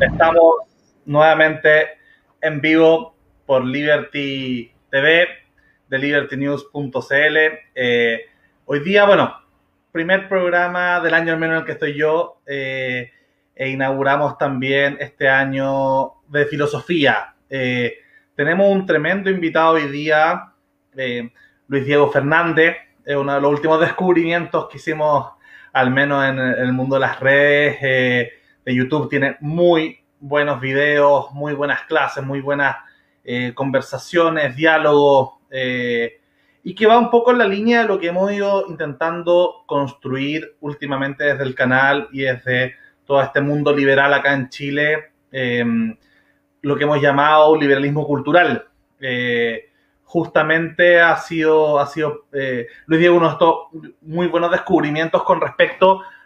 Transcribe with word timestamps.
Estamos 0.00 0.56
nuevamente 1.06 1.98
en 2.40 2.60
vivo 2.60 3.16
por 3.46 3.64
Liberty 3.64 4.70
TV, 4.90 5.28
de 5.88 5.98
libertynews.cl. 5.98 7.36
Eh, 7.74 8.26
hoy 8.66 8.80
día, 8.80 9.06
bueno, 9.06 9.34
primer 9.90 10.28
programa 10.28 11.00
del 11.00 11.14
año 11.14 11.32
al 11.32 11.38
menos 11.38 11.54
en 11.54 11.60
el 11.60 11.66
que 11.66 11.72
estoy 11.72 11.94
yo, 11.94 12.40
eh, 12.46 13.10
e 13.54 13.68
inauguramos 13.70 14.38
también 14.38 14.98
este 15.00 15.28
año 15.28 16.12
de 16.28 16.44
filosofía. 16.46 17.34
Eh, 17.48 17.98
tenemos 18.34 18.70
un 18.70 18.86
tremendo 18.86 19.30
invitado 19.30 19.74
hoy 19.74 19.88
día, 19.88 20.52
Luis 21.68 21.84
Diego 21.86 22.10
Fernández, 22.10 22.76
es 23.04 23.16
uno 23.16 23.34
de 23.34 23.40
los 23.40 23.50
últimos 23.50 23.80
descubrimientos 23.82 24.68
que 24.68 24.76
hicimos, 24.76 25.32
al 25.72 25.90
menos 25.90 26.24
en 26.28 26.38
el 26.38 26.72
mundo 26.72 26.96
de 26.96 27.00
las 27.00 27.18
redes 27.18 28.37
YouTube. 28.74 29.08
Tiene 29.08 29.36
muy 29.40 30.00
buenos 30.20 30.60
videos, 30.60 31.32
muy 31.32 31.54
buenas 31.54 31.82
clases, 31.82 32.24
muy 32.24 32.40
buenas 32.40 32.76
eh, 33.24 33.52
conversaciones, 33.54 34.56
diálogos, 34.56 35.34
eh, 35.50 36.20
y 36.62 36.74
que 36.74 36.86
va 36.86 36.98
un 36.98 37.10
poco 37.10 37.30
en 37.30 37.38
la 37.38 37.46
línea 37.46 37.82
de 37.82 37.88
lo 37.88 37.98
que 37.98 38.08
hemos 38.08 38.32
ido 38.32 38.64
intentando 38.68 39.64
construir 39.66 40.56
últimamente 40.60 41.24
desde 41.24 41.44
el 41.44 41.54
canal 41.54 42.08
y 42.12 42.22
desde 42.22 42.74
todo 43.04 43.22
este 43.22 43.40
mundo 43.40 43.74
liberal 43.74 44.12
acá 44.12 44.34
en 44.34 44.48
Chile, 44.48 45.12
em, 45.30 45.96
lo 46.62 46.76
que 46.76 46.84
hemos 46.84 47.00
llamado 47.00 47.56
liberalismo 47.56 48.06
cultural. 48.06 48.66
Eh, 49.00 49.70
justamente 50.04 51.00
ha 51.00 51.16
sido, 51.16 51.78
ha 51.78 51.86
sido 51.86 52.24
Luis 52.86 53.00
Diego, 53.00 53.16
uno 53.16 53.26
de 53.26 53.32
estos 53.32 53.56
muy 54.02 54.26
buenos 54.26 54.50
descubrimientos 54.50 55.22
con 55.22 55.40
respecto 55.40 56.00
a 56.00 56.17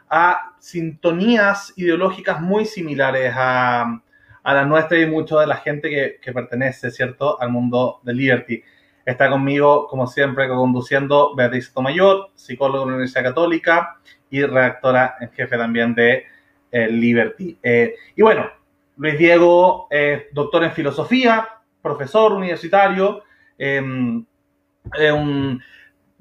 sintonías 0.58 1.72
ideológicas 1.76 2.40
muy 2.40 2.66
similares 2.66 3.32
a, 3.36 4.02
a 4.42 4.54
la 4.54 4.64
nuestra 4.64 4.98
y 4.98 5.06
mucho 5.06 5.38
de 5.38 5.46
la 5.46 5.56
gente 5.56 5.88
que, 5.88 6.18
que, 6.20 6.32
pertenece, 6.32 6.90
¿cierto?, 6.90 7.40
al 7.40 7.50
mundo 7.50 8.00
de 8.02 8.14
Liberty. 8.14 8.62
Está 9.04 9.28
conmigo, 9.30 9.86
como 9.88 10.06
siempre, 10.06 10.48
conduciendo 10.48 11.34
Beatriz 11.34 11.72
Tomayor, 11.72 12.30
psicóloga 12.34 12.80
de 12.80 12.86
la 12.86 12.92
Universidad 12.92 13.24
Católica 13.24 13.96
y 14.30 14.42
redactora 14.44 15.16
en 15.20 15.30
jefe 15.32 15.56
también 15.56 15.94
de 15.94 16.24
eh, 16.70 16.88
Liberty. 16.88 17.58
Eh, 17.62 17.94
y 18.14 18.22
bueno, 18.22 18.48
Luis 18.96 19.18
Diego 19.18 19.88
es 19.90 20.24
doctor 20.32 20.64
en 20.64 20.72
filosofía, 20.72 21.48
profesor 21.80 22.32
universitario, 22.32 23.24
em, 23.58 24.24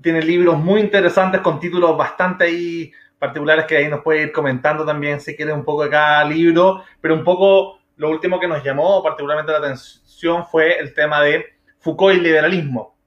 tiene 0.02 0.22
libros 0.22 0.58
muy 0.58 0.82
interesantes 0.82 1.42
con 1.42 1.60
títulos 1.60 1.96
bastante 1.96 2.46
ahí 2.46 2.92
particulares 3.22 3.66
que 3.66 3.78
ahí 3.78 3.88
nos 3.88 4.02
puede 4.02 4.24
ir 4.24 4.32
comentando 4.32 4.84
también 4.84 5.22
si 5.22 5.36
quiere 5.36 5.54
un 5.54 5.64
poco 5.64 5.84
de 5.84 5.92
cada 5.92 6.24
libro, 6.26 6.84
pero 7.00 7.14
un 7.14 7.24
poco 7.24 7.80
lo 7.98 8.10
último 8.10 8.40
que 8.40 8.48
nos 8.48 8.64
llamó 8.64 9.04
particularmente 9.04 9.52
la 9.52 9.60
atención 9.60 10.44
fue 10.48 10.80
el 10.80 10.92
tema 10.96 11.22
de 11.22 11.46
Foucault 11.78 12.16
y 12.16 12.18
el 12.18 12.24
liberalismo. 12.24 12.98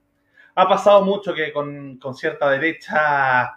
Ha 0.54 0.68
pasado 0.68 1.04
mucho 1.04 1.34
que 1.34 1.52
con, 1.52 1.98
cierta 2.14 2.48
derecha 2.48 3.56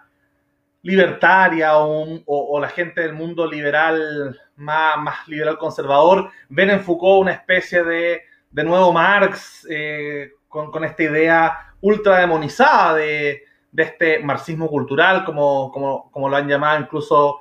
libertaria 0.82 1.76
o, 1.76 2.58
la 2.60 2.68
gente 2.68 3.02
del 3.02 3.12
mundo 3.12 3.46
liberal, 3.46 4.36
más, 4.56 4.98
más, 4.98 5.28
liberal 5.28 5.58
conservador, 5.58 6.28
ven 6.48 6.70
en 6.70 6.80
Foucault 6.80 7.22
una 7.22 7.34
especie 7.34 7.84
de, 7.84 8.22
de 8.50 8.64
nuevo 8.64 8.92
Marx 8.92 9.64
eh, 9.70 10.32
con, 10.48 10.72
con, 10.72 10.82
esta 10.82 11.04
idea 11.04 11.72
ultra 11.80 12.18
demonizada 12.18 12.96
de, 12.96 13.44
de 13.70 13.82
este 13.82 14.18
marxismo 14.20 14.68
cultural, 14.68 15.24
como, 15.24 15.70
como, 15.72 16.10
como 16.10 16.28
lo 16.28 16.36
han 16.36 16.48
llamado 16.48 16.80
incluso 16.80 17.40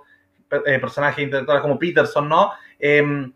eh, 0.50 0.80
personajes 0.80 1.24
intelectuales 1.24 1.62
como 1.62 1.80
Peterson, 1.80 2.28
¿no? 2.28 2.52
Em, 2.80 3.34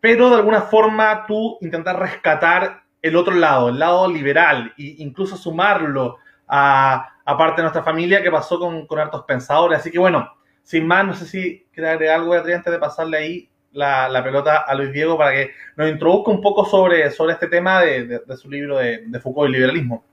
pero 0.00 0.30
de 0.30 0.36
alguna 0.36 0.62
forma 0.62 1.24
tú 1.26 1.58
intentas 1.60 1.96
rescatar 1.96 2.82
el 3.00 3.16
otro 3.16 3.34
lado, 3.34 3.68
el 3.68 3.78
lado 3.78 4.08
liberal, 4.08 4.72
e 4.78 4.96
incluso 4.98 5.36
sumarlo 5.36 6.18
a, 6.48 7.08
a 7.24 7.38
parte 7.38 7.56
de 7.56 7.62
nuestra 7.62 7.82
familia 7.82 8.22
que 8.22 8.30
pasó 8.30 8.58
con, 8.58 8.86
con 8.86 8.98
hartos 8.98 9.24
pensadores. 9.24 9.78
Así 9.78 9.90
que 9.90 9.98
bueno, 9.98 10.30
sin 10.62 10.86
más, 10.86 11.06
no 11.06 11.14
sé 11.14 11.26
si 11.26 11.66
quiere 11.72 11.90
agregar 11.90 12.20
algo, 12.20 12.32
Beatriz, 12.32 12.56
antes 12.56 12.72
de 12.72 12.78
pasarle 12.78 13.16
ahí 13.16 13.48
la, 13.72 14.08
la, 14.08 14.22
pelota 14.22 14.58
a 14.58 14.74
Luis 14.74 14.92
Diego 14.92 15.16
para 15.16 15.32
que 15.32 15.50
nos 15.76 15.88
introduzca 15.88 16.30
un 16.30 16.40
poco 16.40 16.64
sobre, 16.64 17.10
sobre 17.10 17.32
este 17.32 17.48
tema 17.48 17.80
de, 17.80 18.20
de, 18.26 18.36
su 18.36 18.50
libro 18.50 18.78
de, 18.78 19.04
de 19.06 19.20
Foucault 19.20 19.48
y 19.48 19.52
liberalismo. 19.52 20.04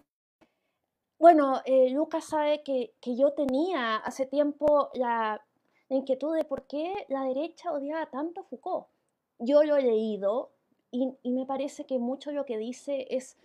Bueno, 1.20 1.60
eh, 1.66 1.90
Lucas 1.90 2.24
sabe 2.24 2.64
que, 2.64 2.94
yo 3.04 3.34
tenía 3.34 3.98
hace 3.98 4.26
tiempo 4.26 4.90
la, 4.94 5.42
inquietud 5.90 6.34
de 6.34 6.46
por 6.46 6.64
qué 6.64 7.06
la 7.10 7.24
derecha 7.24 7.74
odiaba 7.74 8.06
tanto 8.06 8.42
a 8.42 8.44
Foucault. 8.46 8.88
Yo 9.38 9.64
lo 9.64 9.76
he 9.76 9.82
leído 9.82 10.52
y, 10.92 11.12
me 11.30 11.46
parece 11.46 11.86
que 11.86 12.00
mucho 12.00 12.32
lo 12.32 12.46
que 12.46 12.58
dice 12.58 13.06
es, 13.10 13.38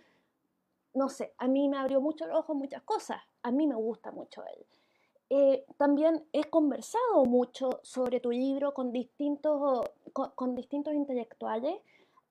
no 0.93 1.09
sé, 1.09 1.33
a 1.37 1.49
mí 1.49 1.67
me 1.67 1.77
abrió 1.77 1.99
mucho 1.99 2.25
los 2.27 2.39
ojos 2.39 2.55
muchas 2.55 2.81
cosas. 2.83 3.17
A 3.43 3.51
mí 3.51 3.67
me 3.67 3.75
gusta 3.75 4.11
mucho 4.11 4.41
él. 4.45 4.65
Eh, 5.29 5.65
también 5.75 6.23
he 6.31 6.45
conversado 6.45 7.25
mucho 7.25 7.81
sobre 7.83 8.21
tu 8.21 8.31
libro 8.31 8.73
con 8.73 8.93
distintos, 8.93 9.89
con 10.13 10.55
distintos 10.55 10.93
intelectuales 10.93 11.81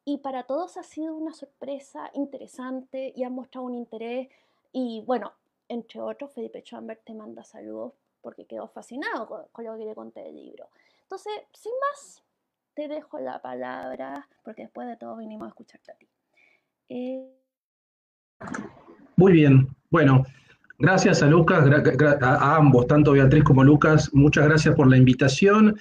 y 0.06 0.18
para 0.18 0.44
todos 0.44 0.78
ha 0.78 0.82
sido 0.84 1.14
una 1.14 1.34
sorpresa 1.34 2.10
interesante 2.14 3.12
y 3.14 3.24
han 3.24 3.34
mostrado 3.34 3.66
un 3.66 3.74
interés 3.74 4.28
y 4.76 5.04
bueno, 5.06 5.32
entre 5.68 6.00
otros, 6.00 6.32
Felipe 6.34 6.62
Chamber 6.64 7.00
te 7.06 7.14
manda 7.14 7.44
saludos 7.44 7.92
porque 8.20 8.44
quedó 8.44 8.66
fascinado 8.66 9.48
con, 9.52 9.64
lo 9.64 9.78
que 9.78 9.84
le 9.84 9.94
conté 9.94 10.20
del 10.22 10.34
libro. 10.34 10.68
Entonces, 11.02 11.32
sin 11.52 11.72
más, 11.80 12.24
te 12.74 12.88
dejo 12.88 13.20
la 13.20 13.40
palabra 13.40 14.28
porque 14.42 14.62
después 14.62 14.88
de 14.88 14.96
todo 14.96 15.16
vinimos 15.16 15.46
a 15.46 15.50
escucharte 15.50 15.92
a 15.92 15.94
ti. 15.94 16.08
Eh, 16.88 17.24
Muy 19.16 19.32
bien, 19.32 19.68
bueno, 19.90 20.24
gracias 20.76 21.22
a 21.22 21.26
Lucas, 21.26 21.64
a 22.20 22.56
ambos, 22.56 22.88
tanto 22.88 23.12
Beatriz 23.12 23.44
como 23.44 23.62
Lucas, 23.62 24.12
muchas 24.12 24.44
gracias 24.44 24.74
por 24.74 24.90
la 24.90 24.96
invitación. 24.96 25.78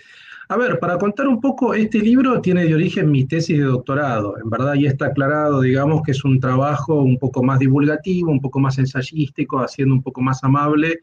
A 0.49 0.57
ver, 0.57 0.77
para 0.79 0.97
contar 0.97 1.27
un 1.27 1.39
poco, 1.39 1.73
este 1.73 1.99
libro 1.99 2.41
tiene 2.41 2.65
de 2.65 2.75
origen 2.75 3.09
mi 3.09 3.23
tesis 3.25 3.57
de 3.57 3.63
doctorado. 3.63 4.37
En 4.37 4.49
verdad 4.49 4.73
ya 4.73 4.89
está 4.89 5.07
aclarado, 5.07 5.61
digamos, 5.61 6.01
que 6.03 6.11
es 6.11 6.23
un 6.25 6.39
trabajo 6.39 7.01
un 7.01 7.17
poco 7.17 7.43
más 7.43 7.59
divulgativo, 7.59 8.29
un 8.29 8.41
poco 8.41 8.59
más 8.59 8.77
ensayístico, 8.77 9.59
haciendo 9.59 9.95
un 9.95 10.03
poco 10.03 10.21
más 10.21 10.43
amable. 10.43 10.99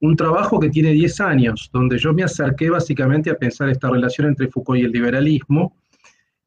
Un 0.00 0.16
trabajo 0.16 0.60
que 0.60 0.70
tiene 0.70 0.90
10 0.92 1.20
años, 1.20 1.70
donde 1.72 1.98
yo 1.98 2.12
me 2.12 2.22
acerqué 2.22 2.70
básicamente 2.70 3.30
a 3.30 3.36
pensar 3.36 3.68
esta 3.68 3.90
relación 3.90 4.28
entre 4.28 4.48
Foucault 4.48 4.80
y 4.80 4.84
el 4.84 4.92
liberalismo. 4.92 5.74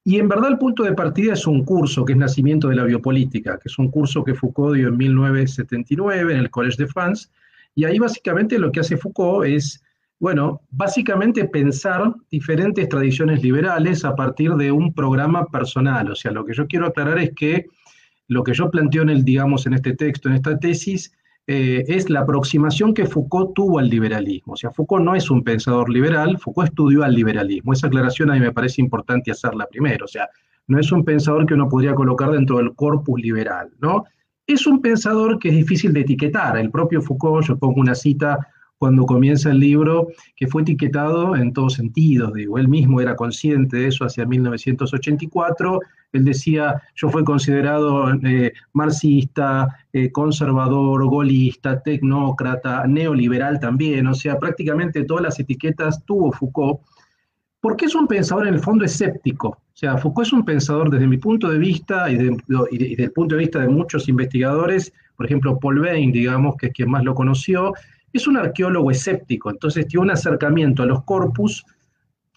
Y 0.06 0.20
en 0.20 0.30
verdad 0.30 0.52
el 0.52 0.58
punto 0.58 0.84
de 0.84 0.94
partida 0.94 1.34
es 1.34 1.46
un 1.48 1.66
curso 1.66 2.06
que 2.06 2.14
es 2.14 2.18
Nacimiento 2.18 2.70
de 2.70 2.76
la 2.76 2.86
Biopolítica, 2.86 3.58
que 3.58 3.68
es 3.68 3.78
un 3.78 3.92
curso 3.92 4.24
que 4.24 4.36
Foucault 4.36 4.78
dio 4.78 4.88
en 4.88 4.96
1979 4.96 6.34
en 6.34 6.40
el 6.40 6.50
Collège 6.50 6.78
de 6.78 6.88
France. 6.88 7.28
Y 7.76 7.84
ahí 7.84 8.00
básicamente 8.00 8.58
lo 8.58 8.72
que 8.72 8.80
hace 8.80 8.96
Foucault 8.96 9.46
es 9.46 9.84
bueno, 10.20 10.62
básicamente 10.72 11.46
pensar 11.46 12.14
diferentes 12.32 12.90
tradiciones 12.90 13.44
liberales 13.44 14.04
a 14.04 14.16
partir 14.16 14.56
de 14.56 14.72
un 14.72 14.94
programa 14.94 15.46
personal. 15.48 16.12
O 16.12 16.16
sea, 16.16 16.32
lo 16.32 16.44
que 16.44 16.54
yo 16.54 16.66
quiero 16.68 16.88
aclarar 16.88 17.20
es 17.20 17.32
que 17.36 17.66
lo 18.28 18.44
que 18.44 18.54
yo 18.54 18.72
planteo 18.72 19.04
en 19.04 19.10
el, 19.10 19.24
digamos, 19.24 19.68
en 19.68 19.74
este 19.74 19.96
texto, 19.96 20.28
en 20.28 20.36
esta 20.36 20.58
tesis, 20.58 21.14
eh, 21.46 21.86
es 21.88 22.10
la 22.10 22.22
aproximación 22.22 22.94
que 22.94 23.06
Foucault 23.06 23.54
tuvo 23.54 23.80
al 23.80 23.90
liberalismo. 23.90 24.54
O 24.54 24.58
sea, 24.58 24.72
Foucault 24.72 25.06
no 25.06 25.16
es 25.16 25.30
un 25.30 25.44
pensador 25.44 25.90
liberal, 25.90 26.38
Foucault 26.40 26.70
estudió 26.70 27.04
al 27.04 27.14
liberalismo. 27.14 27.72
Esa 27.72 27.88
aclaración 27.88 28.32
a 28.32 28.34
mí 28.34 28.42
me 28.42 28.52
parece 28.52 28.82
importante 28.82 29.32
hacerla 29.32 29.68
primero. 29.68 30.06
O 30.06 30.10
sea, 30.10 30.28
no 30.68 30.80
es 30.80 30.92
un 30.92 31.06
pensador 31.06 31.46
que 31.46 31.54
uno 31.54 31.70
podría 31.70 31.96
colocar 31.96 32.32
dentro 32.32 32.58
del 32.58 32.74
corpus 32.76 33.22
liberal, 33.22 33.70
¿no? 33.80 34.04
Es 34.46 34.68
un 34.68 34.82
pensador 34.82 35.40
que 35.40 35.50
es 35.50 35.56
difícil 35.56 35.94
de 35.94 36.02
etiquetar. 36.02 36.58
El 36.58 36.72
propio 36.72 37.02
Foucault, 37.02 37.48
yo 37.48 37.58
pongo 37.58 37.80
una 37.80 37.96
cita 37.96 38.40
cuando 38.78 39.06
comienza 39.06 39.50
el 39.50 39.60
libro, 39.60 40.10
que 40.36 40.48
fue 40.48 40.62
etiquetado 40.62 41.36
en 41.36 41.52
todos 41.54 41.74
sentidos, 41.74 42.34
digo, 42.34 42.58
él 42.58 42.68
mismo 42.68 43.02
era 43.02 43.16
consciente 43.16 43.78
de 43.78 43.88
eso 43.88 44.06
hacia 44.06 44.26
1984, 44.26 45.80
él 46.14 46.24
decía, 46.24 46.82
yo 46.96 47.10
fui 47.10 47.24
considerado 47.24 48.14
eh, 48.24 48.54
marxista, 48.74 49.68
eh, 49.94 50.12
conservador, 50.12 51.06
golista, 51.08 51.82
tecnócrata, 51.82 52.86
neoliberal 52.88 53.60
también, 53.60 54.08
o 54.08 54.14
sea, 54.14 54.38
prácticamente 54.38 55.04
todas 55.04 55.24
las 55.24 55.40
etiquetas 55.40 56.04
tuvo 56.06 56.32
Foucault, 56.32 56.82
porque 57.60 57.86
es 57.86 57.96
un 57.96 58.08
pensador 58.08 58.48
en 58.48 58.54
el 58.54 58.60
fondo 58.60 58.86
escéptico, 58.86 59.50
o 59.50 59.80
sea, 59.80 59.98
Foucault 59.98 60.28
es 60.28 60.34
un 60.34 60.46
pensador 60.46 60.92
desde 60.92 61.08
mi 61.08 61.18
punto 61.18 61.50
de 61.50 61.58
vista 61.58 62.10
y, 62.12 62.18
de, 62.18 62.38
y 62.72 62.78
desde 62.78 63.04
el 63.06 63.12
punto 63.12 63.36
de 63.36 63.40
vista 63.40 63.60
de 63.60 63.68
muchos 63.68 64.08
investigadores, 64.08 64.94
por 65.16 65.26
ejemplo, 65.26 65.60
Paul 65.60 65.80
Bain, 65.80 66.12
digamos, 66.12 66.56
que 66.58 66.68
es 66.68 66.74
quien 66.74 66.92
más 66.92 67.04
lo 67.04 67.16
conoció, 67.16 67.74
es 68.18 68.28
un 68.28 68.38
arqueólogo 68.38 68.92
escéptico, 68.92 69.50
entonces 69.50 69.88
tiene 69.88 70.06
un 70.06 70.12
acercamiento 70.12 70.84
a 70.84 70.86
los 70.86 71.04
corpus 71.04 71.66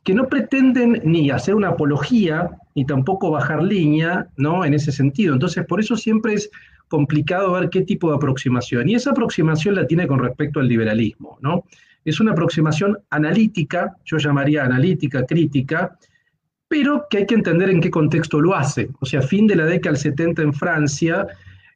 que 0.02 0.14
no 0.14 0.28
pretenden 0.28 1.02
ni 1.04 1.30
hacer 1.30 1.54
una 1.54 1.68
apología, 1.68 2.50
ni 2.74 2.84
tampoco 2.86 3.30
bajar 3.30 3.62
línea, 3.62 4.28
¿no? 4.36 4.64
En 4.64 4.74
ese 4.74 4.92
sentido. 4.92 5.34
Entonces, 5.34 5.66
por 5.66 5.80
eso 5.80 5.96
siempre 5.96 6.34
es 6.34 6.50
complicado 6.88 7.52
ver 7.52 7.68
qué 7.68 7.82
tipo 7.82 8.08
de 8.08 8.16
aproximación. 8.16 8.88
Y 8.88 8.94
esa 8.94 9.10
aproximación 9.10 9.74
la 9.74 9.86
tiene 9.86 10.06
con 10.06 10.18
respecto 10.18 10.60
al 10.60 10.68
liberalismo, 10.68 11.38
¿no? 11.40 11.64
Es 12.04 12.18
una 12.18 12.32
aproximación 12.32 12.98
analítica, 13.10 13.96
yo 14.04 14.16
llamaría 14.16 14.64
analítica, 14.64 15.26
crítica, 15.26 15.98
pero 16.66 17.06
que 17.10 17.18
hay 17.18 17.26
que 17.26 17.34
entender 17.34 17.68
en 17.68 17.80
qué 17.80 17.90
contexto 17.90 18.40
lo 18.40 18.54
hace. 18.54 18.88
O 19.00 19.06
sea, 19.06 19.20
fin 19.20 19.46
de 19.46 19.56
la 19.56 19.66
década 19.66 19.92
del 19.92 20.00
70 20.00 20.42
en 20.42 20.54
Francia, 20.54 21.26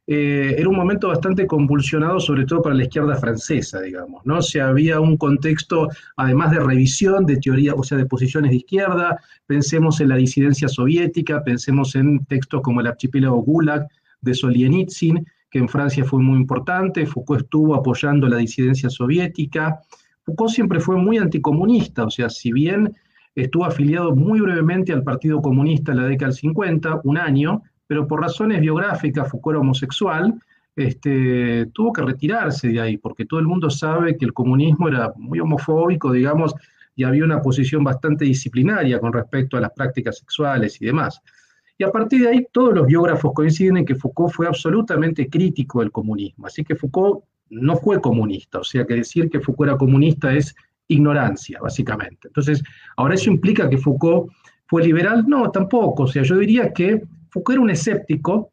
eh, 0.07 0.55
era 0.57 0.69
un 0.69 0.75
momento 0.75 1.07
bastante 1.07 1.47
convulsionado, 1.47 2.19
sobre 2.19 2.45
todo 2.45 2.61
para 2.61 2.75
la 2.75 2.83
izquierda 2.83 3.15
francesa, 3.15 3.81
digamos, 3.81 4.23
¿no? 4.25 4.37
O 4.37 4.61
había 4.61 4.99
un 4.99 5.17
contexto, 5.17 5.89
además 6.15 6.51
de 6.51 6.59
revisión 6.59 7.25
de 7.25 7.37
teoría, 7.37 7.73
o 7.73 7.83
sea, 7.83 7.97
de 7.97 8.05
posiciones 8.05 8.51
de 8.51 8.57
izquierda, 8.57 9.19
pensemos 9.47 9.99
en 10.01 10.09
la 10.09 10.15
disidencia 10.17 10.67
soviética, 10.67 11.43
pensemos 11.43 11.95
en 11.95 12.23
textos 12.25 12.61
como 12.61 12.81
el 12.81 12.87
archipiélago 12.87 13.41
Gulag 13.41 13.87
de 14.21 14.33
Solzhenitsyn, 14.35 15.25
que 15.49 15.59
en 15.59 15.69
Francia 15.69 16.03
fue 16.03 16.21
muy 16.21 16.37
importante, 16.37 17.07
Foucault 17.07 17.41
estuvo 17.41 17.73
apoyando 17.73 18.27
la 18.27 18.37
disidencia 18.37 18.89
soviética, 18.89 19.79
Foucault 20.23 20.51
siempre 20.51 20.79
fue 20.79 20.97
muy 20.97 21.17
anticomunista, 21.17 22.03
o 22.03 22.11
sea, 22.11 22.29
si 22.29 22.51
bien 22.51 22.95
estuvo 23.33 23.65
afiliado 23.65 24.15
muy 24.15 24.39
brevemente 24.39 24.93
al 24.93 25.03
Partido 25.03 25.41
Comunista 25.41 25.91
en 25.91 25.97
la 25.97 26.07
década 26.07 26.31
del 26.31 26.37
50, 26.37 27.01
un 27.03 27.17
año, 27.17 27.63
pero 27.87 28.07
por 28.07 28.21
razones 28.21 28.61
biográficas, 28.61 29.29
Foucault 29.29 29.55
era 29.55 29.61
homosexual, 29.61 30.33
este, 30.75 31.67
tuvo 31.67 31.93
que 31.93 32.01
retirarse 32.01 32.67
de 32.67 32.81
ahí, 32.81 32.97
porque 32.97 33.25
todo 33.25 33.39
el 33.39 33.47
mundo 33.47 33.69
sabe 33.69 34.17
que 34.17 34.25
el 34.25 34.33
comunismo 34.33 34.87
era 34.87 35.13
muy 35.15 35.39
homofóbico, 35.39 36.11
digamos, 36.11 36.53
y 36.95 37.03
había 37.03 37.23
una 37.23 37.41
posición 37.41 37.83
bastante 37.83 38.25
disciplinaria 38.25 38.99
con 38.99 39.13
respecto 39.13 39.57
a 39.57 39.61
las 39.61 39.71
prácticas 39.71 40.17
sexuales 40.17 40.81
y 40.81 40.85
demás. 40.85 41.21
Y 41.77 41.83
a 41.83 41.91
partir 41.91 42.21
de 42.21 42.29
ahí, 42.29 42.47
todos 42.51 42.73
los 42.73 42.87
biógrafos 42.87 43.33
coinciden 43.33 43.77
en 43.77 43.85
que 43.85 43.95
Foucault 43.95 44.33
fue 44.33 44.47
absolutamente 44.47 45.29
crítico 45.29 45.81
del 45.81 45.91
comunismo. 45.91 46.47
Así 46.47 46.63
que 46.63 46.75
Foucault 46.75 47.23
no 47.49 47.75
fue 47.75 48.01
comunista, 48.01 48.59
o 48.59 48.63
sea 48.63 48.85
que 48.85 48.95
decir 48.95 49.29
que 49.29 49.39
Foucault 49.39 49.69
era 49.69 49.77
comunista 49.77 50.33
es 50.33 50.55
ignorancia, 50.87 51.59
básicamente. 51.61 52.27
Entonces, 52.27 52.63
ahora 52.95 53.15
eso 53.15 53.29
implica 53.29 53.69
que 53.69 53.77
Foucault 53.77 54.31
fue 54.67 54.83
liberal, 54.83 55.25
no, 55.27 55.51
tampoco. 55.51 56.03
O 56.03 56.07
sea, 56.07 56.23
yo 56.23 56.37
diría 56.37 56.71
que 56.71 57.03
Foucault 57.35 57.55
era 57.55 57.61
un 57.61 57.69
escéptico 57.69 58.49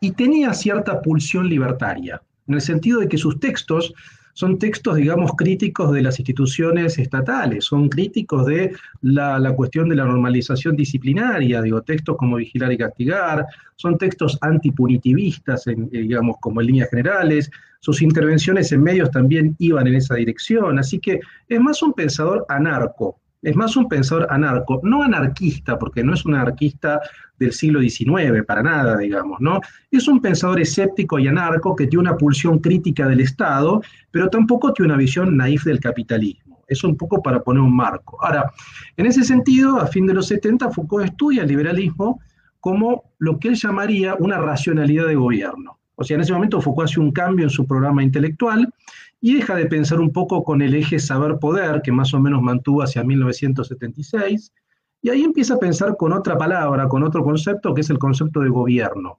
y 0.00 0.10
tenía 0.10 0.52
cierta 0.54 1.00
pulsión 1.00 1.48
libertaria, 1.48 2.20
en 2.48 2.54
el 2.54 2.60
sentido 2.60 2.98
de 2.98 3.06
que 3.06 3.16
sus 3.16 3.38
textos 3.38 3.94
son 4.34 4.58
textos, 4.58 4.96
digamos, 4.96 5.32
críticos 5.36 5.92
de 5.92 6.02
las 6.02 6.18
instituciones 6.18 6.98
estatales, 6.98 7.66
son 7.66 7.88
críticos 7.88 8.46
de 8.46 8.74
la, 9.02 9.52
cuestión 9.54 9.88
de 9.88 9.94
la 9.94 10.04
normalización 10.04 10.74
disciplinaria, 10.74 11.62
digo, 11.62 11.82
textos 11.82 12.16
como 12.16 12.36
Vigilar 12.36 12.72
y 12.72 12.78
Castigar, 12.78 13.46
son 13.76 13.96
textos 13.98 14.36
antipunitivistas, 14.40 15.68
eh, 15.68 15.76
digamos, 15.92 16.38
como 16.40 16.60
en 16.60 16.66
líneas 16.66 16.90
generales, 16.90 17.50
sus 17.78 18.02
intervenciones 18.02 18.72
en 18.72 18.82
medios 18.82 19.12
también 19.12 19.54
iban 19.60 19.86
en 19.86 19.94
esa 19.94 20.16
dirección, 20.16 20.80
así 20.80 20.98
que 20.98 21.20
es 21.48 21.60
más 21.60 21.82
un 21.82 21.92
pensador 21.92 22.46
anarco, 22.48 23.20
es 23.42 23.56
más 23.56 23.76
un 23.76 23.88
pensador 23.88 24.26
anarco, 24.30 24.80
no 24.84 25.02
anarquista, 25.02 25.78
porque 25.78 26.04
no 26.04 26.14
es 26.14 26.24
un 26.24 26.34
anarquista 26.34 27.00
del 27.42 27.52
siglo 27.52 27.80
XIX, 27.80 28.44
para 28.46 28.62
nada, 28.62 28.96
digamos, 28.96 29.40
¿no? 29.40 29.60
Es 29.90 30.08
un 30.08 30.20
pensador 30.20 30.60
escéptico 30.60 31.18
y 31.18 31.28
anarco 31.28 31.76
que 31.76 31.86
tiene 31.86 32.08
una 32.08 32.16
pulsión 32.16 32.58
crítica 32.58 33.06
del 33.06 33.20
Estado, 33.20 33.82
pero 34.10 34.28
tampoco 34.28 34.72
tiene 34.72 34.92
una 34.92 34.98
visión 34.98 35.36
naif 35.36 35.64
del 35.64 35.80
capitalismo. 35.80 36.64
Es 36.68 36.82
un 36.84 36.96
poco 36.96 37.22
para 37.22 37.42
poner 37.42 37.62
un 37.62 37.76
marco. 37.76 38.18
Ahora, 38.24 38.50
en 38.96 39.06
ese 39.06 39.24
sentido, 39.24 39.78
a 39.78 39.86
fin 39.86 40.06
de 40.06 40.14
los 40.14 40.26
70, 40.28 40.70
Foucault 40.70 41.04
estudia 41.04 41.42
el 41.42 41.48
liberalismo 41.48 42.20
como 42.60 43.12
lo 43.18 43.38
que 43.38 43.48
él 43.48 43.54
llamaría 43.56 44.14
una 44.14 44.38
racionalidad 44.38 45.06
de 45.06 45.16
gobierno. 45.16 45.78
O 45.96 46.04
sea, 46.04 46.14
en 46.14 46.22
ese 46.22 46.32
momento 46.32 46.60
Foucault 46.60 46.88
hace 46.88 47.00
un 47.00 47.12
cambio 47.12 47.44
en 47.44 47.50
su 47.50 47.66
programa 47.66 48.02
intelectual 48.02 48.72
y 49.20 49.34
deja 49.34 49.54
de 49.54 49.66
pensar 49.66 50.00
un 50.00 50.12
poco 50.12 50.42
con 50.42 50.62
el 50.62 50.74
eje 50.74 50.98
saber-poder 50.98 51.82
que 51.82 51.92
más 51.92 52.12
o 52.12 52.20
menos 52.20 52.42
mantuvo 52.42 52.82
hacia 52.82 53.04
1976, 53.04 54.52
y 55.02 55.10
ahí 55.10 55.22
empieza 55.22 55.54
a 55.54 55.58
pensar 55.58 55.96
con 55.96 56.12
otra 56.12 56.38
palabra, 56.38 56.88
con 56.88 57.02
otro 57.02 57.24
concepto, 57.24 57.74
que 57.74 57.80
es 57.80 57.90
el 57.90 57.98
concepto 57.98 58.40
de 58.40 58.48
gobierno. 58.48 59.18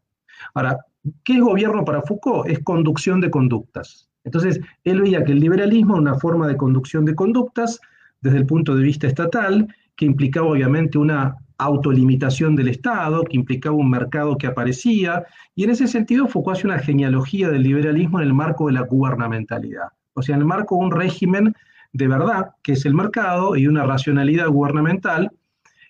Ahora, 0.53 0.80
¿qué 1.24 1.33
es 1.33 1.41
gobierno 1.41 1.83
para 1.83 2.01
Foucault? 2.01 2.50
Es 2.50 2.59
conducción 2.59 3.19
de 3.19 3.30
conductas. 3.30 4.09
Entonces, 4.24 4.62
él 4.85 5.01
veía 5.01 5.24
que 5.25 5.33
el 5.33 5.41
liberalismo 5.41 5.95
era 5.95 6.01
una 6.01 6.15
forma 6.15 6.47
de 6.47 6.56
conducción 6.56 7.03
de 7.03 7.15
conductas 7.15 7.81
desde 8.21 8.38
el 8.38 8.45
punto 8.45 8.75
de 8.75 8.83
vista 8.83 9.07
estatal, 9.07 9.68
que 9.97 10.06
implicaba 10.06 10.47
obviamente 10.47 10.97
una 10.97 11.35
autolimitación 11.57 12.56
del 12.56 12.69
Estado, 12.69 13.24
que 13.25 13.36
implicaba 13.36 13.75
un 13.75 13.89
mercado 13.89 14.38
que 14.38 14.47
aparecía, 14.47 15.25
y 15.53 15.65
en 15.65 15.71
ese 15.71 15.88
sentido 15.88 16.27
Foucault 16.27 16.57
hace 16.57 16.68
una 16.68 16.79
genealogía 16.79 17.50
del 17.50 17.63
liberalismo 17.63 18.19
en 18.21 18.27
el 18.27 18.33
marco 18.33 18.68
de 18.68 18.74
la 18.74 18.81
gubernamentalidad, 18.81 19.89
o 20.13 20.21
sea, 20.21 20.36
en 20.36 20.41
el 20.41 20.47
marco 20.47 20.75
de 20.75 20.86
un 20.86 20.91
régimen 20.91 21.53
de 21.91 22.07
verdad, 22.07 22.51
que 22.63 22.71
es 22.71 22.86
el 22.86 22.95
mercado, 22.95 23.56
y 23.56 23.68
una 23.68 23.86
racionalidad 23.86 24.47
gubernamental 24.47 25.31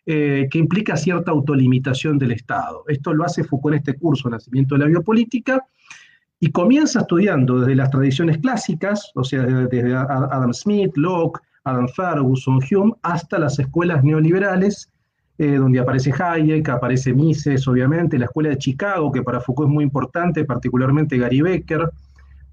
eh, 0.06 0.48
que 0.52 0.58
implica 0.60 0.98
cierta 0.98 1.32
autolimitación 1.32 2.18
del 2.18 2.32
Estado. 2.32 2.84
Esto 2.88 3.14
lo 3.14 3.24
hace 3.24 3.44
Foucault 3.44 3.74
en 3.76 3.80
este 3.80 3.96
curso, 3.96 4.30
Nacimiento 4.30 4.76
de 4.76 4.80
la 4.80 4.88
Biopolítica, 4.88 5.66
y 6.40 6.52
comienza 6.52 7.02
estudiando 7.02 7.60
desde 7.60 7.76
las 7.76 7.90
tradiciones 7.90 8.38
clásicas, 8.40 9.12
o 9.16 9.24
sea, 9.24 9.44
desde 9.44 9.96
Adam 9.96 10.54
Smith, 10.54 10.92
Locke, 10.96 11.40
Adam 11.64 11.88
Ferguson, 11.88 12.60
Hume, 12.70 12.94
hasta 13.02 13.40
las 13.40 13.58
escuelas 13.60 14.04
neoliberales 14.04 14.90
eh, 15.40 15.56
donde 15.56 15.80
aparece 15.80 16.14
Hayek, 16.18 16.70
aparece 16.70 17.12
Mises, 17.14 17.68
obviamente, 17.68 18.20
la 18.20 18.26
escuela 18.26 18.50
de 18.50 18.58
Chicago, 18.58 19.12
que 19.12 19.24
para 19.24 19.42
Foucault 19.42 19.70
es 19.70 19.74
muy 19.74 19.84
importante, 19.84 20.46
particularmente 20.46 21.18
Gary 21.18 21.42
Becker. 21.42 21.90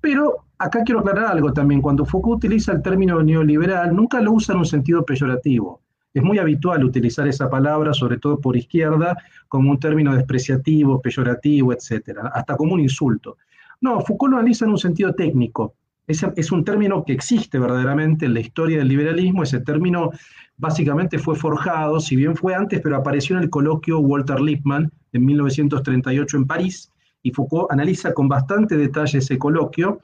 Pero 0.00 0.46
acá 0.58 0.82
quiero 0.84 1.00
aclarar 1.00 1.26
algo 1.26 1.52
también, 1.52 1.82
cuando 1.82 2.06
Foucault 2.06 2.38
utiliza 2.38 2.72
el 2.72 2.80
término 2.80 3.22
neoliberal, 3.22 3.94
nunca 3.94 4.20
lo 4.20 4.32
usa 4.32 4.54
en 4.54 4.60
un 4.60 4.66
sentido 4.66 5.04
peyorativo. 5.04 5.82
Es 6.12 6.22
muy 6.22 6.38
habitual 6.38 6.84
utilizar 6.84 7.28
esa 7.28 7.48
palabra, 7.48 7.94
sobre 7.94 8.18
todo 8.18 8.40
por 8.40 8.56
izquierda, 8.56 9.16
como 9.48 9.70
un 9.70 9.78
término 9.78 10.14
despreciativo, 10.14 11.00
peyorativo, 11.00 11.72
etcétera, 11.72 12.30
hasta 12.34 12.56
como 12.56 12.74
un 12.74 12.80
insulto. 12.80 13.36
No, 13.80 14.00
Foucault 14.00 14.32
lo 14.32 14.38
analiza 14.38 14.64
en 14.64 14.72
un 14.72 14.78
sentido 14.78 15.14
técnico. 15.14 15.74
Es, 16.06 16.26
es, 16.36 16.50
un 16.50 16.64
término 16.64 17.04
que 17.04 17.12
existe 17.12 17.58
verdaderamente 17.58 18.26
en 18.26 18.34
la 18.34 18.40
historia 18.40 18.78
del 18.78 18.88
liberalismo, 18.88 19.44
ese 19.44 19.60
término 19.60 20.10
básicamente 20.56 21.18
fue 21.18 21.36
forjado, 21.36 22.00
si 22.00 22.16
bien 22.16 22.36
fue 22.36 22.54
antes, 22.54 22.80
pero 22.80 22.96
apareció 22.96 23.36
en 23.36 23.44
el 23.44 23.50
coloquio 23.50 24.00
Walter 24.00 24.40
Lippmann 24.40 24.90
en 25.12 25.24
1938 25.24 26.36
en 26.36 26.46
París, 26.46 26.90
y 27.22 27.30
Foucault 27.30 27.70
analiza 27.70 28.12
con 28.12 28.28
bastante 28.28 28.76
detalle 28.76 29.18
ese 29.18 29.38
coloquio, 29.38 30.00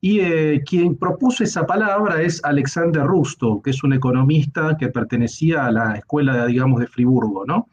y 0.00 0.20
eh, 0.20 0.62
quien 0.64 0.96
propuso 0.96 1.42
esa 1.42 1.66
palabra 1.66 2.22
es 2.22 2.42
Alexander 2.44 3.02
Rusto, 3.04 3.60
que 3.62 3.70
es 3.70 3.82
un 3.82 3.92
economista 3.92 4.76
que 4.78 4.88
pertenecía 4.88 5.66
a 5.66 5.72
la 5.72 5.94
escuela, 5.94 6.46
digamos, 6.46 6.80
de 6.80 6.86
Friburgo, 6.86 7.44
¿no? 7.46 7.68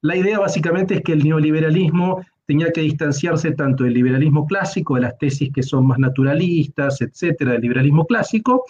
La 0.00 0.16
idea 0.16 0.38
básicamente 0.38 0.94
es 0.94 1.02
que 1.02 1.12
el 1.12 1.24
neoliberalismo 1.24 2.24
tenía 2.46 2.72
que 2.72 2.80
distanciarse 2.80 3.52
tanto 3.52 3.84
del 3.84 3.94
liberalismo 3.94 4.46
clásico, 4.46 4.94
de 4.94 5.02
las 5.02 5.18
tesis 5.18 5.52
que 5.52 5.62
son 5.62 5.86
más 5.86 5.98
naturalistas, 5.98 7.00
etcétera, 7.00 7.52
del 7.52 7.62
liberalismo 7.62 8.06
clásico, 8.06 8.64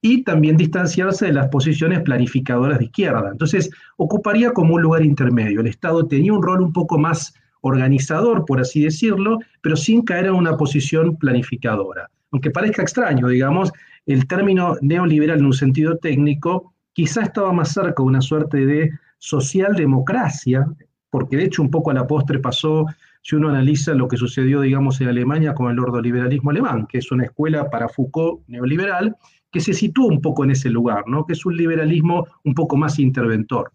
y 0.00 0.22
también 0.22 0.56
distanciarse 0.56 1.26
de 1.26 1.32
las 1.32 1.48
posiciones 1.48 2.02
planificadoras 2.02 2.78
de 2.78 2.84
izquierda. 2.84 3.30
Entonces, 3.32 3.70
ocuparía 3.96 4.52
como 4.52 4.74
un 4.74 4.82
lugar 4.82 5.02
intermedio. 5.02 5.60
El 5.60 5.66
Estado 5.66 6.06
tenía 6.06 6.32
un 6.32 6.42
rol 6.42 6.60
un 6.60 6.72
poco 6.72 6.98
más 6.98 7.34
organizador, 7.62 8.44
por 8.44 8.60
así 8.60 8.84
decirlo, 8.84 9.40
pero 9.62 9.74
sin 9.76 10.02
caer 10.02 10.26
en 10.26 10.34
una 10.34 10.56
posición 10.56 11.16
planificadora. 11.16 12.08
Aunque 12.36 12.50
parezca 12.50 12.82
extraño, 12.82 13.28
digamos, 13.28 13.72
el 14.04 14.26
término 14.26 14.76
neoliberal 14.82 15.38
en 15.38 15.46
un 15.46 15.54
sentido 15.54 15.96
técnico 15.96 16.74
quizá 16.92 17.22
estaba 17.22 17.50
más 17.50 17.72
cerca 17.72 18.02
de 18.02 18.02
una 18.02 18.20
suerte 18.20 18.66
de 18.66 18.90
socialdemocracia, 19.16 20.66
porque 21.08 21.38
de 21.38 21.44
hecho 21.44 21.62
un 21.62 21.70
poco 21.70 21.92
a 21.92 21.94
la 21.94 22.06
postre 22.06 22.38
pasó, 22.38 22.84
si 23.22 23.36
uno 23.36 23.48
analiza 23.48 23.94
lo 23.94 24.06
que 24.06 24.18
sucedió, 24.18 24.60
digamos, 24.60 25.00
en 25.00 25.08
Alemania 25.08 25.54
con 25.54 25.70
el 25.70 25.78
ordoliberalismo 25.78 26.50
alemán, 26.50 26.86
que 26.86 26.98
es 26.98 27.10
una 27.10 27.24
escuela 27.24 27.70
para 27.70 27.88
Foucault 27.88 28.46
neoliberal, 28.48 29.16
que 29.50 29.60
se 29.60 29.72
sitúa 29.72 30.08
un 30.08 30.20
poco 30.20 30.44
en 30.44 30.50
ese 30.50 30.68
lugar, 30.68 31.04
¿no? 31.06 31.24
que 31.24 31.32
es 31.32 31.46
un 31.46 31.56
liberalismo 31.56 32.26
un 32.44 32.52
poco 32.52 32.76
más 32.76 32.98
interventor. 32.98 33.72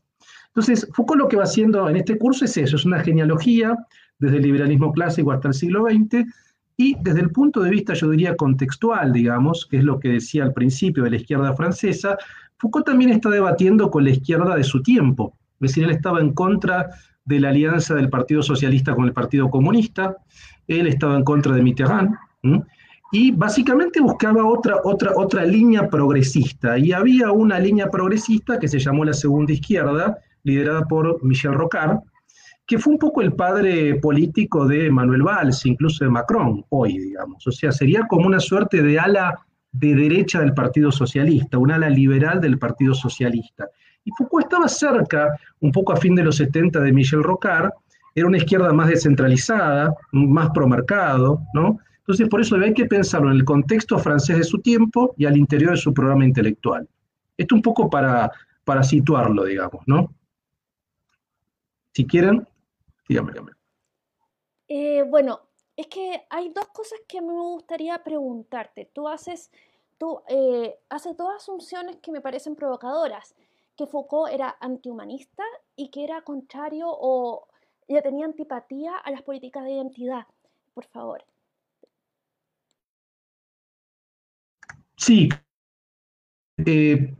Entonces, 0.49 0.87
Foucault 0.93 1.19
lo 1.19 1.27
que 1.27 1.37
va 1.37 1.45
haciendo 1.45 1.89
en 1.89 1.95
este 1.95 2.15
curso 2.15 2.45
es 2.45 2.55
eso, 2.57 2.75
es 2.75 2.85
una 2.85 2.99
genealogía 2.99 3.75
desde 4.19 4.37
el 4.37 4.43
liberalismo 4.43 4.91
clásico 4.91 5.31
hasta 5.31 5.47
el 5.47 5.55
siglo 5.55 5.85
XX, 5.89 6.27
y 6.81 6.97
desde 6.99 7.21
el 7.21 7.29
punto 7.29 7.61
de 7.61 7.69
vista, 7.69 7.93
yo 7.93 8.09
diría, 8.09 8.35
contextual, 8.35 9.13
digamos, 9.13 9.67
que 9.69 9.77
es 9.77 9.83
lo 9.83 9.99
que 9.99 10.09
decía 10.09 10.43
al 10.43 10.51
principio 10.51 11.03
de 11.03 11.11
la 11.11 11.17
izquierda 11.17 11.53
francesa, 11.53 12.17
Foucault 12.57 12.87
también 12.87 13.11
está 13.11 13.29
debatiendo 13.29 13.91
con 13.91 14.03
la 14.03 14.09
izquierda 14.09 14.55
de 14.55 14.63
su 14.63 14.81
tiempo. 14.81 15.37
Es 15.59 15.69
decir, 15.69 15.83
él 15.83 15.91
estaba 15.91 16.21
en 16.21 16.33
contra 16.33 16.89
de 17.23 17.39
la 17.39 17.49
alianza 17.49 17.93
del 17.93 18.09
Partido 18.09 18.41
Socialista 18.41 18.95
con 18.95 19.05
el 19.05 19.13
Partido 19.13 19.51
Comunista, 19.51 20.17
él 20.67 20.87
estaba 20.87 21.15
en 21.17 21.23
contra 21.23 21.53
de 21.53 21.61
Mitterrand, 21.61 22.15
y 23.11 23.29
básicamente 23.29 24.01
buscaba 24.01 24.43
otra, 24.43 24.77
otra, 24.83 25.11
otra 25.15 25.45
línea 25.45 25.87
progresista. 25.87 26.79
Y 26.79 26.93
había 26.93 27.31
una 27.31 27.59
línea 27.59 27.91
progresista 27.91 28.57
que 28.57 28.67
se 28.67 28.79
llamó 28.79 29.05
la 29.05 29.13
Segunda 29.13 29.53
Izquierda, 29.53 30.17
liderada 30.43 30.87
por 30.87 31.23
Michel 31.23 31.53
Rocard, 31.53 31.99
que 32.65 32.79
fue 32.79 32.93
un 32.93 32.99
poco 32.99 33.21
el 33.21 33.33
padre 33.33 33.95
político 33.95 34.67
de 34.67 34.89
Manuel 34.89 35.23
Valls, 35.23 35.65
incluso 35.65 36.05
de 36.05 36.11
Macron, 36.11 36.63
hoy, 36.69 36.97
digamos. 36.97 37.45
O 37.45 37.51
sea, 37.51 37.71
sería 37.71 38.07
como 38.07 38.27
una 38.27 38.39
suerte 38.39 38.81
de 38.81 38.99
ala 38.99 39.39
de 39.71 39.95
derecha 39.95 40.39
del 40.39 40.53
Partido 40.53 40.91
Socialista, 40.91 41.57
un 41.57 41.71
ala 41.71 41.89
liberal 41.89 42.39
del 42.41 42.59
Partido 42.59 42.93
Socialista. 42.93 43.67
Y 44.03 44.11
Foucault 44.17 44.45
estaba 44.45 44.67
cerca, 44.67 45.37
un 45.59 45.71
poco 45.71 45.93
a 45.93 45.97
fin 45.97 46.15
de 46.15 46.23
los 46.23 46.37
70 46.37 46.79
de 46.79 46.91
Michel 46.91 47.23
Rocard, 47.23 47.71
era 48.13 48.27
una 48.27 48.37
izquierda 48.37 48.73
más 48.73 48.89
descentralizada, 48.89 49.93
más 50.11 50.49
promercado, 50.49 51.41
¿no? 51.53 51.79
Entonces, 51.99 52.27
por 52.27 52.41
eso 52.41 52.55
hay 52.57 52.73
que 52.73 52.85
pensarlo 52.85 53.29
en 53.29 53.37
el 53.37 53.45
contexto 53.45 53.97
francés 53.97 54.37
de 54.37 54.43
su 54.43 54.59
tiempo 54.59 55.13
y 55.17 55.25
al 55.25 55.37
interior 55.37 55.71
de 55.71 55.77
su 55.77 55.93
programa 55.93 56.25
intelectual. 56.25 56.87
Esto 57.37 57.55
un 57.55 57.61
poco 57.61 57.89
para, 57.89 58.29
para 58.65 58.83
situarlo, 58.83 59.45
digamos, 59.45 59.83
¿no? 59.85 60.13
Si 61.93 62.05
quieren, 62.05 62.47
díganme. 63.19 63.51
Eh, 64.67 65.03
bueno, 65.03 65.41
es 65.75 65.87
que 65.87 66.25
hay 66.29 66.49
dos 66.49 66.67
cosas 66.67 66.99
que 67.07 67.17
a 67.17 67.21
mí 67.21 67.27
me 67.27 67.41
gustaría 67.41 68.03
preguntarte. 68.03 68.89
Tú 68.93 69.07
haces, 69.07 69.51
tú, 69.97 70.21
eh, 70.27 70.79
haces 70.89 71.17
dos 71.17 71.29
asunciones 71.35 71.97
que 71.97 72.11
me 72.11 72.21
parecen 72.21 72.55
provocadoras, 72.55 73.35
que 73.75 73.87
Foucault 73.87 74.31
era 74.31 74.55
antihumanista 74.59 75.43
y 75.75 75.89
que 75.89 76.03
era 76.03 76.21
contrario 76.21 76.87
o 76.89 77.47
le 77.87 78.01
tenía 78.01 78.25
antipatía 78.25 78.97
a 78.97 79.11
las 79.11 79.23
políticas 79.23 79.65
de 79.65 79.71
identidad. 79.71 80.25
Por 80.73 80.85
favor. 80.85 81.23
Sí, 84.95 85.29
eh, 86.65 87.13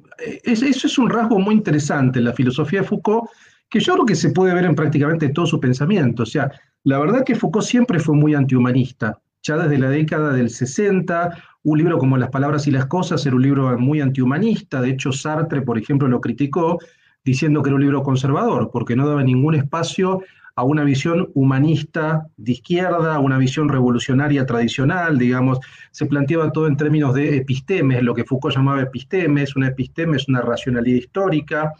eso 0.44 0.88
es 0.88 0.98
un 0.98 1.10
rasgo 1.10 1.40
muy 1.40 1.56
interesante 1.56 2.22
la 2.22 2.32
filosofía 2.32 2.82
de 2.82 2.88
Foucault, 2.88 3.30
que 3.72 3.80
yo 3.80 3.94
creo 3.94 4.06
que 4.06 4.16
se 4.16 4.32
puede 4.32 4.54
ver 4.54 4.66
en 4.66 4.76
prácticamente 4.76 5.30
todo 5.30 5.46
su 5.46 5.60
pensamiento. 5.60 6.24
O 6.24 6.26
sea, 6.26 6.52
la 6.84 7.00
verdad 7.00 7.24
que 7.24 7.36
Foucault 7.36 7.66
siempre 7.66 8.00
fue 8.00 8.16
muy 8.16 8.36
antihumanista. 8.36 9.20
Ya 9.44 9.58
desde 9.58 9.80
la 9.80 9.90
década 9.90 10.34
del 10.34 10.50
60, 10.50 11.38
un 11.64 11.78
libro 11.78 11.98
como 11.98 12.18
Las 12.18 12.30
palabras 12.30 12.68
y 12.68 12.72
las 12.72 12.86
cosas 12.88 13.26
era 13.26 13.36
un 13.36 13.42
libro 13.42 13.80
muy 13.80 14.02
antihumanista. 14.02 14.82
De 14.82 14.90
hecho, 14.90 15.14
Sartre, 15.14 15.62
por 15.62 15.78
ejemplo, 15.78 16.10
lo 16.10 16.20
criticó 16.20 16.80
diciendo 17.24 17.64
que 17.64 17.70
era 17.70 17.76
un 17.76 17.82
libro 17.82 18.04
conservador, 18.04 18.70
porque 18.74 18.96
no 18.96 19.08
daba 19.08 19.24
ningún 19.24 19.56
espacio 19.56 20.22
a 20.56 20.64
una 20.64 20.84
visión 20.84 21.30
humanista 21.34 22.28
de 22.36 22.52
izquierda, 22.52 23.16
a 23.16 23.20
una 23.20 23.38
visión 23.38 23.70
revolucionaria 23.70 24.46
tradicional, 24.46 25.18
digamos, 25.18 25.60
se 25.92 26.08
planteaba 26.08 26.52
todo 26.52 26.68
en 26.68 26.76
términos 26.76 27.14
de 27.14 27.38
epistemes, 27.38 28.04
lo 28.04 28.14
que 28.14 28.26
Foucault 28.26 28.56
llamaba 28.56 28.82
epistemes, 28.82 29.56
una 29.56 29.70
episteme 29.70 30.18
es 30.18 30.28
una 30.28 30.42
racionalidad 30.42 30.98
histórica, 30.98 31.72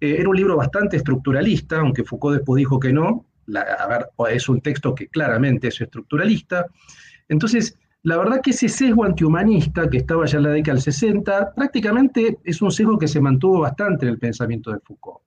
eh, 0.00 0.16
era 0.18 0.28
un 0.28 0.36
libro 0.36 0.56
bastante 0.56 0.96
estructuralista, 0.96 1.80
aunque 1.80 2.04
Foucault 2.04 2.36
después 2.36 2.58
dijo 2.58 2.78
que 2.78 2.92
no, 2.92 3.26
a 3.54 3.86
ver, 3.86 4.08
es 4.30 4.48
un 4.48 4.60
texto 4.60 4.94
que 4.94 5.08
claramente 5.08 5.68
es 5.68 5.80
estructuralista, 5.80 6.66
entonces, 7.28 7.78
la 8.02 8.16
verdad 8.16 8.40
que 8.42 8.50
ese 8.50 8.68
sesgo 8.68 9.04
antihumanista 9.04 9.88
que 9.88 9.98
estaba 9.98 10.24
ya 10.26 10.38
en 10.38 10.44
la 10.44 10.50
década 10.50 10.74
del 10.74 10.82
60, 10.82 11.54
prácticamente 11.54 12.38
es 12.44 12.62
un 12.62 12.70
sesgo 12.70 12.98
que 12.98 13.08
se 13.08 13.20
mantuvo 13.20 13.60
bastante 13.60 14.06
en 14.06 14.12
el 14.12 14.18
pensamiento 14.18 14.72
de 14.72 14.80
Foucault. 14.80 15.20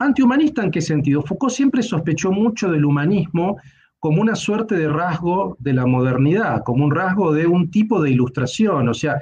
¿Antihumanista 0.00 0.62
en 0.62 0.70
qué 0.70 0.80
sentido? 0.80 1.22
Foucault 1.22 1.52
siempre 1.52 1.82
sospechó 1.82 2.30
mucho 2.30 2.70
del 2.70 2.84
humanismo 2.84 3.58
como 3.98 4.22
una 4.22 4.36
suerte 4.36 4.76
de 4.76 4.88
rasgo 4.88 5.56
de 5.58 5.72
la 5.72 5.86
modernidad, 5.86 6.62
como 6.64 6.84
un 6.84 6.94
rasgo 6.94 7.32
de 7.32 7.46
un 7.46 7.70
tipo 7.70 8.00
de 8.00 8.10
ilustración, 8.10 8.88
o 8.88 8.94
sea, 8.94 9.20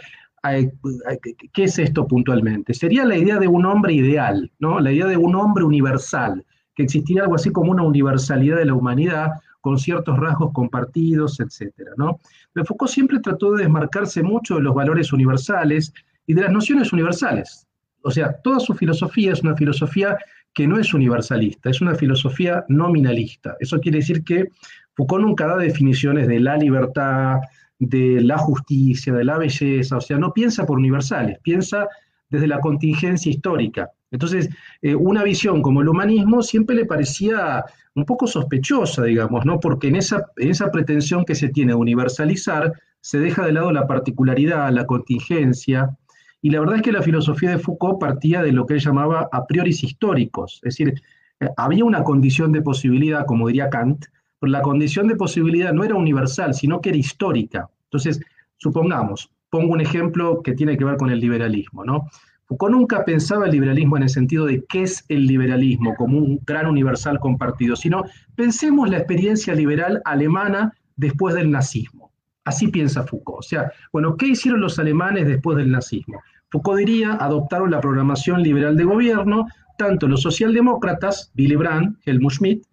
¿qué 1.53 1.65
es 1.65 1.79
esto 1.79 2.07
puntualmente? 2.07 2.75
Sería 2.75 3.05
la 3.05 3.17
idea 3.17 3.39
de 3.39 3.49
un 3.49 3.67
hombre 3.67 3.93
ideal, 3.93 4.51
¿no? 4.59 4.81
La 4.81 4.93
idea 4.93 5.07
de 5.07 5.17
un 5.17 5.35
hombre 5.35 5.65
universal, 5.65 6.45
que 6.75 6.85
existiría 6.85 7.23
algo 7.23 7.35
así 7.35 7.51
como 7.51 7.73
una 7.73 7.83
universalidad 7.83 8.57
de 8.57 8.67
la 8.67 8.75
humanidad 8.75 9.31
con 9.61 9.79
ciertos 9.79 10.17
rasgos 10.19 10.53
compartidos, 10.53 11.41
etcétera, 11.41 11.91
¿no? 11.97 12.21
Pero 12.53 12.67
Foucault 12.67 12.93
siempre 12.93 13.19
trató 13.19 13.53
de 13.53 13.65
desmarcarse 13.65 14.23
mucho 14.23 14.57
de 14.57 14.63
los 14.63 14.75
valores 14.75 15.13
universales 15.13 15.93
y 16.27 16.35
de 16.35 16.43
las 16.43 16.53
nociones 16.53 16.93
universales. 16.93 17.67
O 18.03 18.11
sea, 18.11 18.33
toda 18.43 18.61
su 18.61 18.75
filosofía 18.75 19.33
es 19.33 19.43
una 19.43 19.57
filosofía 19.57 20.17
que 20.55 20.67
no 20.67 20.79
es 20.79 20.95
universalista, 20.95 21.71
es 21.71 21.81
una 21.81 21.95
filosofía 21.95 22.65
nominalista. 22.69 23.57
Eso 23.59 23.81
quiere 23.81 23.99
decir 23.99 24.23
que 24.23 24.49
Foucault 24.95 25.25
nunca 25.25 25.47
da 25.47 25.57
definiciones 25.57 26.29
de 26.29 26.41
la 26.41 26.57
libertad, 26.57 27.41
de 27.79 28.21
la 28.21 28.39
justicia, 28.39 29.13
de 29.13 29.25
la 29.25 29.39
belleza, 29.39 29.97
o 29.97 30.01
sea, 30.01 30.19
no 30.19 30.33
piensa 30.33 30.65
por 30.65 30.79
universales, 30.79 31.39
piensa 31.43 31.87
desde 32.29 32.47
la 32.47 32.61
contingencia 32.61 33.31
histórica. 33.31 33.91
Entonces, 34.11 34.49
eh, 34.83 34.95
una 34.95 35.23
visión 35.23 35.63
como 35.63 35.83
el 35.83 35.89
humanismo 35.89 36.43
siempre 36.43 36.75
le 36.77 36.87
parecía 36.87 37.65
un 37.95 38.05
poco 38.05 38.27
sospechosa, 38.27 39.05
digamos, 39.05 39.45
¿no? 39.45 39.61
Porque 39.61 39.89
en 39.89 39.97
esa, 39.97 40.27
en 40.37 40.51
esa 40.51 40.71
pretensión 40.71 41.25
que 41.25 41.35
se 41.35 41.49
tiene 41.49 41.73
de 41.73 41.79
universalizar, 41.79 42.73
se 43.01 43.19
deja 43.19 43.45
de 43.45 43.53
lado 43.53 43.73
la 43.73 43.87
particularidad, 43.87 44.71
la 44.71 44.87
contingencia, 44.87 45.97
y 46.43 46.51
la 46.51 46.61
verdad 46.61 46.77
es 46.77 46.83
que 46.83 46.93
la 46.93 47.03
filosofía 47.03 47.51
de 47.51 47.59
Foucault 47.59 47.99
partía 47.99 48.43
de 48.43 48.53
lo 48.53 48.67
que 48.67 48.75
él 48.75 48.81
llamaba 48.81 49.29
a 49.33 49.47
priori 49.47 49.71
históricos, 49.71 50.61
es 50.63 50.77
decir, 50.77 50.95
eh, 51.41 51.49
había 51.57 51.85
una 51.85 52.05
condición 52.05 52.53
de 52.53 52.63
posibilidad, 52.63 53.27
como 53.27 53.49
diría 53.49 53.71
Kant, 53.71 54.07
pero 54.39 54.53
la 54.53 54.63
condición 54.63 55.09
de 55.09 55.17
posibilidad 55.17 55.73
no 55.73 55.85
era 55.85 55.95
universal, 55.95 56.55
sino 56.55 56.81
que 56.81 56.91
era 56.91 56.99
histórica. 56.99 57.69
Entonces, 57.85 58.21
supongamos, 58.57 59.31
pongo 59.51 59.73
un 59.73 59.81
ejemplo 59.81 60.43
que 60.43 60.53
tiene 60.53 60.77
que 60.77 60.85
ver 60.85 60.97
con 60.97 61.11
el 61.11 61.21
liberalismo, 61.21 61.85
¿no? 61.85 62.09
Foucault 62.47 62.73
nunca 62.73 63.05
pensaba 63.05 63.47
el 63.47 63.53
liberalismo 63.53 63.97
en 63.97 64.05
el 64.05 64.09
sentido 64.09 64.47
de 64.47 64.65
qué 64.69 64.85
es 64.85 65.05
el 65.09 65.27
liberalismo 65.27 65.97
como 65.97 66.19
un 66.19 66.41
gran 66.47 66.67
universal 66.67 67.19
compartido, 67.19 67.75
sino 67.75 68.05
pensemos 68.37 68.89
la 68.89 68.99
experiencia 68.99 69.53
liberal 69.55 70.01
alemana 70.05 70.73
después 70.95 71.35
del 71.35 71.51
nazismo. 71.51 72.13
Así 72.45 72.69
piensa 72.69 73.03
Foucault. 73.03 73.41
O 73.41 73.43
sea, 73.43 73.73
bueno, 73.93 74.17
¿qué 74.17 74.29
hicieron 74.29 74.61
los 74.61 74.79
alemanes 74.79 75.27
después 75.27 75.57
del 75.57 75.73
nazismo? 75.73 76.23
Foucault 76.51 76.79
diría, 76.79 77.15
adoptaron 77.15 77.73
la 77.73 77.81
programación 77.81 78.43
liberal 78.43 78.77
de 78.77 78.85
gobierno, 78.85 79.47
tanto 79.77 80.07
los 80.07 80.23
socialdemócratas, 80.23 81.33
Willy 81.37 81.57
Brandt, 81.57 81.99
Helmut 82.07 82.33
Schmidt, 82.33 82.65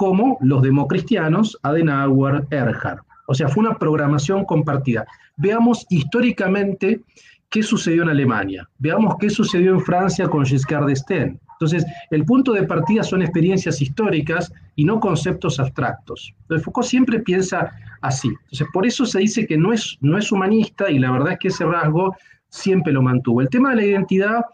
como 0.00 0.38
los 0.40 0.62
democristianos, 0.62 1.58
Adenauer, 1.62 2.46
Erhard. 2.50 3.00
O 3.26 3.34
sea, 3.34 3.50
fue 3.50 3.64
una 3.64 3.76
programación 3.76 4.46
compartida. 4.46 5.06
Veamos 5.36 5.86
históricamente 5.90 7.02
qué 7.50 7.62
sucedió 7.62 8.04
en 8.04 8.08
Alemania, 8.08 8.66
veamos 8.78 9.16
qué 9.20 9.28
sucedió 9.28 9.72
en 9.74 9.82
Francia 9.82 10.26
con 10.26 10.46
Giscard 10.46 10.86
d'Estaing. 10.86 11.38
Entonces, 11.52 11.84
el 12.10 12.24
punto 12.24 12.54
de 12.54 12.62
partida 12.62 13.02
son 13.02 13.20
experiencias 13.20 13.82
históricas 13.82 14.50
y 14.74 14.86
no 14.86 15.00
conceptos 15.00 15.60
abstractos. 15.60 16.32
Entonces, 16.44 16.64
Foucault 16.64 16.88
siempre 16.88 17.20
piensa 17.20 17.70
así. 18.00 18.28
Entonces, 18.28 18.68
por 18.72 18.86
eso 18.86 19.04
se 19.04 19.18
dice 19.18 19.46
que 19.46 19.58
no 19.58 19.74
es, 19.74 19.98
no 20.00 20.16
es 20.16 20.32
humanista 20.32 20.90
y 20.90 20.98
la 20.98 21.10
verdad 21.10 21.32
es 21.32 21.38
que 21.40 21.48
ese 21.48 21.66
rasgo 21.66 22.16
siempre 22.48 22.90
lo 22.90 23.02
mantuvo. 23.02 23.42
El 23.42 23.50
tema 23.50 23.68
de 23.68 23.76
la 23.76 23.84
identidad 23.84 24.46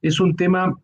es 0.00 0.18
un 0.18 0.34
tema 0.34 0.74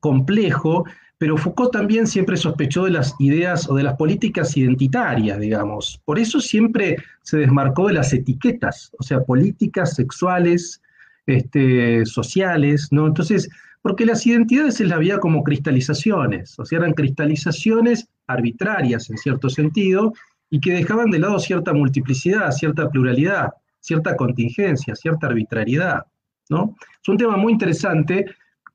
complejo, 0.00 0.84
pero 1.18 1.36
Foucault 1.36 1.72
también 1.72 2.06
siempre 2.06 2.36
sospechó 2.36 2.84
de 2.84 2.90
las 2.90 3.14
ideas 3.18 3.68
o 3.70 3.74
de 3.74 3.82
las 3.82 3.94
políticas 3.96 4.56
identitarias, 4.56 5.38
digamos. 5.40 6.00
Por 6.04 6.18
eso 6.18 6.40
siempre 6.40 6.96
se 7.22 7.38
desmarcó 7.38 7.88
de 7.88 7.94
las 7.94 8.12
etiquetas, 8.12 8.92
o 8.98 9.02
sea, 9.02 9.20
políticas 9.22 9.94
sexuales, 9.94 10.82
este, 11.26 12.04
sociales, 12.04 12.88
¿no? 12.90 13.06
Entonces, 13.06 13.48
porque 13.80 14.04
las 14.04 14.26
identidades 14.26 14.74
se 14.74 14.84
las 14.84 14.98
veía 14.98 15.18
como 15.18 15.42
cristalizaciones, 15.42 16.58
o 16.58 16.64
sea, 16.64 16.78
eran 16.78 16.92
cristalizaciones 16.92 18.08
arbitrarias 18.26 19.08
en 19.08 19.16
cierto 19.16 19.48
sentido, 19.48 20.12
y 20.50 20.60
que 20.60 20.72
dejaban 20.72 21.10
de 21.10 21.18
lado 21.18 21.38
cierta 21.38 21.72
multiplicidad, 21.72 22.50
cierta 22.52 22.88
pluralidad, 22.88 23.50
cierta 23.80 24.16
contingencia, 24.16 24.94
cierta 24.94 25.26
arbitrariedad. 25.26 26.04
¿no? 26.48 26.76
Es 27.02 27.08
un 27.08 27.16
tema 27.16 27.36
muy 27.36 27.52
interesante 27.52 28.26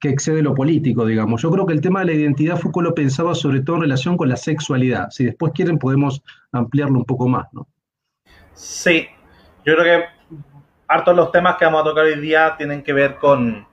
que 0.01 0.09
excede 0.09 0.41
lo 0.41 0.55
político, 0.55 1.05
digamos. 1.05 1.41
Yo 1.43 1.51
creo 1.51 1.65
que 1.65 1.73
el 1.73 1.81
tema 1.81 1.99
de 1.99 2.07
la 2.07 2.13
identidad 2.13 2.57
Foucault 2.57 2.89
lo 2.89 2.95
pensaba 2.95 3.35
sobre 3.35 3.61
todo 3.61 3.77
en 3.77 3.83
relación 3.83 4.17
con 4.17 4.27
la 4.27 4.35
sexualidad. 4.35 5.09
Si 5.11 5.23
después 5.23 5.53
quieren 5.53 5.77
podemos 5.77 6.23
ampliarlo 6.51 6.97
un 6.97 7.05
poco 7.05 7.27
más, 7.27 7.47
¿no? 7.53 7.67
Sí, 8.53 9.07
yo 9.63 9.75
creo 9.75 9.83
que 9.83 10.05
hartos 10.87 11.15
los 11.15 11.31
temas 11.31 11.55
que 11.57 11.65
vamos 11.65 11.81
a 11.81 11.83
tocar 11.85 12.05
hoy 12.05 12.19
día 12.19 12.55
tienen 12.57 12.83
que 12.83 12.93
ver 12.93 13.15
con 13.15 13.65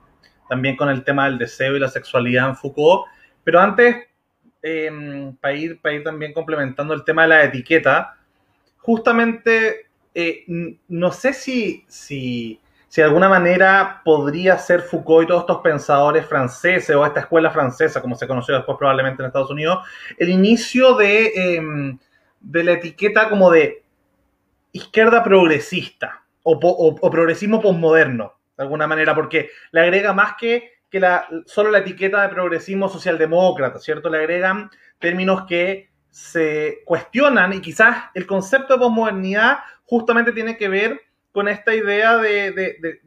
también 0.47 0.75
con 0.75 0.89
el 0.89 1.03
tema 1.03 1.25
del 1.25 1.37
deseo 1.37 1.75
y 1.75 1.79
la 1.79 1.89
sexualidad 1.89 2.49
en 2.49 2.55
Foucault. 2.55 3.05
Pero 3.43 3.59
antes, 3.59 3.95
em, 4.61 5.35
para, 5.35 5.53
ir, 5.53 5.81
para 5.81 5.95
ir 5.95 6.03
también 6.03 6.31
complementando 6.33 6.93
el 6.93 7.03
tema 7.03 7.23
de 7.23 7.27
la 7.27 7.43
etiqueta, 7.43 8.15
justamente 8.77 9.87
eh, 10.13 10.43
no 10.87 11.11
sé 11.11 11.33
si, 11.33 11.85
si, 11.87 12.59
si, 12.89 13.01
de 13.01 13.07
alguna 13.07 13.29
manera 13.29 14.01
podría 14.03 14.57
ser 14.57 14.81
Foucault 14.81 15.23
y 15.23 15.27
todos 15.27 15.41
estos 15.41 15.59
pensadores 15.59 16.25
franceses 16.25 16.95
o 16.95 17.05
esta 17.05 17.21
escuela 17.21 17.51
francesa, 17.51 18.01
como 18.01 18.15
se 18.15 18.27
conoció 18.27 18.55
después 18.55 18.77
probablemente 18.79 19.21
en 19.21 19.27
Estados 19.27 19.51
Unidos, 19.51 19.87
el 20.17 20.29
inicio 20.29 20.95
de, 20.95 21.31
em, 21.35 21.99
de 22.39 22.63
la 22.63 22.71
etiqueta 22.73 23.29
como 23.29 23.51
de 23.51 23.83
izquierda 24.71 25.23
progresista 25.23 26.23
o, 26.43 26.59
progresismo 27.11 27.61
postmoderno 27.61 28.33
de 28.57 28.63
alguna 28.63 28.87
manera, 28.87 29.13
porque 29.13 29.51
le 29.71 29.81
agrega 29.81 30.11
más 30.11 30.33
que, 30.37 30.79
que 30.89 30.99
solo 31.45 31.69
la 31.69 31.77
etiqueta 31.79 32.23
de 32.23 32.29
progresismo 32.29 32.89
socialdemócrata, 32.89 33.77
¿cierto? 33.79 34.09
Le 34.09 34.17
agregan 34.17 34.69
términos 34.97 35.43
que 35.47 35.89
se 36.09 36.79
cuestionan 36.85 37.53
y 37.53 37.61
quizás 37.61 38.05
el 38.15 38.25
concepto 38.25 38.73
de 38.73 38.79
posmodernidad 38.79 39.59
justamente 39.85 40.31
tiene 40.31 40.57
que 40.57 40.67
ver 40.67 40.99
con 41.31 41.47
esta 41.47 41.75
idea 41.75 42.17
de, 42.17 42.99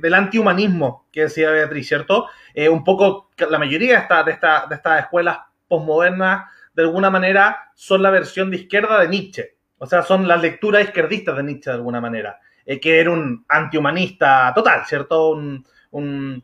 del 0.00 0.14
antihumanismo 0.14 1.06
que 1.12 1.22
decía 1.22 1.50
Beatriz, 1.50 1.88
¿cierto? 1.88 2.26
Eh, 2.54 2.68
un 2.68 2.84
poco, 2.84 3.30
la 3.36 3.58
mayoría 3.58 3.94
de, 3.94 4.02
esta, 4.02 4.22
de, 4.24 4.32
esta, 4.32 4.66
de 4.68 4.74
estas 4.74 5.00
escuelas 5.02 5.38
postmodernas, 5.68 6.46
de 6.74 6.82
alguna 6.82 7.10
manera, 7.10 7.70
son 7.74 8.02
la 8.02 8.10
versión 8.10 8.50
de 8.50 8.58
izquierda 8.58 9.00
de 9.00 9.08
Nietzsche. 9.08 9.56
O 9.78 9.86
sea, 9.86 10.02
son 10.02 10.26
las 10.26 10.42
lecturas 10.42 10.82
izquierdistas 10.82 11.36
de 11.36 11.42
Nietzsche, 11.42 11.70
de 11.70 11.76
alguna 11.76 12.00
manera. 12.00 12.40
Eh, 12.66 12.80
que 12.80 13.00
era 13.00 13.10
un 13.10 13.44
antihumanista 13.48 14.52
total, 14.54 14.84
¿cierto? 14.86 15.30
Un, 15.30 16.42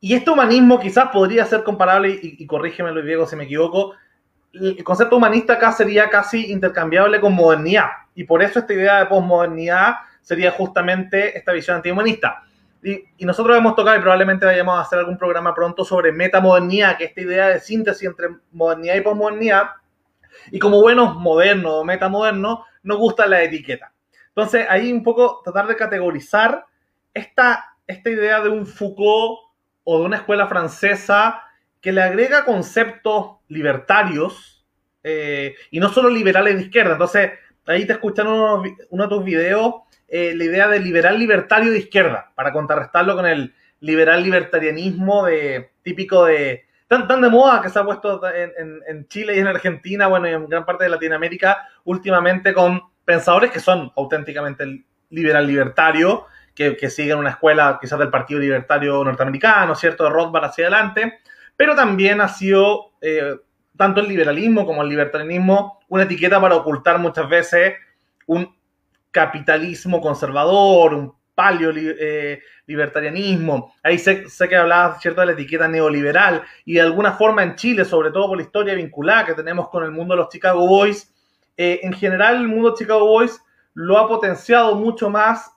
Y 0.00 0.14
este 0.14 0.30
humanismo 0.30 0.78
quizás 0.78 1.08
podría 1.08 1.44
ser 1.44 1.62
comparable, 1.62 2.10
y, 2.10 2.36
y 2.38 2.46
corrígeme 2.46 2.92
Luis 2.92 3.06
Diego 3.06 3.26
si 3.26 3.36
me 3.36 3.44
equivoco, 3.44 3.94
el 4.52 4.82
concepto 4.84 5.16
humanista 5.16 5.54
acá 5.54 5.72
sería 5.72 6.08
casi 6.08 6.52
intercambiable 6.52 7.20
con 7.20 7.34
modernidad. 7.34 7.88
Y 8.14 8.24
por 8.24 8.42
eso 8.42 8.58
esta 8.58 8.72
idea 8.72 8.98
de 8.98 9.06
posmodernidad 9.06 9.94
sería 10.20 10.50
justamente 10.50 11.36
esta 11.36 11.52
visión 11.52 11.76
antihumanista. 11.76 12.42
Y, 12.82 13.04
y 13.18 13.24
nosotros 13.26 13.56
hemos 13.56 13.74
tocado 13.74 13.98
y 13.98 14.00
probablemente 14.00 14.46
vayamos 14.46 14.78
a 14.78 14.82
hacer 14.82 14.98
algún 14.98 15.18
programa 15.18 15.54
pronto 15.54 15.84
sobre 15.84 16.12
metamodernidad, 16.12 16.96
que 16.96 17.04
es 17.04 17.10
esta 17.10 17.20
idea 17.20 17.48
de 17.48 17.60
síntesis 17.60 18.08
entre 18.08 18.28
modernidad 18.52 18.96
y 18.96 19.00
posmodernidad. 19.02 19.70
Y 20.50 20.58
como 20.58 20.80
buenos 20.80 21.16
modernos 21.16 21.72
o 21.72 21.84
metamodernos, 21.84 22.60
nos 22.82 22.98
gusta 22.98 23.26
la 23.26 23.42
etiqueta. 23.42 23.92
Entonces, 24.28 24.66
ahí 24.68 24.92
un 24.92 25.02
poco 25.02 25.42
tratar 25.44 25.66
de 25.66 25.76
categorizar 25.76 26.64
esta, 27.12 27.76
esta 27.86 28.10
idea 28.10 28.40
de 28.40 28.48
un 28.48 28.66
Foucault 28.66 29.40
o 29.84 29.98
de 29.98 30.04
una 30.04 30.16
escuela 30.16 30.46
francesa 30.46 31.42
que 31.80 31.92
le 31.92 32.02
agrega 32.02 32.44
conceptos 32.44 33.38
libertarios 33.48 34.66
eh, 35.02 35.54
y 35.70 35.80
no 35.80 35.88
solo 35.88 36.08
liberales 36.08 36.56
de 36.56 36.62
izquierda. 36.62 36.92
Entonces, 36.92 37.32
ahí 37.66 37.86
te 37.86 37.94
escuchan 37.94 38.26
uno, 38.26 38.62
uno 38.90 39.02
de 39.02 39.08
tus 39.08 39.24
videos 39.24 39.74
eh, 40.10 40.34
la 40.34 40.44
idea 40.44 40.68
de 40.68 40.80
liberal 40.80 41.18
libertario 41.18 41.70
de 41.70 41.78
izquierda, 41.78 42.32
para 42.34 42.52
contrarrestarlo 42.52 43.14
con 43.14 43.26
el 43.26 43.54
liberal 43.78 44.22
libertarianismo 44.22 45.24
de, 45.24 45.70
típico 45.82 46.24
de... 46.24 46.64
Tan, 46.88 47.06
tan 47.06 47.20
de 47.20 47.30
moda 47.30 47.62
que 47.62 47.68
se 47.68 47.78
ha 47.78 47.84
puesto 47.84 48.20
en, 48.34 48.82
en, 48.86 49.06
Chile 49.06 49.36
y 49.36 49.38
en 49.38 49.46
Argentina, 49.46 50.08
bueno, 50.08 50.28
y 50.28 50.32
en 50.32 50.48
gran 50.48 50.66
parte 50.66 50.82
de 50.82 50.90
Latinoamérica, 50.90 51.68
últimamente 51.84 52.52
con 52.52 52.82
pensadores 53.04 53.52
que 53.52 53.60
son 53.60 53.92
auténticamente 53.96 54.84
liberal 55.10 55.46
libertario, 55.46 56.26
que, 56.52 56.76
que 56.76 56.90
siguen 56.90 57.18
una 57.18 57.30
escuela 57.30 57.78
quizás 57.80 58.00
del 58.00 58.10
Partido 58.10 58.40
Libertario 58.40 59.04
Norteamericano, 59.04 59.76
¿cierto? 59.76 60.02
De 60.02 60.10
Rothbard 60.10 60.46
hacia 60.46 60.66
adelante, 60.66 61.20
pero 61.56 61.76
también 61.76 62.20
ha 62.20 62.28
sido 62.28 62.94
eh, 63.00 63.36
tanto 63.76 64.00
el 64.00 64.08
liberalismo 64.08 64.66
como 64.66 64.82
el 64.82 64.88
libertarianismo 64.88 65.80
una 65.88 66.02
etiqueta 66.02 66.40
para 66.40 66.56
ocultar 66.56 66.98
muchas 66.98 67.28
veces 67.28 67.74
un 68.26 68.52
capitalismo 69.10 70.00
conservador, 70.00 70.94
un 70.94 71.14
palio 71.34 71.72
eh, 71.74 72.40
libertarianismo. 72.66 73.74
Ahí 73.82 73.98
sé, 73.98 74.24
que 74.48 74.56
hablabas, 74.56 75.00
¿cierto?, 75.00 75.20
de 75.20 75.28
la 75.28 75.32
etiqueta 75.32 75.68
neoliberal 75.68 76.42
y 76.64 76.74
de 76.74 76.82
alguna 76.82 77.12
forma 77.12 77.42
en 77.42 77.56
Chile, 77.56 77.84
sobre 77.84 78.10
todo 78.10 78.28
por 78.28 78.36
la 78.36 78.44
historia 78.44 78.74
vinculada 78.74 79.26
que 79.26 79.34
tenemos 79.34 79.68
con 79.68 79.84
el 79.84 79.90
mundo 79.90 80.14
de 80.14 80.22
los 80.22 80.28
Chicago 80.28 80.66
Boys, 80.66 81.12
eh, 81.56 81.80
en 81.82 81.92
general 81.92 82.36
el 82.36 82.48
mundo 82.48 82.70
de 82.70 82.76
Chicago 82.76 83.06
Boys 83.06 83.40
lo 83.74 83.98
ha 83.98 84.08
potenciado 84.08 84.74
mucho 84.74 85.08
más 85.10 85.52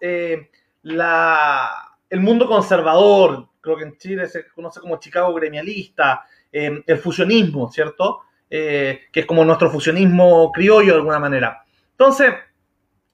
la, 0.83 1.93
el 2.09 2.19
mundo 2.19 2.47
conservador, 2.47 3.47
creo 3.59 3.75
que 3.75 3.85
en 3.85 3.97
Chile 3.97 4.27
se 4.27 4.45
conoce 4.49 4.79
como 4.79 4.99
Chicago 4.99 5.33
gremialista, 5.33 6.25
eh, 6.51 6.83
el 6.85 6.97
fusionismo, 6.99 7.71
¿cierto? 7.71 8.21
Eh, 8.47 9.05
que 9.11 9.21
es 9.21 9.25
como 9.25 9.43
nuestro 9.43 9.71
fusionismo 9.71 10.51
criollo 10.51 10.91
de 10.91 10.99
alguna 10.99 11.17
manera. 11.17 11.63
Entonces, 11.89 12.35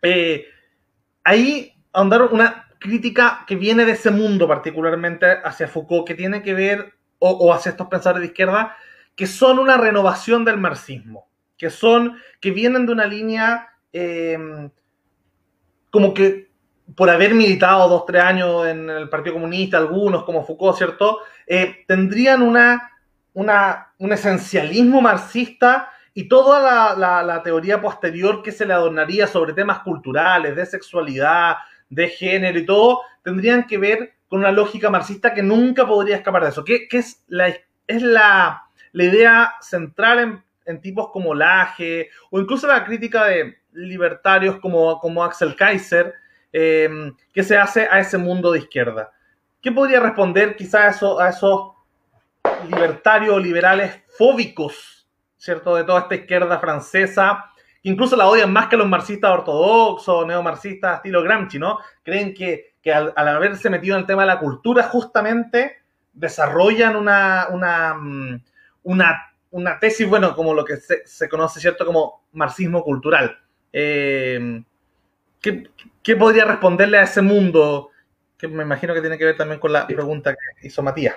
eh, 0.01 0.45
ahí 1.23 1.73
ahondar 1.93 2.23
una 2.23 2.67
crítica 2.79 3.43
que 3.47 3.55
viene 3.55 3.85
de 3.85 3.93
ese 3.93 4.11
mundo 4.11 4.47
particularmente 4.47 5.25
hacia 5.43 5.67
Foucault, 5.67 6.07
que 6.07 6.15
tiene 6.15 6.41
que 6.41 6.53
ver, 6.53 6.93
o, 7.19 7.53
hacia 7.53 7.71
estos 7.71 7.87
pensadores 7.87 8.21
de 8.21 8.27
izquierda, 8.27 8.75
que 9.15 9.27
son 9.27 9.59
una 9.59 9.77
renovación 9.77 10.45
del 10.45 10.57
marxismo, 10.57 11.27
que 11.57 11.69
son, 11.69 12.17
que 12.39 12.51
vienen 12.51 12.85
de 12.85 12.93
una 12.93 13.05
línea 13.05 13.67
como 15.89 16.13
que 16.13 16.49
por 16.95 17.09
haber 17.09 17.33
militado 17.33 17.87
dos, 17.87 18.05
tres 18.05 18.23
años 18.23 18.67
en 18.67 18.89
el 18.89 19.09
Partido 19.09 19.35
Comunista, 19.35 19.77
algunos 19.77 20.23
como 20.23 20.45
Foucault, 20.45 20.77
¿cierto? 20.77 21.19
Eh, 21.45 21.83
tendrían 21.87 22.41
una, 22.41 22.91
una, 23.33 23.93
un 23.99 24.11
esencialismo 24.11 25.01
marxista 25.01 25.91
y 26.13 26.27
toda 26.27 26.95
la, 26.95 27.43
teoría 27.43 27.81
posterior 27.81 28.41
que 28.41 28.51
se 28.51 28.65
le 28.65 28.73
adornaría 28.73 29.27
sobre 29.27 29.53
temas 29.53 29.79
culturales, 29.79 30.55
de 30.55 30.65
sexualidad, 30.65 31.57
de 31.89 32.09
género 32.09 32.59
y 32.59 32.65
todo, 32.65 33.01
tendrían 33.23 33.65
que 33.67 33.77
ver 33.77 34.13
con 34.27 34.39
una 34.39 34.51
lógica 34.51 34.89
marxista 34.89 35.33
que 35.33 35.43
nunca 35.43 35.87
podría 35.87 36.17
escapar 36.17 36.43
de 36.43 36.49
eso, 36.49 36.63
que, 36.63 36.87
que 36.87 36.97
es, 36.99 37.23
la, 37.27 38.63
idea 38.93 39.55
central 39.61 40.43
en, 40.65 40.81
tipos 40.81 41.09
como 41.11 41.33
Laje 41.33 42.09
o 42.29 42.39
incluso 42.39 42.67
la 42.67 42.85
crítica 42.85 43.25
de 43.25 43.57
libertarios 43.73 44.59
como, 44.59 45.23
Axel 45.23 45.55
Kaiser, 45.55 46.13
eh, 46.53 47.11
¿qué 47.33 47.43
se 47.43 47.57
hace 47.57 47.87
a 47.89 47.99
ese 47.99 48.17
mundo 48.17 48.51
de 48.51 48.59
izquierda? 48.59 49.11
¿Qué 49.61 49.71
podría 49.71 49.99
responder 49.99 50.55
quizás 50.55 51.01
a, 51.01 51.25
a 51.25 51.29
esos 51.29 51.71
libertarios 52.67 53.41
liberales 53.41 54.01
fóbicos, 54.17 54.98
¿cierto? 55.39 55.75
De 55.75 55.85
toda 55.85 56.01
esta 56.01 56.15
izquierda 56.15 56.59
francesa, 56.59 57.45
que 57.81 57.89
incluso 57.89 58.15
la 58.15 58.27
odian 58.27 58.51
más 58.51 58.67
que 58.67 58.77
los 58.77 58.87
marxistas 58.87 59.31
ortodoxos, 59.31 60.27
neomarxistas 60.27 60.97
estilo 60.97 61.23
Gramsci, 61.23 61.57
¿no? 61.57 61.79
Creen 62.03 62.33
que, 62.33 62.75
que 62.83 62.93
al, 62.93 63.13
haberse 63.15 63.69
metido 63.69 63.95
en 63.95 64.01
el 64.01 64.05
tema 64.07 64.23
de 64.23 64.27
la 64.27 64.39
cultura, 64.39 64.83
justamente 64.83 65.77
desarrollan 66.13 66.97
una, 66.97 67.47
una, 67.49 67.93
mm, 67.95 68.43
una, 68.83 69.33
una 69.51 69.79
tesis, 69.79 70.07
bueno, 70.07 70.35
como 70.35 70.53
lo 70.53 70.65
que 70.65 70.75
se, 70.75 71.07
se 71.07 71.29
conoce, 71.29 71.61
¿cierto? 71.61 71.85
Como 71.85 72.25
marxismo 72.33 72.83
cultural. 72.83 73.39
Eh, 73.71 74.61
¿qué, 75.41 75.69
¿qué, 76.03 76.15
podría 76.17 76.43
responderle 76.43 76.97
a 76.97 77.03
ese 77.03 77.21
mundo? 77.21 77.91
Que 78.37 78.49
me 78.49 78.63
imagino 78.63 78.93
que 78.93 79.01
tiene 79.01 79.17
que 79.17 79.25
ver 79.25 79.37
también 79.37 79.59
con 79.59 79.71
la 79.71 79.87
pregunta 79.87 80.33
que 80.33 80.67
hizo 80.67 80.83
Matías. 80.83 81.15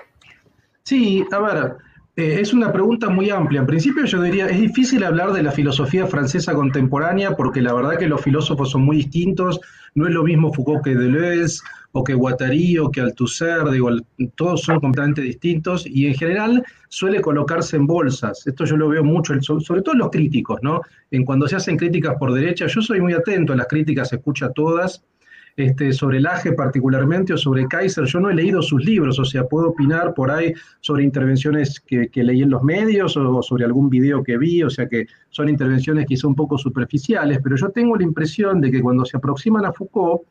Sí, 0.83 1.25
a 1.29 1.39
ver, 1.39 1.77
eh, 2.15 2.37
es 2.39 2.53
una 2.53 2.71
pregunta 2.71 3.09
muy 3.09 3.31
amplia. 3.31 3.61
En 3.61 3.65
principio 3.65 4.05
yo 4.05 4.21
diría, 4.21 4.47
es 4.47 4.59
difícil 4.59 5.03
hablar 5.03 5.33
de 5.33 5.41
la 5.41 5.51
filosofía 5.51 6.05
francesa 6.05 6.53
contemporánea 6.53 7.35
porque 7.35 7.61
la 7.61 7.73
verdad 7.73 7.97
que 7.97 8.07
los 8.07 8.21
filósofos 8.21 8.69
son 8.69 8.83
muy 8.83 8.97
distintos. 8.97 9.59
No 9.95 10.07
es 10.07 10.13
lo 10.13 10.23
mismo 10.23 10.53
Foucault 10.53 10.83
que 10.83 10.95
Deleuze 10.95 11.61
o 11.91 12.03
que 12.03 12.13
Guattari 12.13 12.77
o 12.77 12.91
que 12.91 13.01
Althusser, 13.01 13.69
digo, 13.71 13.89
todos 14.35 14.61
son 14.61 14.79
completamente 14.79 15.21
distintos 15.21 15.85
y 15.87 16.05
en 16.05 16.13
general 16.13 16.63
suele 16.87 17.19
colocarse 17.19 17.77
en 17.77 17.87
bolsas. 17.87 18.45
Esto 18.45 18.65
yo 18.65 18.77
lo 18.77 18.89
veo 18.89 19.03
mucho, 19.03 19.33
sobre 19.41 19.81
todo 19.81 19.93
en 19.93 19.99
los 19.99 20.11
críticos, 20.11 20.59
¿no? 20.61 20.81
En 21.09 21.25
cuando 21.25 21.47
se 21.47 21.55
hacen 21.55 21.77
críticas 21.77 22.15
por 22.19 22.31
derecha, 22.33 22.67
yo 22.67 22.81
soy 22.81 23.01
muy 23.01 23.13
atento 23.13 23.53
a 23.53 23.55
las 23.55 23.67
críticas, 23.67 24.13
escucha 24.13 24.49
todas 24.49 25.03
este, 25.55 25.93
sobre 25.93 26.17
el 26.17 26.25
AGE 26.25 26.53
particularmente 26.53 27.33
o 27.33 27.37
sobre 27.37 27.67
Kaiser. 27.67 28.05
Yo 28.05 28.19
no 28.19 28.29
he 28.29 28.35
leído 28.35 28.61
sus 28.61 28.83
libros, 28.83 29.19
o 29.19 29.25
sea, 29.25 29.45
puedo 29.45 29.69
opinar 29.69 30.13
por 30.13 30.31
ahí 30.31 30.53
sobre 30.81 31.03
intervenciones 31.03 31.79
que, 31.79 32.09
leí 32.15 32.41
en 32.41 32.49
los 32.49 32.63
medios 32.63 33.15
o, 33.17 33.37
o, 33.37 33.43
sobre 33.43 33.65
algún 33.65 33.89
video 33.89 34.23
que 34.23 34.37
vi, 34.37 34.63
o 34.63 34.69
sea 34.69 34.87
que 34.87 35.05
son 35.29 35.49
intervenciones 35.49 36.05
quizá 36.05 36.27
un 36.27 36.35
poco 36.35 36.57
superficiales, 36.57 37.39
pero 37.43 37.55
yo 37.55 37.69
tengo 37.69 37.95
la 37.95 38.03
impresión 38.03 38.61
de 38.61 38.71
que 38.71 38.81
cuando 38.81 39.05
se 39.05 39.17
aproximan 39.17 39.65
a 39.65 39.73
Foucault, 39.73 40.23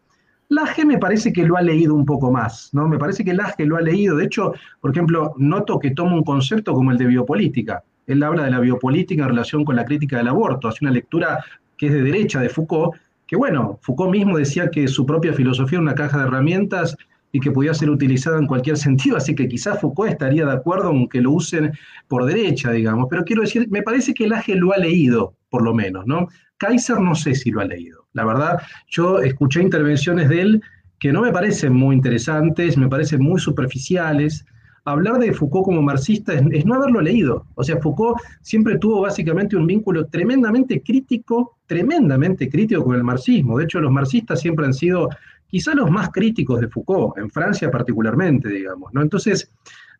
Laje 0.52 0.84
me 0.84 0.98
parece 0.98 1.32
que 1.32 1.46
lo 1.46 1.56
ha 1.56 1.62
leído 1.62 1.94
un 1.94 2.04
poco 2.04 2.30
más, 2.30 2.68
¿no? 2.72 2.86
Me 2.86 2.98
parece 2.98 3.24
que 3.24 3.32
Laje 3.32 3.64
lo 3.64 3.76
ha 3.76 3.80
leído. 3.80 4.16
De 4.16 4.26
hecho, 4.26 4.52
por 4.80 4.90
ejemplo, 4.90 5.32
noto 5.38 5.78
que 5.78 5.92
toma 5.92 6.14
un 6.14 6.24
concepto 6.24 6.74
como 6.74 6.90
el 6.90 6.98
de 6.98 7.06
biopolítica. 7.06 7.82
Él 8.06 8.22
habla 8.22 8.44
de 8.44 8.50
la 8.50 8.60
biopolítica 8.60 9.22
en 9.22 9.30
relación 9.30 9.64
con 9.64 9.76
la 9.76 9.86
crítica 9.86 10.18
del 10.18 10.28
aborto, 10.28 10.68
hace 10.68 10.84
una 10.84 10.92
lectura 10.92 11.42
que 11.78 11.86
es 11.86 11.92
de 11.92 12.02
derecha 12.02 12.40
de 12.40 12.50
Foucault, 12.50 12.94
que 13.32 13.36
bueno, 13.36 13.78
Foucault 13.80 14.12
mismo 14.12 14.36
decía 14.36 14.70
que 14.70 14.86
su 14.86 15.06
propia 15.06 15.32
filosofía 15.32 15.78
era 15.78 15.82
una 15.82 15.94
caja 15.94 16.18
de 16.18 16.24
herramientas 16.24 16.94
y 17.32 17.40
que 17.40 17.50
podía 17.50 17.72
ser 17.72 17.88
utilizada 17.88 18.38
en 18.38 18.46
cualquier 18.46 18.76
sentido, 18.76 19.16
así 19.16 19.34
que 19.34 19.48
quizás 19.48 19.80
Foucault 19.80 20.12
estaría 20.12 20.44
de 20.44 20.52
acuerdo 20.52 20.90
en 20.90 21.08
que 21.08 21.22
lo 21.22 21.30
usen 21.30 21.72
por 22.08 22.26
derecha, 22.26 22.72
digamos, 22.72 23.06
pero 23.08 23.24
quiero 23.24 23.40
decir, 23.40 23.66
me 23.70 23.80
parece 23.80 24.12
que 24.12 24.28
Laje 24.28 24.54
lo 24.54 24.74
ha 24.74 24.76
leído, 24.76 25.34
por 25.48 25.62
lo 25.62 25.72
menos, 25.72 26.06
¿no? 26.06 26.28
Kaiser 26.58 27.00
no 27.00 27.14
sé 27.14 27.34
si 27.34 27.50
lo 27.50 27.62
ha 27.62 27.64
leído. 27.64 28.06
La 28.12 28.26
verdad, 28.26 28.60
yo 28.88 29.20
escuché 29.20 29.62
intervenciones 29.62 30.28
de 30.28 30.42
él 30.42 30.62
que 30.98 31.10
no 31.10 31.22
me 31.22 31.32
parecen 31.32 31.72
muy 31.72 31.96
interesantes, 31.96 32.76
me 32.76 32.88
parecen 32.88 33.22
muy 33.22 33.40
superficiales. 33.40 34.44
Hablar 34.84 35.18
de 35.18 35.32
Foucault 35.32 35.66
como 35.66 35.82
marxista 35.82 36.32
es, 36.34 36.66
no 36.66 36.74
haberlo 36.74 37.00
leído. 37.00 37.46
O 37.54 37.62
sea, 37.62 37.78
Foucault 37.80 38.18
siempre 38.40 38.78
tuvo 38.78 39.02
básicamente 39.02 39.56
un 39.56 39.66
vínculo 39.66 40.06
tremendamente 40.06 40.82
crítico, 40.82 41.58
tremendamente 41.66 42.48
crítico 42.48 42.84
con 42.84 42.96
el 42.96 43.04
marxismo. 43.04 43.58
De 43.58 43.64
hecho, 43.64 43.80
los 43.80 43.92
marxistas 43.92 44.40
siempre 44.40 44.66
han 44.66 44.74
sido 44.74 45.08
quizá 45.46 45.74
los 45.74 45.90
más 45.90 46.10
críticos 46.10 46.60
de 46.60 46.68
Foucault, 46.68 47.16
en 47.18 47.30
Francia 47.30 47.70
particularmente, 47.70 48.48
digamos. 48.48 48.92
¿no? 48.92 49.02
Entonces, 49.02 49.50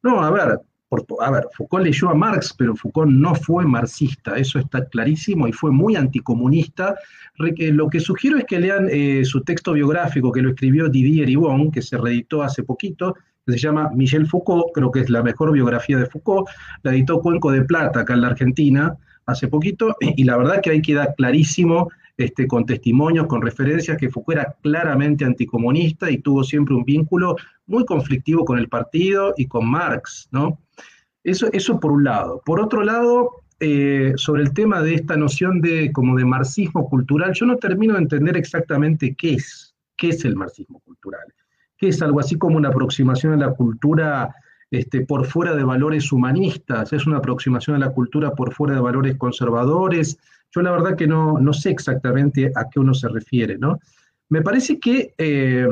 no, 0.02 0.20
a 0.20 0.30
ver, 0.30 0.58
a 1.20 1.30
ver, 1.30 1.46
Foucault 1.56 1.84
leyó 1.84 2.10
a 2.10 2.14
Marx, 2.14 2.54
pero 2.56 2.74
Foucault 2.74 3.10
no 3.10 3.34
fue 3.34 3.64
marxista, 3.64 4.36
eso 4.36 4.58
está 4.58 4.84
clarísimo, 4.86 5.48
y 5.48 5.52
fue 5.52 5.70
muy 5.70 5.96
anticomunista. 5.96 6.96
Lo 7.36 7.88
que 7.88 8.00
sugiero 8.00 8.36
es 8.36 8.44
que 8.44 8.60
lean 8.60 8.88
eh, 8.90 9.24
su 9.24 9.42
texto 9.42 9.72
biográfico 9.72 10.32
que 10.32 10.42
lo 10.42 10.50
escribió 10.50 10.88
Didier 10.88 11.26
Ribon, 11.26 11.70
que 11.70 11.82
se 11.82 11.96
reeditó 11.96 12.42
hace 12.42 12.62
poquito, 12.62 13.14
se 13.46 13.58
llama 13.58 13.90
Michel 13.94 14.26
Foucault, 14.26 14.66
creo 14.72 14.90
que 14.90 15.00
es 15.00 15.10
la 15.10 15.22
mejor 15.22 15.52
biografía 15.52 15.98
de 15.98 16.06
Foucault, 16.06 16.48
la 16.82 16.92
editó 16.92 17.20
Cuenco 17.20 17.50
de 17.50 17.62
Plata 17.62 18.00
acá 18.00 18.14
en 18.14 18.20
la 18.20 18.28
Argentina 18.28 18.96
hace 19.26 19.48
poquito, 19.48 19.96
y 20.00 20.24
la 20.24 20.36
verdad 20.36 20.60
que 20.60 20.70
ahí 20.70 20.82
queda 20.82 21.14
clarísimo 21.14 21.90
este, 22.16 22.46
con 22.46 22.66
testimonios, 22.66 23.26
con 23.26 23.42
referencias, 23.42 23.96
que 23.96 24.10
Foucault 24.10 24.38
era 24.38 24.56
claramente 24.62 25.24
anticomunista 25.24 26.10
y 26.10 26.18
tuvo 26.18 26.44
siempre 26.44 26.74
un 26.74 26.84
vínculo 26.84 27.36
muy 27.66 27.84
conflictivo 27.84 28.44
con 28.44 28.58
el 28.58 28.68
partido 28.68 29.32
y 29.36 29.46
con 29.46 29.66
Marx, 29.68 30.28
¿no? 30.30 30.58
Eso, 31.24 31.48
eso 31.52 31.78
por 31.78 31.92
un 31.92 32.04
lado. 32.04 32.42
Por 32.44 32.60
otro 32.60 32.82
lado, 32.82 33.42
eh, 33.60 34.12
sobre 34.16 34.42
el 34.42 34.52
tema 34.52 34.82
de 34.82 34.94
esta 34.94 35.16
noción 35.16 35.60
de, 35.60 35.92
como 35.92 36.16
de 36.16 36.24
marxismo 36.24 36.88
cultural, 36.88 37.32
yo 37.32 37.46
no 37.46 37.56
termino 37.58 37.94
de 37.94 38.00
entender 38.00 38.36
exactamente 38.36 39.14
qué 39.14 39.34
es, 39.34 39.74
qué 39.96 40.08
es 40.08 40.24
el 40.24 40.34
marxismo 40.34 40.80
cultural, 40.80 41.22
es 41.88 42.02
algo 42.02 42.20
así 42.20 42.36
como 42.36 42.56
una 42.56 42.68
aproximación 42.68 43.32
a 43.32 43.36
la 43.36 43.54
cultura 43.54 44.34
este, 44.70 45.02
por 45.02 45.26
fuera 45.26 45.54
de 45.54 45.64
valores 45.64 46.12
humanistas, 46.12 46.92
es 46.92 47.06
una 47.06 47.18
aproximación 47.18 47.76
a 47.76 47.86
la 47.86 47.90
cultura 47.90 48.32
por 48.34 48.52
fuera 48.54 48.74
de 48.74 48.80
valores 48.80 49.16
conservadores. 49.16 50.18
Yo 50.50 50.62
la 50.62 50.70
verdad 50.70 50.96
que 50.96 51.06
no, 51.06 51.38
no 51.38 51.52
sé 51.52 51.70
exactamente 51.70 52.50
a 52.54 52.68
qué 52.68 52.80
uno 52.80 52.94
se 52.94 53.08
refiere, 53.08 53.58
¿no? 53.58 53.78
Me 54.28 54.42
parece 54.42 54.78
que 54.78 55.14
eh, 55.18 55.66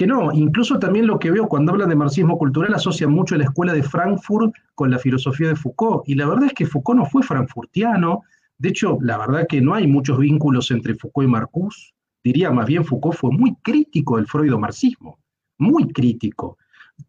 que 0.00 0.06
no, 0.06 0.32
incluso 0.32 0.78
también 0.78 1.06
lo 1.06 1.18
que 1.18 1.30
veo 1.30 1.46
cuando 1.46 1.72
hablan 1.72 1.90
de 1.90 1.94
marxismo 1.94 2.38
cultural 2.38 2.72
asocia 2.72 3.06
mucho 3.06 3.36
la 3.36 3.44
escuela 3.44 3.74
de 3.74 3.82
Frankfurt 3.82 4.54
con 4.74 4.90
la 4.90 4.98
filosofía 4.98 5.48
de 5.48 5.56
Foucault. 5.56 6.08
Y 6.08 6.14
la 6.14 6.26
verdad 6.26 6.46
es 6.46 6.54
que 6.54 6.64
Foucault 6.64 7.00
no 7.00 7.04
fue 7.04 7.22
frankfurtiano. 7.22 8.22
De 8.56 8.70
hecho, 8.70 8.96
la 9.02 9.18
verdad 9.18 9.46
que 9.46 9.60
no 9.60 9.74
hay 9.74 9.86
muchos 9.86 10.18
vínculos 10.18 10.70
entre 10.70 10.94
Foucault 10.94 11.28
y 11.28 11.30
Marcuse. 11.30 11.92
Diría 12.24 12.50
más 12.50 12.66
bien 12.66 12.82
Foucault 12.82 13.14
fue 13.14 13.30
muy 13.30 13.54
crítico 13.62 14.16
del 14.16 14.26
freudo-marxismo, 14.26 15.18
muy 15.60 15.92
crítico. 15.92 16.58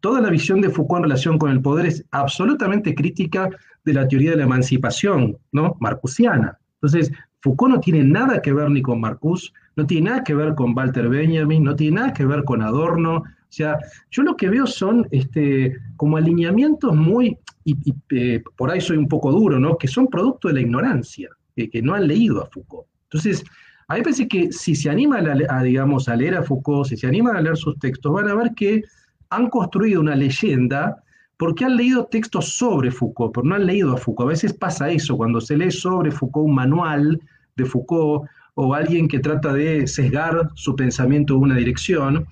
Toda 0.00 0.20
la 0.20 0.30
visión 0.30 0.60
de 0.60 0.70
Foucault 0.70 1.00
en 1.00 1.04
relación 1.04 1.38
con 1.38 1.50
el 1.50 1.60
poder 1.60 1.86
es 1.86 2.04
absolutamente 2.12 2.94
crítica 2.94 3.50
de 3.84 3.92
la 3.92 4.06
teoría 4.06 4.30
de 4.30 4.36
la 4.36 4.44
emancipación, 4.44 5.36
¿no? 5.50 5.76
Marcusiana. 5.80 6.58
Entonces, 6.74 7.12
Foucault 7.40 7.74
no 7.74 7.80
tiene 7.80 8.04
nada 8.04 8.40
que 8.40 8.52
ver 8.52 8.70
ni 8.70 8.82
con 8.82 9.00
Marcuse, 9.00 9.52
no 9.76 9.86
tiene 9.86 10.10
nada 10.10 10.24
que 10.24 10.34
ver 10.34 10.54
con 10.54 10.76
Walter 10.76 11.08
Benjamin, 11.08 11.64
no 11.64 11.74
tiene 11.74 11.96
nada 11.96 12.12
que 12.12 12.24
ver 12.24 12.44
con 12.44 12.62
Adorno. 12.62 13.16
O 13.16 13.24
sea, 13.48 13.78
yo 14.10 14.22
lo 14.22 14.36
que 14.36 14.48
veo 14.48 14.66
son 14.66 15.06
este, 15.10 15.76
como 15.96 16.16
alineamientos 16.16 16.94
muy, 16.94 17.36
y, 17.64 17.76
eh, 18.10 18.42
por 18.56 18.70
ahí 18.70 18.80
soy 18.80 18.96
un 18.96 19.08
poco 19.08 19.32
duro, 19.32 19.58
¿no? 19.58 19.76
Que 19.76 19.88
son 19.88 20.06
producto 20.06 20.48
de 20.48 20.54
la 20.54 20.60
ignorancia, 20.60 21.28
que 21.54 21.82
no 21.82 21.94
han 21.94 22.06
leído 22.06 22.42
a 22.42 22.46
Foucault. 22.46 22.86
Entonces, 23.04 23.44
a 23.92 23.96
mí 23.96 24.02
parece 24.02 24.26
que 24.26 24.50
si 24.52 24.74
se 24.74 24.88
animan 24.88 25.26
a, 25.50 25.62
digamos, 25.62 26.08
a 26.08 26.16
leer 26.16 26.34
a 26.34 26.42
Foucault, 26.42 26.88
si 26.88 26.96
se 26.96 27.06
animan 27.06 27.36
a 27.36 27.42
leer 27.42 27.58
sus 27.58 27.78
textos, 27.78 28.10
van 28.10 28.26
a 28.26 28.34
ver 28.34 28.52
que 28.56 28.82
han 29.28 29.50
construido 29.50 30.00
una 30.00 30.16
leyenda 30.16 30.96
porque 31.36 31.66
han 31.66 31.76
leído 31.76 32.06
textos 32.06 32.54
sobre 32.54 32.90
Foucault, 32.90 33.34
pero 33.34 33.46
no 33.46 33.54
han 33.54 33.66
leído 33.66 33.92
a 33.92 33.98
Foucault. 33.98 34.28
A 34.28 34.30
veces 34.30 34.54
pasa 34.54 34.88
eso, 34.90 35.18
cuando 35.18 35.42
se 35.42 35.58
lee 35.58 35.70
sobre 35.70 36.10
Foucault 36.10 36.48
un 36.48 36.54
manual 36.54 37.20
de 37.54 37.64
Foucault 37.66 38.30
o 38.54 38.72
alguien 38.72 39.08
que 39.08 39.18
trata 39.18 39.52
de 39.52 39.86
sesgar 39.86 40.48
su 40.54 40.74
pensamiento 40.74 41.34
en 41.34 41.40
una 41.40 41.56
dirección, 41.56 42.26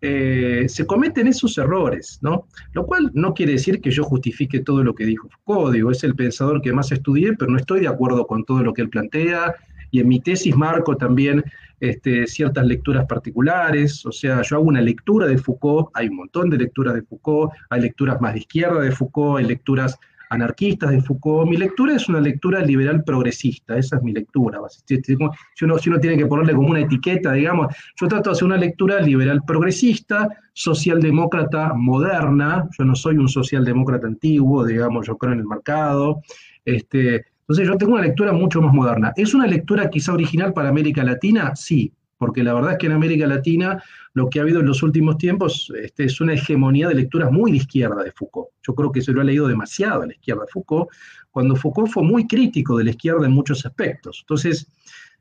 eh, 0.00 0.64
se 0.68 0.84
cometen 0.84 1.28
esos 1.28 1.56
errores, 1.58 2.18
¿no? 2.22 2.48
Lo 2.72 2.86
cual 2.86 3.12
no 3.14 3.34
quiere 3.34 3.52
decir 3.52 3.80
que 3.80 3.92
yo 3.92 4.02
justifique 4.02 4.58
todo 4.58 4.82
lo 4.82 4.96
que 4.96 5.06
dijo 5.06 5.28
Foucault, 5.28 5.74
digo, 5.74 5.92
es 5.92 6.02
el 6.02 6.16
pensador 6.16 6.60
que 6.60 6.72
más 6.72 6.90
estudié, 6.90 7.34
pero 7.34 7.52
no 7.52 7.56
estoy 7.56 7.82
de 7.82 7.88
acuerdo 7.88 8.26
con 8.26 8.44
todo 8.44 8.64
lo 8.64 8.74
que 8.74 8.82
él 8.82 8.88
plantea, 8.88 9.54
y 9.94 10.00
en 10.00 10.08
mi 10.08 10.18
tesis 10.18 10.56
marco 10.56 10.96
también 10.96 11.44
este, 11.78 12.26
ciertas 12.26 12.66
lecturas 12.66 13.06
particulares, 13.06 14.04
o 14.04 14.10
sea, 14.10 14.42
yo 14.42 14.56
hago 14.56 14.64
una 14.64 14.80
lectura 14.80 15.28
de 15.28 15.38
Foucault, 15.38 15.90
hay 15.94 16.08
un 16.08 16.16
montón 16.16 16.50
de 16.50 16.58
lecturas 16.58 16.94
de 16.94 17.02
Foucault, 17.02 17.52
hay 17.70 17.82
lecturas 17.82 18.20
más 18.20 18.32
de 18.32 18.40
izquierda 18.40 18.80
de 18.80 18.90
Foucault, 18.90 19.38
hay 19.38 19.46
lecturas 19.46 19.96
anarquistas 20.30 20.90
de 20.90 21.00
Foucault. 21.00 21.48
Mi 21.48 21.56
lectura 21.56 21.94
es 21.94 22.08
una 22.08 22.20
lectura 22.20 22.60
liberal 22.60 23.04
progresista, 23.04 23.78
esa 23.78 23.98
es 23.98 24.02
mi 24.02 24.12
lectura. 24.12 24.58
Si 24.84 25.14
uno, 25.14 25.78
si 25.78 25.88
uno 25.88 26.00
tiene 26.00 26.16
que 26.16 26.26
ponerle 26.26 26.54
como 26.54 26.70
una 26.70 26.80
etiqueta, 26.80 27.32
digamos, 27.32 27.72
yo 27.94 28.08
trato 28.08 28.30
de 28.30 28.32
hacer 28.34 28.46
una 28.46 28.56
lectura 28.56 29.00
liberal 29.00 29.42
progresista, 29.46 30.28
socialdemócrata 30.54 31.72
moderna, 31.74 32.68
yo 32.76 32.84
no 32.84 32.96
soy 32.96 33.16
un 33.16 33.28
socialdemócrata 33.28 34.08
antiguo, 34.08 34.64
digamos, 34.64 35.06
yo 35.06 35.16
creo 35.16 35.34
en 35.34 35.38
el 35.38 35.46
mercado. 35.46 36.20
Este, 36.64 37.26
entonces 37.44 37.68
yo 37.68 37.76
tengo 37.76 37.92
una 37.92 38.02
lectura 38.02 38.32
mucho 38.32 38.62
más 38.62 38.72
moderna. 38.72 39.12
¿Es 39.16 39.34
una 39.34 39.46
lectura 39.46 39.90
quizá 39.90 40.14
original 40.14 40.54
para 40.54 40.70
América 40.70 41.04
Latina? 41.04 41.54
Sí, 41.54 41.92
porque 42.16 42.42
la 42.42 42.54
verdad 42.54 42.72
es 42.72 42.78
que 42.78 42.86
en 42.86 42.92
América 42.92 43.26
Latina 43.26 43.82
lo 44.14 44.30
que 44.30 44.38
ha 44.38 44.42
habido 44.42 44.60
en 44.60 44.66
los 44.66 44.82
últimos 44.82 45.18
tiempos 45.18 45.70
este, 45.78 46.04
es 46.04 46.20
una 46.22 46.32
hegemonía 46.32 46.88
de 46.88 46.94
lecturas 46.94 47.30
muy 47.30 47.50
de 47.50 47.58
izquierda 47.58 48.02
de 48.02 48.12
Foucault. 48.12 48.48
Yo 48.66 48.74
creo 48.74 48.90
que 48.90 49.02
se 49.02 49.12
lo 49.12 49.20
ha 49.20 49.24
leído 49.24 49.46
demasiado 49.46 50.02
a 50.02 50.06
la 50.06 50.14
izquierda 50.14 50.44
de 50.44 50.52
Foucault, 50.52 50.88
cuando 51.30 51.54
Foucault 51.54 51.90
fue 51.90 52.02
muy 52.02 52.26
crítico 52.26 52.78
de 52.78 52.84
la 52.84 52.90
izquierda 52.90 53.26
en 53.26 53.32
muchos 53.32 53.66
aspectos. 53.66 54.20
Entonces, 54.22 54.66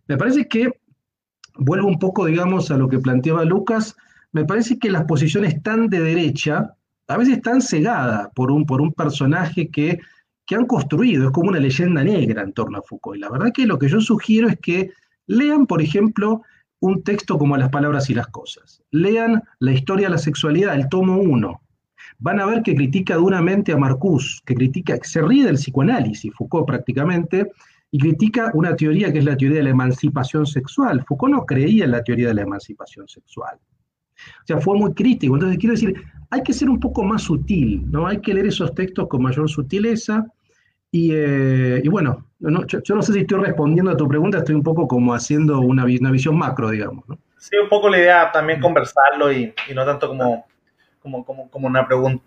me 0.07 0.15
parece 0.15 0.47
que, 0.47 0.79
vuelvo 1.57 1.89
un 1.89 1.99
poco, 1.99 2.25
digamos, 2.25 2.71
a 2.71 2.77
lo 2.77 2.87
que 2.87 2.99
planteaba 2.99 3.43
Lucas, 3.43 3.97
me 4.31 4.45
parece 4.45 4.79
que 4.79 4.89
las 4.89 5.03
posiciones 5.03 5.61
tan 5.61 5.89
de 5.89 5.99
derecha, 5.99 6.73
a 7.07 7.17
veces 7.17 7.35
están 7.35 7.61
cegadas 7.61 8.29
por 8.33 8.49
un, 8.49 8.65
por 8.65 8.81
un 8.81 8.93
personaje 8.93 9.69
que, 9.69 9.99
que 10.45 10.55
han 10.55 10.65
construido, 10.65 11.25
es 11.25 11.31
como 11.31 11.49
una 11.49 11.59
leyenda 11.59 12.03
negra 12.03 12.41
en 12.41 12.53
torno 12.53 12.77
a 12.77 12.81
Foucault. 12.81 13.17
Y 13.17 13.21
la 13.21 13.29
verdad 13.29 13.51
que 13.53 13.65
lo 13.65 13.79
que 13.79 13.87
yo 13.87 14.01
sugiero 14.01 14.49
es 14.49 14.59
que 14.59 14.91
lean, 15.27 15.65
por 15.65 15.81
ejemplo, 15.81 16.41
un 16.79 17.03
texto 17.03 17.37
como 17.37 17.55
Las 17.55 17.69
palabras 17.69 18.09
y 18.09 18.13
las 18.13 18.27
cosas. 18.27 18.83
Lean 18.91 19.41
La 19.59 19.71
historia 19.71 20.07
de 20.07 20.11
la 20.11 20.17
sexualidad, 20.17 20.75
el 20.75 20.89
tomo 20.89 21.17
1. 21.17 21.61
Van 22.19 22.39
a 22.39 22.45
ver 22.45 22.61
que 22.61 22.75
critica 22.75 23.15
duramente 23.15 23.71
a 23.71 23.77
Marcuse, 23.77 24.41
que 24.45 24.55
critica, 24.55 24.97
se 25.01 25.21
ríe 25.21 25.45
del 25.45 25.55
psicoanálisis, 25.55 26.33
Foucault 26.33 26.67
prácticamente, 26.67 27.51
y 27.91 27.99
critica 27.99 28.51
una 28.53 28.75
teoría 28.75 29.13
que 29.13 29.19
es 29.19 29.25
la 29.25 29.37
teoría 29.37 29.59
de 29.59 29.63
la 29.65 29.69
emancipación 29.69 30.45
sexual. 30.45 31.05
Foucault 31.05 31.33
no 31.33 31.45
creía 31.45 31.85
en 31.85 31.91
la 31.91 32.03
teoría 32.03 32.27
de 32.27 32.33
la 32.33 32.41
emancipación 32.41 33.07
sexual. 33.07 33.57
O 34.43 34.45
sea, 34.45 34.59
fue 34.59 34.77
muy 34.77 34.93
crítico. 34.93 35.35
Entonces, 35.35 35.57
quiero 35.57 35.73
decir, 35.73 36.03
hay 36.29 36.41
que 36.43 36.53
ser 36.53 36.69
un 36.69 36.79
poco 36.79 37.03
más 37.03 37.23
sutil, 37.23 37.83
¿no? 37.91 38.07
Hay 38.07 38.19
que 38.19 38.33
leer 38.33 38.47
esos 38.47 38.73
textos 38.73 39.07
con 39.07 39.23
mayor 39.23 39.49
sutileza 39.49 40.25
eh, 40.95 41.81
y, 41.83 41.87
bueno, 41.89 42.27
yo, 42.39 42.95
no 42.95 43.01
sé 43.01 43.13
si 43.13 43.19
estoy 43.19 43.39
respondiendo 43.39 43.89
a 43.89 43.97
tu 43.97 44.07
pregunta, 44.07 44.37
estoy 44.37 44.53
un 44.53 44.61
poco 44.61 44.87
como 44.87 45.13
haciendo 45.15 45.59
una, 45.59 45.85
una 45.85 46.11
visión 46.11 46.37
macro, 46.37 46.69
digamos. 46.69 47.09
¿no? 47.09 47.17
Sí, 47.37 47.57
un 47.57 47.67
poco 47.67 47.89
la 47.89 47.97
idea 47.97 48.31
también 48.31 48.61
conversarlo 48.61 49.31
y, 49.31 49.53
no 49.73 49.85
tanto 49.85 50.07
como, 50.07 50.45
como, 51.01 51.49
como, 51.49 51.67
una 51.67 51.87
pregunta. 51.87 52.23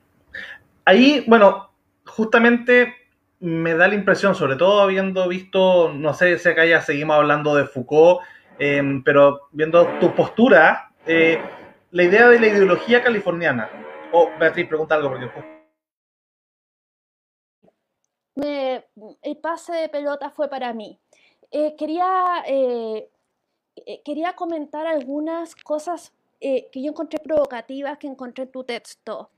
Ahí, 0.84 1.24
bueno, 1.28 1.70
justamente 2.06 2.92
me 3.38 3.74
da 3.74 3.86
la 3.86 3.94
impresión, 3.94 4.34
sobre 4.34 4.56
todo 4.56 4.82
habiendo 4.82 5.28
visto, 5.28 5.92
no 5.92 6.12
sé 6.12 6.36
si 6.38 6.48
acá 6.48 6.64
ya 6.64 6.80
seguimos 6.80 7.16
hablando 7.16 7.54
de 7.54 7.66
Foucault, 7.66 8.20
em, 8.58 9.02
pero 9.04 9.42
viendo 9.52 9.86
tu 10.00 10.12
postura, 10.12 10.90
eh, 11.06 11.40
la 11.96 12.04
idea 12.04 12.28
de 12.28 12.38
la 12.38 12.48
ideología 12.48 13.02
californiana. 13.02 13.70
Oh, 14.12 14.28
Beatriz, 14.38 14.68
pregunta 14.68 14.96
algo 14.96 15.08
porque 15.12 15.30
el 19.22 19.36
pase 19.38 19.72
de 19.72 19.88
pelota 19.88 20.28
fue 20.28 20.50
para 20.50 20.74
mí. 20.74 21.00
Eh, 21.50 21.74
quería, 21.74 22.44
eh, 22.46 23.08
eh, 23.76 24.02
quería 24.04 24.34
comentar 24.34 24.86
algunas 24.86 25.56
cosas 25.56 26.12
que 26.38 26.68
yo 26.74 26.90
encontré 26.90 27.18
provocativas 27.18 27.96
que 27.96 28.08
encontré 28.08 28.44
en 28.44 28.52
tu 28.52 28.62
texto. 28.62 29.30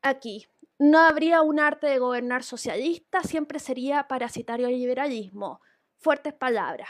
aquí, 0.00 0.46
no 0.78 1.00
habría 1.00 1.42
un 1.42 1.60
arte 1.60 1.86
de 1.86 1.98
gobernar 1.98 2.44
socialista, 2.44 3.22
siempre 3.22 3.58
sería 3.58 4.08
parasitario 4.08 4.68
el 4.68 4.78
liberalismo. 4.78 5.60
Fuertes 5.98 6.34
palabras. 6.34 6.88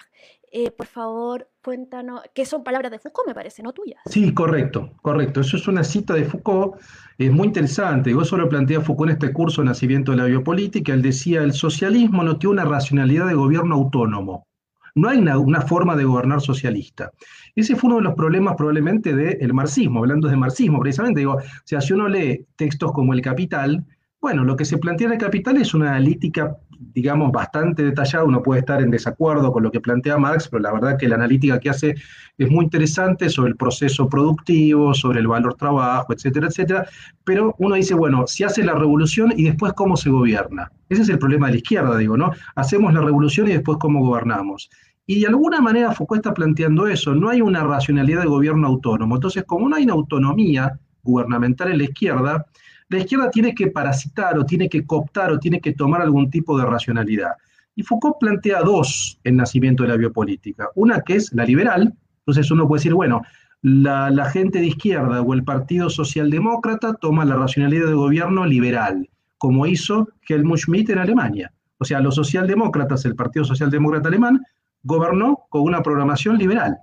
Eh, 0.53 0.71
por 0.71 0.87
favor, 0.87 1.49
cuéntanos, 1.63 2.23
que 2.35 2.47
son 2.47 2.65
palabras 2.65 2.91
de 2.93 2.99
Foucault, 2.99 3.27
me 3.29 3.35
parece, 3.35 3.63
no 3.63 3.73
tuyas. 3.73 4.01
Sí, 4.07 4.33
correcto, 4.33 4.93
correcto. 5.03 5.41
Eso 5.41 5.57
es 5.57 5.69
una 5.69 5.85
cita 5.85 6.15
de 6.15 6.25
Foucault, 6.25 6.81
es 7.19 7.33
muy 7.33 7.49
interesante. 7.49 8.11
Yo 8.11 8.25
solo 8.25 8.49
plantea 8.49 8.81
Foucault 8.81 9.11
en 9.11 9.17
este 9.17 9.33
curso 9.33 9.63
Nacimiento 9.65 10.13
de 10.13 10.19
la 10.19 10.25
Biopolítica. 10.25 10.93
Él 10.93 11.03
decía, 11.03 11.43
el 11.43 11.53
socialismo 11.53 12.23
no 12.23 12.39
tiene 12.39 12.55
una 12.55 12.65
racionalidad 12.65 13.27
de 13.27 13.35
gobierno 13.35 13.75
autónomo. 13.75 14.47
No 14.95 15.11
hay 15.11 15.19
una, 15.19 15.61
forma 15.61 15.95
de 15.95 16.05
gobernar 16.05 16.41
socialista. 16.41 17.11
Ese 17.55 17.77
fue 17.77 17.89
uno 17.89 17.97
de 17.97 18.05
los 18.05 18.15
problemas 18.15 18.55
probablemente 18.57 19.15
del 19.15 19.53
marxismo, 19.53 19.99
hablando 19.99 20.27
de 20.27 20.37
marxismo 20.37 20.81
precisamente. 20.81 21.21
Digo, 21.21 21.35
o 21.35 21.43
sea, 21.65 21.83
si 21.83 21.93
uno 21.93 22.09
lee 22.09 22.47
textos 22.57 22.93
como 22.93 23.13
El 23.13 23.21
Capital, 23.21 23.85
bueno, 24.23 24.43
lo 24.43 24.57
que 24.57 24.65
se 24.65 24.79
plantea 24.79 25.09
en 25.09 25.13
el 25.13 25.19
Capital 25.19 25.59
es 25.59 25.75
una 25.75 25.91
analítica 25.91 26.57
digamos, 26.79 27.33
bastante 27.33 27.83
detallado, 27.83 28.27
uno 28.27 28.43
puede 28.43 28.61
estar 28.61 28.81
en 28.81 28.91
desacuerdo 28.91 29.53
con 29.53 29.63
lo 29.63 29.71
que 29.71 29.81
plantea 29.81 30.19
Marx, 30.19 30.49
pero 30.49 30.63
la 30.63 30.73
verdad 30.73 30.97
que 30.99 31.09
la 31.09 31.17
analítica 31.17 31.61
que 31.61 31.71
hace 31.71 31.95
es 32.39 32.51
muy 32.51 32.65
interesante 32.65 33.29
sobre 33.29 33.51
el 33.51 33.57
proceso 33.57 34.09
productivo, 34.09 34.95
sobre 34.95 35.21
el 35.21 35.27
valor 35.27 35.55
trabajo, 35.55 36.13
etcétera, 36.13 36.49
etcétera, 36.49 36.87
pero 37.25 37.55
uno 37.59 37.75
dice, 37.75 37.95
bueno, 37.95 38.27
si 38.27 38.45
hace 38.45 38.65
la 38.65 38.75
revolución 38.75 39.33
y 39.37 39.45
después 39.45 39.73
cómo 39.73 39.97
se 39.97 40.11
gobierna. 40.11 40.71
Ese 40.89 41.03
es 41.03 41.09
el 41.09 41.19
problema 41.19 41.47
de 41.47 41.53
la 41.53 41.59
izquierda, 41.59 41.97
digo, 41.97 42.17
¿no? 42.17 42.31
Hacemos 42.55 42.93
la 42.95 43.01
revolución 43.01 43.49
y 43.49 43.53
después 43.53 43.79
cómo 43.81 44.01
gobernamos. 44.01 44.71
Y 45.07 45.21
de 45.21 45.29
alguna 45.29 45.61
manera 45.61 45.93
Foucault 45.93 46.19
está 46.19 46.35
planteando 46.35 46.87
eso, 46.89 47.15
no 47.15 47.29
hay 47.29 47.41
una 47.41 47.63
racionalidad 47.63 48.23
de 48.23 48.29
gobierno 48.29 48.67
autónomo. 48.67 49.15
Entonces, 49.15 49.45
como 49.45 49.69
no 49.69 49.77
hay 49.77 49.85
una 49.85 49.93
autonomía 49.93 50.79
gubernamental 51.03 51.71
en 51.71 51.79
la 51.79 51.85
izquierda, 51.85 52.47
la 52.89 52.99
izquierda 52.99 53.31
tiene 53.31 53.55
que 53.55 53.69
parasitar 53.69 54.39
o 54.39 54.45
tiene 54.45 54.69
que 54.69 54.87
cooptar 54.87 55.33
o 55.33 55.39
tiene 55.39 55.61
que 55.61 55.73
tomar 55.73 56.03
algún 56.03 56.31
tipo 56.31 56.59
de 56.59 56.65
racionalidad. 56.65 57.33
Y 57.75 57.83
Foucault 57.83 58.17
plantea 58.19 58.63
dos 58.63 59.21
en 59.25 59.37
Nacimiento 59.37 59.83
de 59.83 59.91
la 59.91 59.97
Biopolítica. 59.97 60.69
Una 60.75 61.03
que 61.03 61.17
es 61.17 61.33
la 61.33 61.45
liberal, 61.45 61.95
entonces 62.21 62.51
uno 62.51 62.67
puede 62.67 62.81
decir, 62.81 62.95
bueno, 62.95 63.23
la, 63.63 64.31
gente 64.31 64.61
de 64.61 64.67
izquierda 64.67 65.21
o 65.21 65.35
el 65.35 65.45
Partido 65.45 65.91
Socialdemócrata 65.91 66.95
toma 66.95 67.25
la 67.25 67.37
racionalidad 67.37 67.89
de 67.89 67.95
gobierno 67.95 68.47
liberal, 68.47 69.09
como 69.39 69.67
hizo 69.67 70.09
Helmut 70.29 70.59
Schmidt 70.59 70.91
en 70.91 70.99
Alemania. 70.99 71.53
O 71.79 71.85
sea, 71.85 72.01
los 72.01 72.15
socialdemócratas, 72.15 73.05
el 73.05 73.17
Partido 73.17 73.45
Socialdemócrata 73.45 74.09
Alemán, 74.09 74.43
gobernó 74.83 75.47
con 75.51 75.63
una 75.63 75.83
programación 75.83 76.39
liberal, 76.39 76.79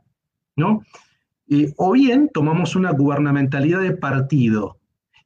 ¿no? 0.55 0.81
o 1.77 1.91
bien 1.91 2.29
tomamos 2.33 2.75
una 2.75 2.91
gubernamentalidad 2.91 3.81
de 3.81 3.95
partido. 3.95 4.77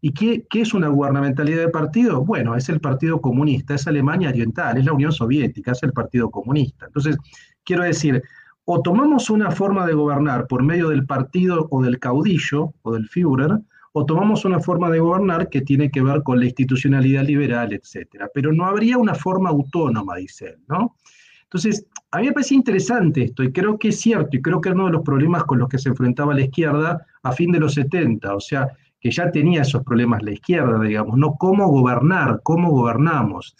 ¿Y 0.02 0.14
qué, 0.14 0.46
qué, 0.50 0.62
es 0.62 0.74
una 0.74 0.90
gubernamentalidad 0.90 1.62
de 1.62 1.70
partido? 1.70 2.24
Bueno, 2.24 2.56
es 2.56 2.70
el 2.70 2.80
Partido 2.80 3.20
Comunista, 3.20 3.76
es 3.76 3.88
Alemania 3.88 4.30
Oriental, 4.30 4.78
es 4.78 4.86
la 4.86 4.94
Unión 4.94 5.12
Soviética, 5.12 5.72
es 5.72 5.82
el 5.84 5.92
Partido 5.92 6.30
Comunista. 6.30 6.86
Entonces, 6.86 7.18
quiero 7.64 7.84
decir, 7.84 8.22
o 8.66 8.82
tomamos 8.82 9.30
una 9.30 9.50
forma 9.50 9.88
de 9.88 9.94
gobernar 9.94 10.46
por 10.48 10.62
medio 10.62 10.90
del 10.90 11.06
partido 11.06 11.68
o 11.72 11.82
del 11.82 12.00
caudillo 12.00 12.74
o 12.82 12.94
del 12.94 13.08
Führer, 13.08 13.60
o 13.94 14.06
tomamos 14.06 14.46
una 14.46 14.60
forma 14.60 14.92
de 14.92 15.00
gobernar 15.00 15.50
que 15.50 15.62
tiene 15.62 15.90
que 15.90 16.02
ver 16.02 16.22
con 16.22 16.40
la 16.40 16.46
institucionalidad 16.46 17.24
liberal, 17.24 17.74
etc. 17.74 18.26
Pero 18.34 18.54
no 18.54 18.66
habría 18.66 18.98
una 18.98 19.16
forma 19.16 19.50
autónoma, 19.50 20.18
dice 20.18 20.50
él, 20.50 20.60
¿no? 20.68 20.96
Entonces, 21.44 21.88
a 22.12 22.20
mí 22.20 22.28
me 22.28 22.34
parece 22.34 22.56
interesante 22.56 23.24
esto 23.24 23.42
y 23.42 23.52
creo 23.52 23.78
que 23.80 23.88
es 23.88 24.00
cierto 24.00 24.36
y 24.36 24.42
creo 24.42 24.60
que 24.62 24.70
era 24.70 24.76
uno 24.76 24.88
de 24.88 24.92
los 24.92 25.02
problemas 25.02 25.46
con 25.46 25.60
los 25.60 25.70
que 25.70 25.78
se 25.78 25.90
enfrentaba 25.90 26.34
la 26.34 26.42
izquierda 26.42 27.06
a 27.24 27.32
fin 27.32 27.52
de 27.52 27.60
los 27.60 27.74
70, 27.74 28.36
o 28.36 28.40
sea, 28.40 28.68
que 29.00 29.12
ya 29.12 29.32
tenía 29.32 29.62
esos 29.62 29.84
problemas 29.84 30.24
la 30.24 30.32
izquierda, 30.32 30.80
digamos, 30.82 31.18
¿no? 31.18 31.36
Cómo 31.36 31.68
gobernar, 31.68 32.42
cómo 32.44 32.72
gobernamos. 32.72 33.56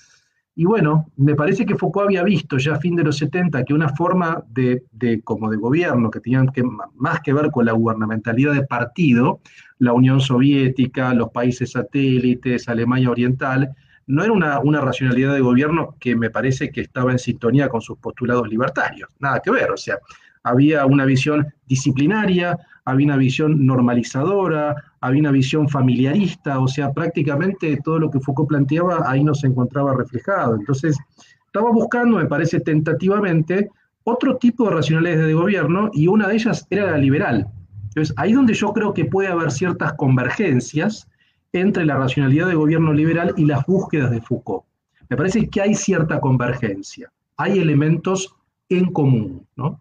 Y 0.56 0.66
bueno, 0.66 1.12
me 1.18 1.36
parece 1.36 1.68
que 1.68 1.76
Foucault 1.76 2.08
había 2.08 2.24
visto 2.24 2.58
ya 2.58 2.74
a 2.74 2.80
fin 2.80 2.96
de 2.96 3.04
los 3.04 3.18
70 3.18 3.64
que 3.64 3.76
una 3.76 3.90
forma 3.90 4.44
de, 4.50 4.86
de 4.92 5.22
como 5.22 5.52
de 5.52 5.58
gobierno 5.58 6.10
que 6.10 6.20
tenían 6.20 6.48
que, 6.48 6.64
más 6.96 7.20
que 7.22 7.32
ver 7.32 7.52
con 7.52 7.66
la 7.66 7.74
gubernamentalidad 7.74 8.54
de 8.54 8.66
partido, 8.66 9.40
la 9.78 9.94
Unión 9.94 10.20
Soviética, 10.20 11.14
los 11.14 11.30
países 11.30 11.74
satélites, 11.74 12.68
Alemania 12.68 13.12
Oriental, 13.12 13.76
no 14.08 14.24
era 14.24 14.34
una, 14.34 14.60
una, 14.60 14.82
racionalidad 14.82 15.36
de 15.36 15.42
gobierno 15.42 15.96
que 16.00 16.16
me 16.16 16.32
parece 16.32 16.72
que 16.72 16.82
estaba 16.82 17.12
en 17.12 17.20
sintonía 17.20 17.70
con 17.70 17.82
sus 17.82 18.00
postulados 18.00 18.48
libertarios, 18.48 19.10
nada 19.20 19.42
que 19.42 19.52
ver, 19.52 19.70
o 19.70 19.78
sea, 19.78 20.00
había 20.48 20.86
una 20.86 21.06
visión 21.06 21.48
disciplinaria, 21.68 22.58
había 22.86 23.08
una 23.08 23.18
visión 23.18 23.66
normalizadora, 23.66 24.76
había 25.02 25.22
una 25.22 25.32
visión 25.32 25.68
familiarista, 25.68 26.60
o 26.60 26.68
sea, 26.68 26.92
prácticamente 26.94 27.80
todo 27.84 28.00
lo 28.00 28.10
que 28.10 28.20
Foucault 28.20 28.50
planteaba 28.50 29.10
ahí 29.10 29.24
no 29.24 29.36
se 29.36 29.48
encontraba 29.48 29.94
reflejado. 29.94 30.56
Entonces, 30.56 30.98
estaba 31.46 31.72
buscando, 31.72 32.18
me 32.18 32.26
parece 32.26 32.60
tentativamente, 32.60 33.70
otro 34.04 34.38
tipo 34.38 34.66
de 34.66 34.76
racionalidades 34.76 35.28
de 35.28 35.34
gobierno 35.34 35.90
y 35.94 36.08
una 36.08 36.28
de 36.28 36.36
ellas 36.36 36.66
era 36.70 36.92
la 36.92 36.98
liberal. 36.98 37.48
Entonces, 37.90 38.14
ahí 38.18 38.34
donde 38.34 38.54
yo 38.54 38.72
creo 38.72 38.94
que 38.94 39.06
puede 39.06 39.28
haber 39.28 39.52
ciertas 39.52 39.94
convergencias, 39.94 41.08
entre 41.54 41.86
la 41.86 41.98
racionalidad 41.98 42.48
de 42.48 42.56
gobierno 42.56 42.94
liberal 42.94 43.34
y 43.38 43.46
las 43.46 43.66
búsquedas 43.66 44.12
de 44.12 44.22
Foucault. 44.22 44.66
Me 45.10 45.18
parece 45.18 45.48
que 45.50 45.62
hay 45.62 45.74
cierta 45.74 46.20
convergencia, 46.20 47.12
hay 47.38 47.60
elementos 47.60 48.36
en 48.70 48.92
común, 48.92 49.48
¿no? 49.56 49.80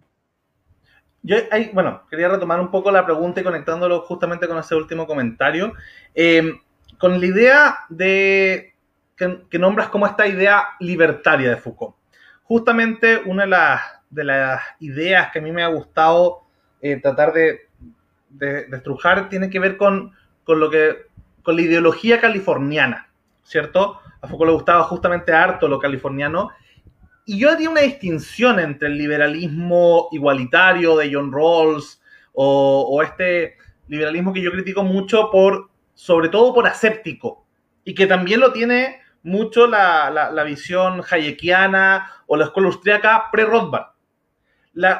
Yo, 1.26 1.38
hay, 1.50 1.70
bueno, 1.74 2.04
quería 2.08 2.28
retomar 2.28 2.60
un 2.60 2.70
poco 2.70 2.92
la 2.92 3.04
pregunta 3.04 3.40
y 3.40 3.44
conectándolo 3.44 4.02
justamente 4.02 4.46
con 4.46 4.58
ese 4.58 4.76
último 4.76 5.08
comentario, 5.08 5.72
eh, 6.14 6.60
con 6.98 7.18
la 7.18 7.26
idea 7.26 7.78
de 7.88 8.74
que, 9.16 9.58
nombras 9.58 9.88
como 9.88 10.06
esta 10.06 10.28
idea 10.28 10.68
libertaria 10.78 11.50
de 11.50 11.56
Foucault. 11.56 11.96
Justamente 12.44 13.22
una 13.24 13.42
de 13.42 13.48
las, 13.48 13.82
de 14.08 14.22
las 14.22 14.62
ideas 14.78 15.32
que 15.32 15.40
a 15.40 15.42
mí 15.42 15.50
me 15.50 15.64
ha 15.64 15.68
gustado 15.68 16.42
eh, 16.80 17.00
tratar 17.00 17.32
de, 17.32 17.62
de, 18.28 18.66
de, 18.66 18.76
estrujar 18.76 19.28
tiene 19.28 19.50
que 19.50 19.58
ver 19.58 19.76
con, 19.76 20.12
con 20.44 20.60
lo 20.60 20.70
que 20.70 21.06
con 21.42 21.56
la 21.56 21.62
ideología 21.62 22.20
californiana, 22.20 23.08
¿cierto? 23.42 23.98
A 24.20 24.28
Foucault 24.28 24.50
le 24.50 24.54
gustaba 24.54 24.84
justamente 24.84 25.32
harto 25.32 25.66
lo 25.66 25.80
californiano. 25.80 26.50
Y 27.28 27.40
yo 27.40 27.50
haría 27.50 27.68
una 27.68 27.80
distinción 27.80 28.60
entre 28.60 28.86
el 28.86 28.96
liberalismo 28.96 30.08
igualitario 30.12 30.96
de 30.96 31.12
John 31.12 31.32
Rawls 31.32 32.00
o, 32.32 33.02
este 33.02 33.56
liberalismo 33.88 34.32
que 34.32 34.40
yo 34.40 34.52
critico 34.52 34.84
mucho 34.84 35.28
por, 35.32 35.70
sobre 35.92 36.28
todo 36.28 36.54
por 36.54 36.68
aséptico, 36.68 37.44
y 37.82 37.94
que 37.94 38.06
también 38.06 38.38
lo 38.38 38.52
tiene 38.52 39.00
mucho 39.24 39.66
la, 39.66 40.08
la, 40.10 40.44
visión 40.44 41.02
hayekiana 41.10 42.12
o 42.28 42.36
la 42.36 42.44
escuela 42.44 42.68
austriaca 42.68 43.24
pre-Rothbard. 43.32 43.86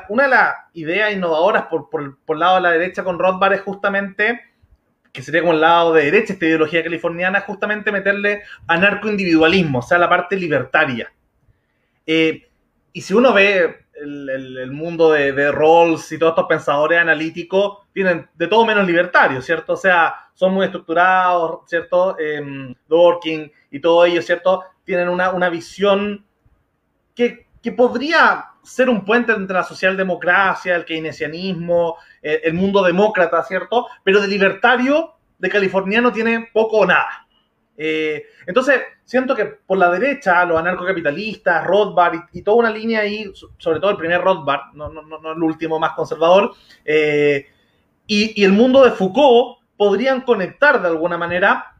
una 0.09 0.25
de 0.25 0.29
las 0.29 0.55
ideas 0.73 1.12
innovadoras 1.12 1.67
por, 1.67 1.89
por, 1.89 2.19
por 2.25 2.37
el 2.37 2.41
lado 2.41 2.57
de 2.57 2.62
la 2.62 2.73
derecha 2.73 3.05
con 3.05 3.21
Rothbard 3.21 3.53
es 3.53 3.61
justamente 3.61 4.41
que 5.12 5.23
sería 5.23 5.43
como 5.43 5.53
el 5.53 5.61
lado 5.61 5.93
de 5.93 6.07
derecha, 6.07 6.33
esta 6.33 6.45
ideología 6.45 6.83
californiana, 6.83 7.41
justamente 7.43 7.93
meterle 7.93 8.43
anarcoindividualismo, 8.67 9.79
o 9.79 9.83
sea, 9.83 9.97
la 9.97 10.09
parte 10.09 10.37
libertaria. 10.37 11.12
Eh, 12.07 12.49
y 12.92 13.01
si 13.01 13.12
uno 13.12 13.33
ve 13.33 13.87
el, 14.01 14.71
mundo 14.71 15.11
de, 15.11 15.33
de, 15.33 15.51
Rawls 15.51 16.11
y 16.12 16.19
todos 16.19 16.33
estos 16.33 16.47
pensadores 16.47 16.99
analíticos, 16.99 17.79
tienen 17.92 18.29
de 18.35 18.47
todo 18.47 18.64
menos 18.64 18.87
libertario, 18.87 19.40
¿cierto? 19.42 19.75
O 19.75 19.77
sea, 19.77 20.31
son 20.35 20.53
muy 20.55 20.66
estructurados, 20.66 21.61
¿cierto? 21.66 22.16
Eh, 22.19 22.75
y 23.71 23.81
todo 23.81 24.05
ello, 24.05 24.23
¿cierto? 24.23 24.64
Tienen 24.85 25.09
una, 25.09 25.31
una 25.31 25.49
visión 25.49 26.25
que, 27.14 27.49
que 27.62 27.73
podría 27.73 28.47
ser 28.62 28.90
un 28.90 29.05
puente 29.05 29.33
entre 29.33 29.57
la 29.57 29.62
socialdemocracia, 29.62 30.77
el 30.77 30.85
keynesianismo, 30.85 31.97
eh, 32.21 32.40
el 32.45 32.55
mundo 32.55 32.83
demócrata, 32.83 33.42
¿cierto? 33.45 33.87
Pero 34.05 34.21
de 34.21 34.29
libertario, 34.29 35.14
de 35.38 35.49
californiano, 35.49 36.12
tiene 36.12 36.49
poco 36.53 36.79
o 36.79 36.87
nada. 36.87 37.26
Eh, 37.77 38.25
entonces, 38.47 38.81
siento 39.05 39.35
que 39.35 39.45
por 39.45 39.79
la 39.79 39.91
derecha, 39.91 40.45
los 40.45 40.59
anarcocapitalistas, 40.59 41.65
Rothbard 41.67 42.29
y, 42.33 42.43
toda 42.43 42.59
una 42.59 42.71
línea 42.71 43.01
ahí, 43.01 43.31
sobre 43.59 43.81
todo 43.81 43.91
el 43.91 43.97
primer 43.97 44.23
Rothbard, 44.23 44.73
no, 44.75 44.89
no, 44.89 45.03
no 45.03 45.33
el 45.33 45.43
último 45.43 45.79
más 45.79 45.93
conservador, 45.93 46.53
eh, 46.85 47.47
y, 48.07 48.41
y, 48.41 48.45
el 48.45 48.53
mundo 48.53 48.85
de 48.85 48.93
Foucault 48.93 49.59
podrían 49.77 50.23
conectar 50.23 50.81
de 50.81 50.89
alguna 50.89 51.19
manera, 51.19 51.77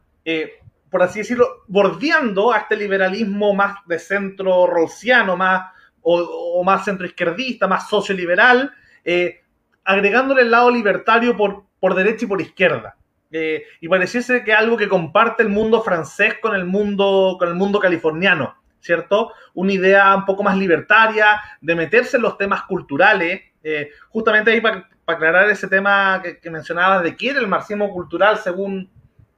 por 0.91 1.01
así 1.01 1.19
decirlo, 1.19 1.63
bordeando 1.67 2.51
a 2.51 2.57
este 2.59 2.75
liberalismo 2.75 3.53
más 3.53 3.77
de 3.87 3.97
centro 3.97 4.67
rolsiano, 4.67 5.35
más 5.35 5.71
o, 6.09 6.63
más 6.63 6.85
centroizquierdista, 6.85 7.67
más 7.67 7.89
socioliberal, 7.89 8.71
eh, 9.03 9.41
agregándole 9.83 10.43
el 10.43 10.51
lado 10.51 10.71
libertario 10.71 11.35
por, 11.35 11.65
por 11.79 11.95
derecha 11.95 12.23
y 12.23 12.27
por 12.27 12.41
izquierda. 12.41 12.95
Eh, 13.31 13.63
y 13.81 13.87
pareciese 13.87 14.43
que 14.43 14.53
algo 14.53 14.77
que 14.77 14.87
comparte 14.87 15.43
el 15.43 15.49
mundo 15.49 15.81
francés 15.81 16.35
con 16.41 16.55
el 16.55 16.65
mundo, 16.65 17.35
con 17.37 17.49
el 17.49 17.55
mundo 17.55 17.79
californiano, 17.79 18.55
¿cierto? 18.79 19.33
Una 19.53 19.73
idea 19.73 20.15
un 20.15 20.25
poco 20.25 20.43
más 20.43 20.57
libertaria, 20.57 21.41
de 21.61 21.75
meterse 21.75 22.17
en 22.17 22.23
los 22.23 22.37
temas 22.37 22.63
culturales. 22.63 23.41
Eh, 23.63 23.89
justamente 24.09 24.51
ahí 24.51 24.61
para 24.61 24.87
aclarar 25.05 25.49
ese 25.49 25.67
tema 25.67 26.21
que, 26.41 26.49
mencionabas 26.49 27.03
de 27.03 27.15
qué 27.15 27.31
era 27.31 27.39
el 27.39 27.47
marxismo 27.47 27.91
cultural 27.91 28.37
según 28.37 28.89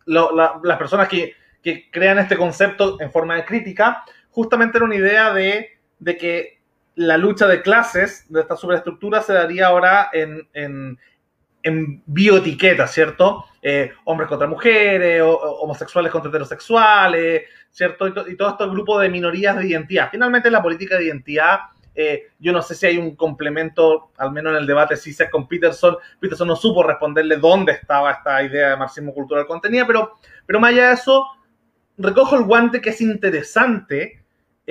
las 0.06 0.78
personas 0.78 1.08
que, 1.08 1.36
que, 1.62 1.90
crean 1.92 2.18
este 2.18 2.36
concepto 2.36 3.00
en 3.00 3.12
forma 3.12 3.36
de 3.36 3.46
crítica, 3.46 4.04
justamente 4.32 4.78
era 4.78 4.86
una 4.86 4.96
idea 4.96 5.34
de, 5.34 5.78
de 6.00 6.18
que 6.18 6.60
la 7.00 7.18
lucha 7.18 7.48
de 7.48 7.62
clases 7.62 8.26
de 8.28 8.42
esta 8.42 8.58
superestructura 8.58 9.22
se 9.22 9.32
daría 9.32 9.68
ahora 9.68 10.10
en, 10.12 10.98
en 11.64 12.04
bioetiquetas, 12.06 12.92
¿cierto? 12.92 13.46
Eh, 13.62 13.92
hombres 14.06 14.30
contra 14.30 14.48
mujeres, 14.48 15.22
homosexuales 15.24 16.12
contra 16.12 16.30
heterosexuales, 16.30 17.44
¿cierto? 17.72 18.08
Y, 18.08 18.38
todo 18.38 18.50
este 18.50 18.68
grupo 18.68 19.00
de 19.00 19.10
minorías 19.10 19.58
de 19.58 19.68
identidad. 19.68 20.10
Finalmente, 20.12 20.50
la 20.50 20.62
política 20.62 20.98
de 20.98 21.06
identidad, 21.06 21.60
eh, 21.94 22.30
yo 22.40 22.54
no 22.54 22.62
sé 22.62 22.76
si 22.76 22.86
hay 22.86 22.98
un 22.98 23.16
complemento, 23.16 24.12
al 24.18 24.32
menos 24.32 24.54
en 24.54 24.60
el 24.60 24.68
debate 24.68 24.96
CISEC 24.96 25.30
con 25.30 25.48
Peterson. 25.48 25.98
Peterson 26.20 26.48
no 26.48 26.56
supo 26.56 26.84
responderle 26.84 27.38
dónde 27.38 27.74
estaba 27.74 28.12
esta 28.12 28.42
idea 28.42 28.70
de 28.70 28.78
marxismo 28.78 29.14
cultural 29.14 29.46
contenida, 29.46 29.86
pero, 29.86 30.14
pero 30.46 30.60
más 30.60 30.72
allá 30.72 30.88
de 30.88 30.94
eso, 30.94 31.26
recojo 31.98 32.38
el 32.38 32.44
guante 32.44 32.80
que 32.80 32.92
es 32.92 33.02
interesante 33.02 34.19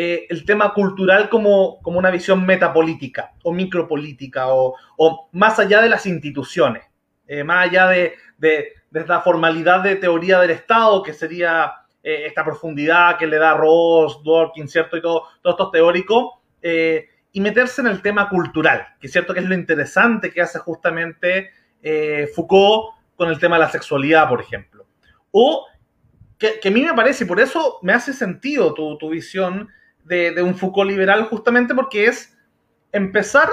eh, 0.00 0.28
el 0.30 0.44
tema 0.44 0.72
cultural 0.74 1.28
como, 1.28 1.80
como, 1.82 1.98
una 1.98 2.12
visión 2.12 2.46
metapolítica 2.46 3.32
o 3.42 3.52
micropolítica 3.52 4.44
o, 4.46 4.76
más 5.32 5.58
allá 5.58 5.82
de 5.82 5.88
las 5.88 6.06
instituciones, 6.06 6.84
eh, 7.26 7.42
más 7.42 7.66
allá 7.66 7.88
de, 7.88 8.14
de, 8.36 8.74
esta 8.94 9.22
formalidad 9.22 9.82
de 9.82 9.96
teoría 9.96 10.38
del 10.38 10.52
Estado 10.52 11.02
que 11.02 11.12
sería 11.12 11.72
eh, 12.00 12.26
esta 12.26 12.44
profundidad 12.44 13.18
que 13.18 13.26
le 13.26 13.38
da 13.38 13.54
Ross, 13.54 14.22
Dworkin, 14.22 14.68
¿cierto? 14.68 14.96
Y 14.96 15.02
todo, 15.02 15.24
todos 15.42 15.54
estos 15.54 15.72
teóricos, 15.72 16.34
y 16.62 17.40
meterse 17.40 17.80
en 17.80 17.88
el 17.88 18.00
tema 18.00 18.28
cultural, 18.28 18.86
que 19.00 19.08
es 19.08 19.12
cierto 19.12 19.34
que 19.34 19.40
es 19.40 19.48
lo 19.48 19.54
interesante 19.56 20.30
que 20.30 20.42
hace 20.42 20.60
justamente 20.60 21.50
Foucault 22.36 22.94
con 23.16 23.30
el 23.30 23.40
tema 23.40 23.56
de 23.56 23.64
la 23.64 23.70
sexualidad, 23.70 24.28
por 24.28 24.40
ejemplo. 24.40 24.86
O 25.32 25.66
que, 26.38 26.60
que, 26.60 26.68
a 26.68 26.70
mí 26.70 26.82
me 26.82 26.94
parece, 26.94 27.24
y 27.24 27.26
por 27.26 27.40
eso 27.40 27.80
me 27.82 27.92
hace 27.92 28.12
sentido 28.12 28.74
tu, 28.74 28.96
tu 28.96 29.10
visión 29.10 29.68
de, 30.04 30.42
un 30.42 30.54
Foucault 30.54 30.88
liberal, 30.88 31.24
justamente 31.24 31.74
porque 31.74 32.06
es 32.06 32.36
empezar 32.92 33.48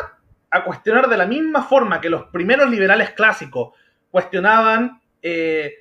a 0.49 0.63
cuestionar 0.63 1.09
de 1.09 1.17
la 1.17 1.25
misma 1.25 1.63
forma 1.63 1.99
que 1.99 2.09
los 2.09 2.25
primeros 2.27 2.69
liberales 2.69 3.11
clásicos 3.11 3.73
cuestionaban 4.09 5.01
eh, 5.21 5.73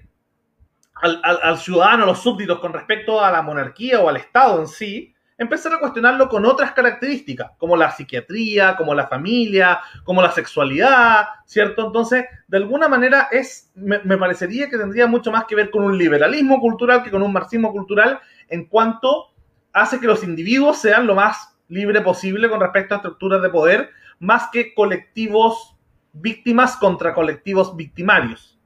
al, 0.94 1.20
al, 1.22 1.38
al, 1.42 1.58
ciudadano, 1.58 2.04
a 2.04 2.06
los 2.06 2.22
súbditos 2.22 2.58
con 2.58 2.72
respecto 2.72 3.22
a 3.22 3.30
la 3.30 3.42
monarquía 3.42 4.00
o 4.00 4.08
al 4.08 4.16
Estado 4.16 4.60
en 4.60 4.66
sí, 4.66 5.14
empezar 5.36 5.72
a 5.72 5.80
cuestionarlo 5.80 6.28
con 6.28 6.44
otras 6.46 6.72
características, 6.72 7.52
como 7.58 7.76
la 7.76 7.90
psiquiatría, 7.90 8.76
como 8.76 8.94
la 8.94 9.08
familia, 9.08 9.80
como 10.04 10.22
la 10.22 10.30
sexualidad, 10.30 11.26
¿cierto? 11.44 11.86
Entonces, 11.86 12.24
de 12.46 12.56
alguna 12.56 12.88
manera 12.88 13.28
es, 13.30 13.70
me, 13.74 13.98
me, 14.04 14.16
parecería 14.16 14.68
que 14.68 14.78
tendría 14.78 15.06
mucho 15.06 15.32
más 15.32 15.44
que 15.44 15.56
ver 15.56 15.70
con 15.70 15.84
un 15.84 15.98
liberalismo 15.98 16.60
cultural 16.60 17.02
que 17.02 17.10
con 17.10 17.22
un 17.22 17.32
marxismo 17.32 17.72
cultural 17.72 18.20
en 18.48 18.66
cuanto 18.66 19.33
hace 19.74 20.00
que 20.00 20.06
los 20.06 20.24
individuos 20.24 20.80
sean 20.80 21.06
lo 21.06 21.14
más 21.14 21.58
libre 21.68 22.00
posible 22.00 22.48
con 22.48 22.60
respecto 22.60 22.94
a 22.94 22.98
estructuras 22.98 23.42
de 23.42 23.50
poder, 23.50 23.90
más 24.20 24.48
que 24.50 24.72
colectivos 24.72 25.76
víctimas 26.12 26.76
contra 26.76 27.12
colectivos 27.12 27.76
victimarios. 27.76 28.58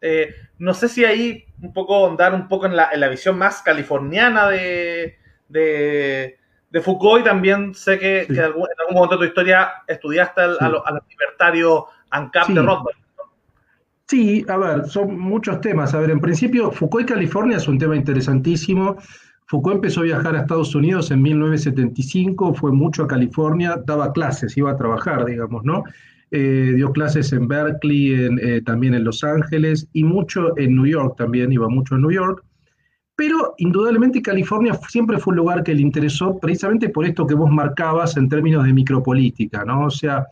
Eh, 0.00 0.34
no 0.58 0.74
sé 0.74 0.88
si 0.88 1.04
ahí 1.04 1.46
un 1.62 1.72
poco 1.72 2.06
andar 2.06 2.34
un 2.34 2.46
poco 2.46 2.66
en 2.66 2.76
la, 2.76 2.90
en 2.92 3.00
la 3.00 3.08
visión 3.08 3.38
más 3.38 3.62
californiana 3.62 4.48
de, 4.48 5.16
de, 5.48 6.38
de, 6.68 6.80
Foucault 6.82 7.22
y 7.22 7.24
también 7.24 7.74
sé 7.74 7.98
que, 7.98 8.26
sí. 8.28 8.34
que 8.34 8.40
algún, 8.40 8.64
en 8.64 8.80
algún 8.80 8.96
momento 8.96 9.16
de 9.16 9.26
tu 9.26 9.28
historia 9.28 9.72
estudiaste 9.86 10.42
al, 10.42 10.58
sí. 10.58 10.64
a, 10.64 10.68
los, 10.68 10.82
a, 10.84 10.90
los 10.92 11.02
libertarios 11.08 11.84
ANCAP 12.10 12.46
sí. 12.46 12.54
de 12.54 12.62
Rothbard. 12.62 12.96
Sí, 14.06 14.44
a 14.48 14.58
ver, 14.58 14.84
son 14.86 15.18
muchos 15.18 15.62
temas. 15.62 15.94
A 15.94 16.00
ver, 16.00 16.10
en 16.10 16.20
principio, 16.20 16.70
Foucault 16.70 17.08
y 17.08 17.12
California 17.14 17.56
es 17.56 17.66
un 17.66 17.78
tema 17.78 17.96
interesantísimo. 17.96 18.98
Foucault 19.46 19.76
empezó 19.76 20.00
a 20.00 20.04
viajar 20.04 20.34
a 20.34 20.40
Estados 20.40 20.74
Unidos 20.74 21.10
en 21.10 21.20
1975, 21.22 22.54
fue 22.54 22.72
mucho 22.72 23.04
a 23.04 23.06
California, 23.06 23.80
daba 23.84 24.12
clases, 24.12 24.56
iba 24.56 24.70
a 24.70 24.76
trabajar, 24.76 25.24
digamos, 25.26 25.64
¿no? 25.64 25.84
Eh, 26.30 26.72
dio 26.74 26.90
clases 26.92 27.32
en 27.32 27.46
Berkeley, 27.46 28.14
en, 28.14 28.38
eh, 28.42 28.60
también 28.62 28.94
en 28.94 29.04
Los 29.04 29.22
Ángeles 29.22 29.86
y 29.92 30.02
mucho 30.02 30.56
en 30.58 30.74
New 30.74 30.86
York 30.86 31.14
también, 31.16 31.52
iba 31.52 31.68
mucho 31.68 31.94
a 31.94 31.98
New 31.98 32.10
York. 32.10 32.42
Pero 33.16 33.54
indudablemente 33.58 34.20
California 34.20 34.78
siempre 34.88 35.18
fue 35.18 35.32
un 35.32 35.36
lugar 35.36 35.62
que 35.62 35.74
le 35.74 35.82
interesó 35.82 36.38
precisamente 36.38 36.88
por 36.88 37.04
esto 37.04 37.26
que 37.26 37.34
vos 37.34 37.50
marcabas 37.50 38.16
en 38.16 38.28
términos 38.28 38.64
de 38.64 38.72
micropolítica, 38.72 39.64
¿no? 39.64 39.86
O 39.86 39.90
sea, 39.90 40.26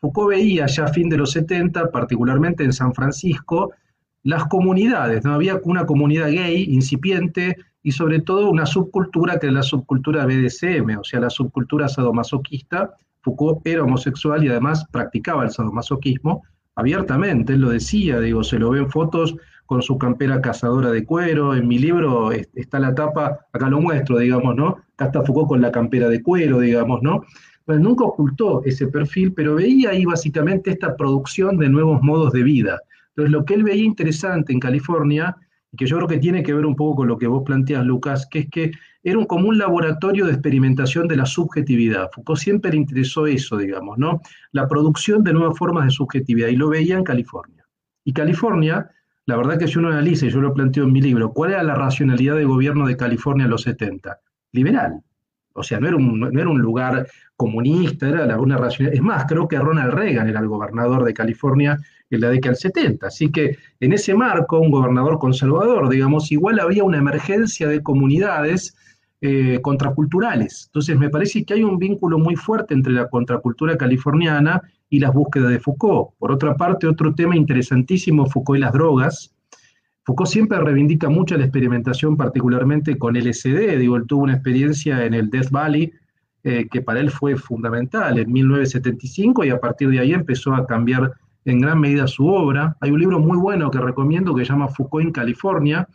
Foucault 0.00 0.30
veía 0.30 0.66
ya 0.66 0.84
a 0.84 0.88
fin 0.88 1.08
de 1.08 1.16
los 1.16 1.30
70, 1.30 1.90
particularmente 1.90 2.62
en 2.62 2.72
San 2.72 2.92
Francisco, 2.92 3.72
las 4.26 4.46
comunidades, 4.46 5.24
¿no? 5.24 5.34
Había 5.34 5.60
una 5.62 5.86
comunidad 5.86 6.26
gay 6.32 6.64
incipiente 6.64 7.56
y 7.84 7.92
sobre 7.92 8.20
todo 8.20 8.50
una 8.50 8.66
subcultura 8.66 9.38
que 9.38 9.46
es 9.46 9.52
la 9.52 9.62
subcultura 9.62 10.26
BDSM, 10.26 10.98
o 10.98 11.04
sea, 11.04 11.20
la 11.20 11.30
subcultura 11.30 11.88
sadomasoquista. 11.88 12.90
Foucault 13.22 13.64
era 13.64 13.84
homosexual 13.84 14.42
y 14.42 14.48
además 14.48 14.84
practicaba 14.90 15.44
el 15.44 15.50
sadomasoquismo 15.52 16.42
abiertamente, 16.74 17.52
él 17.52 17.60
lo 17.60 17.70
decía, 17.70 18.18
digo, 18.18 18.42
se 18.42 18.58
lo 18.58 18.70
ven 18.70 18.90
fotos 18.90 19.36
con 19.64 19.80
su 19.80 19.96
campera 19.96 20.40
cazadora 20.40 20.90
de 20.90 21.04
cuero, 21.04 21.54
en 21.54 21.68
mi 21.68 21.78
libro 21.78 22.32
está 22.32 22.80
la 22.80 22.96
tapa, 22.96 23.46
acá 23.52 23.68
lo 23.70 23.80
muestro, 23.80 24.18
digamos, 24.18 24.56
¿no? 24.56 24.78
Acá 24.94 25.06
está 25.06 25.22
Foucault 25.22 25.48
con 25.48 25.60
la 25.60 25.70
campera 25.70 26.08
de 26.08 26.20
cuero, 26.20 26.58
digamos, 26.58 27.00
¿no? 27.00 27.22
Pues 27.64 27.78
nunca 27.78 28.04
ocultó 28.04 28.62
ese 28.64 28.88
perfil, 28.88 29.32
pero 29.34 29.54
veía 29.54 29.90
ahí 29.90 30.04
básicamente 30.04 30.70
esta 30.70 30.96
producción 30.96 31.58
de 31.58 31.68
nuevos 31.68 32.02
modos 32.02 32.32
de 32.32 32.42
vida. 32.42 32.80
Entonces, 33.16 33.32
lo 33.32 33.46
que 33.46 33.54
él 33.54 33.64
veía 33.64 33.82
interesante 33.82 34.52
en 34.52 34.60
California, 34.60 35.34
y 35.72 35.76
que 35.78 35.86
yo 35.86 35.96
creo 35.96 36.08
que 36.08 36.18
tiene 36.18 36.42
que 36.42 36.52
ver 36.52 36.66
un 36.66 36.76
poco 36.76 36.96
con 36.96 37.08
lo 37.08 37.16
que 37.16 37.26
vos 37.26 37.42
planteas, 37.46 37.84
Lucas, 37.84 38.28
que 38.30 38.40
es 38.40 38.50
que 38.50 38.72
era 39.02 39.18
un, 39.18 39.24
como 39.24 39.48
un 39.48 39.56
laboratorio 39.56 40.26
de 40.26 40.32
experimentación 40.32 41.08
de 41.08 41.16
la 41.16 41.24
subjetividad. 41.24 42.10
Foucault 42.12 42.38
siempre 42.38 42.72
le 42.72 42.76
interesó 42.76 43.26
eso, 43.26 43.56
digamos, 43.56 43.96
¿no? 43.96 44.20
La 44.52 44.68
producción 44.68 45.24
de 45.24 45.32
nuevas 45.32 45.56
formas 45.56 45.86
de 45.86 45.92
subjetividad, 45.92 46.48
y 46.48 46.56
lo 46.56 46.68
veía 46.68 46.98
en 46.98 47.04
California. 47.04 47.64
Y 48.04 48.12
California, 48.12 48.90
la 49.24 49.36
verdad 49.38 49.58
que 49.58 49.66
si 49.66 49.78
uno 49.78 49.88
analiza, 49.88 50.26
y 50.26 50.30
yo 50.30 50.42
lo 50.42 50.52
planteo 50.52 50.84
en 50.84 50.92
mi 50.92 51.00
libro, 51.00 51.32
¿cuál 51.32 51.52
era 51.52 51.62
la 51.62 51.74
racionalidad 51.74 52.36
de 52.36 52.44
gobierno 52.44 52.86
de 52.86 52.98
California 52.98 53.44
en 53.44 53.50
los 53.50 53.62
70? 53.62 54.20
Liberal. 54.52 55.00
O 55.54 55.62
sea, 55.62 55.80
no 55.80 55.88
era 55.88 55.96
un, 55.96 56.20
no 56.20 56.38
era 56.38 56.50
un 56.50 56.60
lugar 56.60 57.06
comunista, 57.34 58.10
era 58.10 58.38
una 58.38 58.58
racionalidad. 58.58 58.94
Es 58.94 59.02
más, 59.02 59.24
creo 59.24 59.48
que 59.48 59.58
Ronald 59.58 59.94
Reagan 59.94 60.28
era 60.28 60.40
el 60.40 60.48
gobernador 60.48 61.02
de 61.02 61.14
California 61.14 61.78
en 62.10 62.20
la 62.20 62.30
década 62.30 62.52
del 62.52 62.60
70. 62.60 63.06
Así 63.06 63.30
que 63.30 63.56
en 63.80 63.92
ese 63.92 64.14
marco, 64.14 64.58
un 64.58 64.70
gobernador 64.70 65.18
conservador, 65.18 65.88
digamos, 65.88 66.30
igual 66.32 66.60
había 66.60 66.84
una 66.84 66.98
emergencia 66.98 67.68
de 67.68 67.82
comunidades 67.82 68.76
eh, 69.20 69.60
contraculturales. 69.62 70.66
Entonces, 70.66 70.98
me 70.98 71.10
parece 71.10 71.44
que 71.44 71.54
hay 71.54 71.64
un 71.64 71.78
vínculo 71.78 72.18
muy 72.18 72.36
fuerte 72.36 72.74
entre 72.74 72.92
la 72.92 73.08
contracultura 73.08 73.76
californiana 73.76 74.62
y 74.88 75.00
las 75.00 75.12
búsquedas 75.12 75.50
de 75.50 75.58
Foucault. 75.58 76.10
Por 76.18 76.30
otra 76.32 76.56
parte, 76.56 76.86
otro 76.86 77.14
tema 77.14 77.36
interesantísimo, 77.36 78.26
Foucault 78.26 78.58
y 78.58 78.60
las 78.60 78.72
drogas. 78.72 79.34
Foucault 80.04 80.30
siempre 80.30 80.60
reivindica 80.60 81.08
mucho 81.08 81.36
la 81.36 81.44
experimentación, 81.44 82.16
particularmente 82.16 82.96
con 82.96 83.16
LSD. 83.16 83.78
Digo, 83.78 83.96
él 83.96 84.06
tuvo 84.06 84.24
una 84.24 84.34
experiencia 84.34 85.04
en 85.04 85.14
el 85.14 85.30
Death 85.30 85.50
Valley 85.50 85.92
eh, 86.44 86.68
que 86.70 86.80
para 86.80 87.00
él 87.00 87.10
fue 87.10 87.34
fundamental 87.36 88.18
en 88.20 88.30
1975 88.30 89.44
y 89.44 89.50
a 89.50 89.58
partir 89.58 89.88
de 89.88 89.98
ahí 89.98 90.12
empezó 90.12 90.54
a 90.54 90.64
cambiar 90.64 91.12
en 91.46 91.60
gran 91.60 91.80
medida 91.80 92.06
su 92.06 92.26
obra. 92.26 92.76
Hay 92.80 92.90
un 92.90 93.00
libro 93.00 93.18
muy 93.18 93.38
bueno 93.38 93.70
que 93.70 93.78
recomiendo 93.78 94.34
que 94.34 94.44
se 94.44 94.52
llama 94.52 94.68
Foucault 94.68 95.06
en 95.06 95.12
California, 95.12 95.88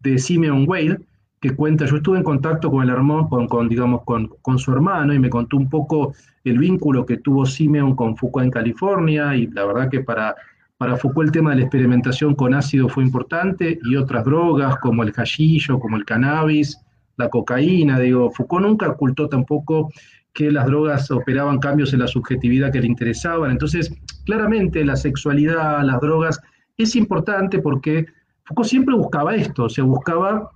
de 0.00 0.18
Simeon 0.18 0.64
Wade, 0.68 0.98
que 1.40 1.54
cuenta, 1.54 1.86
yo 1.86 1.96
estuve 1.96 2.18
en 2.18 2.24
contacto 2.24 2.70
con 2.70 2.82
el 2.82 2.90
hermano, 2.90 3.28
con, 3.28 3.48
con 3.48 3.68
digamos, 3.68 4.02
con, 4.04 4.28
con, 4.42 4.58
su 4.58 4.72
hermano 4.72 5.14
y 5.14 5.18
me 5.18 5.30
contó 5.30 5.56
un 5.56 5.68
poco 5.68 6.14
el 6.44 6.58
vínculo 6.58 7.06
que 7.06 7.18
tuvo 7.18 7.46
Simeon 7.46 7.96
con 7.96 8.16
Foucault 8.16 8.44
en 8.44 8.50
California 8.50 9.34
y 9.34 9.46
la 9.48 9.64
verdad 9.64 9.88
que 9.88 10.00
para, 10.00 10.34
para 10.76 10.96
Foucault 10.96 11.28
el 11.28 11.32
tema 11.32 11.50
de 11.50 11.56
la 11.56 11.62
experimentación 11.62 12.34
con 12.34 12.54
ácido 12.54 12.88
fue 12.88 13.04
importante 13.04 13.78
y 13.82 13.96
otras 13.96 14.24
drogas 14.24 14.76
como 14.76 15.02
el 15.04 15.12
hashillo, 15.12 15.78
como 15.78 15.96
el 15.96 16.04
cannabis, 16.04 16.78
la 17.16 17.28
cocaína, 17.28 17.98
digo, 17.98 18.30
Foucault 18.30 18.66
nunca 18.66 18.88
ocultó 18.88 19.28
tampoco 19.28 19.90
que 20.32 20.52
las 20.52 20.66
drogas 20.66 21.10
operaban 21.10 21.58
cambios 21.58 21.92
en 21.92 22.00
la 22.00 22.06
subjetividad 22.06 22.70
que 22.70 22.80
le 22.80 22.86
interesaban. 22.86 23.50
Entonces, 23.50 23.92
claramente 24.28 24.84
la 24.84 24.94
sexualidad, 24.94 25.82
las 25.82 26.02
drogas, 26.02 26.38
es 26.76 26.94
importante 26.96 27.60
porque 27.60 28.04
Foucault 28.44 28.68
siempre 28.68 28.94
buscaba 28.94 29.34
esto, 29.34 29.64
o 29.64 29.68
sea, 29.70 29.84
buscaba 29.84 30.50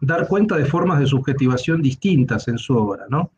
dar 0.00 0.26
cuenta 0.26 0.56
de 0.56 0.64
formas 0.64 0.98
de 0.98 1.06
subjetivación 1.06 1.82
distintas 1.82 2.48
en 2.48 2.56
su 2.56 2.74
obra, 2.74 3.04
¿no? 3.10 3.32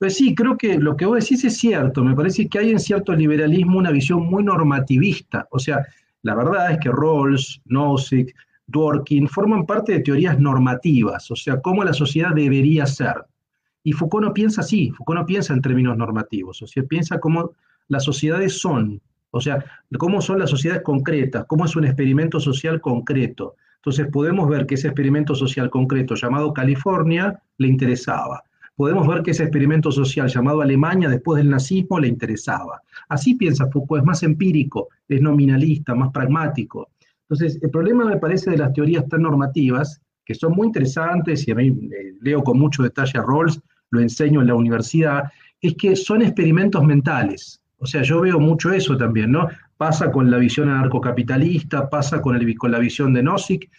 Pues 0.00 0.16
sí, 0.16 0.34
creo 0.34 0.58
que 0.58 0.78
lo 0.78 0.96
que 0.96 1.06
vos 1.06 1.20
decís 1.20 1.44
es 1.44 1.58
cierto, 1.58 2.02
me 2.02 2.16
parece 2.16 2.48
que 2.48 2.58
hay 2.58 2.70
en 2.70 2.80
cierto 2.80 3.14
liberalismo 3.14 3.78
una 3.78 3.92
visión 3.92 4.26
muy 4.28 4.42
normativista, 4.42 5.46
o 5.52 5.60
sea, 5.60 5.86
la 6.22 6.34
verdad 6.34 6.72
es 6.72 6.78
que 6.80 6.90
Rawls, 6.90 7.62
Nozick, 7.66 8.34
Dworkin 8.66 9.28
forman 9.28 9.64
parte 9.64 9.92
de 9.92 10.00
teorías 10.00 10.40
normativas, 10.40 11.30
o 11.30 11.36
sea, 11.36 11.60
cómo 11.60 11.84
la 11.84 11.92
sociedad 11.92 12.34
debería 12.34 12.84
ser. 12.84 13.14
Y 13.84 13.92
Foucault 13.92 14.26
no 14.26 14.34
piensa 14.34 14.62
así, 14.62 14.90
Foucault 14.90 15.20
no 15.20 15.26
piensa 15.26 15.54
en 15.54 15.62
términos 15.62 15.96
normativos, 15.96 16.60
o 16.62 16.66
sea, 16.66 16.82
piensa 16.82 17.20
cómo 17.20 17.52
las 17.86 18.02
sociedades 18.02 18.58
son, 18.58 19.00
o 19.30 19.40
sea, 19.40 19.64
cómo 19.98 20.20
son 20.20 20.38
las 20.38 20.50
sociedades 20.50 20.82
concretas, 20.82 21.44
cómo 21.46 21.64
es 21.64 21.76
un 21.76 21.84
experimento 21.84 22.40
social 22.40 22.80
concreto. 22.80 23.56
Entonces 23.76 24.08
podemos 24.12 24.48
ver 24.48 24.66
que 24.66 24.74
ese 24.74 24.88
experimento 24.88 25.34
social 25.34 25.70
concreto 25.70 26.14
llamado 26.14 26.52
California 26.52 27.40
le 27.58 27.68
interesaba. 27.68 28.42
Podemos 28.76 29.06
ver 29.06 29.22
que 29.22 29.32
ese 29.32 29.44
experimento 29.44 29.92
social 29.92 30.28
llamado 30.28 30.62
Alemania 30.62 31.08
después 31.08 31.38
del 31.38 31.50
nazismo 31.50 32.00
le 32.00 32.08
interesaba. 32.08 32.80
Así 33.08 33.34
piensa 33.34 33.68
Foucault, 33.68 34.00
es 34.00 34.06
más 34.06 34.22
empírico, 34.22 34.88
es 35.08 35.20
nominalista, 35.20 35.94
más 35.94 36.10
pragmático. 36.12 36.88
Entonces, 37.28 37.62
el 37.62 37.70
problema 37.70 38.04
me 38.04 38.16
parece 38.16 38.50
de 38.50 38.58
las 38.58 38.72
teorías 38.72 39.06
tan 39.08 39.22
normativas, 39.22 40.00
que 40.24 40.34
son 40.34 40.52
muy 40.52 40.66
interesantes, 40.66 41.46
y 41.46 41.50
a 41.50 41.54
mí 41.54 41.68
eh, 41.68 42.14
leo 42.20 42.42
con 42.42 42.58
mucho 42.58 42.82
detalle 42.82 43.18
a 43.18 43.22
Rawls, 43.22 43.60
lo 43.90 44.00
enseño 44.00 44.40
en 44.40 44.46
la 44.46 44.54
universidad, 44.54 45.24
es 45.60 45.74
que 45.76 45.94
son 45.94 46.22
experimentos 46.22 46.82
mentales. 46.82 47.59
O 47.80 47.86
sea, 47.86 48.02
yo 48.02 48.20
veo 48.20 48.38
mucho 48.38 48.70
eso 48.72 48.96
también, 48.96 49.32
¿no? 49.32 49.48
Pasa 49.78 50.12
con 50.12 50.30
la 50.30 50.36
visión 50.36 50.68
anarcocapitalista, 50.68 51.88
pasa 51.88 52.20
con, 52.20 52.36
el, 52.36 52.58
con 52.58 52.70
la 52.70 52.78
visión 52.78 53.14
de 53.14 53.22
Nozick. 53.22 53.70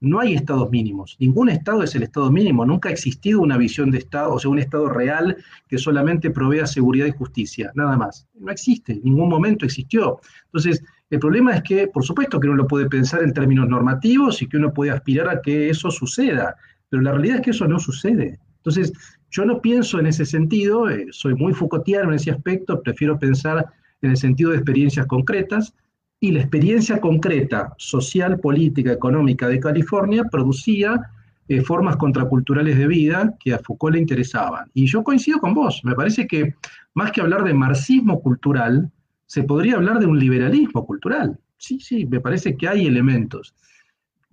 no 0.00 0.20
hay 0.20 0.34
estados 0.34 0.70
mínimos. 0.70 1.16
Ningún 1.18 1.48
estado 1.48 1.82
es 1.82 1.94
el 1.96 2.04
estado 2.04 2.30
mínimo. 2.30 2.64
Nunca 2.64 2.88
ha 2.88 2.92
existido 2.92 3.40
una 3.40 3.56
visión 3.56 3.90
de 3.90 3.98
estado, 3.98 4.34
o 4.34 4.38
sea, 4.38 4.50
un 4.52 4.60
estado 4.60 4.88
real 4.88 5.36
que 5.68 5.78
solamente 5.78 6.30
provea 6.30 6.64
seguridad 6.64 7.06
y 7.06 7.10
justicia, 7.10 7.72
nada 7.74 7.96
más. 7.96 8.28
No 8.38 8.52
existe, 8.52 8.92
en 8.92 9.02
ningún 9.02 9.28
momento 9.28 9.64
existió. 9.64 10.20
Entonces, 10.46 10.84
el 11.10 11.18
problema 11.18 11.56
es 11.56 11.62
que, 11.64 11.88
por 11.88 12.04
supuesto 12.04 12.38
que 12.38 12.46
uno 12.46 12.56
lo 12.56 12.68
puede 12.68 12.88
pensar 12.88 13.24
en 13.24 13.34
términos 13.34 13.68
normativos 13.68 14.40
y 14.42 14.46
que 14.46 14.58
uno 14.58 14.72
puede 14.72 14.92
aspirar 14.92 15.28
a 15.28 15.42
que 15.42 15.70
eso 15.70 15.90
suceda, 15.90 16.54
pero 16.88 17.02
la 17.02 17.10
realidad 17.10 17.38
es 17.38 17.42
que 17.42 17.50
eso 17.50 17.66
no 17.66 17.80
sucede. 17.80 18.38
Entonces, 18.58 18.92
yo 19.30 19.44
no 19.44 19.60
pienso 19.60 19.98
en 19.98 20.06
ese 20.06 20.26
sentido, 20.26 20.90
eh, 20.90 21.06
soy 21.10 21.34
muy 21.34 21.52
Foucaultiano 21.52 22.10
en 22.10 22.16
ese 22.16 22.30
aspecto, 22.30 22.82
prefiero 22.82 23.18
pensar 23.18 23.66
en 24.02 24.10
el 24.10 24.16
sentido 24.16 24.50
de 24.50 24.56
experiencias 24.56 25.06
concretas, 25.06 25.74
y 26.22 26.32
la 26.32 26.40
experiencia 26.40 27.00
concreta, 27.00 27.72
social, 27.78 28.38
política, 28.40 28.92
económica 28.92 29.48
de 29.48 29.58
California 29.58 30.24
producía 30.30 31.00
eh, 31.48 31.62
formas 31.62 31.96
contraculturales 31.96 32.76
de 32.76 32.86
vida 32.86 33.34
que 33.40 33.54
a 33.54 33.58
Foucault 33.58 33.94
le 33.94 34.00
interesaban. 34.00 34.70
Y 34.74 34.86
yo 34.86 35.02
coincido 35.02 35.38
con 35.38 35.54
vos, 35.54 35.80
me 35.82 35.94
parece 35.94 36.26
que 36.26 36.54
más 36.94 37.10
que 37.10 37.22
hablar 37.22 37.42
de 37.42 37.54
marxismo 37.54 38.20
cultural, 38.20 38.90
se 39.26 39.44
podría 39.44 39.76
hablar 39.76 39.98
de 39.98 40.06
un 40.06 40.18
liberalismo 40.18 40.84
cultural. 40.84 41.38
Sí, 41.56 41.80
sí, 41.80 42.04
me 42.06 42.20
parece 42.20 42.56
que 42.56 42.68
hay 42.68 42.86
elementos. 42.86 43.54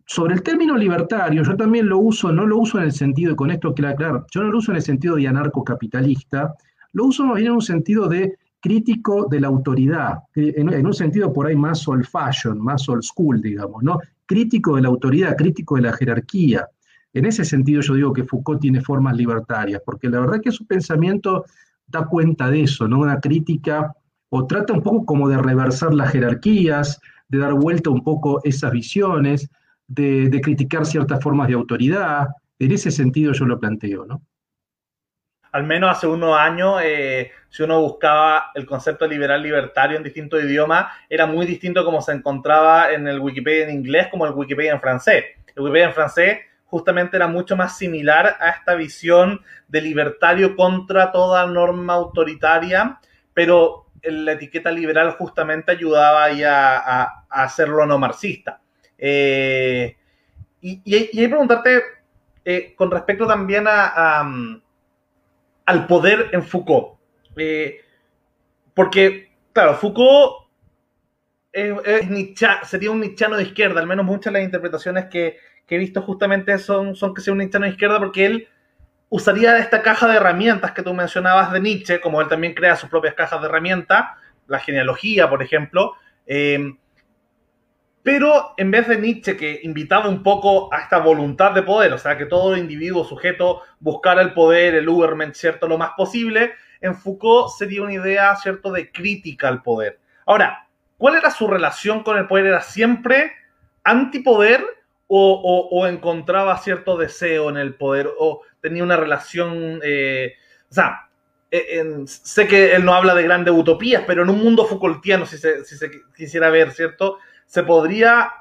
Sobre 0.10 0.36
el 0.36 0.41
término 0.41 0.78
libertario, 0.78 1.43
yo 1.43 1.58
también 1.58 1.89
lo 1.89 1.99
uso, 1.99 2.32
no 2.32 2.45
lo 2.45 2.60
uso 2.60 2.78
en 2.78 2.86
el 2.86 2.93
sentido, 2.93 3.34
y 3.34 3.36
con 3.36 3.51
esto 3.51 3.76
queda 3.76 3.93
claro, 3.93 4.26
yo 4.32 4.41
no 4.41 4.49
lo 4.49 4.60
uso 4.60 4.72
en 4.72 4.78
el 4.78 4.82
sentido 4.82 5.18
de 5.18 5.28
anarcocapitalista, 5.28 6.53
lo 6.93 7.05
uso 7.05 7.26
más 7.26 7.36
bien 7.36 7.47
en 7.47 7.55
un 7.55 7.62
sentido 7.62 8.08
de 8.08 8.38
crítico 8.62 9.28
de 9.30 9.41
la 9.41 9.47
autoridad, 9.47 10.20
en, 10.34 10.86
un 10.86 10.93
sentido 10.93 11.34
por 11.34 11.45
ahí 11.45 11.58
más 11.58 11.86
old 11.89 12.05
fashion, 12.05 12.58
más 12.58 12.88
old 12.88 13.03
school, 13.03 13.41
digamos, 13.41 13.84
¿no? 13.84 13.99
Crítico 14.26 14.78
de 14.78 14.84
la 14.84 14.88
autoridad, 14.88 15.36
crítico 15.36 15.76
de 15.76 15.82
la 15.82 15.93
jerarquía. 15.93 16.66
En 17.14 17.26
ese 17.26 17.43
sentido 17.43 17.82
yo 17.82 17.95
digo 17.95 18.14
que 18.14 18.24
Foucault 18.24 18.62
tiene 18.62 18.80
formas 18.80 19.18
libertarias, 19.18 19.82
porque 19.86 20.10
la 20.10 20.22
verdad 20.22 20.39
que 20.41 20.51
su 20.53 20.66
pensamiento 20.66 21.43
da 21.86 22.08
cuenta 22.08 22.49
de 22.49 22.64
eso, 22.64 22.88
¿no? 22.88 22.99
Una 22.99 23.20
crítica, 23.20 23.93
o 24.30 24.47
trata 24.47 24.72
un 24.72 24.82
poco 24.82 25.05
como 25.05 25.28
de 25.28 25.38
reversar 25.38 25.93
las 25.93 26.14
jerarquías, 26.14 27.01
de 27.28 27.39
dar 27.39 27.53
vuelta 27.55 27.89
un 27.89 28.05
poco 28.05 28.39
esas 28.45 28.72
visiones, 28.72 29.49
de, 29.88 30.41
criticar 30.41 30.85
ciertas 30.85 31.21
formas 31.21 31.47
de 31.47 31.53
autoridad. 31.55 32.27
En 32.59 32.71
ese 32.71 32.91
sentido 32.91 33.33
yo 33.33 33.45
lo 33.45 33.59
planteo, 33.59 34.05
¿no? 34.05 34.21
al 35.51 35.63
menos 35.63 35.89
hace 35.89 36.05
unos 36.05 36.38
años, 36.38 36.81
eh, 36.83 37.31
si 37.49 37.63
uno 37.63 37.81
buscaba 37.81 38.51
el 38.53 38.65
concepto 38.67 39.07
liberal 39.07 39.41
libertario 39.41 39.97
en 39.97 40.03
distintos 40.03 40.43
idiomas, 40.43 40.91
era 41.09 41.25
muy 41.25 41.47
distinto 41.47 41.83
como 41.83 41.99
se 42.01 42.11
encontraba 42.11 42.91
en 42.91 43.07
el 43.07 43.19
Wikipedia 43.19 43.63
en 43.63 43.73
inglés 43.73 44.07
como 44.11 44.27
el 44.27 44.33
Wikipedia 44.33 44.73
en 44.73 44.81
francés. 44.81 45.23
El 45.55 45.63
Wikipedia 45.63 45.88
en 45.88 45.93
francés 45.93 46.39
justamente 46.65 47.17
era 47.17 47.27
mucho 47.27 47.55
más 47.55 47.77
similar 47.77 48.38
a 48.39 48.49
esta 48.49 48.75
visión 48.75 49.41
de 49.67 49.81
libertario 49.81 50.55
contra 50.55 51.11
toda 51.11 51.47
norma 51.47 51.93
autoritaria, 51.93 52.99
pero 53.33 53.88
la 54.03 54.33
etiqueta 54.33 54.71
liberal 54.71 55.11
justamente 55.11 55.71
ayudaba 55.71 56.25
ahí 56.25 56.43
a, 56.43 57.23
hacerlo 57.29 57.85
no 57.85 57.97
marxista. 57.97 58.61
Eh, 58.97 59.95
y, 60.61 60.81
y, 60.83 61.09
y, 61.23 61.27
preguntarte 61.27 61.81
eh, 62.43 62.73
con 62.75 62.89
respecto 62.89 63.27
también 63.27 63.65
a 63.67 64.23
al 65.67 65.85
poder 65.85 66.29
en 66.31 66.43
Foucault. 66.43 66.97
Eh, 67.35 67.81
porque, 68.73 69.31
claro, 69.53 69.75
Foucault 69.75 70.47
sería 72.63 72.91
un 72.91 73.01
nichano 73.01 73.35
de 73.35 73.43
izquierda, 73.43 73.79
al 73.79 73.87
menos 73.87 74.05
muchas 74.05 74.31
de 74.33 74.39
las 74.39 74.45
interpretaciones 74.45 75.05
que, 75.05 75.37
he 75.69 75.77
visto 75.77 76.01
justamente 76.01 76.57
son, 76.59 76.95
son 76.95 77.13
que 77.13 77.21
sea 77.21 77.33
un 77.33 77.39
nichano 77.39 77.65
de 77.65 77.71
izquierda 77.71 77.99
porque 77.99 78.25
él 78.25 78.47
usaría 79.09 79.57
esta 79.57 79.81
caja 79.81 80.07
de 80.07 80.15
herramientas 80.15 80.71
que 80.71 80.81
tú 80.81 80.93
mencionabas 80.93 81.51
de 81.51 81.59
Nietzsche, 81.59 81.99
como 81.99 82.21
él 82.21 82.29
también 82.29 82.53
crea 82.53 82.77
sus 82.77 82.89
propias 82.89 83.15
cajas 83.15 83.41
de 83.41 83.47
herramientas, 83.47 84.05
la 84.47 84.59
genealogía, 84.59 85.29
por 85.29 85.43
ejemplo, 85.43 85.95
pero 88.08 88.53
en 88.55 88.72
vez 88.72 88.88
de 88.88 88.97
Nietzsche, 88.97 89.36
que 89.36 89.60
invitaba 89.64 90.08
un 90.08 90.24
poco 90.24 90.74
a 90.74 90.80
esta 90.80 90.97
voluntad 90.97 91.51
de 91.51 91.62
poder, 91.62 91.91
o 91.91 91.97
sea, 91.97 92.18
que 92.18 92.26
todo 92.26 92.55
individuo 92.55 93.03
sujeto 93.03 93.64
buscara 93.82 94.22
el 94.22 94.32
poder, 94.32 94.76
el 94.76 94.88
Uberment, 94.88 95.36
¿cierto?, 95.36 95.68
lo 95.68 95.78
más 95.78 95.89
posible, 95.97 96.53
en 96.80 96.95
Foucault 96.95 97.49
sería 97.49 97.82
una 97.82 97.95
idea, 97.95 98.34
¿cierto?, 98.38 98.72
de 98.72 98.93
crítica 98.93 99.49
al 99.49 99.62
poder. 99.62 99.99
Ahora, 100.26 100.70
¿cuál 100.97 101.16
era 101.16 101.32
su 101.32 101.49
relación 101.49 102.01
con 102.01 102.18
el 102.18 102.28
poder? 102.28 102.45
¿Era 102.45 102.62
siempre 102.62 103.34
antipoder 103.84 104.64
o, 105.08 105.68
o, 105.70 105.86
encontraba 105.86 106.58
cierto 106.60 106.95
deseo 106.95 107.49
en 107.49 107.58
el 107.58 107.76
poder 107.76 108.10
o 108.18 108.43
tenía 108.62 108.84
una 108.84 108.95
relación, 108.95 109.82
eh, 109.84 110.36
o 110.72 110.74
sea, 110.74 111.10
eh, 111.51 111.84
sé 112.05 112.47
que 112.47 112.74
él 112.74 112.86
no 112.86 112.93
habla 112.93 113.14
de 113.16 113.24
grandes 113.24 113.53
utopías, 113.53 114.03
pero 114.08 114.24
en 114.24 114.30
un 114.30 114.41
mundo 114.41 114.66
Foucaultiano, 114.66 115.26
si 115.26 115.38
se, 115.38 115.66
si 115.66 115.76
se 115.76 115.91
quisiera 116.16 116.49
ver, 116.49 116.72
¿cierto? 116.72 117.20
Se 117.47 117.63
podría, 117.63 118.31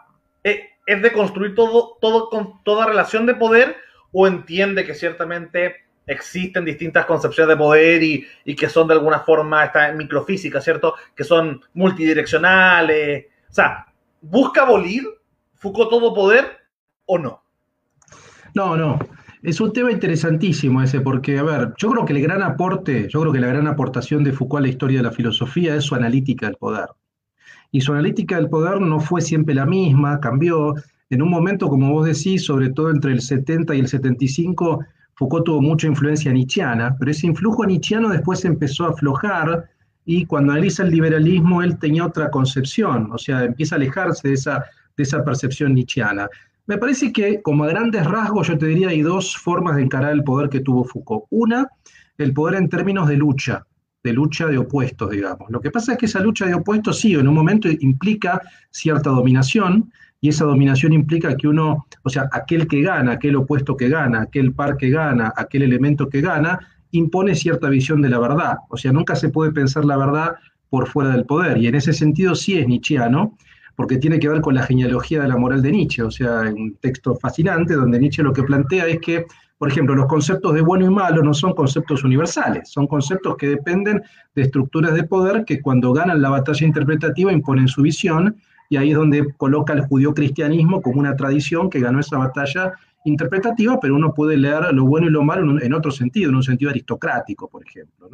eh, 0.44 0.70
es 0.84 1.02
de 1.02 1.12
construir 1.12 1.54
todo, 1.54 1.96
todo 2.00 2.28
con 2.28 2.62
toda 2.64 2.86
relación 2.86 3.24
de 3.24 3.34
poder 3.34 3.76
o 4.12 4.26
entiende 4.26 4.84
que 4.84 4.94
ciertamente 4.94 5.86
existen 6.06 6.64
distintas 6.64 7.06
concepciones 7.06 7.48
de 7.48 7.56
poder 7.56 8.02
y, 8.02 8.56
que 8.56 8.68
son 8.68 8.86
de 8.88 8.94
alguna 8.94 9.20
forma 9.20 9.64
esta 9.64 9.92
microfísica, 9.92 10.60
¿cierto? 10.60 10.94
Que 11.14 11.24
son 11.24 11.60
multidireccionales. 11.74 13.26
O 13.50 13.54
sea, 13.54 13.86
¿busca 14.20 14.62
abolir 14.62 15.04
Foucault 15.54 15.90
todo 15.90 16.14
poder 16.14 16.44
o 17.06 17.18
no? 17.18 17.42
No, 18.54 18.76
no. 18.76 18.98
Es 19.42 19.60
un 19.60 19.72
tema 19.72 19.92
interesantísimo 19.92 20.82
ese, 20.82 21.00
porque, 21.00 21.38
a 21.38 21.42
ver, 21.42 21.72
yo 21.76 21.90
creo 21.90 22.04
que 22.04 22.12
el 22.12 22.22
gran 22.22 22.42
aporte, 22.42 23.08
yo 23.08 23.20
creo 23.20 23.32
que 23.32 23.40
la 23.40 23.48
gran 23.48 23.66
aportación 23.66 24.24
de 24.24 24.32
Foucault 24.32 24.60
a 24.60 24.62
la 24.62 24.68
historia 24.68 24.98
de 24.98 25.04
la 25.04 25.12
filosofía 25.12 25.74
es 25.74 25.84
su 25.84 25.94
analítica 25.94 26.46
del 26.46 26.56
poder 26.56 26.86
y 27.70 27.80
su 27.80 27.92
analítica 27.92 28.36
del 28.36 28.48
poder 28.48 28.80
no 28.80 29.00
fue 29.00 29.20
siempre 29.20 29.54
la 29.54 29.66
misma, 29.66 30.20
cambió. 30.20 30.74
En 31.10 31.22
un 31.22 31.30
momento, 31.30 31.68
como 31.68 31.92
vos 31.92 32.06
decís, 32.06 32.44
sobre 32.44 32.70
todo 32.70 32.90
entre 32.90 33.12
el 33.12 33.20
70 33.20 33.74
y 33.74 33.80
el 33.80 33.88
75, 33.88 34.80
Foucault 35.14 35.44
tuvo 35.46 35.62
mucha 35.62 35.86
influencia 35.86 36.32
nietzscheana, 36.32 36.96
pero 36.98 37.10
ese 37.10 37.26
influjo 37.26 37.64
nietzscheano 37.64 38.08
después 38.08 38.44
empezó 38.44 38.84
a 38.84 38.90
aflojar 38.90 39.64
y 40.04 40.26
cuando 40.26 40.52
analiza 40.52 40.82
el 40.82 40.90
liberalismo 40.90 41.62
él 41.62 41.78
tenía 41.78 42.04
otra 42.06 42.30
concepción, 42.30 43.10
o 43.12 43.18
sea, 43.18 43.44
empieza 43.44 43.74
a 43.74 43.78
alejarse 43.78 44.28
de 44.28 44.34
esa, 44.34 44.64
de 44.96 45.02
esa 45.02 45.24
percepción 45.24 45.74
nietzscheana. 45.74 46.28
Me 46.66 46.78
parece 46.78 47.12
que, 47.12 47.40
como 47.42 47.64
a 47.64 47.68
grandes 47.68 48.04
rasgos, 48.04 48.48
yo 48.48 48.58
te 48.58 48.66
diría, 48.66 48.88
hay 48.88 49.02
dos 49.02 49.36
formas 49.36 49.76
de 49.76 49.82
encarar 49.82 50.12
el 50.12 50.24
poder 50.24 50.48
que 50.48 50.60
tuvo 50.60 50.84
Foucault. 50.84 51.24
Una, 51.30 51.68
el 52.18 52.32
poder 52.32 52.56
en 52.56 52.68
términos 52.68 53.08
de 53.08 53.16
lucha 53.16 53.64
de 54.06 54.12
lucha 54.12 54.46
de 54.46 54.58
opuestos, 54.58 55.10
digamos. 55.10 55.50
Lo 55.50 55.60
que 55.60 55.72
pasa 55.72 55.92
es 55.92 55.98
que 55.98 56.06
esa 56.06 56.20
lucha 56.20 56.46
de 56.46 56.54
opuestos 56.54 57.00
sí, 57.00 57.14
en 57.14 57.26
un 57.26 57.34
momento 57.34 57.68
implica 57.68 58.40
cierta 58.70 59.10
dominación, 59.10 59.90
y 60.20 60.28
esa 60.28 60.44
dominación 60.44 60.92
implica 60.92 61.36
que 61.36 61.48
uno, 61.48 61.86
o 62.02 62.08
sea, 62.08 62.28
aquel 62.32 62.66
que 62.68 62.82
gana, 62.82 63.12
aquel 63.12 63.36
opuesto 63.36 63.76
que 63.76 63.88
gana, 63.88 64.22
aquel 64.22 64.52
par 64.52 64.76
que 64.76 64.90
gana, 64.90 65.32
aquel 65.36 65.62
elemento 65.62 66.08
que 66.08 66.20
gana, 66.20 66.58
impone 66.92 67.34
cierta 67.34 67.68
visión 67.68 68.00
de 68.00 68.08
la 68.08 68.18
verdad. 68.18 68.56
O 68.70 68.76
sea, 68.76 68.92
nunca 68.92 69.16
se 69.16 69.28
puede 69.28 69.52
pensar 69.52 69.84
la 69.84 69.96
verdad 69.96 70.36
por 70.70 70.86
fuera 70.86 71.10
del 71.10 71.26
poder. 71.26 71.58
Y 71.58 71.66
en 71.66 71.74
ese 71.74 71.92
sentido 71.92 72.34
sí 72.34 72.58
es 72.58 72.66
nietzscheano, 72.66 73.36
porque 73.76 73.98
tiene 73.98 74.18
que 74.18 74.28
ver 74.28 74.40
con 74.40 74.54
la 74.54 74.62
genealogía 74.62 75.20
de 75.20 75.28
la 75.28 75.36
moral 75.36 75.62
de 75.62 75.72
Nietzsche. 75.72 76.02
O 76.02 76.10
sea, 76.10 76.40
un 76.54 76.76
texto 76.80 77.14
fascinante 77.16 77.74
donde 77.74 77.98
Nietzsche 77.98 78.22
lo 78.22 78.32
que 78.32 78.42
plantea 78.42 78.86
es 78.86 79.00
que 79.00 79.26
por 79.58 79.70
ejemplo, 79.70 79.94
los 79.94 80.06
conceptos 80.06 80.52
de 80.54 80.60
bueno 80.60 80.84
y 80.84 80.90
malo 80.90 81.22
no 81.22 81.32
son 81.32 81.54
conceptos 81.54 82.04
universales, 82.04 82.70
son 82.70 82.86
conceptos 82.86 83.36
que 83.36 83.48
dependen 83.48 84.02
de 84.34 84.42
estructuras 84.42 84.94
de 84.94 85.04
poder 85.04 85.44
que 85.44 85.62
cuando 85.62 85.92
ganan 85.92 86.20
la 86.20 86.30
batalla 86.30 86.66
interpretativa 86.66 87.32
imponen 87.32 87.68
su 87.68 87.82
visión, 87.82 88.36
y 88.68 88.76
ahí 88.76 88.90
es 88.90 88.96
donde 88.96 89.32
coloca 89.36 89.72
el 89.72 89.82
judío-cristianismo 89.82 90.82
como 90.82 91.00
una 91.00 91.16
tradición 91.16 91.70
que 91.70 91.80
ganó 91.80 92.00
esa 92.00 92.18
batalla 92.18 92.72
interpretativa, 93.04 93.78
pero 93.80 93.94
uno 93.94 94.12
puede 94.12 94.36
leer 94.36 94.74
lo 94.74 94.84
bueno 94.84 95.06
y 95.06 95.10
lo 95.10 95.22
malo 95.22 95.58
en, 95.60 95.72
otro 95.72 95.90
sentido, 95.90 96.30
en 96.30 96.36
un 96.36 96.42
sentido 96.42 96.70
aristocrático, 96.70 97.48
por 97.48 97.64
ejemplo. 97.64 98.08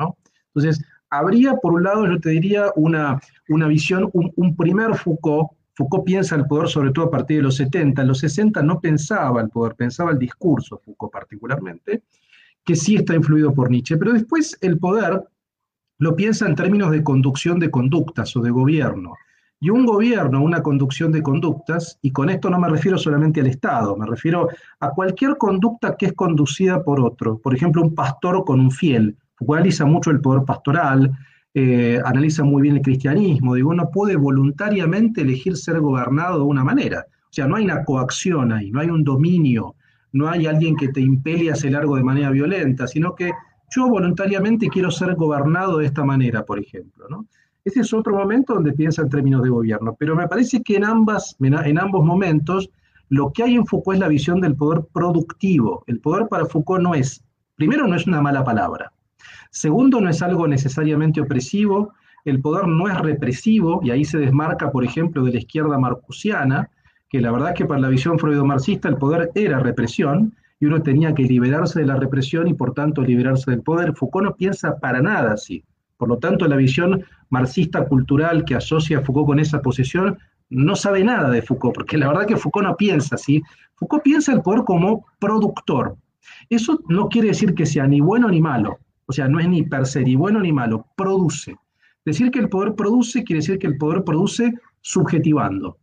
Entonces, 0.55 0.85
habría, 1.09 1.55
por 1.55 1.73
un 1.73 1.83
lado, 1.83 2.07
yo 2.07 2.21
te 2.21 2.29
diría, 2.29 2.67
una, 2.77 3.19
una 3.49 3.67
visión, 3.67 4.11
un 4.13 4.55
primer 4.55 4.95
Foucault 4.95 5.49
Foucault 5.75 6.05
piensa 6.05 6.37
el 6.37 6.47
poder 6.47 6.69
sobre 6.69 6.91
todo 6.91 7.07
a 7.07 7.11
partir 7.11 7.39
de 7.39 7.45
los 7.45 7.57
70. 7.57 8.03
En 8.03 8.09
los 8.09 8.19
60 8.19 8.63
no 8.63 8.81
pensaba 8.81 9.41
el 9.41 9.49
poder, 9.49 9.75
pensaba 9.75 10.11
el 10.11 10.19
discurso, 10.19 10.81
Foucault 10.85 11.13
particularmente, 11.13 12.03
que 12.65 12.77
sí 12.77 12.97
está 12.97 13.15
influido 13.15 13.55
por 13.55 13.71
Nietzsche. 13.71 13.97
Pero 13.97 14.13
después 14.13 14.59
el 14.61 14.79
poder 14.79 15.23
lo 15.99 16.17
piensa 16.17 16.47
en 16.47 16.55
términos 16.55 16.91
de 16.91 17.03
conducción 17.03 17.59
de 17.59 17.71
conductas 17.71 18.37
o 18.37 18.41
de 18.41 18.51
gobierno. 18.51 19.15
Y 19.61 19.71
un 19.71 19.87
gobierno, 19.87 20.43
una 20.43 20.61
conducción 20.61 21.13
de 21.13 21.23
conductas, 21.23 21.99
y 22.03 22.11
con 22.11 22.29
esto 22.29 22.51
no 22.51 22.59
me 22.59 22.69
refiero 22.69 22.99
solamente 22.99 23.41
al 23.41 23.47
Estado, 23.47 23.97
me 23.97 24.07
refiero 24.07 24.49
a 24.81 24.91
cualquier 24.91 25.37
conducta 25.39 25.97
que 25.97 26.07
es 26.07 26.13
conducida 26.15 26.83
por 26.83 27.01
otro. 27.01 27.39
Por 27.39 27.55
ejemplo, 27.55 27.81
un 27.83 27.95
pastor 27.95 28.45
con 28.45 28.59
un 28.59 28.73
fiel. 28.73 29.17
Foucault 29.37 29.59
analiza 29.59 29.85
mucho 29.85 30.11
el 30.11 30.21
poder 30.21 30.45
pastoral, 30.45 31.17
eh, 31.55 32.01
analiza 32.05 32.45
muy 32.45 32.63
bien 32.63 32.77
el 32.77 32.83
cristianismo, 32.83 33.55
digo, 33.55 33.71
uno 33.71 33.91
puede 33.91 34.17
voluntariamente 34.17 35.21
elegir 35.21 35.57
ser 35.57 35.81
gobernado 35.81 36.39
de 36.39 36.45
una 36.45 36.65
manera. 36.65 37.07
O 37.09 37.33
sea, 37.33 37.47
no 37.47 37.57
hay 37.57 37.65
una 37.65 37.85
coacción 37.85 38.53
ahí, 38.53 38.71
no 38.71 38.81
hay 38.81 38.89
un 38.89 39.05
dominio, 39.05 39.75
no 40.13 40.29
hay 40.29 40.47
alguien 40.47 40.77
que 40.77 40.89
te 40.89 41.01
impele 41.01 41.51
a 41.51 41.55
hacer 41.55 41.75
algo 41.75 41.97
de 41.97 42.05
manera 42.05 42.31
violenta, 42.31 42.87
sino 42.87 43.15
que 43.15 43.33
yo 43.75 43.89
voluntariamente 43.89 44.69
quiero 44.69 44.91
ser 44.91 45.15
gobernado 45.15 45.79
de 45.79 45.87
esta 45.87 46.05
manera, 46.05 46.45
por 46.45 46.59
ejemplo. 46.59 47.07
¿no? 47.09 47.27
Ese 47.65 47.81
es 47.81 47.93
otro 47.95 48.15
momento 48.15 48.55
donde 48.55 48.73
piensa 48.73 49.03
en 49.03 49.09
términos 49.09 49.43
de 49.43 49.49
gobierno, 49.49 49.97
pero 49.99 50.15
me 50.15 50.29
parece 50.29 50.63
que 50.63 50.77
en, 50.77 50.85
ambas, 50.85 51.37
en 51.41 51.79
ambos 51.79 52.05
momentos 52.05 52.71
lo 53.09 53.33
que 53.33 53.45
hay 53.45 53.55
en 53.55 53.67
Foucault 53.67 53.97
es 53.97 54.01
la 54.01 54.09
visión 54.09 54.41
del 54.41 54.57
poder 54.57 54.85
productivo. 54.93 55.85
El 55.87 56.01
poder 56.01 56.29
para 56.29 56.47
Foucault 56.47 56.83
no 56.83 56.95
es, 56.95 57.23
primero 57.57 57.87
no 57.87 57.95
es 57.95 58.07
una 58.07 58.21
mala 58.21 58.45
palabra, 58.45 58.92
segundo 59.53 60.01
no 60.01 60.11
es 60.11 60.21
algo 60.23 60.49
necesariamente 60.49 61.21
opresivo, 61.21 61.93
el 62.25 62.41
poder 62.41 62.67
no 62.67 62.89
es 62.89 62.99
represivo, 62.99 63.81
y 63.85 63.91
ahí 63.91 64.05
se 64.05 64.19
desmarca, 64.19 64.73
por 64.73 64.85
ejemplo, 64.85 65.23
de 65.23 65.33
la 65.33 65.39
izquierda 65.39 65.79
marcusiana, 65.79 66.69
que 67.09 67.21
la 67.21 67.31
verdad 67.31 67.51
es 67.51 67.55
que 67.57 67.67
para 67.67 67.81
la 67.81 67.89
visión 67.89 68.19
freudo-marxista 68.19 68.89
el 68.89 68.97
poder 68.97 69.31
era 69.35 69.61
represión, 69.61 70.35
y 70.59 70.67
uno 70.67 70.81
tenía 70.81 71.13
que 71.13 71.25
liberarse 71.25 71.81
de 71.81 71.87
la 71.87 71.97
represión 71.97 72.47
y 72.47 72.55
por 72.55 72.73
tanto 72.73 73.03
liberarse 73.03 73.51
del 73.51 73.63
poder. 73.63 73.95
Foucault 73.95 74.25
no 74.27 74.37
piensa 74.37 74.79
para 74.79 75.03
nada 75.03 75.33
así. 75.33 75.65
Por 75.97 76.09
lo 76.09 76.19
tanto, 76.19 76.47
la 76.47 76.55
visión 76.55 77.05
marxista 77.31 77.85
cultural 77.87 78.45
que 78.45 78.55
asocia 78.55 78.99
a 78.99 79.01
Foucault 79.03 79.27
con 79.27 79.41
esa 79.41 79.61
posición 79.61 80.19
no 80.51 80.77
sabe 80.77 81.03
nada 81.03 81.31
de 81.31 81.43
Foucault, 81.43 81.75
porque 81.75 81.99
la 81.99 82.07
verdad 82.07 82.27
que 82.27 82.37
Foucault 82.37 82.69
no 82.69 82.77
piensa 82.77 83.17
así. 83.17 83.43
Foucault 83.75 84.05
piensa 84.05 84.33
el 84.33 84.41
poder 84.41 84.63
como 84.63 85.05
productor. 85.19 85.97
Eso 86.49 86.79
no 86.89 87.09
quiere 87.09 87.29
decir 87.29 87.55
que 87.55 87.67
sea 87.67 87.89
ni 87.89 88.01
bueno 88.01 88.29
ni 88.29 88.41
malo, 88.41 88.79
o 89.13 89.15
sea, 89.15 89.29
no 89.29 89.39
es 89.41 89.47
ni 89.47 89.63
per 89.63 89.85
se 89.85 90.03
ni 90.03 90.17
bueno 90.17 90.41
ni 90.41 90.53
malo, 90.53 90.87
produce. 90.97 91.55
Decir 92.03 92.31
que 92.31 92.39
el 92.39 92.49
poder 92.49 92.75
produce 92.75 93.23
quiere 93.25 93.41
decir 93.41 93.59
que 93.59 93.67
el 93.67 93.77
poder 93.77 94.05
produce 94.05 94.55
subjetivando. 94.81 95.77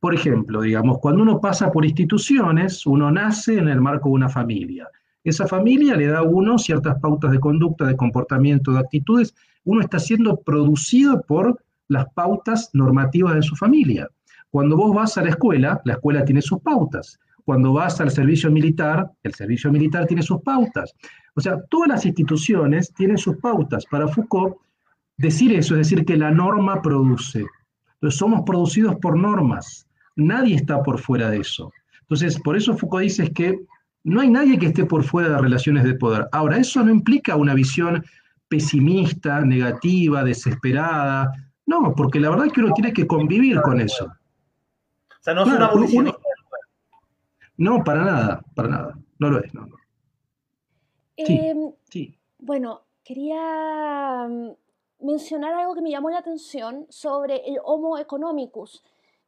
Por 0.00 0.14
ejemplo, 0.14 0.60
digamos, 0.60 0.98
cuando 0.98 1.22
uno 1.22 1.40
pasa 1.40 1.72
por 1.72 1.86
instituciones, 1.86 2.84
uno 2.84 3.10
nace 3.10 3.56
en 3.56 3.68
el 3.68 3.80
marco 3.80 4.10
de 4.10 4.16
una 4.16 4.28
familia. 4.28 4.86
Esa 5.24 5.46
familia 5.46 5.96
le 5.96 6.08
da 6.08 6.18
a 6.18 6.24
uno 6.24 6.58
ciertas 6.58 7.00
pautas 7.00 7.32
de 7.32 7.40
conducta, 7.40 7.86
de 7.86 7.96
comportamiento, 7.96 8.72
de 8.72 8.80
actitudes. 8.80 9.34
Uno 9.64 9.80
está 9.80 9.98
siendo 9.98 10.36
producido 10.42 11.22
por 11.22 11.58
las 11.88 12.04
pautas 12.12 12.68
normativas 12.74 13.34
de 13.34 13.42
su 13.42 13.56
familia. 13.56 14.10
Cuando 14.50 14.76
vos 14.76 14.94
vas 14.94 15.16
a 15.16 15.22
la 15.22 15.30
escuela, 15.30 15.80
la 15.86 15.94
escuela 15.94 16.22
tiene 16.22 16.42
sus 16.42 16.60
pautas. 16.60 17.18
Cuando 17.44 17.72
vas 17.72 18.00
al 18.00 18.10
servicio 18.10 18.50
militar, 18.50 19.10
el 19.22 19.34
servicio 19.34 19.70
militar 19.70 20.06
tiene 20.06 20.22
sus 20.22 20.40
pautas. 20.42 20.94
O 21.34 21.40
sea, 21.40 21.60
todas 21.68 21.88
las 21.88 22.06
instituciones 22.06 22.92
tienen 22.94 23.18
sus 23.18 23.36
pautas. 23.36 23.84
Para 23.86 24.08
Foucault, 24.08 24.56
decir 25.16 25.52
eso 25.52 25.74
es 25.74 25.90
decir 25.90 26.04
que 26.04 26.16
la 26.16 26.30
norma 26.30 26.80
produce. 26.80 27.44
Entonces, 27.94 28.18
somos 28.18 28.42
producidos 28.46 28.96
por 28.96 29.18
normas. 29.18 29.86
Nadie 30.16 30.56
está 30.56 30.82
por 30.82 30.98
fuera 30.98 31.30
de 31.30 31.38
eso. 31.38 31.72
Entonces, 32.02 32.38
por 32.40 32.56
eso 32.56 32.76
Foucault 32.76 33.02
dice 33.02 33.32
que 33.32 33.58
no 34.04 34.20
hay 34.20 34.30
nadie 34.30 34.58
que 34.58 34.66
esté 34.66 34.84
por 34.84 35.04
fuera 35.04 35.30
de 35.30 35.38
relaciones 35.38 35.84
de 35.84 35.94
poder. 35.94 36.28
Ahora, 36.32 36.58
eso 36.58 36.82
no 36.84 36.90
implica 36.90 37.36
una 37.36 37.54
visión 37.54 38.04
pesimista, 38.48 39.40
negativa, 39.40 40.22
desesperada, 40.22 41.32
no, 41.66 41.94
porque 41.96 42.20
la 42.20 42.30
verdad 42.30 42.46
es 42.46 42.52
que 42.52 42.60
uno 42.60 42.74
tiene 42.74 42.92
que 42.92 43.06
convivir 43.06 43.60
con 43.62 43.80
eso. 43.80 44.04
O 44.06 45.22
sea, 45.22 45.34
no 45.34 45.42
es 45.42 45.48
una 45.48 45.66
abolición. 45.66 46.12
No, 47.56 47.84
para 47.84 48.04
nada, 48.04 48.44
para 48.54 48.68
nada. 48.68 48.98
No 49.18 49.30
lo 49.30 49.42
es, 49.42 49.54
no. 49.54 49.66
Em, 51.16 51.72
sí, 51.88 52.18
Bueno, 52.38 52.82
quería 53.04 54.26
mm, 54.28 54.50
mencionar 55.00 55.54
algo 55.54 55.74
que 55.74 55.82
me 55.82 55.90
llamó 55.90 56.10
la 56.10 56.18
atención 56.18 56.86
sobre 56.88 57.46
el 57.48 57.58
Homo 57.62 57.98
economicus, 57.98 58.82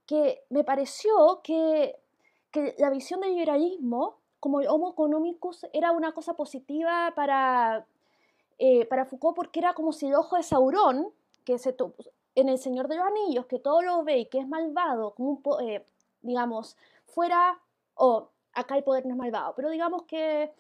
que 0.05 0.43
me 0.51 0.64
pareció 0.64 1.41
que, 1.43 1.97
la 2.79 2.89
visión 2.89 3.20
del 3.20 3.35
liberalismo 3.35 4.16
como 4.41 4.61
el 4.62 4.68
Homo 4.68 4.93
economicus 4.93 5.66
era 5.74 5.93
una 5.93 6.12
cosa 6.12 6.35
positiva 6.35 7.12
para, 7.14 7.87
eh, 8.59 8.87
para 8.87 9.05
Foucault 9.05 9.37
porque 9.37 9.61
era 9.61 9.74
como 9.74 9.93
si 9.93 10.07
el 10.07 10.14
ojo 10.14 10.37
de 10.37 10.43
Saurón, 10.43 11.09
que 11.45 11.59
se, 11.59 11.77
en 12.35 12.49
El 12.49 12.59
Señor 12.59 12.89
de 12.89 12.97
los 12.97 13.07
Anillos, 13.07 13.47
que 13.47 13.59
todo 13.59 13.83
lo 13.83 14.05
ve 14.05 14.20
y 14.20 14.27
que 14.27 14.39
es 14.39 14.49
malvado, 14.49 15.14
como 15.14 15.41
eh, 15.61 15.85
digamos, 16.22 16.77
fuera, 17.05 17.61
o 17.97 18.31
acá 18.53 18.77
el 18.77 18.85
poder 18.85 19.05
no 19.07 19.13
es 19.13 19.19
malvado, 19.19 19.55
pero 19.55 19.71
digamos 19.71 20.05
que, 20.05 20.53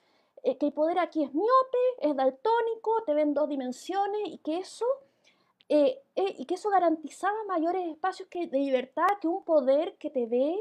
eh, 0.42 0.58
que, 0.58 0.66
el 0.66 0.72
poder 0.72 0.98
aquí 0.98 1.22
es 1.22 1.32
miope, 1.32 1.78
es 2.00 2.14
daltónico, 2.14 3.02
te 3.04 3.14
ven 3.14 3.34
dos 3.34 3.48
dimensiones 3.48 4.22
y 4.26 4.38
que 4.38 4.58
eso, 4.58 4.86
eh, 5.68 6.02
y 6.14 6.44
que 6.44 6.54
eso 6.54 6.70
garantizaba 6.70 7.36
mayores 7.48 7.88
espacios 7.88 8.28
que, 8.28 8.46
de 8.46 8.58
libertad 8.58 9.08
que 9.20 9.28
un 9.28 9.44
poder 9.44 9.96
que 9.96 10.10
te 10.10 10.26
ve, 10.26 10.56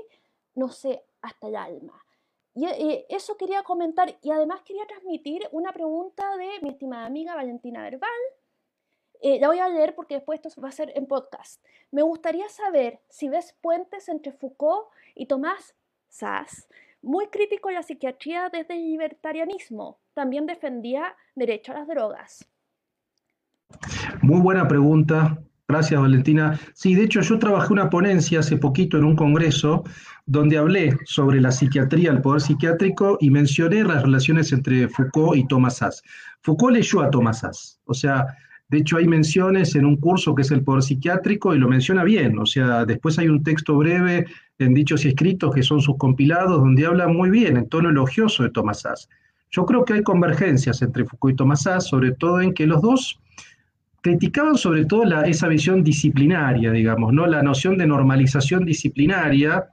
no 0.56 0.70
sé, 0.70 1.04
hasta 1.22 1.48
el 1.48 1.56
alma. 1.56 2.02
Y 2.54 2.66
eso 3.10 3.36
quería 3.36 3.64
comentar 3.64 4.18
y 4.22 4.32
además 4.32 4.62
quería 4.62 4.88
transmitir 4.88 5.46
una 5.52 5.74
pregunta 5.74 6.38
de 6.38 6.62
mi 6.62 6.70
estimada 6.70 7.06
amiga 7.06 7.36
Valentina 7.36 7.82
Verbal, 7.82 8.10
eh, 9.22 9.40
la 9.40 9.48
voy 9.48 9.60
a 9.60 9.70
leer 9.70 9.96
porque 9.96 10.16
después 10.16 10.40
esto 10.44 10.62
va 10.62 10.70
a 10.70 10.72
ser 10.72 10.92
en 10.96 11.08
podcast. 11.08 11.60
Me 11.92 12.02
gustaría 12.02 12.48
saber 12.50 13.00
si 13.10 13.30
ves 13.30 13.56
puentes 13.62 14.08
entre 14.10 14.32
Foucault 14.32 14.88
y 15.16 15.26
Tomás 15.26 15.74
Sass. 16.16 16.68
Muy 17.01 17.28
crítico 17.28 17.70
de 17.70 17.76
la 17.76 17.84
psiquiatría 17.84 18.49
desde 18.49 18.76
el 18.76 18.86
libertarianismo. 18.86 19.99
También 20.13 20.45
defendía 20.45 21.16
derecho 21.36 21.74
a 21.74 21.80
las 21.80 21.88
drogas. 21.88 22.47
Muy 24.22 24.39
buena 24.39 24.68
pregunta. 24.68 25.38
Gracias, 25.68 25.99
Valentina. 25.99 26.59
Sí, 26.74 26.95
de 26.95 27.03
hecho 27.03 27.22
yo 27.22 27.39
trabajé 27.39 27.74
una 27.74 27.89
ponencia 27.89 28.39
hace 28.39 28.55
poquito 28.57 28.97
en 28.97 29.03
un 29.03 29.16
congreso 29.16 29.84
donde 30.26 30.57
hablé 30.57 30.95
sobre 31.05 31.41
la 31.41 31.51
psiquiatría, 31.51 32.11
el 32.11 32.22
poder 32.22 32.41
psiquiátrico 32.41 33.18
y 33.20 33.30
mencioné 33.30 33.84
las 33.84 34.03
relaciones 34.03 34.53
entre 34.53 34.88
Foucault 34.88 35.36
y 35.38 35.47
Thomas 35.47 35.78
Sass. 35.78 36.03
Foucault 36.41 36.76
leyó 36.76 37.01
a 37.01 37.09
Thomas 37.09 37.39
Sass, 37.39 37.80
o 37.86 37.93
sea, 37.93 38.26
de 38.68 38.80
hecho, 38.80 38.97
hay 38.97 39.07
menciones 39.07 39.76
en 39.76 39.86
un 39.86 39.97
curso 39.97 40.34
que 40.34 40.41
es 40.41 40.49
el 40.49 40.63
poder 40.63 40.82
psiquiátrico 40.82 41.53
y 41.53 41.59
lo 41.59 41.68
menciona 41.68 42.03
bien. 42.03 42.39
O 42.39 42.47
sea, 42.47 42.84
después 42.86 43.20
hay 43.20 43.30
un 43.30 43.43
texto 43.43 43.78
breve 43.78 44.26
en 44.57 44.74
dichos 44.74 45.05
y 45.05 45.09
escritos 45.09 45.53
que 45.53 45.61
son 45.61 45.82
sus 45.82 45.97
compilados 45.97 46.59
donde 46.59 46.86
habla 46.86 47.07
muy 47.07 47.30
bien, 47.30 47.57
en 47.57 47.70
tono 47.70 47.89
elogioso 47.89 48.43
de 48.43 48.49
Thomas 48.49 48.82
Sass. 48.82 49.07
Yo 49.51 49.66
creo 49.66 49.86
que 49.86 49.93
hay 49.93 50.03
convergencias 50.03 50.82
entre 50.82 51.05
Foucault 51.05 51.34
y 51.34 51.36
Thomas 51.36 51.63
Sass, 51.63 51.88
sobre 51.88 52.13
todo 52.13 52.41
en 52.41 52.53
que 52.53 52.66
los 52.66 52.82
dos 52.82 53.20
criticaban 54.01 54.57
sobre 54.57 54.86
todo 54.86 55.03
esa 55.24 55.47
visión 55.47 55.84
disciplinaria, 55.84 56.72
digamos, 56.72 57.13
¿no? 57.13 57.28
La 57.28 57.43
noción 57.43 57.78
de 57.78 57.88
normalización 57.88 58.66
disciplinaria, 58.66 59.68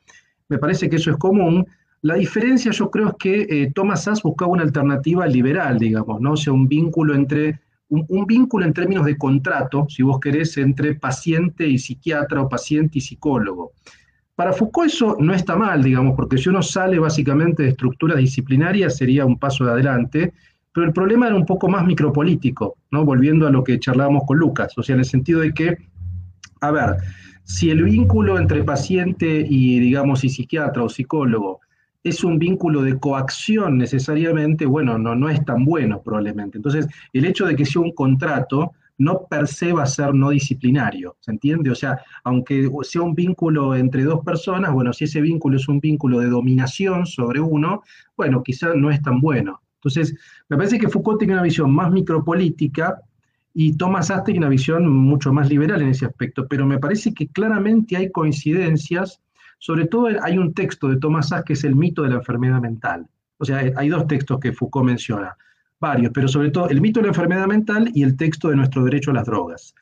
me 0.49 0.59
parece 0.59 0.90
que 0.90 0.97
eso 0.97 1.11
es 1.11 1.16
común. 1.16 1.66
La 2.03 2.14
diferencia 2.14 2.72
yo 2.72 2.90
creo 2.90 3.09
es 3.09 3.14
que 3.18 3.47
eh, 3.49 3.72
Thomas 3.74 4.05
Sass 4.05 4.22
buscaba 4.22 4.53
una 4.53 4.62
alternativa 4.62 5.26
liberal, 5.26 5.78
digamos, 5.78 6.20
¿no? 6.20 6.32
O 6.32 6.36
sea, 6.36 6.53
un 6.53 6.68
vínculo 6.68 7.14
entre 7.14 7.61
un, 7.93 8.26
vínculo 8.26 8.64
en 8.64 8.72
términos 8.72 9.05
de 9.05 9.18
contrato, 9.18 9.86
si 9.88 10.03
vos 10.03 10.18
querés, 10.18 10.57
entre 10.57 10.95
paciente 10.95 11.66
y 11.66 11.78
psiquiatra 11.78 12.40
o 12.40 12.49
paciente 12.49 12.99
y 12.99 13.01
psicólogo. 13.03 13.72
Para 14.34 14.55
Foucault 14.55 14.90
eso 14.90 15.16
no 15.20 15.34
está 15.34 15.57
mal, 15.57 15.82
digamos, 15.82 16.16
porque 16.16 16.38
si 16.38 16.49
uno 16.49 16.62
sale 16.62 16.99
básicamente 16.99 17.64
de 17.64 17.68
estructuras 17.70 18.16
disciplinarias 18.16 18.97
sería 18.97 19.26
un 19.26 19.38
paso 19.38 19.64
de 19.64 19.72
adelante, 19.72 20.32
pero 20.72 20.86
el 20.86 20.93
problema 20.95 21.26
era 21.26 21.36
un 21.36 21.45
poco 21.45 21.68
más 21.68 21.84
micropolítico, 21.84 22.76
¿no? 22.90 23.05
Volviendo 23.05 23.47
a 23.47 23.51
lo 23.51 23.62
que 23.62 23.78
charlábamos 23.78 24.22
con 24.26 24.38
Lucas, 24.38 24.72
o 24.78 24.82
sea, 24.82 24.95
en 24.95 25.01
el 25.01 25.05
sentido 25.05 25.40
de 25.40 25.53
que, 25.53 25.76
a 26.62 26.70
ver, 26.70 26.97
si 27.45 27.68
el 27.68 27.82
vínculo 27.82 28.38
entre 28.38 28.64
paciente 28.64 29.47
y, 29.47 29.80
digamos, 29.80 30.24
y 30.24 30.30
psiquiatra 30.30 30.82
o 30.82 30.88
psicólogo 30.88 31.61
es 32.05 32.25
un 32.25 32.39
vínculo 32.39 32.83
de 32.83 32.99
coacción 32.99 33.79
necesariamente, 33.79 34.67
bueno, 34.67 34.99
no, 34.99 35.15
no 35.15 35.29
es 35.29 35.45
tan 35.45 35.65
bueno 35.65 36.03
probablemente. 36.03 36.59
Entonces, 36.59 36.89
el 37.13 37.25
hecho 37.25 37.47
de 37.47 37.55
que 37.55 37.65
sea 37.65 37.83
un 37.83 37.93
contrato 37.93 38.73
no 38.99 39.27
per 39.29 39.49
se 39.49 39.73
va 39.73 39.85
a 39.85 39.87
ser 39.87 40.15
no 40.15 40.31
disciplinario, 40.31 41.17
¿se 41.21 41.33
entiende? 41.33 41.71
O 41.71 41.75
sea, 41.75 41.99
aunque 42.25 42.71
sea 42.83 43.03
un 43.03 43.15
vínculo 43.15 43.75
entre 43.75 44.05
dos 44.05 44.21
personas, 44.25 44.73
bueno, 44.73 44.93
si 44.93 45.05
ese 45.05 45.21
vínculo 45.21 45.57
es 45.57 45.69
un 45.69 45.81
vínculo 45.81 46.21
de 46.21 46.29
dominación 46.29 47.07
sobre 47.07 47.41
uno, 47.41 47.83
bueno, 48.17 48.43
quizás 48.43 48.75
no 48.77 48.91
es 48.91 49.03
tan 49.03 49.21
bueno. 49.21 49.61
Entonces, 49.77 50.15
me 50.49 50.57
parece 50.57 50.79
que 50.79 50.89
Foucault 50.89 51.19
tiene 51.19 51.35
una 51.35 51.43
visión 51.43 51.73
más 51.73 51.91
micropolítica 51.91 53.01
y 53.55 53.77
Thomas 53.77 54.13
tiene 54.25 54.39
una 54.39 54.49
visión 54.49 54.89
mucho 54.89 55.33
más 55.33 55.49
liberal 55.49 55.83
en 55.83 55.89
ese 55.89 56.07
aspecto, 56.07 56.47
pero 56.47 56.67
me 56.67 56.79
parece 56.79 57.13
que 57.13 57.29
claramente 57.29 57.97
hay 57.97 58.11
coincidencias 58.11 59.21
sobre 59.63 59.87
todo 59.87 60.09
hay 60.25 60.39
un 60.39 60.55
texto 60.55 60.89
de 60.89 60.97
Thomas 60.97 61.29
Sass 61.29 61.45
que 61.45 61.53
es 61.53 61.63
el 61.63 61.77
mito 61.77 62.03
de 62.03 62.09
la 62.09 62.17
enfermedad 62.17 62.61
mental. 62.61 63.07
O 63.39 63.45
sea, 63.45 63.63
hay 63.77 63.89
dos 63.89 64.09
textos 64.09 64.41
que 64.41 64.53
Foucault 64.53 64.85
menciona, 64.85 65.37
varios, 65.79 66.11
pero 66.13 66.27
sobre 66.27 66.51
todo 66.51 66.69
el 66.69 66.81
mito 66.81 66.99
de 66.99 67.05
la 67.05 67.11
enfermedad 67.11 67.47
mental 67.47 67.89
y 67.95 68.03
el 68.03 68.17
texto 68.17 68.49
de 68.49 68.57
nuestro 68.57 68.83
derecho 68.83 69.13
a 69.13 69.15
las 69.15 69.25
drogas. 69.25 69.73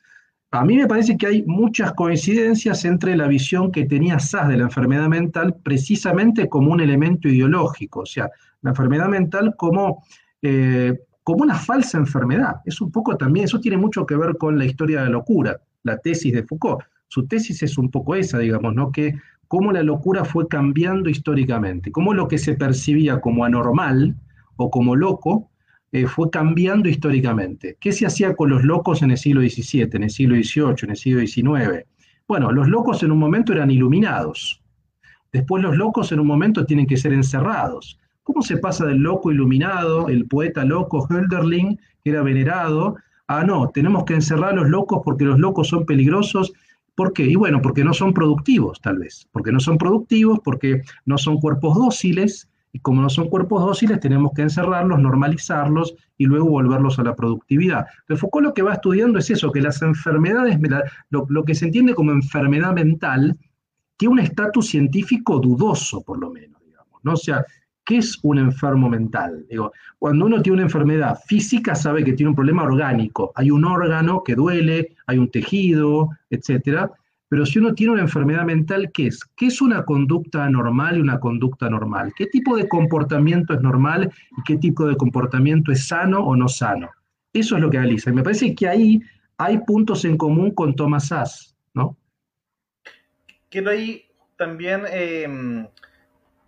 A 0.50 0.66
mí 0.66 0.76
me 0.76 0.86
parece 0.86 1.16
que 1.16 1.26
hay 1.28 1.44
muchas 1.46 1.94
coincidencias 1.94 2.84
entre 2.84 3.16
la 3.16 3.26
visión 3.26 3.72
que 3.72 3.86
tenía 3.86 4.18
Sass 4.18 4.48
de 4.48 4.58
la 4.58 4.64
enfermedad 4.64 5.08
mental 5.08 5.56
precisamente 5.62 6.50
como 6.50 6.72
un 6.72 6.82
elemento 6.82 7.28
ideológico, 7.28 8.00
o 8.00 8.06
sea, 8.06 8.28
la 8.60 8.72
enfermedad 8.72 9.08
mental 9.08 9.54
como, 9.56 10.04
eh, 10.42 10.92
como 11.22 11.44
una 11.44 11.54
falsa 11.54 11.96
enfermedad. 11.96 12.56
Es 12.66 12.82
un 12.82 12.92
poco 12.92 13.16
también, 13.16 13.46
eso 13.46 13.58
tiene 13.60 13.78
mucho 13.78 14.04
que 14.04 14.16
ver 14.16 14.36
con 14.36 14.58
la 14.58 14.66
historia 14.66 14.98
de 14.98 15.04
la 15.06 15.12
locura, 15.12 15.58
la 15.84 15.96
tesis 15.96 16.34
de 16.34 16.42
Foucault. 16.42 16.82
Su 17.08 17.26
tesis 17.26 17.62
es 17.62 17.78
un 17.78 17.90
poco 17.90 18.14
esa, 18.14 18.38
digamos, 18.38 18.74
¿no? 18.74 18.92
Que 18.92 19.14
cómo 19.50 19.72
la 19.72 19.82
locura 19.82 20.24
fue 20.24 20.46
cambiando 20.46 21.10
históricamente, 21.10 21.90
cómo 21.90 22.14
lo 22.14 22.28
que 22.28 22.38
se 22.38 22.54
percibía 22.54 23.20
como 23.20 23.44
anormal 23.44 24.14
o 24.54 24.70
como 24.70 24.94
loco 24.94 25.50
eh, 25.90 26.06
fue 26.06 26.30
cambiando 26.30 26.88
históricamente. 26.88 27.76
¿Qué 27.80 27.90
se 27.90 28.06
hacía 28.06 28.36
con 28.36 28.48
los 28.48 28.62
locos 28.62 29.02
en 29.02 29.10
el 29.10 29.18
siglo 29.18 29.40
XVII, 29.40 29.88
en 29.94 30.04
el 30.04 30.10
siglo 30.10 30.36
XVIII, 30.36 30.84
en 30.84 30.90
el 30.90 30.96
siglo 30.96 31.20
XIX? 31.26 31.84
Bueno, 32.28 32.52
los 32.52 32.68
locos 32.68 33.02
en 33.02 33.10
un 33.10 33.18
momento 33.18 33.52
eran 33.52 33.72
iluminados. 33.72 34.62
Después 35.32 35.64
los 35.64 35.76
locos 35.76 36.12
en 36.12 36.20
un 36.20 36.28
momento 36.28 36.64
tienen 36.64 36.86
que 36.86 36.96
ser 36.96 37.12
encerrados. 37.12 37.98
¿Cómo 38.22 38.42
se 38.42 38.58
pasa 38.58 38.86
del 38.86 38.98
loco 38.98 39.32
iluminado, 39.32 40.06
el 40.06 40.28
poeta 40.28 40.64
loco 40.64 41.08
Hölderlin, 41.10 41.76
que 42.04 42.10
era 42.10 42.22
venerado, 42.22 42.94
a 43.26 43.42
no, 43.42 43.68
tenemos 43.70 44.04
que 44.04 44.14
encerrar 44.14 44.52
a 44.52 44.56
los 44.56 44.68
locos 44.68 45.02
porque 45.04 45.24
los 45.24 45.40
locos 45.40 45.66
son 45.66 45.86
peligrosos 45.86 46.52
¿Por 47.00 47.14
qué? 47.14 47.22
Y 47.22 47.34
bueno, 47.34 47.62
porque 47.62 47.82
no 47.82 47.94
son 47.94 48.12
productivos, 48.12 48.78
tal 48.82 48.98
vez. 48.98 49.26
Porque 49.32 49.50
no 49.50 49.58
son 49.58 49.78
productivos, 49.78 50.38
porque 50.44 50.82
no 51.06 51.16
son 51.16 51.40
cuerpos 51.40 51.74
dóciles, 51.74 52.50
y 52.74 52.80
como 52.80 53.00
no 53.00 53.08
son 53.08 53.30
cuerpos 53.30 53.64
dóciles, 53.64 54.00
tenemos 54.00 54.32
que 54.36 54.42
encerrarlos, 54.42 55.00
normalizarlos 55.00 55.94
y 56.18 56.26
luego 56.26 56.50
volverlos 56.50 56.98
a 56.98 57.04
la 57.04 57.16
productividad. 57.16 57.86
Entonces, 58.00 58.20
Foucault 58.20 58.48
lo 58.48 58.52
que 58.52 58.60
va 58.60 58.74
estudiando 58.74 59.18
es 59.18 59.30
eso, 59.30 59.50
que 59.50 59.62
las 59.62 59.80
enfermedades, 59.80 60.58
lo, 61.08 61.44
que 61.46 61.54
se 61.54 61.64
entiende 61.64 61.94
como 61.94 62.12
enfermedad 62.12 62.74
mental, 62.74 63.34
tiene 63.96 64.12
un 64.12 64.20
estatus 64.20 64.66
científico 64.66 65.38
dudoso, 65.38 66.02
por 66.02 66.20
lo 66.20 66.28
menos, 66.28 66.62
digamos. 66.66 67.00
¿no? 67.02 67.14
O 67.14 67.16
sea, 67.16 67.46
¿Qué 67.90 67.96
es 67.96 68.20
un 68.22 68.38
enfermo 68.38 68.88
mental? 68.88 69.44
Digo, 69.50 69.72
cuando 69.98 70.26
uno 70.26 70.40
tiene 70.40 70.58
una 70.58 70.62
enfermedad 70.62 71.18
física 71.26 71.74
sabe 71.74 72.04
que 72.04 72.12
tiene 72.12 72.30
un 72.30 72.36
problema 72.36 72.62
orgánico. 72.62 73.32
Hay 73.34 73.50
un 73.50 73.64
órgano 73.64 74.22
que 74.22 74.36
duele, 74.36 74.94
hay 75.08 75.18
un 75.18 75.28
tejido, 75.28 76.08
etc. 76.30 76.88
Pero 77.28 77.44
si 77.44 77.58
uno 77.58 77.74
tiene 77.74 77.94
una 77.94 78.02
enfermedad 78.02 78.44
mental, 78.44 78.92
¿qué 78.94 79.08
es? 79.08 79.24
¿Qué 79.36 79.46
es 79.46 79.60
una 79.60 79.84
conducta 79.84 80.44
anormal 80.44 80.98
y 80.98 81.00
una 81.00 81.18
conducta 81.18 81.68
normal? 81.68 82.12
¿Qué 82.14 82.26
tipo 82.26 82.56
de 82.56 82.68
comportamiento 82.68 83.54
es 83.54 83.60
normal 83.60 84.12
y 84.38 84.42
qué 84.44 84.56
tipo 84.56 84.86
de 84.86 84.96
comportamiento 84.96 85.72
es 85.72 85.88
sano 85.88 86.20
o 86.20 86.36
no 86.36 86.46
sano? 86.46 86.90
Eso 87.32 87.56
es 87.56 87.60
lo 87.60 87.70
que 87.70 87.78
analiza. 87.78 88.10
Y 88.10 88.12
me 88.12 88.22
parece 88.22 88.54
que 88.54 88.68
ahí 88.68 89.02
hay 89.36 89.58
puntos 89.66 90.04
en 90.04 90.16
común 90.16 90.52
con 90.52 90.76
Thomas 90.76 91.08
Sass, 91.08 91.56
¿no? 91.74 91.96
Quiero 93.48 93.70
ahí 93.70 94.04
también 94.36 94.82
eh, 94.92 95.66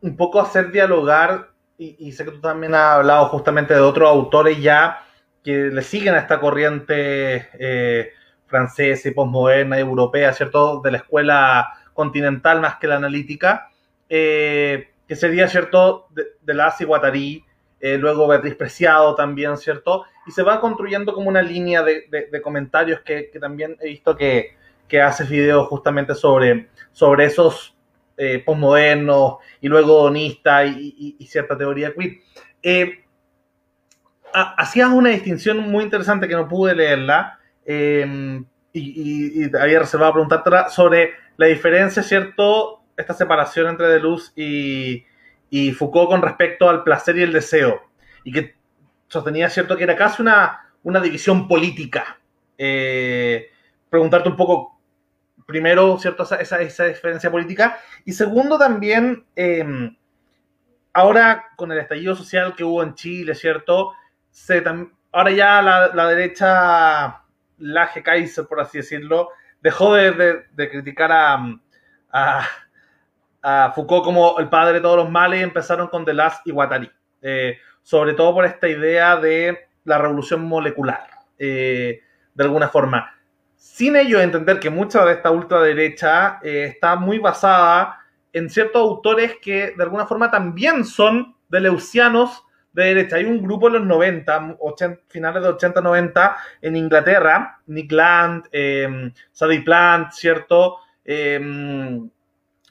un 0.02 0.16
poco 0.16 0.40
hacer 0.40 0.70
dialogar, 0.70 1.48
y, 1.78 2.12
sé 2.12 2.24
que 2.24 2.30
tú 2.30 2.40
también 2.40 2.74
has 2.74 2.96
hablado 2.96 3.26
justamente 3.26 3.74
de 3.74 3.80
otros 3.80 4.08
autores 4.08 4.60
ya 4.62 5.04
que 5.42 5.52
le 5.52 5.82
siguen 5.82 6.14
a 6.14 6.18
esta 6.18 6.38
corriente 6.38 7.48
eh, 7.58 8.12
francesa 8.46 9.08
y 9.08 9.12
posmoderna 9.12 9.78
y 9.78 9.80
europea, 9.80 10.32
¿cierto? 10.32 10.80
De 10.80 10.92
la 10.92 10.98
escuela 10.98 11.72
continental 11.92 12.60
más 12.60 12.76
que 12.76 12.86
la 12.86 12.96
analítica, 12.96 13.70
eh, 14.08 14.90
que 15.08 15.16
sería, 15.16 15.48
¿cierto? 15.48 16.06
De, 16.10 16.54
la 16.54 16.72
Guattari, 16.86 17.44
eh, 17.80 17.98
luego 17.98 18.28
Beatriz 18.28 18.54
Preciado 18.54 19.16
también, 19.16 19.56
¿cierto? 19.56 20.04
Y 20.26 20.30
se 20.30 20.44
va 20.44 20.60
construyendo 20.60 21.12
como 21.14 21.28
una 21.28 21.42
línea 21.42 21.82
de, 21.82 22.40
comentarios 22.42 23.00
que, 23.00 23.30
también 23.40 23.76
he 23.80 23.88
visto 23.88 24.14
que, 24.14 24.56
que 24.86 25.00
hace 25.00 25.24
videos 25.24 25.66
justamente 25.66 26.14
sobre, 26.14 26.68
sobre 26.92 27.24
esos 27.24 27.74
eh, 28.16 28.42
postmodernos 28.44 29.36
y 29.60 29.68
luego 29.68 30.02
donista 30.02 30.64
y, 30.64 31.16
cierta 31.28 31.56
teoría 31.56 31.94
queer. 31.94 32.18
Eh, 32.62 33.04
hacías 34.32 34.90
una 34.90 35.10
distinción 35.10 35.58
muy 35.58 35.84
interesante 35.84 36.28
que 36.28 36.34
no 36.34 36.48
pude 36.48 36.74
leerla 36.74 37.38
eh, 37.64 38.42
y, 38.72 39.56
había 39.56 39.80
reservado 39.80 40.12
preguntarte 40.12 40.50
sobre 40.70 41.12
la 41.36 41.46
diferencia, 41.46 42.02
¿cierto? 42.02 42.82
Esta 42.96 43.14
separación 43.14 43.68
entre 43.68 43.88
Deleuze 43.88 44.32
y, 44.36 45.04
y 45.50 45.72
Foucault 45.72 46.10
con 46.10 46.22
respecto 46.22 46.68
al 46.68 46.84
placer 46.84 47.16
y 47.16 47.22
el 47.22 47.32
deseo 47.32 47.82
y 48.24 48.32
que 48.32 48.54
sostenía, 49.08 49.48
¿cierto? 49.48 49.76
Que 49.76 49.84
era 49.84 49.96
casi 49.96 50.22
una, 50.22 50.72
una 50.82 51.00
división 51.00 51.48
política. 51.48 52.18
preguntarte 52.56 54.28
un 54.28 54.36
poco 54.36 54.71
primero, 55.52 55.98
¿cierto? 55.98 56.22
Esa, 56.22 56.60
esa, 56.60 56.84
diferencia 56.86 57.30
política. 57.30 57.78
Y 58.04 58.12
segundo, 58.12 58.58
también, 58.58 59.24
em, 59.36 59.94
ahora 60.92 61.44
con 61.56 61.70
el 61.70 61.78
estallido 61.78 62.16
social 62.16 62.56
que 62.56 62.64
hubo 62.64 62.82
en 62.82 62.94
Chile, 62.94 63.34
¿cierto? 63.34 63.92
Se, 64.30 64.64
ahora 65.12 65.30
ya 65.30 65.62
la, 65.62 66.08
derecha, 66.08 67.22
la 67.58 67.90
Kaiser, 68.02 68.46
por 68.46 68.60
así 68.60 68.78
decirlo, 68.78 69.28
dejó 69.60 69.94
de, 69.94 70.46
criticar 70.56 71.12
a, 71.12 71.60
a, 73.42 73.72
Foucault 73.74 74.04
como 74.04 74.38
el 74.38 74.48
padre 74.48 74.74
de 74.74 74.80
todos 74.80 74.96
los 74.96 75.10
males 75.10 75.40
y 75.40 75.42
empezaron 75.42 75.88
con 75.88 76.04
Deleuze 76.04 76.38
y 76.46 76.52
Guattari. 76.52 76.90
Eh, 77.20 77.58
sobre 77.82 78.14
todo 78.14 78.34
por 78.34 78.46
esta 78.46 78.68
idea 78.68 79.16
de 79.16 79.68
la 79.84 79.98
revolución 79.98 80.44
molecular, 80.44 81.06
eh, 81.38 82.00
de 82.34 82.44
alguna 82.44 82.68
forma 82.68 83.21
sin 83.62 83.94
ello 83.94 84.20
entender 84.20 84.58
que 84.58 84.70
mucha 84.70 85.04
de 85.04 85.12
esta 85.12 85.30
ultraderecha 85.30 86.40
eh, 86.42 86.64
está 86.64 86.96
muy 86.96 87.20
basada 87.20 88.00
en 88.32 88.50
ciertos 88.50 88.82
autores 88.82 89.36
que 89.40 89.72
de 89.76 89.82
alguna 89.84 90.04
forma 90.04 90.32
también 90.32 90.84
son 90.84 91.36
deleucianos 91.48 92.42
de 92.72 92.86
derecha. 92.86 93.16
Hay 93.16 93.24
un 93.24 93.40
grupo 93.40 93.68
en 93.68 93.74
los 93.74 93.86
90, 93.86 94.56
finales 95.06 95.44
de 95.44 95.48
80-90 95.48 96.36
en 96.60 96.74
Inglaterra, 96.76 97.60
Nick 97.66 97.92
Land, 97.92 98.48
eh, 98.50 99.12
Sadie 99.30 99.62
Plant, 99.62 100.10
¿cierto? 100.10 100.78
Em, 101.04 102.10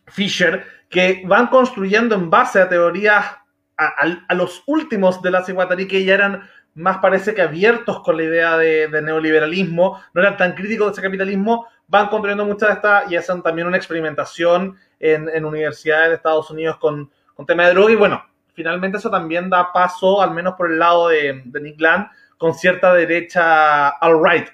Fisher, 0.08 0.66
que 0.90 1.24
van 1.26 1.48
construyendo 1.48 2.16
en 2.16 2.30
base 2.30 2.60
a 2.60 2.68
teorías 2.68 3.38
a, 3.78 4.36
los 4.36 4.62
últimos 4.68 5.22
de 5.22 5.32
la 5.32 5.44
Ciguatari 5.44 5.88
que 5.88 6.04
ya 6.04 6.16
eran 6.16 6.48
más 6.76 6.98
parece 7.00 7.34
que 7.34 7.42
abiertos 7.42 8.02
con 8.02 8.18
la 8.18 8.24
idea 8.24 8.58
de, 8.58 8.88
neoliberalismo, 9.02 10.02
no 10.14 10.22
eran 10.22 10.38
tan 10.38 10.54
críticos 10.54 10.88
de 10.88 10.92
ese 10.94 11.02
capitalismo, 11.02 11.68
van 11.88 12.08
construyendo 12.08 12.46
muchas 12.46 12.70
de 12.70 12.76
estas 12.76 13.12
y 13.12 13.16
hacen 13.16 13.42
también 13.42 13.68
una 13.68 13.78
experimentación 13.78 14.78
en, 15.00 15.46
universidades 15.46 16.10
de 16.10 16.16
Estados 16.16 16.50
Unidos 16.50 16.78
con, 16.78 17.12
con 17.36 17.46
tema 17.46 17.66
de 17.66 17.74
droga 17.74 17.92
y 17.92 17.96
bueno, 17.96 18.24
finalmente 18.54 18.98
eso 18.98 19.10
también 19.10 19.50
da 19.50 19.74
paso, 19.74 20.22
al 20.22 20.32
menos 20.32 20.54
por 20.56 20.72
el 20.72 20.80
lado 20.80 21.10
de, 21.10 21.44
Nick 21.62 21.80
Land, 21.80 22.08
con 22.38 22.54
cierta 22.54 22.94
derecha 22.94 23.90
alt-right, 23.90 24.50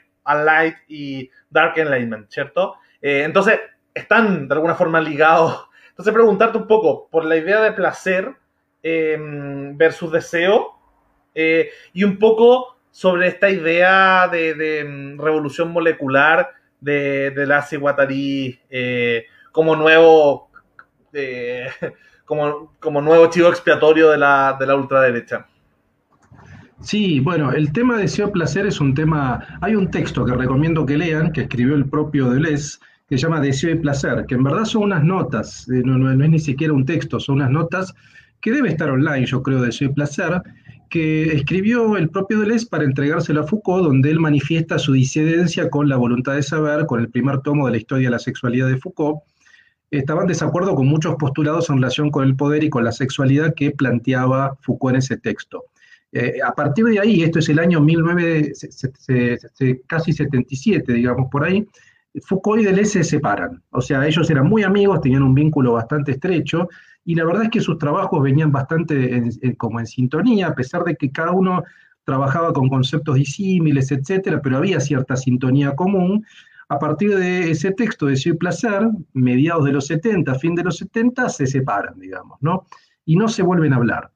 y 0.88 1.30
dark 1.50 1.78
enlightenment, 1.78 2.30
¿cierto? 2.30 2.76
Eh, 3.02 3.24
entonces, 3.24 3.60
están 3.94 4.48
de 4.48 4.54
alguna 4.54 4.76
forma 4.76 5.00
ligados. 5.00 5.70
Entonces, 5.90 6.14
preguntarte 6.14 6.58
un 6.58 6.68
poco 6.68 7.08
por 7.10 7.24
la 7.24 7.38
idea 7.38 7.62
de 7.62 7.72
placer 7.72 8.36
eh, 8.84 9.18
versus 9.74 10.12
deseo, 10.12 10.77
eh, 11.40 11.70
y 11.94 12.04
un 12.04 12.18
poco 12.18 12.78
sobre 12.90 13.28
esta 13.28 13.48
idea 13.48 14.28
de, 14.28 14.84
mm, 14.84 15.22
revolución 15.22 15.72
molecular 15.72 16.50
de, 16.82 17.30
de 17.30 17.46
la 17.46 17.64
Guattari 17.80 18.60
eh, 18.72 19.26
como 19.52 19.76
nuevo 19.76 20.50
eh, 21.14 21.68
como, 22.26 22.74
como, 22.80 23.02
nuevo 23.04 23.30
chivo 23.30 23.50
expiatorio 23.50 24.10
de 24.10 24.18
la, 24.18 24.58
de 24.60 24.66
la 24.66 24.76
ultraderecha. 24.76 25.46
Sí, 26.82 27.20
bueno, 27.20 27.52
el 27.52 27.72
tema 27.72 27.98
de 27.98 28.04
deseo-placer 28.04 28.66
es 28.66 28.82
un 28.82 28.96
tema, 28.96 29.60
hay 29.62 29.76
un 29.76 29.92
texto 29.92 30.26
que 30.26 30.34
recomiendo 30.34 30.88
que 30.88 30.98
lean, 30.98 31.32
que 31.32 31.42
escribió 31.42 31.76
el 31.76 31.88
propio 31.88 32.32
Deleuze, 32.32 32.80
que 33.08 33.18
se 33.18 33.24
llama 33.24 33.42
Deseo 33.42 33.72
y 33.72 33.76
Placer, 33.76 34.26
que 34.28 34.36
en 34.36 34.44
verdad 34.44 34.66
son 34.66 34.84
unas 34.84 35.04
notas, 35.04 35.66
no, 35.68 35.98
no, 35.98 36.16
no 36.16 36.24
es 36.24 36.30
ni 36.32 36.40
siquiera 36.40 36.74
un 36.74 36.86
texto, 36.86 37.20
son 37.20 37.36
unas 37.36 37.52
notas 37.52 37.94
que 38.42 38.52
debe 38.52 38.70
estar 38.70 38.90
online, 38.90 39.26
yo 39.26 39.42
creo, 39.42 39.62
Deseo 39.62 39.90
y 39.90 39.94
Placer, 39.94 40.42
que 40.90 41.34
escribió 41.34 41.98
el 41.98 42.10
propio 42.10 42.40
Deleuze 42.40 42.68
para 42.68 42.84
entregárselo 42.84 43.42
a 43.42 43.48
Foucault, 43.48 43.86
donde 43.86 44.10
él 44.10 44.20
manifiesta 44.20 44.80
su 44.80 44.94
disidencia 44.94 45.70
con 45.70 45.90
la 45.90 45.98
voluntad 45.98 46.36
de 46.36 46.44
saber, 46.44 46.86
con 46.86 47.00
el 47.00 47.10
primer 47.10 47.40
tomo 47.42 47.66
de 47.66 47.72
la 47.72 47.78
historia 47.78 48.08
de 48.08 48.12
la 48.12 48.20
sexualidad 48.20 48.68
de 48.68 48.78
Foucault. 48.78 49.20
Estaba 49.92 50.22
en 50.22 50.28
desacuerdo 50.28 50.76
con 50.76 50.88
muchos 50.88 51.16
postulados 51.16 51.70
en 51.70 51.78
relación 51.78 52.12
con 52.12 52.26
el 52.26 52.36
poder 52.36 52.64
y 52.64 52.70
con 52.70 52.84
la 52.84 52.92
sexualidad 52.92 53.54
que 53.56 53.72
planteaba 53.72 54.58
Foucault 54.62 54.96
en 54.96 55.00
ese 55.00 55.18
texto. 55.18 55.66
Eh, 56.12 56.40
a 56.44 56.54
partir 56.54 56.86
de 56.86 57.00
ahí, 57.00 57.24
esto 57.24 57.40
es 57.40 57.50
el 57.50 57.60
año 57.60 57.84
19, 57.84 58.54
casi 59.88 60.14
77, 60.14 60.94
digamos 60.94 61.28
por 61.30 61.44
ahí, 61.44 61.66
Foucault 62.24 62.62
y 62.62 62.66
Deleuze 62.66 63.04
se 63.04 63.04
separan. 63.04 63.62
O 63.72 63.82
sea, 63.82 64.06
ellos 64.08 64.30
eran 64.30 64.48
muy 64.48 64.64
amigos, 64.64 65.02
tenían 65.02 65.24
un 65.24 65.34
vínculo 65.34 65.74
bastante 65.74 66.12
estrecho, 66.12 66.70
y 67.08 67.16
la 67.16 67.24
verdad 67.24 67.44
es 67.44 67.50
que 67.52 67.62
sus 67.62 67.78
trabajos 67.78 68.22
venían 68.22 68.52
bastante 68.52 69.30
como 69.56 69.80
en 69.80 69.88
sintonía, 69.88 70.48
a 70.48 70.56
pesar 70.56 70.84
de 70.84 70.98
que 70.98 71.10
cada 71.10 71.32
uno 71.32 71.64
trabajaba 72.04 72.52
con 72.52 72.68
conceptos 72.68 73.16
disímiles, 73.16 73.94
etcétera, 73.94 74.42
pero 74.42 74.58
había 74.58 74.82
cierta 74.82 75.16
sintonía 75.16 75.74
común. 75.74 76.26
A 76.68 76.78
partir 76.78 77.16
de 77.16 77.50
ese 77.50 77.72
texto 77.72 78.08
de 78.08 78.18
Soy 78.18 78.34
Placer, 78.34 78.90
mediados 79.14 79.64
de 79.64 79.72
los 79.72 79.88
70, 79.88 80.36
fin 80.36 80.54
de 80.54 80.66
los 80.66 80.80
70, 80.80 81.30
se 81.30 81.48
separan, 81.48 81.98
digamos, 81.98 82.40
¿no? 82.42 82.66
Y 83.06 83.16
no 83.16 83.30
se 83.30 83.42
vuelven 83.42 83.72
a 83.72 83.78
hablar. 83.78 84.12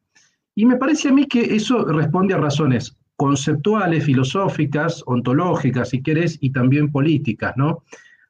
Y 0.53 0.65
me 0.65 0.75
parece 0.75 1.07
a 1.07 1.13
mí 1.13 1.27
que 1.27 1.55
eso 1.55 1.85
responde 1.85 2.33
a 2.33 2.39
razones 2.39 2.97
conceptuales, 3.15 4.03
filosóficas, 4.03 5.01
ontológicas, 5.05 5.91
si 5.91 6.03
querés, 6.03 6.37
y 6.41 6.51
también 6.51 6.91
políticas, 6.91 7.53
¿no? 7.55 7.83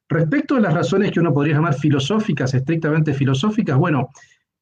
Respecto 0.08 0.58
a 0.58 0.60
las 0.60 0.74
razones 0.74 1.12
que 1.12 1.20
uno 1.20 1.34
podría 1.34 1.56
llamar 1.56 1.74
filosóficas, 1.74 2.54
estrictamente 2.54 3.14
filosóficas, 3.14 3.78
bueno, 3.78 4.10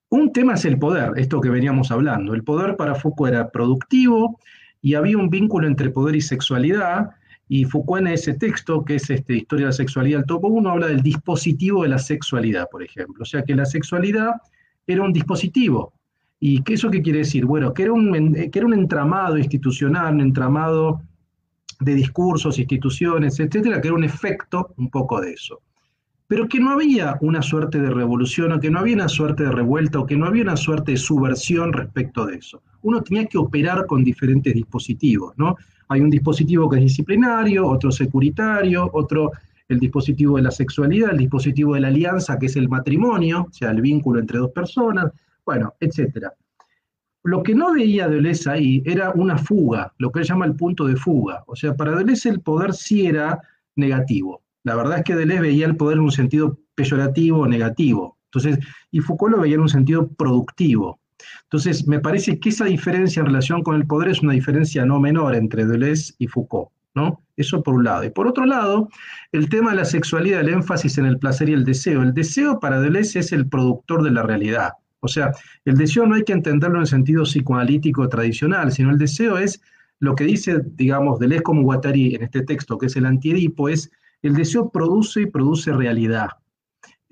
un 0.09 0.33
tema 0.33 0.55
es 0.55 0.65
el 0.65 0.79
poder, 0.79 1.13
esto 1.17 1.39
que 1.39 1.49
veníamos 1.49 1.91
hablando. 1.91 2.33
El 2.33 2.43
poder 2.43 2.75
para 2.75 2.95
Foucault 2.95 3.31
era 3.31 3.49
productivo 3.49 4.39
y 4.81 4.95
había 4.95 5.17
un 5.17 5.29
vínculo 5.29 5.67
entre 5.67 5.89
poder 5.89 6.15
y 6.15 6.21
sexualidad, 6.21 7.11
y 7.47 7.65
Foucault 7.65 8.01
en 8.01 8.13
ese 8.13 8.35
texto, 8.35 8.85
que 8.85 8.95
es 8.95 9.09
este, 9.09 9.37
Historia 9.37 9.65
de 9.65 9.69
la 9.69 9.73
Sexualidad, 9.73 10.19
el 10.19 10.25
topo 10.25 10.47
1, 10.47 10.69
habla 10.69 10.87
del 10.87 11.01
dispositivo 11.01 11.83
de 11.83 11.89
la 11.89 11.97
sexualidad, 11.97 12.67
por 12.71 12.83
ejemplo. 12.83 13.23
O 13.23 13.25
sea 13.25 13.41
que 13.43 13.55
la 13.55 13.65
sexualidad 13.65 14.33
era 14.85 15.03
un 15.03 15.11
dispositivo. 15.11 15.93
¿Y 16.39 16.61
qué 16.61 16.75
eso 16.75 16.91
qué 16.91 17.01
quiere 17.01 17.19
decir? 17.19 17.45
Bueno, 17.45 17.73
que 17.73 17.83
era, 17.83 17.93
un, 17.93 18.33
que 18.51 18.59
era 18.59 18.67
un 18.67 18.73
entramado 18.73 19.37
institucional, 19.37 20.13
un 20.13 20.21
entramado 20.21 21.01
de 21.79 21.95
discursos, 21.95 22.59
instituciones, 22.59 23.39
etcétera, 23.39 23.81
que 23.81 23.87
era 23.87 23.97
un 23.97 24.03
efecto 24.03 24.73
un 24.77 24.89
poco 24.89 25.19
de 25.19 25.33
eso. 25.33 25.59
Pero 26.29 26.47
que 26.47 26.59
no 26.59 26.69
había 26.69 27.17
una 27.21 27.41
suerte 27.41 27.81
de 27.81 27.89
revolución, 27.89 28.51
o 28.51 28.59
que 28.59 28.69
no 28.69 28.77
había 28.77 28.93
una 28.93 29.09
suerte 29.09 29.45
de 29.45 29.51
revuelta, 29.51 29.99
o 29.99 30.05
que 30.05 30.15
no 30.15 30.27
había 30.27 30.43
una 30.43 30.57
suerte 30.57 30.91
de 30.91 30.97
subversión 30.97 31.73
respecto 31.73 32.27
de 32.27 32.35
eso. 32.35 32.61
Uno 32.83 33.01
tenía 33.01 33.25
que 33.25 33.39
operar 33.39 33.87
con 33.87 34.03
diferentes 34.03 34.53
dispositivos, 34.53 35.33
¿no? 35.37 35.57
Hay 35.87 36.01
un 36.01 36.11
dispositivo 36.11 36.69
que 36.69 36.77
es 36.77 36.83
disciplinario, 36.83 37.67
otro 37.67 37.91
securitario, 37.91 38.91
otro 38.93 39.31
el 39.69 39.79
dispositivo 39.79 40.37
de 40.37 40.43
la 40.43 40.51
sexualidad, 40.51 41.09
el 41.09 41.17
dispositivo 41.17 41.73
de 41.73 41.79
la 41.79 41.87
alianza, 41.87 42.37
que 42.37 42.45
es 42.45 42.55
el 42.55 42.69
matrimonio, 42.69 43.47
o 43.49 43.51
sea, 43.51 43.71
el 43.71 43.81
vínculo 43.81 44.19
entre 44.19 44.37
dos 44.37 44.51
personas, 44.51 45.11
bueno, 45.43 45.73
etc. 45.79 46.27
Lo 47.23 47.41
que 47.41 47.55
no 47.55 47.73
veía 47.73 48.07
Deleuze 48.07 48.51
ahí 48.51 48.83
era 48.85 49.09
una 49.15 49.39
fuga, 49.39 49.91
lo 49.97 50.11
que 50.11 50.19
él 50.19 50.25
llama 50.25 50.45
el 50.45 50.55
punto 50.55 50.85
de 50.85 50.95
fuga. 50.95 51.43
O 51.47 51.55
sea, 51.55 51.75
para 51.75 51.95
Deleuze 51.95 52.29
el 52.29 52.41
poder 52.41 52.73
sí 52.73 53.07
era 53.07 53.39
negativo. 53.75 54.43
La 54.63 54.75
verdad 54.75 54.99
es 54.99 55.03
que 55.03 55.15
Deleuze 55.15 55.41
veía 55.41 55.65
el 55.65 55.75
poder 55.75 55.97
en 55.97 56.03
un 56.03 56.11
sentido 56.11 56.59
peyorativo 56.75 57.39
o 57.39 57.47
negativo. 57.47 58.17
Entonces, 58.25 58.59
y 58.91 58.99
Foucault 58.99 59.35
lo 59.35 59.41
veía 59.41 59.55
en 59.55 59.61
un 59.61 59.69
sentido 59.69 60.07
productivo. 60.07 60.99
Entonces, 61.43 61.87
me 61.87 61.99
parece 61.99 62.39
que 62.39 62.49
esa 62.49 62.65
diferencia 62.65 63.19
en 63.19 63.27
relación 63.27 63.63
con 63.63 63.75
el 63.75 63.85
poder 63.85 64.09
es 64.09 64.21
una 64.21 64.33
diferencia 64.33 64.85
no 64.85 64.99
menor 64.99 65.35
entre 65.35 65.65
Deleuze 65.65 66.13
y 66.17 66.27
Foucault, 66.27 66.69
¿no? 66.93 67.21
Eso 67.35 67.63
por 67.63 67.75
un 67.75 67.85
lado. 67.85 68.03
Y 68.03 68.09
por 68.09 68.27
otro 68.27 68.45
lado, 68.45 68.89
el 69.31 69.49
tema 69.49 69.71
de 69.71 69.77
la 69.77 69.85
sexualidad, 69.85 70.41
el 70.41 70.49
énfasis 70.49 70.97
en 70.97 71.05
el 71.05 71.19
placer 71.19 71.49
y 71.49 71.53
el 71.53 71.65
deseo. 71.65 72.03
El 72.03 72.13
deseo 72.13 72.59
para 72.59 72.79
Deleuze 72.79 73.19
es 73.19 73.31
el 73.31 73.47
productor 73.47 74.03
de 74.03 74.11
la 74.11 74.23
realidad. 74.23 74.73
O 75.01 75.07
sea, 75.07 75.31
el 75.65 75.75
deseo 75.75 76.05
no 76.05 76.15
hay 76.15 76.23
que 76.23 76.33
entenderlo 76.33 76.77
en 76.77 76.81
el 76.81 76.87
sentido 76.87 77.23
psicoanalítico 77.23 78.07
tradicional, 78.09 78.71
sino 78.71 78.91
el 78.91 78.97
deseo 78.97 79.37
es 79.37 79.61
lo 79.99 80.15
que 80.15 80.25
dice, 80.25 80.61
digamos, 80.75 81.19
Deleuze 81.19 81.43
como 81.43 81.63
Guattari 81.63 82.15
en 82.15 82.23
este 82.23 82.43
texto, 82.43 82.77
que 82.77 82.87
es 82.87 82.95
el 82.95 83.05
antiedipo, 83.05 83.69
es 83.69 83.91
el 84.21 84.35
deseo 84.35 84.69
produce 84.69 85.21
y 85.21 85.25
produce 85.25 85.71
realidad. 85.71 86.29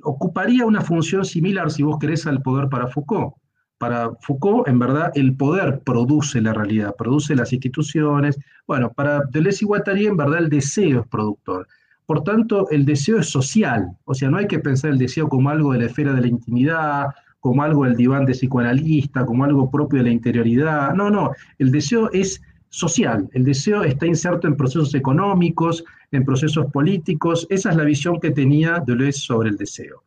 Ocuparía 0.03 0.65
una 0.65 0.81
función 0.81 1.25
similar, 1.25 1.71
si 1.71 1.83
vos 1.83 1.97
querés, 1.99 2.27
al 2.27 2.41
poder 2.41 2.69
para 2.69 2.87
Foucault. 2.87 3.33
Para 3.77 4.11
Foucault, 4.21 4.67
en 4.67 4.79
verdad, 4.79 5.11
el 5.15 5.35
poder 5.35 5.81
produce 5.83 6.41
la 6.41 6.53
realidad, 6.53 6.95
produce 6.97 7.35
las 7.35 7.53
instituciones. 7.53 8.37
Bueno, 8.67 8.91
para 8.91 9.21
Deleuze 9.31 9.65
y 9.65 9.67
Guattari, 9.67 10.07
en 10.07 10.17
verdad, 10.17 10.39
el 10.39 10.49
deseo 10.49 11.01
es 11.01 11.07
productor. 11.07 11.67
Por 12.05 12.23
tanto, 12.23 12.69
el 12.69 12.85
deseo 12.85 13.19
es 13.19 13.29
social. 13.29 13.97
O 14.05 14.13
sea, 14.13 14.29
no 14.29 14.37
hay 14.37 14.47
que 14.47 14.59
pensar 14.59 14.91
el 14.91 14.97
deseo 14.97 15.27
como 15.27 15.49
algo 15.49 15.73
de 15.73 15.79
la 15.79 15.85
esfera 15.85 16.13
de 16.13 16.21
la 16.21 16.27
intimidad, 16.27 17.07
como 17.39 17.63
algo 17.63 17.83
del 17.85 17.95
diván 17.95 18.25
de 18.25 18.33
psicoanalista, 18.33 19.25
como 19.25 19.43
algo 19.43 19.69
propio 19.69 19.99
de 19.99 20.05
la 20.05 20.11
interioridad. 20.11 20.93
No, 20.93 21.09
no, 21.09 21.31
el 21.59 21.71
deseo 21.71 22.09
es 22.11 22.41
social, 22.69 23.29
el 23.33 23.43
deseo 23.43 23.83
está 23.83 24.05
inserto 24.05 24.47
en 24.47 24.57
procesos 24.57 24.93
económicos, 24.95 25.83
en 26.11 26.23
procesos 26.23 26.71
políticos, 26.71 27.47
esa 27.49 27.69
es 27.69 27.75
la 27.75 27.83
visión 27.83 28.19
que 28.19 28.31
tenía 28.31 28.83
Deleuze 28.85 29.19
sobre 29.19 29.49
el 29.49 29.57
deseo. 29.57 30.03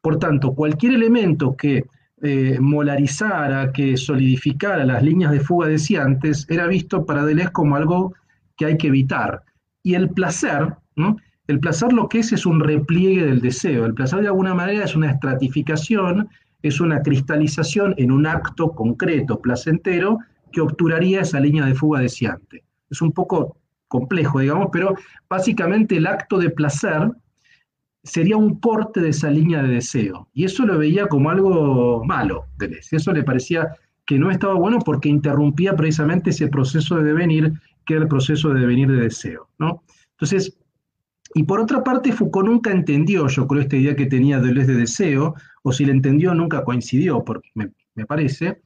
Por 0.00 0.18
tanto, 0.18 0.54
cualquier 0.54 0.94
elemento 0.94 1.56
que 1.56 1.84
eh, 2.22 2.58
molarizara, 2.60 3.72
que 3.72 3.96
solidificara 3.96 4.84
las 4.84 5.02
líneas 5.02 5.32
de 5.32 5.40
fuga 5.40 5.68
antes, 6.02 6.46
era 6.48 6.66
visto 6.66 7.04
para 7.04 7.24
Deleuze 7.24 7.52
como 7.52 7.76
algo 7.76 8.14
que 8.56 8.66
hay 8.66 8.78
que 8.78 8.88
evitar. 8.88 9.42
Y 9.82 9.94
el 9.94 10.10
placer, 10.10 10.74
¿no? 10.96 11.16
el 11.46 11.60
placer 11.60 11.92
lo 11.92 12.08
que 12.08 12.20
es 12.20 12.32
es 12.32 12.46
un 12.46 12.60
repliegue 12.60 13.26
del 13.26 13.40
deseo, 13.40 13.84
el 13.84 13.94
placer 13.94 14.20
de 14.20 14.28
alguna 14.28 14.54
manera 14.54 14.84
es 14.84 14.96
una 14.96 15.10
estratificación, 15.10 16.28
es 16.62 16.80
una 16.80 17.02
cristalización 17.02 17.94
en 17.98 18.10
un 18.10 18.26
acto 18.26 18.72
concreto, 18.72 19.40
placentero, 19.40 20.18
que 20.50 20.62
obturaría 20.62 21.20
esa 21.20 21.40
línea 21.40 21.66
de 21.66 21.74
fuga 21.74 22.00
deseante. 22.00 22.64
Es 22.88 23.02
un 23.02 23.12
poco 23.12 23.58
complejo, 23.94 24.40
digamos, 24.40 24.70
pero 24.72 24.96
básicamente 25.28 25.98
el 25.98 26.08
acto 26.08 26.38
de 26.38 26.50
placer 26.50 27.12
sería 28.02 28.36
un 28.36 28.58
corte 28.58 29.00
de 29.00 29.10
esa 29.10 29.30
línea 29.30 29.62
de 29.62 29.74
deseo. 29.74 30.28
Y 30.34 30.44
eso 30.44 30.66
lo 30.66 30.76
veía 30.78 31.06
como 31.06 31.30
algo 31.30 32.02
malo, 32.04 32.46
Eso 32.90 33.12
le 33.12 33.22
parecía 33.22 33.68
que 34.04 34.18
no 34.18 34.32
estaba 34.32 34.54
bueno 34.54 34.80
porque 34.80 35.08
interrumpía 35.08 35.76
precisamente 35.76 36.30
ese 36.30 36.48
proceso 36.48 36.96
de 36.96 37.04
devenir, 37.04 37.52
que 37.86 37.94
era 37.94 38.02
el 38.02 38.08
proceso 38.08 38.52
de 38.52 38.62
devenir 38.62 38.90
de 38.90 39.02
deseo. 39.02 39.48
¿no? 39.60 39.84
Entonces, 40.14 40.58
y 41.36 41.44
por 41.44 41.60
otra 41.60 41.84
parte, 41.84 42.10
Foucault 42.10 42.48
nunca 42.48 42.72
entendió, 42.72 43.28
yo 43.28 43.46
creo, 43.46 43.62
esta 43.62 43.76
idea 43.76 43.94
que 43.94 44.06
tenía 44.06 44.40
Deleuze 44.40 44.72
de 44.72 44.80
deseo, 44.80 45.36
o 45.62 45.72
si 45.72 45.84
le 45.84 45.92
entendió, 45.92 46.34
nunca 46.34 46.64
coincidió, 46.64 47.22
porque 47.22 47.48
me 47.54 48.06
parece, 48.06 48.60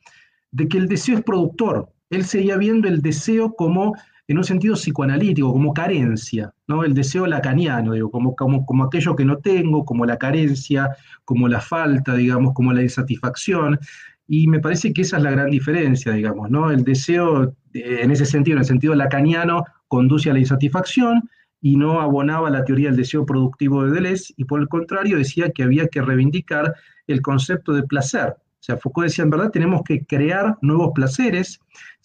de 0.53 0.69
que 0.69 0.79
el 0.79 0.89
deseo 0.89 1.19
es 1.19 1.23
productor. 1.23 1.91
Él 2.09 2.25
seguía 2.25 2.57
viendo 2.57 2.89
el 2.89 3.03
deseo 3.03 3.55
como 3.55 3.93
en 4.29 4.37
un 4.37 4.45
sentido 4.45 4.75
psicoanalítico, 4.75 5.51
como 5.51 5.73
carencia, 5.73 6.53
¿no? 6.67 6.85
El 6.85 6.93
deseo 6.93 7.27
lacaniano, 7.27 7.95
digo, 7.95 8.11
como, 8.11 8.37
como, 8.37 8.67
como 8.67 8.85
aquello 8.85 9.17
que 9.17 9.25
no 9.25 9.39
tengo, 9.39 9.87
como 9.87 10.05
la 10.05 10.19
carencia, 10.19 10.91
como 11.25 11.49
la 11.49 11.63
falta, 11.63 12.15
digamos, 12.15 12.53
como 12.53 12.75
la 12.75 12.83
insatisfacción. 12.83 13.79
Y 14.27 14.47
me 14.47 14.61
parece 14.61 14.93
que 14.93 15.01
esa 15.01 15.17
es 15.17 15.23
la 15.23 15.31
gran 15.31 15.51
diferencia, 15.51 16.13
digamos, 16.13 16.51
¿no? 16.51 16.71
El 16.71 16.85
deseo, 16.85 17.55
eh, 17.73 18.01
en 18.03 18.11
ese 18.11 18.27
sentido, 18.27 18.57
en 18.57 18.61
el 18.61 18.67
sentido 18.67 18.95
lacaniano, 18.95 19.65
conduce 19.89 20.29
a 20.29 20.35
la 20.35 20.41
insatisfacción 20.41 21.31
y 21.63 21.77
no 21.77 22.03
abonaba 22.03 22.51
la 22.51 22.65
teoría 22.65 22.89
del 22.89 22.99
deseo 22.99 23.25
productivo 23.25 23.85
de 23.85 23.93
Deleuze, 23.93 24.35
y 24.37 24.45
por 24.45 24.61
el 24.61 24.69
contrario 24.69 25.17
decía 25.17 25.51
que 25.51 25.63
había 25.63 25.89
que 25.89 26.03
reivindicar 26.03 26.75
el 27.07 27.23
concepto 27.23 27.73
de 27.73 27.83
placer, 27.83 28.37
o 28.61 28.63
sea, 28.63 28.77
Foucault 28.77 29.07
decía, 29.07 29.23
en 29.23 29.31
verdad 29.31 29.51
tenemos 29.51 29.83
que 29.85 30.05
crear 30.05 30.59
nuevos 30.63 30.91
placeres. 30.95 31.61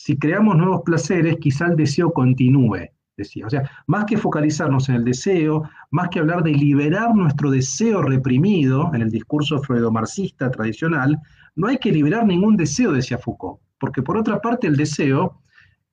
Si 0.06 0.18
creamos 0.18 0.58
nuevos 0.58 0.82
placeres, 0.84 1.38
quizá 1.38 1.68
el 1.68 1.78
deseo 1.78 2.12
continúe, 2.12 2.90
decía. 3.16 3.48
O 3.48 3.50
sea, 3.50 3.72
más 3.88 4.04
que 4.04 4.18
focalizarnos 4.18 4.90
en 4.90 4.96
el 4.96 5.06
deseo, 5.06 5.64
más 5.92 6.10
que 6.10 6.20
hablar 6.20 6.44
de 6.44 6.52
liberar 6.52 7.16
nuestro 7.16 7.50
deseo 7.50 8.02
reprimido 8.02 8.92
en 8.94 9.02
el 9.02 9.10
discurso 9.10 9.60
freudomarxista 9.60 10.52
tradicional, 10.52 11.18
no 11.56 11.68
hay 11.68 11.78
que 11.78 11.94
liberar 11.94 12.26
ningún 12.26 12.58
deseo, 12.58 12.92
decía 12.92 13.18
Foucault. 13.18 13.62
Porque 13.80 14.02
por 14.02 14.18
otra 14.18 14.42
parte 14.42 14.68
el 14.68 14.76
deseo 14.76 15.40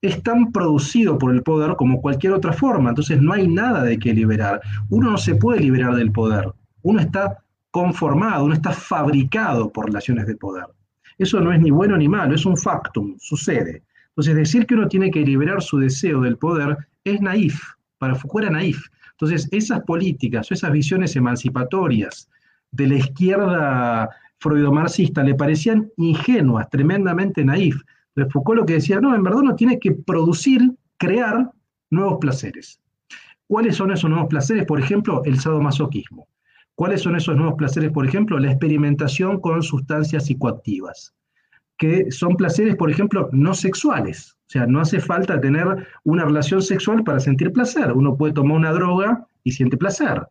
es 0.02 0.20
tan 0.24 0.50
producido 0.50 1.16
por 1.16 1.32
el 1.32 1.44
poder 1.44 1.76
como 1.76 2.00
cualquier 2.00 2.32
otra 2.32 2.52
forma. 2.52 2.88
Entonces 2.88 3.22
no 3.22 3.32
hay 3.32 3.46
nada 3.46 3.84
de 3.84 3.96
que 3.96 4.12
liberar. 4.12 4.60
Uno 4.88 5.12
no 5.12 5.18
se 5.18 5.36
puede 5.36 5.60
liberar 5.60 5.94
del 5.94 6.10
poder. 6.10 6.52
Uno 6.82 6.98
está 6.98 7.44
conformado, 7.70 8.48
no 8.48 8.54
está 8.54 8.72
fabricado 8.72 9.70
por 9.70 9.86
relaciones 9.86 10.26
de 10.26 10.34
poder. 10.34 10.64
Eso 11.16 11.38
no 11.38 11.52
es 11.52 11.60
ni 11.60 11.70
bueno 11.70 11.96
ni 11.96 12.08
malo, 12.08 12.34
es 12.34 12.44
un 12.44 12.56
factum, 12.56 13.14
sucede. 13.20 13.84
Entonces, 14.10 14.34
decir 14.34 14.66
que 14.66 14.74
uno 14.74 14.88
tiene 14.88 15.10
que 15.10 15.24
liberar 15.24 15.62
su 15.62 15.78
deseo 15.78 16.20
del 16.20 16.36
poder 16.36 16.76
es 17.04 17.20
naif, 17.20 17.60
para 17.98 18.14
Foucault 18.14 18.44
era 18.44 18.52
naif. 18.52 18.86
Entonces, 19.12 19.48
esas 19.52 19.80
políticas 19.82 20.50
o 20.50 20.54
esas 20.54 20.72
visiones 20.72 21.14
emancipatorias 21.16 22.28
de 22.72 22.88
la 22.88 22.96
izquierda 22.96 24.10
freudomarxista 24.38 25.22
le 25.22 25.34
parecían 25.34 25.90
ingenuas, 25.96 26.68
tremendamente 26.70 27.44
naif. 27.44 27.76
Entonces, 28.08 28.32
Foucault 28.32 28.60
lo 28.60 28.66
que 28.66 28.74
decía, 28.74 29.00
no, 29.00 29.14
en 29.14 29.22
verdad 29.22 29.40
uno 29.40 29.54
tiene 29.56 29.78
que 29.78 29.92
producir, 29.92 30.72
crear 30.96 31.50
nuevos 31.90 32.18
placeres. 32.20 32.80
¿Cuáles 33.46 33.76
son 33.76 33.90
esos 33.90 34.08
nuevos 34.08 34.28
placeres? 34.28 34.64
Por 34.64 34.80
ejemplo, 34.80 35.22
el 35.24 35.40
sadomasoquismo. 35.40 36.28
¿Cuáles 36.74 37.02
son 37.02 37.16
esos 37.16 37.36
nuevos 37.36 37.56
placeres? 37.58 37.90
Por 37.90 38.06
ejemplo, 38.06 38.38
la 38.38 38.50
experimentación 38.50 39.40
con 39.40 39.62
sustancias 39.62 40.26
psicoactivas, 40.26 41.14
que 41.80 42.10
son 42.10 42.36
placeres, 42.36 42.76
por 42.76 42.90
ejemplo, 42.90 43.30
no 43.32 43.54
sexuales. 43.54 44.36
O 44.48 44.50
sea, 44.50 44.66
no 44.66 44.80
hace 44.80 45.00
falta 45.00 45.40
tener 45.40 45.66
una 46.04 46.26
relación 46.26 46.60
sexual 46.60 47.02
para 47.04 47.20
sentir 47.20 47.52
placer. 47.54 47.90
Uno 47.92 48.18
puede 48.18 48.34
tomar 48.34 48.58
una 48.58 48.70
droga 48.70 49.26
y 49.44 49.52
siente 49.52 49.78
placer. 49.78 50.22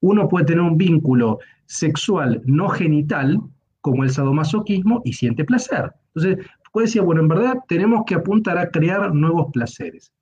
Uno 0.00 0.28
puede 0.28 0.44
tener 0.44 0.60
un 0.60 0.76
vínculo 0.76 1.38
sexual 1.64 2.42
no 2.44 2.68
genital, 2.68 3.40
como 3.80 4.04
el 4.04 4.10
sadomasoquismo, 4.10 5.00
y 5.06 5.14
siente 5.14 5.46
placer. 5.46 5.92
Entonces, 6.14 6.46
puede 6.72 6.88
decir, 6.88 7.00
bueno, 7.00 7.22
en 7.22 7.28
verdad 7.28 7.54
tenemos 7.68 8.02
que 8.06 8.16
apuntar 8.16 8.58
a 8.58 8.68
crear 8.68 9.14
nuevos 9.14 9.46
placeres. 9.50 10.12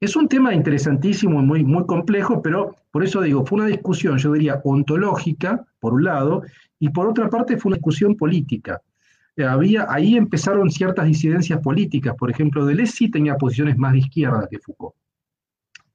Es 0.00 0.16
un 0.16 0.28
tema 0.28 0.52
interesantísimo 0.52 1.40
y 1.40 1.46
muy, 1.46 1.64
muy 1.64 1.86
complejo, 1.86 2.42
pero 2.42 2.76
por 2.90 3.04
eso 3.04 3.22
digo, 3.22 3.46
fue 3.46 3.60
una 3.60 3.68
discusión, 3.68 4.18
yo 4.18 4.34
diría, 4.34 4.60
ontológica, 4.64 5.64
por 5.80 5.94
un 5.94 6.04
lado, 6.04 6.42
y 6.78 6.90
por 6.90 7.08
otra 7.08 7.30
parte 7.30 7.56
fue 7.56 7.70
una 7.70 7.76
discusión 7.76 8.16
política. 8.16 8.82
Había, 9.36 9.86
ahí 9.88 10.16
empezaron 10.16 10.70
ciertas 10.70 11.06
disidencias 11.06 11.60
políticas, 11.60 12.14
por 12.16 12.30
ejemplo, 12.30 12.64
Deleuze 12.64 12.92
sí 12.92 13.10
tenía 13.10 13.36
posiciones 13.36 13.76
más 13.76 13.92
de 13.92 13.98
izquierda 13.98 14.46
que 14.48 14.60
Foucault. 14.60 14.94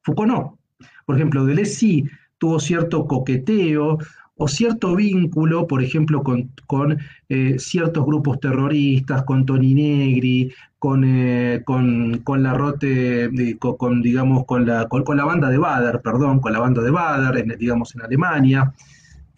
Foucault 0.02 0.30
no. 0.30 0.60
Por 1.06 1.16
ejemplo, 1.16 1.46
Deleuze 1.46 1.74
sí 1.74 2.04
tuvo 2.38 2.60
cierto 2.60 3.06
coqueteo 3.06 3.98
o 4.42 4.48
cierto 4.48 4.96
vínculo, 4.96 5.68
por 5.68 5.84
ejemplo, 5.84 6.24
con, 6.24 6.98
eh, 7.28 7.60
ciertos 7.60 8.06
grupos 8.06 8.40
terroristas, 8.40 9.24
con 9.24 9.46
Tony 9.46 9.74
Negri, 9.74 10.54
con, 10.80 11.04
eh, 11.06 11.62
con, 11.66 12.24
la 12.42 12.54
Rote, 12.54 13.30
con, 13.60 14.02
digamos, 14.02 14.46
con 14.46 14.66
la, 14.66 14.88
con, 14.88 15.18
la 15.18 15.26
banda 15.26 15.50
de 15.50 15.58
Bader, 15.58 16.00
perdón, 16.02 16.40
con 16.40 16.54
la 16.54 16.60
banda 16.60 16.82
de 16.82 16.90
Bader, 16.90 17.58
digamos, 17.58 17.94
en 17.96 18.02
Alemania. 18.02 18.74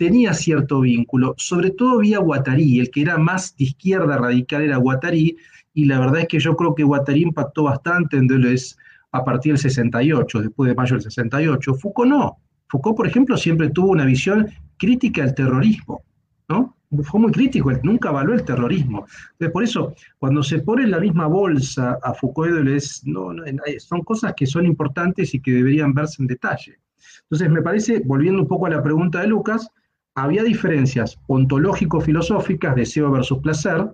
Tenía 0.01 0.33
cierto 0.33 0.81
vínculo, 0.81 1.35
sobre 1.37 1.69
todo 1.69 1.99
vía 1.99 2.17
Guattari, 2.17 2.79
el 2.79 2.89
que 2.89 3.03
era 3.03 3.19
más 3.19 3.55
de 3.55 3.65
izquierda 3.65 4.17
radical 4.17 4.63
era 4.63 4.77
Guattari, 4.77 5.37
y 5.75 5.85
la 5.85 5.99
verdad 5.99 6.21
es 6.21 6.27
que 6.27 6.39
yo 6.39 6.55
creo 6.55 6.73
que 6.73 6.83
Guattari 6.83 7.21
impactó 7.21 7.65
bastante 7.65 8.17
en 8.17 8.25
Deleuze 8.25 8.77
a 9.11 9.23
partir 9.23 9.51
del 9.51 9.59
68, 9.59 10.41
después 10.41 10.69
de 10.69 10.73
mayo 10.73 10.95
del 10.95 11.03
68. 11.03 11.75
Foucault 11.75 12.09
no. 12.09 12.37
Foucault, 12.67 12.97
por 12.97 13.05
ejemplo, 13.05 13.37
siempre 13.37 13.69
tuvo 13.69 13.91
una 13.91 14.03
visión 14.05 14.47
crítica 14.77 15.21
al 15.21 15.35
terrorismo, 15.35 16.01
¿no? 16.49 16.75
Fue 17.03 17.19
muy 17.19 17.31
crítico, 17.31 17.71
nunca 17.83 18.09
avaló 18.09 18.33
el 18.33 18.43
terrorismo. 18.43 19.05
Entonces, 19.33 19.51
por 19.53 19.63
eso, 19.63 19.93
cuando 20.17 20.41
se 20.41 20.63
pone 20.63 20.81
en 20.81 20.89
la 20.89 20.99
misma 20.99 21.27
bolsa 21.27 21.99
a 22.01 22.15
Foucault 22.15 22.49
y 22.49 22.55
Deleuze, 22.55 23.01
no, 23.05 23.35
son 23.77 24.01
cosas 24.01 24.33
que 24.35 24.47
son 24.47 24.65
importantes 24.65 25.35
y 25.35 25.39
que 25.39 25.51
deberían 25.51 25.93
verse 25.93 26.23
en 26.23 26.27
detalle. 26.27 26.79
Entonces, 27.21 27.51
me 27.51 27.61
parece, 27.61 28.01
volviendo 28.03 28.41
un 28.41 28.47
poco 28.47 28.65
a 28.65 28.71
la 28.71 28.81
pregunta 28.81 29.21
de 29.21 29.27
Lucas, 29.27 29.69
había 30.15 30.43
diferencias 30.43 31.19
ontológico-filosóficas, 31.27 32.75
deseo 32.75 33.11
versus 33.11 33.39
placer, 33.39 33.85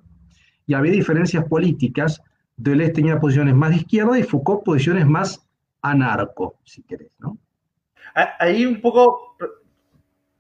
y 0.66 0.74
había 0.74 0.92
diferencias 0.92 1.46
políticas. 1.46 2.22
Deleuze 2.58 2.94
tenía 2.94 3.20
posiciones 3.20 3.56
más 3.56 3.72
de 3.72 3.78
izquierda 3.78 4.18
y 4.18 4.24
Foucault 4.24 4.64
posiciones 4.64 5.06
más 5.06 5.48
anarco, 5.82 6.58
si 6.64 6.82
querés, 6.84 7.12
¿no? 7.20 7.38
Ahí 8.40 8.66
un 8.66 8.82
poco, 8.82 9.38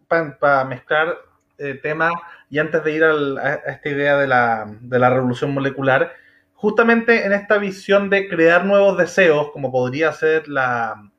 para 0.08 0.66
mezclar 0.66 1.16
eh, 1.60 1.76
temas, 1.76 2.14
y 2.50 2.58
antes 2.58 2.84
de 2.84 2.96
ir 2.96 3.04
a, 3.04 3.54
esta 3.68 3.90
idea 3.90 4.18
de 4.18 4.28
la, 4.28 4.66
de 4.82 5.00
la, 5.00 5.12
revolución 5.12 5.54
molecular, 5.54 6.12
justamente 6.56 7.26
en 7.26 7.34
esta 7.34 7.60
visión 7.60 8.10
de 8.10 8.28
crear 8.28 8.66
nuevos 8.66 8.98
deseos, 8.98 9.52
como 9.52 9.72
podría 9.72 10.12
ser 10.12 10.48
la, 10.48 11.12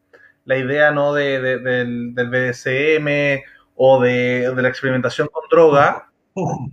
la 0.45 0.57
idea 0.57 0.91
¿no? 0.91 1.15
De, 1.15 1.41
del, 1.41 2.15
del, 2.15 2.29
BDSM 2.29 3.45
o 3.79 4.01
de, 4.01 4.53
la 4.57 4.69
experimentación 4.69 5.29
con 5.29 5.49
droga. 5.49 6.11
Ojo, 6.35 6.69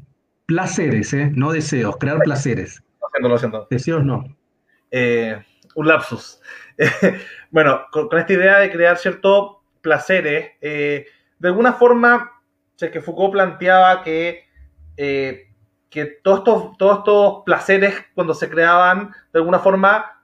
Placeres, 0.47 1.13
¿eh? 1.13 1.31
no 1.33 1.51
deseos, 1.51 1.97
crear 1.97 2.17
placeres. 2.19 2.83
Lo 2.99 3.07
siento, 3.09 3.29
lo 3.29 3.37
siento. 3.37 3.67
Deseos 3.69 4.03
no. 4.03 4.23
Eh, 4.91 5.39
un 5.75 5.87
lapsus. 5.87 6.41
bueno, 7.51 7.81
con, 7.91 8.09
esta 8.17 8.33
idea 8.33 8.59
de 8.59 8.71
crear 8.71 8.97
ciertos 8.97 9.57
placeres, 9.81 10.51
eh, 10.61 11.05
de 11.37 11.47
alguna 11.47 11.73
forma, 11.73 12.31
sé 12.75 12.89
que 12.89 13.01
Foucault 13.01 13.33
planteaba 13.33 14.01
que, 14.03 14.45
eh, 14.97 15.51
que 15.89 16.05
todos, 16.05 16.39
estos, 16.39 16.77
todos 16.77 16.97
estos 16.99 17.43
placeres, 17.45 18.03
cuando 18.15 18.33
se 18.33 18.49
creaban, 18.49 19.11
de 19.31 19.39
alguna 19.39 19.59
forma, 19.59 20.23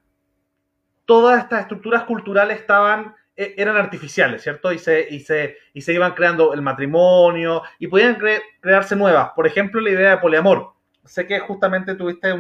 todas 1.06 1.44
estas 1.44 1.62
estructuras 1.62 2.04
culturales 2.04 2.60
estaban 2.60 3.16
eran 3.58 3.78
artificiales, 3.78 4.42
¿cierto? 4.42 4.72
Y 4.72 4.80
se, 4.80 5.08
y 5.10 5.20
se, 5.22 5.58
y 5.74 5.82
se 5.82 5.94
iban 5.94 6.14
creando 6.14 6.54
el 6.54 6.62
matrimonio 6.62 7.64
y 7.80 7.88
podían 7.88 8.18
crearse 8.62 8.96
nuevas. 8.96 9.32
Por 9.36 9.48
ejemplo, 9.48 9.82
la 9.82 9.90
idea 9.90 10.10
de 10.12 10.18
poliamor. 10.18 10.74
Sé 11.06 11.28
que 11.28 11.40
justamente 11.40 11.96
tuviste 11.96 12.34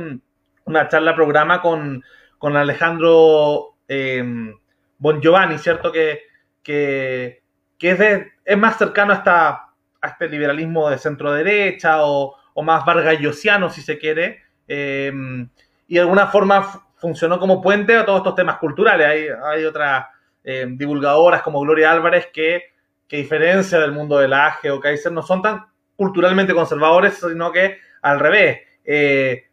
una 0.65 0.87
charla 0.87 1.15
programa 1.15 1.61
con, 1.61 2.03
con 2.37 2.55
Alejandro 2.55 3.75
em, 3.87 4.55
Bon 4.97 5.21
Giovanni, 5.21 5.57
¿cierto? 5.57 5.91
Que, 5.91 6.21
que, 6.61 7.41
es, 7.79 8.27
es, 8.45 8.57
más 8.57 8.77
cercano 8.77 9.13
a, 9.13 9.73
a 10.01 10.07
este 10.07 10.29
liberalismo 10.29 10.89
de 10.89 10.99
centro 10.99 11.33
derecha 11.33 12.05
o, 12.05 12.35
o 12.53 12.63
más 12.63 12.85
vargallosiano, 12.85 13.69
si 13.69 13.81
se 13.81 13.97
quiere. 13.97 14.43
Em, 14.67 15.49
y 15.87 15.95
de 15.95 16.01
alguna 16.01 16.27
forma 16.27 16.63
funcionó 16.97 17.39
como 17.39 17.61
puente 17.61 17.97
a 17.97 18.05
todos 18.05 18.19
estos 18.19 18.35
temas 18.35 18.57
culturales. 18.57 19.07
Hay, 19.07 19.25
hay 19.43 19.65
otra 19.65 20.10
eh, 20.43 20.65
divulgadoras 20.69 21.41
como 21.41 21.61
Gloria 21.61 21.91
Álvarez 21.91 22.27
que, 22.33 22.63
que 23.07 23.17
diferencia 23.17 23.79
del 23.79 23.91
mundo 23.91 24.17
del 24.17 24.33
Age 24.33 24.71
o 24.71 24.79
Kaiser, 24.79 25.11
no 25.11 25.21
son 25.21 25.41
tan 25.41 25.65
culturalmente 25.95 26.53
conservadores, 26.53 27.19
sino 27.19 27.51
que 27.51 27.77
al 28.01 28.19
revés, 28.19 28.59
eh, 28.83 29.45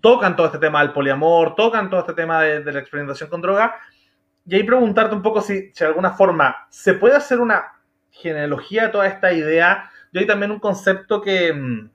tocan 0.00 0.36
todo 0.36 0.46
este 0.46 0.58
tema 0.58 0.80
del 0.80 0.92
poliamor, 0.92 1.54
tocan 1.54 1.88
todo 1.88 2.00
este 2.00 2.14
tema 2.14 2.42
de, 2.42 2.72
la 2.72 2.80
experimentación 2.80 3.30
con 3.30 3.40
droga, 3.40 3.76
y 4.46 4.54
ahí 4.54 4.62
preguntarte 4.64 5.14
un 5.14 5.22
poco 5.22 5.40
si, 5.40 5.70
de 5.70 5.86
alguna 5.86 6.12
forma 6.12 6.66
se 6.70 6.94
puede 6.94 7.14
hacer 7.14 7.40
una 7.40 7.80
genealogía 8.10 8.84
de 8.84 8.88
toda 8.88 9.06
esta 9.06 9.32
idea. 9.32 9.90
Yo 10.12 10.20
hay 10.20 10.26
también 10.26 10.50
un 10.50 10.58
concepto 10.58 11.20
que, 11.20 11.52
mm, 11.52 11.90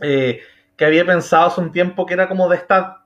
eh, 0.00 0.42
que 0.76 0.84
había 0.84 1.06
pensado 1.06 1.46
hace 1.46 1.60
un 1.60 1.72
tiempo 1.72 2.04
que 2.04 2.14
era 2.14 2.28
como 2.28 2.48
de 2.48 2.56
esta 2.56 2.99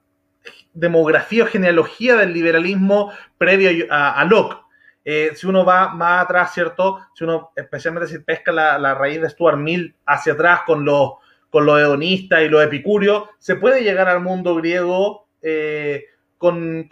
demografía 0.75 1.45
o 1.45 1.47
genealogía 1.47 2.17
del 2.17 2.33
liberalismo 2.33 3.13
previo 3.39 3.87
a, 3.91 4.25
Locke. 4.25 4.57
Eh, 5.05 5.33
si 5.35 5.47
uno 5.47 5.65
va 5.65 5.95
más 5.95 6.25
atrás, 6.25 6.53
¿cierto? 6.53 7.01
Si 7.15 7.25
uno, 7.25 7.53
especialmente 7.55 8.09
si 8.09 8.19
pesca 8.19 8.53
la, 8.53 8.95
raíz 8.95 9.21
de 9.21 9.31
Stuart 9.31 9.59
Mill 9.59 9.95
hacia 10.07 10.33
atrás 10.33 10.61
con 10.67 10.85
los 10.85 11.13
con 11.51 11.67
lo 11.67 11.79
hedonista 11.79 12.43
y 12.43 12.49
lo 12.49 12.61
epicurio, 12.61 13.29
se 13.39 13.55
puede 13.55 13.85
llegar 13.85 14.09
al 14.09 14.21
mundo 14.21 14.57
griego 14.57 15.29
eh, 15.41 16.07
con, 16.37 16.89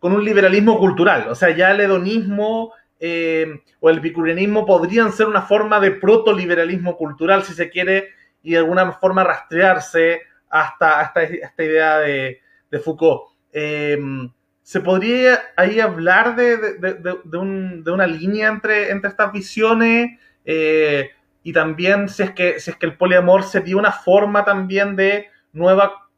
un 0.00 0.24
liberalismo 0.24 0.76
cultural. 0.80 1.28
O 1.28 1.36
sea, 1.36 1.50
ya 1.50 1.70
el 1.70 1.78
hedonismo 1.78 2.72
eh, 2.98 3.60
o 3.78 3.88
el 3.88 3.98
epicurianismo 3.98 4.66
podrían 4.66 5.12
ser 5.12 5.28
una 5.28 5.42
forma 5.42 5.78
de 5.78 5.92
proto-liberalismo 5.92 6.96
cultural, 6.96 7.44
si 7.44 7.54
se 7.54 7.70
quiere, 7.70 8.08
y 8.42 8.52
de 8.52 8.58
alguna 8.58 8.90
forma 8.94 9.22
rastrearse 9.22 10.22
hasta, 10.48 10.98
hasta 10.98 11.22
esta 11.22 11.62
idea 11.62 11.98
de, 11.98 12.40
Foucault. 12.78 13.22
Em, 13.52 14.30
¿Se 14.62 14.80
podría 14.80 15.40
ahí 15.56 15.78
hablar 15.78 16.34
de, 16.34 17.90
una 17.90 18.06
línea 18.06 18.48
entre, 18.48 18.90
estas 18.90 19.32
visiones? 19.32 20.18
Eh, 20.44 21.10
y 21.42 21.52
también 21.52 22.08
si 22.08 22.24
es, 22.24 22.32
que, 22.32 22.56
es 22.56 22.76
que 22.76 22.86
el 22.86 22.96
poliamor 22.96 23.44
sería 23.44 23.76
una 23.76 23.92
forma 23.92 24.44
también 24.44 24.96
de 24.96 25.28
nueva 25.52 26.08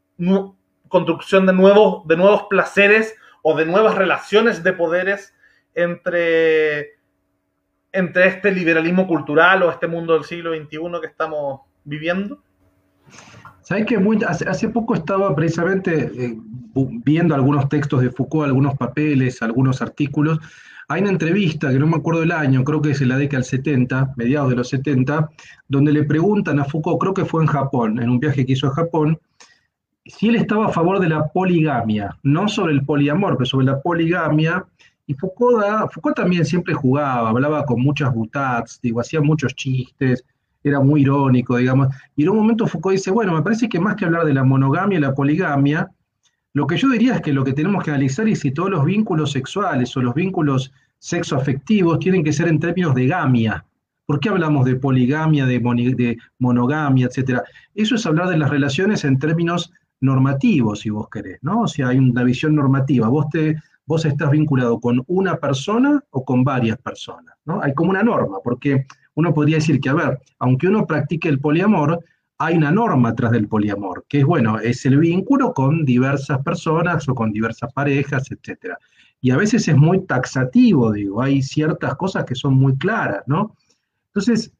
construcción 0.87 1.45
de 1.45 1.53
nuevos, 1.53 2.47
placeres 2.49 3.15
o 3.43 3.55
de 3.55 3.65
nuevas 3.65 3.95
relaciones 3.95 4.63
de 4.63 4.73
poderes 4.73 5.35
entre 5.75 6.97
este 7.91 8.51
liberalismo 8.51 9.07
cultural 9.07 9.63
o 9.63 9.71
este 9.71 9.87
mundo 9.87 10.13
del 10.13 10.23
siglo 10.23 10.55
XXI 10.55 11.01
que 11.01 11.07
estamos 11.07 11.61
viviendo? 11.83 12.41
Sabes 13.69 13.85
que 13.85 13.99
hace, 14.25 14.69
poco 14.69 14.95
estaba 14.95 15.35
precisamente 15.35 16.11
eh, 16.17 16.35
viendo 17.05 17.35
algunos 17.35 17.69
textos 17.69 18.01
de 18.01 18.09
Foucault, 18.09 18.47
algunos 18.47 18.75
papeles, 18.75 19.43
algunos 19.43 19.83
artículos. 19.83 20.39
Hay 20.87 21.01
una 21.01 21.11
entrevista, 21.11 21.69
que 21.69 21.77
no 21.77 21.85
me 21.85 21.97
acuerdo 21.97 22.23
el 22.23 22.31
año, 22.31 22.63
creo 22.63 22.81
que 22.81 22.89
es 22.89 23.01
en 23.01 23.09
la 23.09 23.17
década 23.17 23.41
del 23.41 23.45
70, 23.45 24.13
mediados 24.17 24.49
de 24.49 24.55
los 24.55 24.69
70, 24.69 25.29
donde 25.67 25.91
le 25.91 26.01
preguntan 26.01 26.59
a 26.59 26.65
Foucault, 26.65 26.99
creo 26.99 27.13
que 27.13 27.25
fue 27.25 27.43
en 27.43 27.47
Japón, 27.47 28.01
en 28.01 28.09
un 28.09 28.19
viaje 28.19 28.43
que 28.43 28.53
hizo 28.53 28.65
a 28.65 28.71
Japón, 28.71 29.19
si 30.03 30.29
él 30.29 30.37
estaba 30.37 30.65
a 30.65 30.69
favor 30.69 30.99
de 30.99 31.09
la 31.09 31.27
poligamia, 31.27 32.17
no 32.23 32.47
sobre 32.47 32.73
el 32.73 32.83
poliamor, 32.83 33.37
pero 33.37 33.45
sobre 33.45 33.67
la 33.67 33.79
poligamia. 33.79 34.65
Y 35.05 35.13
Foucault, 35.13 35.91
Foucault 35.91 36.15
también 36.15 36.43
siempre 36.43 36.73
jugaba, 36.73 37.29
hablaba 37.29 37.63
con 37.65 37.83
muchas 37.83 38.11
butats, 38.15 38.81
digo, 38.81 38.99
hacía 38.99 39.21
muchos 39.21 39.53
chistes, 39.53 40.25
era 40.63 40.79
muy 40.79 41.01
irónico, 41.01 41.57
digamos. 41.57 41.87
Y 42.15 42.23
en 42.23 42.29
un 42.29 42.37
momento 42.37 42.67
Foucault 42.67 42.97
dice, 42.97 43.11
bueno, 43.11 43.33
me 43.33 43.41
parece 43.41 43.69
que 43.69 43.79
más 43.79 43.95
que 43.95 44.05
hablar 44.05 44.25
de 44.25 44.33
la 44.33 44.43
monogamia 44.43 44.97
y 44.97 45.01
la 45.01 45.13
poligamia, 45.13 45.89
lo 46.53 46.67
que 46.67 46.77
yo 46.77 46.89
diría 46.89 47.15
es 47.15 47.21
que 47.21 47.33
lo 47.33 47.43
que 47.43 47.53
tenemos 47.53 47.83
que 47.83 47.91
analizar 47.91 48.27
es 48.27 48.39
si 48.39 48.51
todos 48.51 48.69
los 48.69 48.83
vínculos 48.83 49.31
sexuales 49.31 49.95
o 49.95 50.01
los 50.01 50.15
vínculos 50.15 50.73
sexoafectivos 50.97 51.99
tienen 51.99 52.23
que 52.23 52.33
ser 52.33 52.47
en 52.47 52.59
términos 52.59 52.95
de 52.95 53.07
gamia. 53.07 53.65
¿Por 54.05 54.19
qué 54.19 54.29
hablamos 54.29 54.65
de 54.65 54.75
poligamia, 54.75 55.45
de, 55.45 56.17
monogamia, 56.39 57.05
etcétera? 57.05 57.43
Eso 57.75 57.95
es 57.95 58.05
hablar 58.05 58.29
de 58.29 58.37
las 58.37 58.49
relaciones 58.49 59.05
en 59.05 59.19
términos 59.19 59.71
normativos, 60.01 60.79
si 60.79 60.89
vos 60.89 61.07
querés, 61.09 61.37
¿no? 61.43 61.61
O 61.61 61.67
sea, 61.67 61.89
hay 61.89 61.99
una 61.99 62.23
visión 62.23 62.55
normativa. 62.55 63.07
Vos, 63.07 63.29
te, 63.29 63.55
vos 63.85 64.05
estás 64.05 64.31
vinculado 64.31 64.79
con 64.79 65.03
una 65.05 65.35
persona 65.35 66.03
o 66.09 66.25
con 66.25 66.43
varias 66.43 66.79
personas, 66.79 67.35
¿no? 67.45 67.61
Hay 67.61 67.73
como 67.75 67.91
una 67.91 68.01
norma, 68.01 68.39
porque 68.43 68.87
uno 69.15 69.33
podría 69.33 69.57
decir 69.57 69.79
que, 69.79 69.89
a 69.89 69.93
ver, 69.93 70.19
aunque 70.39 70.67
uno 70.67 70.85
practique 70.85 71.29
el 71.29 71.39
poliamor, 71.39 72.03
hay 72.37 72.55
una 72.55 72.71
norma 72.71 73.13
tras 73.15 73.31
del 73.31 73.47
poliamor, 73.47 74.05
que 74.07 74.19
es, 74.19 74.25
bueno, 74.25 74.59
es 74.59 74.85
el 74.85 74.97
vínculo 74.97 75.53
con 75.53 75.83
diversas 75.83 76.39
personas 76.39 77.07
o 77.09 77.13
con 77.13 77.33
diversas 77.33 77.71
parejas, 77.73 78.31
etc. 78.31 78.75
Y 79.19 79.31
a 79.31 79.37
veces 79.37 79.67
es 79.67 79.75
muy 79.75 80.05
taxativo, 80.05 80.93
digo, 80.93 81.21
hay 81.21 81.41
ciertas 81.41 81.95
cosas 81.95 82.23
que 82.23 82.35
son 82.35 82.53
muy 82.53 82.77
claras, 82.77 83.23
¿no? 83.27 83.57
Entonces, 84.07 84.53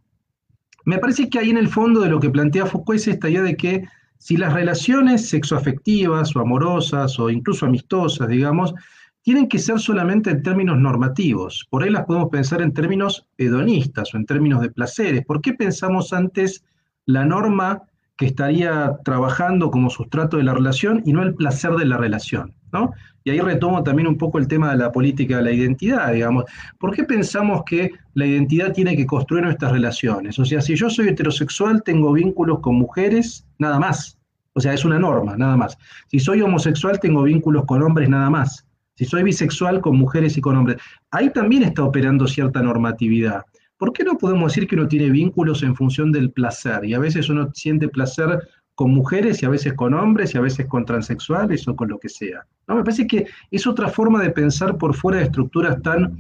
me 0.84 0.98
parece 0.98 1.30
que 1.30 1.40
ahí 1.40 1.50
en 1.50 1.58
el 1.58 1.70
fondo 1.70 2.02
de 2.02 2.10
lo 2.10 2.20
que 2.20 2.30
plantea 2.30 2.66
Foucault 2.66 3.00
es 3.00 3.08
esta 3.08 3.30
idea 3.30 3.44
de 3.44 3.56
que 3.56 3.84
si 4.18 4.36
las 4.36 4.54
relaciones 4.54 5.30
sexoafectivas 5.30 6.36
o 6.36 6.42
amorosas 6.42 7.18
o 7.18 7.30
incluso 7.30 7.66
amistosas, 7.66 8.28
digamos, 8.28 8.74
tienen 9.22 9.48
que 9.48 9.60
ser 9.60 9.80
solamente 9.80 10.32
en 10.32 10.44
términos 10.44 10.78
normativos. 10.78 11.68
Por 11.70 11.84
ahí 11.84 11.90
las 11.90 12.06
podemos 12.06 12.30
pensar 12.30 12.62
en 12.62 12.74
términos 12.74 13.28
hedonistas 13.38 14.14
o 14.14 14.18
en 14.18 14.26
términos 14.26 14.62
de 14.62 14.72
placeres. 14.72 15.26
¿Por 15.26 15.42
qué 15.42 15.54
pensamos 15.54 16.14
antes 16.14 16.64
la 17.06 17.26
norma 17.26 17.84
que 18.18 18.26
estaría 18.26 18.98
trabajando 19.04 19.72
como 19.72 19.90
sustrato 19.90 20.38
de 20.38 20.44
la 20.44 20.54
relación 20.54 21.02
y 21.06 21.14
no 21.14 21.24
el 21.24 21.36
placer 21.36 21.72
de 21.74 21.86
la 21.86 21.98
relación? 21.98 22.54
¿no? 22.72 22.92
Y 23.24 23.32
ahí 23.32 23.40
retomo 23.40 23.84
también 23.84 24.08
un 24.08 24.18
poco 24.18 24.38
el 24.38 24.48
tema 24.48 24.72
de 24.72 24.78
la 24.78 24.92
política 24.92 25.38
de 25.38 25.44
la 25.44 25.52
identidad, 25.52 26.14
digamos. 26.14 26.46
¿Por 26.80 26.96
qué 26.96 27.04
pensamos 27.04 27.64
que 27.66 27.92
la 28.14 28.26
identidad 28.26 28.74
tiene 28.74 28.96
que 28.96 29.06
construir 29.06 29.44
nuestras 29.44 29.72
relaciones? 29.72 30.40
O 30.40 30.46
sea, 30.46 30.62
si 30.62 30.76
yo 30.76 30.90
soy 30.90 31.10
heterosexual, 31.10 31.84
tengo 31.84 32.14
vínculos 32.14 32.60
con 32.60 32.76
mujeres, 32.76 33.46
nada 33.58 33.80
más. 33.80 34.18
O 34.54 34.62
sea, 34.62 34.74
es 34.74 34.86
una 34.86 35.00
norma, 35.00 35.36
nada 35.38 35.58
más. 35.58 35.78
Si 36.08 36.20
soy 36.20 36.42
homosexual, 36.42 37.00
tengo 37.00 37.24
vínculos 37.24 37.66
con 37.66 37.84
hombres, 37.84 38.10
nada 38.10 38.30
más. 38.30 38.66
Si 39.00 39.06
soy 39.06 39.24
bisexual, 39.24 39.80
con 39.80 39.98
mujeres 39.98 40.36
y 40.36 40.42
con 40.42 40.58
hombres. 40.58 40.76
Ahí 41.12 41.32
también 41.32 41.64
está 41.64 41.86
operando 41.86 42.28
cierta 42.28 42.62
normatividad. 42.62 43.44
¿Por 43.78 43.94
qué 43.94 44.04
no 44.04 44.18
podemos 44.18 44.52
decir 44.52 44.68
que 44.68 44.76
uno 44.76 44.90
tiene 44.90 45.10
vínculos 45.10 45.64
en 45.64 45.74
función 45.74 46.12
del 46.12 46.32
placer? 46.32 46.84
Y 46.84 46.94
a 46.94 47.00
veces 47.00 47.30
uno 47.30 47.50
siente 47.54 47.88
placer 47.88 48.46
con 48.76 48.92
mujeres 48.92 49.42
y 49.42 49.46
a 49.46 49.50
veces 49.50 49.74
con 49.76 49.94
hombres 49.94 50.36
y 50.36 50.38
a 50.38 50.42
veces 50.42 50.66
con 50.66 50.84
transexuales 50.84 51.66
o 51.70 51.78
con 51.78 51.88
lo 51.88 51.98
que 51.98 52.10
sea. 52.10 52.46
¿no? 52.68 52.76
Me 52.76 52.84
parece 52.84 53.08
que 53.08 53.26
es 53.50 53.66
otra 53.66 53.88
forma 53.88 54.22
de 54.22 54.32
pensar 54.32 54.78
por 54.78 54.94
fuera 54.94 55.20
de 55.20 55.24
estructuras 55.24 55.82
tan 55.82 56.18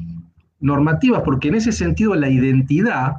normativas, 0.61 1.21
porque 1.25 1.49
en 1.49 1.55
ese 1.55 1.73
sentido 1.73 2.15
la 2.15 2.29
identidad 2.29 3.15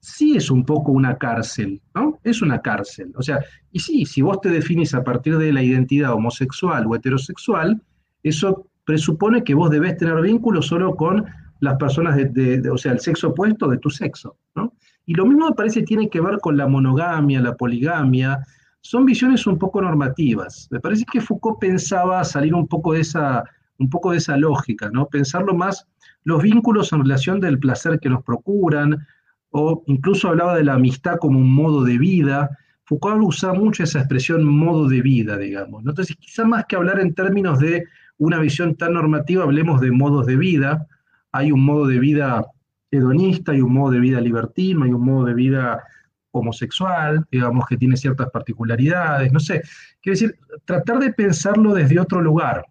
sí 0.00 0.36
es 0.36 0.50
un 0.50 0.64
poco 0.64 0.90
una 0.90 1.16
cárcel, 1.16 1.80
¿no? 1.94 2.18
Es 2.24 2.42
una 2.42 2.60
cárcel. 2.60 3.12
O 3.14 3.22
sea, 3.22 3.38
y 3.70 3.78
sí, 3.78 4.04
si 4.04 4.20
vos 4.20 4.40
te 4.40 4.48
definís 4.48 4.94
a 4.94 5.04
partir 5.04 5.38
de 5.38 5.52
la 5.52 5.62
identidad 5.62 6.12
homosexual 6.12 6.86
o 6.88 6.96
heterosexual, 6.96 7.80
eso 8.24 8.66
presupone 8.86 9.44
que 9.44 9.54
vos 9.54 9.68
debés 9.68 9.98
tener 9.98 10.18
vínculos 10.22 10.68
solo 10.68 10.94
con 10.94 11.26
las 11.60 11.76
personas 11.76 12.16
de, 12.16 12.70
o 12.70 12.78
sea, 12.78 12.92
el 12.92 13.00
sexo 13.00 13.28
opuesto 13.28 13.68
de 13.68 13.78
tu 13.78 13.90
sexo, 13.90 14.36
¿no? 14.54 14.72
Y 15.04 15.14
lo 15.14 15.26
mismo 15.26 15.48
me 15.48 15.54
parece 15.54 15.82
tiene 15.82 16.08
que 16.08 16.20
ver 16.20 16.38
con 16.40 16.56
la 16.56 16.66
monogamia, 16.66 17.40
la 17.40 17.54
poligamia, 17.54 18.40
son 18.80 19.04
visiones 19.04 19.46
un 19.46 19.58
poco 19.58 19.82
normativas. 19.82 20.68
Me 20.70 20.80
parece 20.80 21.04
que 21.10 21.20
Foucault 21.20 21.58
pensaba 21.58 22.22
salir 22.24 22.54
un 22.54 22.68
poco 22.68 22.92
de 22.92 23.00
esa, 23.00 23.44
un 23.78 23.90
poco 23.90 24.12
de 24.12 24.18
esa 24.18 24.36
lógica, 24.36 24.90
¿no? 24.90 25.06
Pensarlo 25.06 25.54
más 25.54 25.86
los 26.24 26.42
vínculos 26.42 26.92
en 26.92 27.00
relación 27.00 27.40
del 27.40 27.58
placer 27.58 27.98
que 28.00 28.08
nos 28.08 28.22
procuran, 28.22 29.06
o 29.50 29.82
incluso 29.86 30.28
hablaba 30.28 30.56
de 30.56 30.64
la 30.64 30.74
amistad 30.74 31.16
como 31.18 31.38
un 31.38 31.52
modo 31.52 31.82
de 31.84 31.98
vida. 31.98 32.50
Foucault 32.84 33.22
usa 33.24 33.52
mucho 33.52 33.82
esa 33.82 34.00
expresión 34.00 34.44
modo 34.44 34.88
de 34.88 35.02
vida, 35.02 35.36
digamos. 35.36 35.84
Entonces, 35.84 36.16
quizá 36.16 36.44
más 36.44 36.64
que 36.66 36.76
hablar 36.76 37.00
en 37.00 37.14
términos 37.14 37.58
de 37.58 37.84
una 38.18 38.38
visión 38.38 38.76
tan 38.76 38.94
normativa, 38.94 39.44
hablemos 39.44 39.80
de 39.80 39.90
modos 39.90 40.26
de 40.26 40.36
vida. 40.36 40.86
Hay 41.32 41.52
un 41.52 41.64
modo 41.64 41.86
de 41.86 41.98
vida 41.98 42.46
hedonista, 42.90 43.52
hay 43.52 43.60
un 43.60 43.72
modo 43.72 43.92
de 43.92 44.00
vida 44.00 44.20
libertino, 44.20 44.84
hay 44.84 44.92
un 44.92 45.04
modo 45.04 45.26
de 45.26 45.34
vida 45.34 45.82
homosexual, 46.30 47.26
digamos 47.30 47.66
que 47.66 47.76
tiene 47.76 47.96
ciertas 47.96 48.30
particularidades, 48.30 49.32
no 49.32 49.40
sé. 49.40 49.62
Quiero 50.00 50.14
decir, 50.14 50.38
tratar 50.64 50.98
de 50.98 51.12
pensarlo 51.12 51.74
desde 51.74 51.98
otro 51.98 52.20
lugar, 52.20 52.64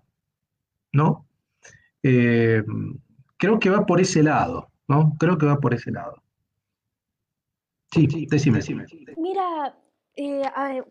¿no? 0.94 1.28
Eh, 2.04 2.64
creo 3.38 3.60
que 3.60 3.70
va 3.70 3.86
por 3.86 4.00
ese 4.00 4.24
lado, 4.24 4.70
¿no? 4.88 5.16
Creo 5.20 5.38
que 5.38 5.46
va 5.46 5.60
por 5.60 5.74
ese 5.74 5.92
lado. 5.92 6.22
Sí, 7.92 8.28
decime, 8.30 8.58
decime. 8.58 8.86
Mira, 9.18 9.76
eh, 10.16 10.44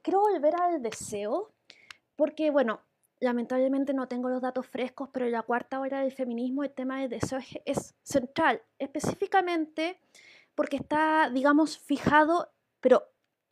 quiero 0.03 0.21
volver 0.21 0.55
al 0.61 0.83
deseo, 0.83 1.53
porque 2.17 2.51
bueno, 2.51 2.81
lamentablemente 3.25 3.95
no 3.95 4.07
tengo 4.07 4.29
los 4.29 4.41
datos 4.41 4.67
frescos, 4.67 5.09
pero 5.13 5.27
en 5.27 5.33
la 5.33 5.43
cuarta 5.43 5.81
hora 5.81 6.01
del 6.01 6.13
feminismo 6.13 6.63
el 6.63 6.71
tema 6.71 7.01
del 7.01 7.11
deseo 7.11 7.41
es, 7.65 7.95
central, 8.03 8.63
específicamente 8.79 9.99
porque 10.55 10.77
está, 10.77 11.31
digamos, 11.31 11.79
fijado, 11.79 12.53
pero 12.81 13.03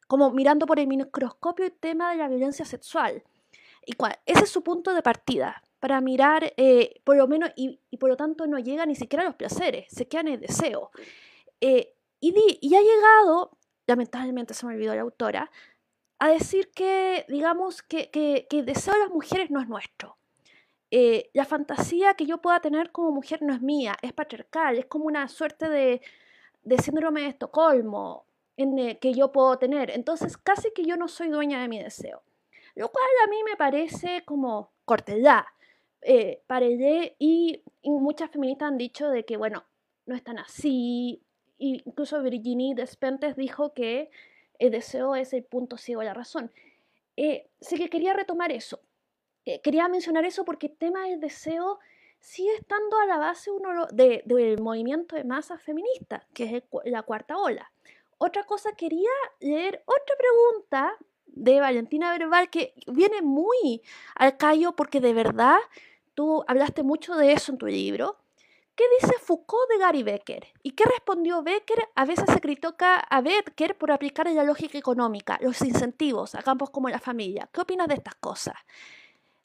como 0.06 0.30
mirando 0.30 0.66
por 0.66 0.78
el 0.78 0.86
microscopio 0.86 1.64
el 1.64 1.72
tema 1.72 2.12
de 2.12 2.18
la 2.18 2.28
violencia 2.28 2.64
sexual. 2.64 3.24
Y 3.84 3.94
cuál, 3.94 4.16
ese 4.26 4.44
es 4.44 4.50
su 4.50 4.62
punto 4.62 4.94
de 4.94 5.02
partida, 5.02 5.62
para 5.80 6.00
mirar, 6.00 6.52
eh, 6.56 7.00
por 7.02 7.16
lo 7.16 7.26
menos, 7.26 7.50
y, 7.56 7.80
por 7.98 8.08
lo 8.08 8.16
tanto 8.16 8.46
no 8.46 8.60
llega 8.60 8.86
ni 8.86 8.94
siquiera 8.94 9.24
a 9.24 9.26
los 9.26 9.34
placeres, 9.34 9.86
se 9.88 10.06
queda 10.06 10.20
en 10.20 10.28
el 10.28 10.40
deseo. 10.40 10.92
Eh, 11.60 11.94
y, 12.20 12.32
y 12.60 12.74
ha 12.76 12.80
llegado, 12.80 13.58
lamentablemente 13.88 14.54
se 14.54 14.64
me 14.64 14.74
olvidó 14.74 14.94
la 14.94 15.00
autora, 15.00 15.50
a 16.22 16.28
decir 16.28 16.70
que, 16.70 17.24
digamos, 17.28 17.82
que, 17.82 18.08
que, 18.10 18.46
el 18.48 18.64
deseo 18.64 18.94
de 18.94 19.00
las 19.00 19.10
mujeres 19.10 19.50
no 19.50 19.60
es 19.60 19.68
nuestro. 19.68 20.16
Eh, 20.92 21.30
la 21.32 21.44
fantasía 21.44 22.14
que 22.14 22.26
yo 22.26 22.38
pueda 22.38 22.60
tener 22.60 22.92
como 22.92 23.10
mujer 23.10 23.42
no 23.42 23.52
es 23.52 23.60
mía, 23.60 23.96
es 24.02 24.12
patriarcal, 24.12 24.78
es 24.78 24.86
como 24.86 25.06
una 25.06 25.26
suerte 25.26 25.68
de, 25.68 26.00
de 26.62 26.78
síndrome 26.78 27.22
de 27.22 27.26
Estocolmo 27.26 28.24
en 28.56 28.96
que 28.98 29.14
yo 29.14 29.32
puedo 29.32 29.58
tener. 29.58 29.90
Entonces, 29.90 30.36
casi 30.36 30.70
que 30.70 30.84
yo 30.84 30.96
no 30.96 31.08
soy 31.08 31.28
dueña 31.28 31.60
de 31.60 31.66
mi 31.66 31.82
deseo. 31.82 32.22
Lo 32.76 32.88
cual 32.88 33.08
a 33.24 33.28
mí 33.28 33.42
me 33.42 33.56
parece 33.56 34.22
como 34.24 34.70
cortedad. 34.84 35.42
Eh, 36.02 36.40
y, 37.18 37.62
y, 37.82 37.90
muchas 37.90 38.30
feministas 38.30 38.68
han 38.68 38.78
dicho 38.78 39.08
de 39.08 39.24
que, 39.24 39.36
bueno, 39.36 39.64
no 40.06 40.14
es 40.14 40.22
tan 40.22 40.38
así. 40.38 41.20
Incluso 41.58 42.22
Virginie 42.22 42.76
Despentes 42.76 43.34
dijo 43.34 43.74
que 43.74 44.08
el 44.62 44.70
deseo 44.70 45.16
es 45.16 45.32
el 45.32 45.42
punto 45.42 45.76
ciego 45.76 46.02
de 46.02 46.06
la 46.06 46.14
razón. 46.14 46.52
Eh, 47.16 47.48
sí 47.60 47.76
que 47.76 47.90
quería 47.90 48.12
retomar 48.12 48.52
eso. 48.52 48.80
Eh, 49.44 49.60
quería 49.60 49.88
mencionar 49.88 50.24
eso 50.24 50.44
porque 50.44 50.68
el 50.68 50.76
tema 50.76 51.08
del 51.08 51.18
deseo 51.18 51.80
sigue 52.20 52.54
estando 52.54 52.96
a 53.00 53.06
la 53.06 53.18
base 53.18 53.50
uno 53.50 53.86
de, 53.92 54.22
del 54.24 54.60
movimiento 54.60 55.16
de 55.16 55.24
masa 55.24 55.58
feminista, 55.58 56.28
que 56.32 56.56
es 56.56 56.62
la 56.84 57.02
cuarta 57.02 57.38
ola. 57.38 57.72
Otra 58.18 58.44
cosa, 58.44 58.70
quería 58.76 59.10
leer 59.40 59.82
otra 59.84 60.14
pregunta 60.16 60.96
de 61.26 61.58
Valentina 61.58 62.16
Verbal 62.16 62.48
que 62.48 62.72
viene 62.86 63.20
muy 63.20 63.82
al 64.14 64.36
callo 64.36 64.76
porque 64.76 65.00
de 65.00 65.12
verdad 65.12 65.58
tú 66.14 66.44
hablaste 66.46 66.84
mucho 66.84 67.16
de 67.16 67.32
eso 67.32 67.50
en 67.50 67.58
tu 67.58 67.66
libro 67.66 68.21
¿Qué 68.74 68.84
dice 69.00 69.14
Foucault 69.22 69.68
de 69.70 69.78
Gary 69.78 70.02
Becker? 70.02 70.46
¿Y 70.62 70.72
qué 70.72 70.84
respondió 70.84 71.42
Becker? 71.42 71.78
A 71.94 72.06
veces 72.06 72.24
se 72.32 72.40
critica 72.40 72.96
a 72.96 73.20
Becker 73.20 73.76
por 73.76 73.92
aplicar 73.92 74.30
la 74.30 74.44
lógica 74.44 74.78
económica, 74.78 75.38
los 75.42 75.60
incentivos 75.60 76.34
a 76.34 76.42
campos 76.42 76.70
como 76.70 76.88
la 76.88 76.98
familia. 76.98 77.48
¿Qué 77.52 77.60
opinas 77.60 77.86
de 77.88 77.94
estas 77.94 78.14
cosas? 78.14 78.54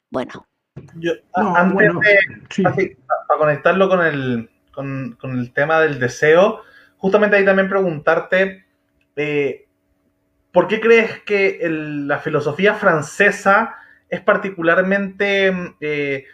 Bueno. 0.08 0.46
Yo, 0.94 1.12
antes 1.34 1.92
de, 1.92 2.96
para 3.06 3.38
conectarlo 3.38 3.88
con 3.88 4.06
el, 4.06 4.50
con, 4.72 5.18
el 5.22 5.52
tema 5.52 5.80
del 5.80 5.98
deseo, 5.98 6.62
justamente 6.96 7.36
ahí 7.36 7.44
también 7.44 7.68
preguntarte, 7.68 8.64
eh, 9.16 9.66
¿por 10.52 10.68
qué 10.68 10.80
crees 10.80 11.20
que 11.20 11.58
la 11.68 12.18
filosofía 12.18 12.74
francesa 12.74 13.74
es 14.08 14.22
particularmente 14.22 15.74
eh, 15.80 16.24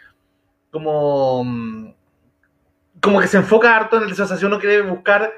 como 0.71 1.43
como 3.01 3.19
que 3.19 3.27
se 3.27 3.37
enfoca 3.37 3.75
harto 3.75 3.97
en 3.97 4.03
el 4.03 4.15
deseo, 4.15 4.47
uno 4.47 4.59
quiere 4.59 4.81
buscar 4.81 5.31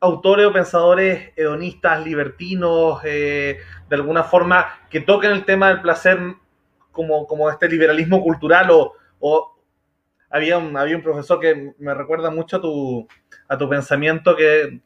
autores 0.00 0.46
o 0.46 0.52
pensadores 0.52 1.32
hedonistas, 1.36 2.04
libertinos, 2.04 3.00
eh, 3.04 3.60
de 3.88 3.96
alguna 3.96 4.24
forma, 4.24 4.80
que 4.88 5.00
toquen 5.00 5.32
el 5.32 5.44
tema 5.44 5.68
del 5.68 5.82
placer 5.82 6.18
como, 6.90 7.26
como 7.26 7.50
este 7.50 7.68
liberalismo 7.68 8.22
cultural 8.22 8.68
o, 9.20 9.56
había, 10.30 10.58
un, 10.58 10.76
había 10.76 10.96
un 10.96 11.02
profesor 11.02 11.40
que 11.40 11.74
me 11.78 11.92
recuerda 11.92 12.30
mucho 12.30 12.58
a 12.58 12.60
tu, 12.60 13.08
a 13.48 13.58
tu 13.58 13.68
pensamiento, 13.68 14.36
que, 14.36 14.80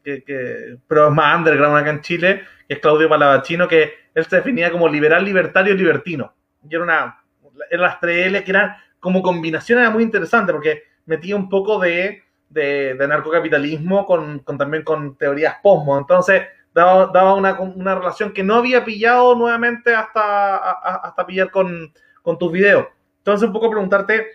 pero 0.88 1.08
es 1.08 1.14
más 1.14 1.38
underground 1.38 1.76
acá 1.76 1.90
en 1.90 2.00
Chile, 2.00 2.42
que 2.66 2.74
es 2.74 2.80
Claudio 2.80 3.10
Palavachino, 3.10 3.68
que 3.68 3.92
él 4.14 4.24
se 4.24 4.36
definía 4.36 4.70
como 4.70 4.88
liberal, 4.88 5.22
libertario 5.22 5.74
libertino. 5.74 6.34
Y 6.68 6.74
era 6.74 6.82
una, 6.82 7.24
eran 7.70 7.82
las 7.82 8.00
tres 8.00 8.26
L 8.26 8.42
que 8.42 8.50
eran 8.50 8.74
como 8.98 9.22
combinación, 9.22 9.80
era 9.80 9.90
muy 9.90 10.02
interesante 10.02 10.50
porque 10.50 10.84
metía 11.06 11.36
un 11.36 11.48
poco 11.48 11.78
de, 11.78 12.22
de, 12.48 13.06
narcocapitalismo 13.08 14.06
con, 14.06 14.44
también 14.44 14.82
con 14.82 15.16
teorías 15.16 15.56
posmo. 15.62 15.98
Entonces, 15.98 16.42
daba, 16.72 17.34
una, 17.34 17.94
relación 17.94 18.32
que 18.32 18.42
no 18.42 18.56
había 18.56 18.84
pillado 18.84 19.34
nuevamente 19.34 19.94
hasta, 19.94 20.56
hasta 20.56 21.26
pillar 21.26 21.50
con, 21.50 21.92
tus 22.38 22.52
videos. 22.52 22.86
Entonces, 23.18 23.46
un 23.46 23.52
poco 23.52 23.70
preguntarte 23.70 24.26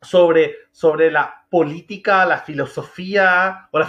sobre, 0.00 0.54
sobre 0.70 1.10
la 1.10 1.44
política, 1.50 2.24
la 2.26 2.38
filosofía, 2.38 3.68
o 3.70 3.78
la, 3.78 3.88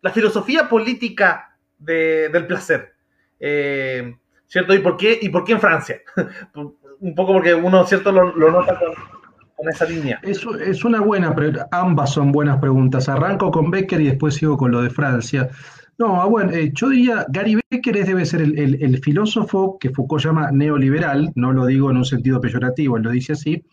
la 0.00 0.10
filosofía 0.10 0.68
política 0.68 1.56
del 1.78 2.46
placer. 2.46 2.94
Eh, 3.40 4.16
¿Cierto? 4.46 4.72
¿Y 4.72 4.78
por 4.78 4.96
qué, 4.96 5.18
y 5.20 5.28
por 5.28 5.44
qué 5.44 5.52
en 5.52 5.60
Francia? 5.60 6.00
un 6.54 7.14
poco 7.14 7.34
porque 7.34 7.54
uno, 7.54 7.86
¿cierto? 7.86 8.10
Lo, 8.10 8.34
lo 8.34 8.50
nota 8.50 8.78
con, 8.78 9.17
con 9.58 9.68
esa 9.68 9.84
línea? 9.84 10.20
Es, 10.22 10.46
es 10.64 10.84
una 10.84 11.00
buena, 11.00 11.34
ambas 11.72 12.12
son 12.12 12.32
buenas 12.32 12.58
preguntas. 12.58 13.08
Arranco 13.08 13.50
con 13.50 13.70
Becker 13.70 14.00
y 14.00 14.06
después 14.06 14.34
sigo 14.34 14.56
con 14.56 14.70
lo 14.70 14.80
de 14.80 14.90
Francia. 14.90 15.50
No, 15.98 16.22
ah, 16.22 16.26
bueno, 16.26 16.52
eh, 16.52 16.70
yo 16.72 16.90
diría, 16.90 17.26
Gary 17.28 17.58
Becker 17.70 18.06
debe 18.06 18.24
ser 18.24 18.40
el, 18.42 18.98
filósofo 19.02 19.78
que 19.80 19.90
Foucault 19.90 20.24
llama 20.24 20.52
neoliberal, 20.52 21.32
no 21.34 21.52
lo 21.52 21.66
digo 21.66 21.90
en 21.90 21.96
un 21.96 22.04
sentido 22.04 22.40
peyorativo, 22.40 22.96
él 22.96 23.02
lo 23.02 23.10
dice 23.10 23.32
así, 23.32 23.64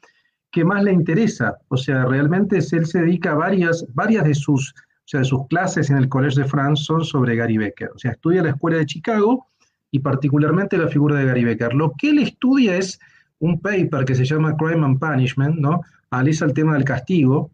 que 0.52 0.66
más 0.66 0.84
le 0.84 0.92
interesa. 0.92 1.60
O 1.68 1.78
sea, 1.78 2.06
realmente 2.06 2.58
él 2.58 2.86
se 2.88 3.02
dedica 3.02 3.34
a 3.34 3.36
varias, 3.36 3.86
varias 3.94 4.26
de 4.26 4.34
sus, 4.34 4.74
o 4.74 5.08
sea, 5.08 5.20
de 5.20 5.26
sus 5.28 5.48
clases 5.50 5.92
en 5.92 5.98
el 5.98 6.10
College 6.10 6.42
de 6.42 6.48
France 6.48 6.84
son 6.84 7.06
sobre 7.06 7.36
Gary 7.36 7.58
Becker. 7.58 7.92
O 7.94 8.00
sea, 8.00 8.12
estudia 8.12 8.42
la 8.42 8.50
escuela 8.50 8.78
de 8.78 8.88
Chicago 8.88 9.46
y 9.92 10.00
particularmente 10.00 10.80
la 10.80 10.88
figura 10.88 11.20
de 11.20 11.26
Gary 11.28 11.44
Becker. 11.44 11.76
Lo 11.76 11.94
que 11.96 12.10
él 12.10 12.20
estudia 12.20 12.76
es 12.76 13.00
un 13.40 13.60
paper 13.60 14.06
que 14.06 14.16
se 14.16 14.26
llama 14.26 14.56
Crime 14.56 14.86
and 14.86 15.00
Punishment, 15.00 15.58
¿no? 15.58 15.82
Analiza 16.10 16.46
el 16.46 16.54
tema 16.54 16.74
del 16.74 16.84
castigo. 16.84 17.52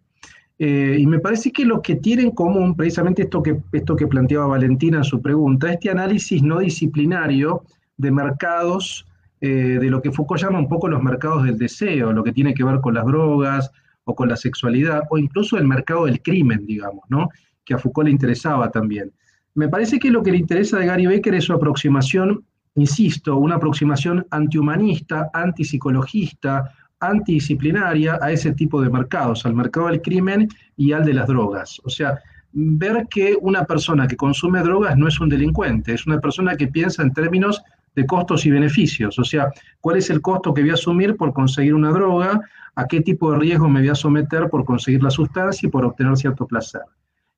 Eh, 0.59 0.97
y 0.99 1.07
me 1.07 1.19
parece 1.19 1.51
que 1.51 1.65
lo 1.65 1.81
que 1.81 1.95
tiene 1.95 2.21
en 2.21 2.31
común, 2.31 2.75
precisamente 2.75 3.23
esto 3.23 3.41
que, 3.41 3.57
esto 3.71 3.95
que 3.95 4.05
planteaba 4.05 4.45
Valentina 4.45 4.99
en 4.99 5.03
su 5.03 5.21
pregunta, 5.21 5.71
este 5.71 5.89
análisis 5.89 6.43
no 6.43 6.59
disciplinario 6.59 7.63
de 7.97 8.11
mercados, 8.11 9.07
eh, 9.39 9.79
de 9.81 9.89
lo 9.89 10.01
que 10.01 10.11
Foucault 10.11 10.41
llama 10.41 10.59
un 10.59 10.69
poco 10.69 10.87
los 10.87 11.01
mercados 11.01 11.45
del 11.45 11.57
deseo, 11.57 12.13
lo 12.13 12.23
que 12.23 12.31
tiene 12.31 12.53
que 12.53 12.63
ver 12.63 12.79
con 12.79 12.93
las 12.93 13.05
drogas 13.05 13.71
o 14.03 14.13
con 14.13 14.29
la 14.29 14.37
sexualidad, 14.37 15.01
o 15.09 15.17
incluso 15.17 15.57
el 15.57 15.67
mercado 15.67 16.05
del 16.05 16.21
crimen, 16.21 16.65
digamos, 16.67 17.05
¿no? 17.09 17.29
que 17.65 17.73
a 17.73 17.79
Foucault 17.79 18.05
le 18.05 18.11
interesaba 18.11 18.69
también. 18.69 19.11
Me 19.53 19.67
parece 19.67 19.99
que 19.99 20.11
lo 20.11 20.23
que 20.23 20.31
le 20.31 20.37
interesa 20.37 20.77
de 20.77 20.85
Gary 20.85 21.07
Becker 21.07 21.33
es 21.35 21.45
su 21.45 21.53
aproximación, 21.53 22.45
insisto, 22.75 23.37
una 23.37 23.55
aproximación 23.55 24.25
antihumanista, 24.31 25.29
antipsicologista, 25.33 26.71
antidisciplinaria 26.99 28.19
a 28.21 28.31
ese 28.31 28.53
tipo 28.53 28.81
de 28.81 28.89
mercados, 28.89 29.45
al 29.45 29.55
mercado 29.55 29.87
del 29.87 30.01
crimen 30.01 30.47
y 30.77 30.93
al 30.93 31.03
de 31.03 31.13
las 31.13 31.27
drogas. 31.27 31.81
O 31.83 31.89
sea, 31.89 32.19
ver 32.53 33.07
que 33.09 33.37
una 33.41 33.65
persona 33.65 34.07
que 34.07 34.15
consume 34.15 34.61
drogas 34.61 34.97
no 34.97 35.07
es 35.07 35.19
un 35.19 35.29
delincuente, 35.29 35.93
es 35.93 36.05
una 36.05 36.19
persona 36.19 36.55
que 36.55 36.67
piensa 36.67 37.01
en 37.01 37.13
términos 37.13 37.61
de 37.95 38.05
costos 38.05 38.45
y 38.45 38.51
beneficios, 38.51 39.19
o 39.19 39.23
sea, 39.23 39.51
cuál 39.81 39.97
es 39.97 40.09
el 40.09 40.21
costo 40.21 40.53
que 40.53 40.61
voy 40.61 40.71
a 40.71 40.75
asumir 40.75 41.17
por 41.17 41.33
conseguir 41.33 41.73
una 41.73 41.91
droga, 41.91 42.39
a 42.75 42.87
qué 42.87 43.01
tipo 43.01 43.31
de 43.31 43.39
riesgo 43.39 43.67
me 43.67 43.81
voy 43.81 43.89
a 43.89 43.95
someter 43.95 44.49
por 44.49 44.63
conseguir 44.63 45.03
la 45.03 45.09
sustancia 45.09 45.67
y 45.67 45.69
por 45.69 45.83
obtener 45.83 46.15
cierto 46.15 46.47
placer. 46.47 46.81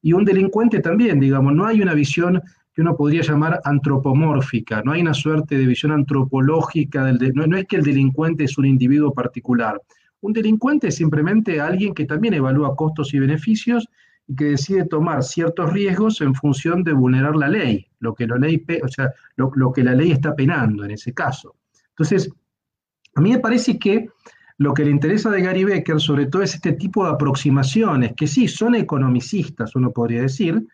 Y 0.01 0.13
un 0.13 0.25
delincuente 0.25 0.79
también, 0.79 1.19
digamos, 1.19 1.53
no 1.53 1.65
hay 1.65 1.81
una 1.81 1.95
visión 1.95 2.41
que 2.73 2.81
uno 2.81 2.95
podría 2.95 3.21
llamar 3.21 3.61
antropomórfica, 3.63 4.81
no 4.83 4.93
hay 4.93 5.01
una 5.01 5.13
suerte 5.13 5.57
de 5.57 5.65
visión 5.65 5.91
antropológica, 5.91 7.05
del 7.05 7.33
no, 7.33 7.45
no 7.45 7.57
es 7.57 7.65
que 7.65 7.75
el 7.75 7.83
delincuente 7.83 8.45
es 8.45 8.57
un 8.57 8.65
individuo 8.65 9.13
particular. 9.13 9.79
Un 10.21 10.33
delincuente 10.33 10.87
es 10.87 10.95
simplemente 10.95 11.61
alguien 11.61 11.93
que 11.93 12.05
también 12.05 12.33
evalúa 12.33 12.75
costos 12.75 13.13
y 13.13 13.19
beneficios 13.19 13.87
y 14.25 14.35
que 14.35 14.45
decide 14.45 14.85
tomar 14.85 15.23
ciertos 15.23 15.71
riesgos 15.71 16.21
en 16.21 16.33
función 16.33 16.83
de 16.83 16.93
vulnerar 16.93 17.35
la 17.35 17.49
ley, 17.49 17.85
lo 17.99 18.15
que 18.15 18.25
la 18.25 18.37
ley, 18.37 18.65
lo 19.35 19.71
que 19.73 19.83
la 19.83 19.93
ley 19.93 20.11
está 20.11 20.33
penando 20.33 20.83
en 20.85 20.91
ese 20.91 21.13
caso. 21.13 21.55
Entonces, 21.89 22.29
a 23.15 23.21
mí 23.21 23.31
me 23.31 23.39
parece 23.39 23.77
que 23.77 24.07
lo 24.57 24.73
que 24.73 24.85
le 24.85 24.91
interesa 24.91 25.29
de 25.29 25.41
Gary 25.41 25.63
Becker 25.63 25.99
sobre 25.99 26.27
todo 26.27 26.41
es 26.41 26.55
este 26.55 26.73
tipo 26.73 27.05
de 27.05 27.11
aproximaciones, 27.11 28.13
que 28.15 28.27
sí, 28.27 28.47
son 28.47 28.75
economicistas, 28.75 29.75
uno 29.75 29.91
podría 29.91 30.21
decir, 30.21 30.65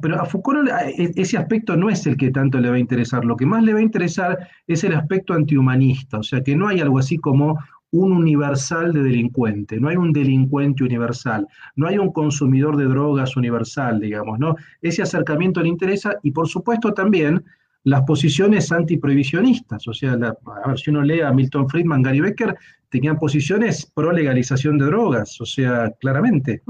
pero 0.00 0.20
a 0.20 0.24
Foucault 0.24 0.68
e, 0.68 1.12
ese 1.16 1.36
aspecto 1.36 1.76
no 1.76 1.90
es 1.90 2.06
el 2.06 2.16
que 2.16 2.30
tanto 2.30 2.60
le 2.60 2.70
va 2.70 2.76
a 2.76 2.78
interesar. 2.78 3.24
Lo 3.24 3.36
que 3.36 3.46
más 3.46 3.62
le 3.62 3.72
va 3.72 3.80
a 3.80 3.82
interesar 3.82 4.38
es 4.66 4.84
el 4.84 4.94
aspecto 4.94 5.34
antihumanista, 5.34 6.18
o 6.18 6.22
sea, 6.22 6.42
que 6.42 6.54
no 6.54 6.68
hay 6.68 6.80
algo 6.80 6.98
así 6.98 7.18
como 7.18 7.58
un 7.90 8.12
universal 8.12 8.92
de 8.92 9.02
delincuente, 9.02 9.80
no 9.80 9.88
hay 9.88 9.96
un 9.96 10.12
delincuente 10.12 10.84
universal, 10.84 11.46
no 11.74 11.86
hay 11.86 11.96
un 11.98 12.12
consumidor 12.12 12.76
de 12.76 12.84
drogas 12.84 13.36
universal, 13.36 13.98
digamos, 13.98 14.38
¿no? 14.38 14.56
Ese 14.82 15.02
acercamiento 15.02 15.62
le 15.62 15.70
interesa 15.70 16.16
y 16.22 16.30
por 16.30 16.48
supuesto 16.48 16.92
también 16.92 17.42
las 17.84 18.02
posiciones 18.02 18.70
antiprohibicionistas, 18.70 19.88
o 19.88 19.94
sea, 19.94 20.12
a 20.12 20.68
ver 20.68 20.78
si 20.78 20.90
uno 20.90 21.02
lee 21.02 21.20
a 21.20 21.32
Milton 21.32 21.68
Friedman, 21.68 22.02
Gary 22.02 22.20
Becker, 22.20 22.54
tenían 22.90 23.16
posiciones 23.16 23.86
pro 23.86 24.12
legalización 24.12 24.76
de 24.78 24.86
drogas, 24.86 25.40
o 25.40 25.46
sea, 25.46 25.90
claramente. 25.98 26.62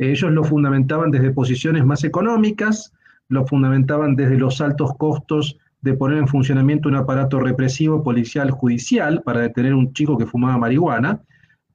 Ellos 0.00 0.32
lo 0.32 0.44
fundamentaban 0.44 1.10
desde 1.10 1.30
posiciones 1.30 1.84
más 1.84 2.04
económicas, 2.04 2.94
lo 3.28 3.46
fundamentaban 3.46 4.16
desde 4.16 4.38
los 4.38 4.62
altos 4.62 4.94
costos 4.96 5.58
de 5.82 5.92
poner 5.92 6.16
en 6.16 6.26
funcionamiento 6.26 6.88
un 6.88 6.94
aparato 6.94 7.38
represivo 7.38 8.02
policial 8.02 8.50
judicial 8.50 9.20
para 9.22 9.40
detener 9.40 9.72
a 9.72 9.76
un 9.76 9.92
chico 9.92 10.16
que 10.16 10.24
fumaba 10.24 10.56
marihuana. 10.56 11.20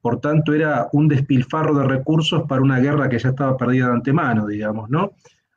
Por 0.00 0.18
tanto, 0.18 0.54
era 0.54 0.88
un 0.92 1.06
despilfarro 1.06 1.78
de 1.78 1.84
recursos 1.86 2.42
para 2.48 2.62
una 2.62 2.80
guerra 2.80 3.08
que 3.08 3.20
ya 3.20 3.28
estaba 3.28 3.56
perdida 3.56 3.86
de 3.86 3.92
antemano, 3.92 4.48
digamos, 4.48 4.90
¿no? 4.90 5.12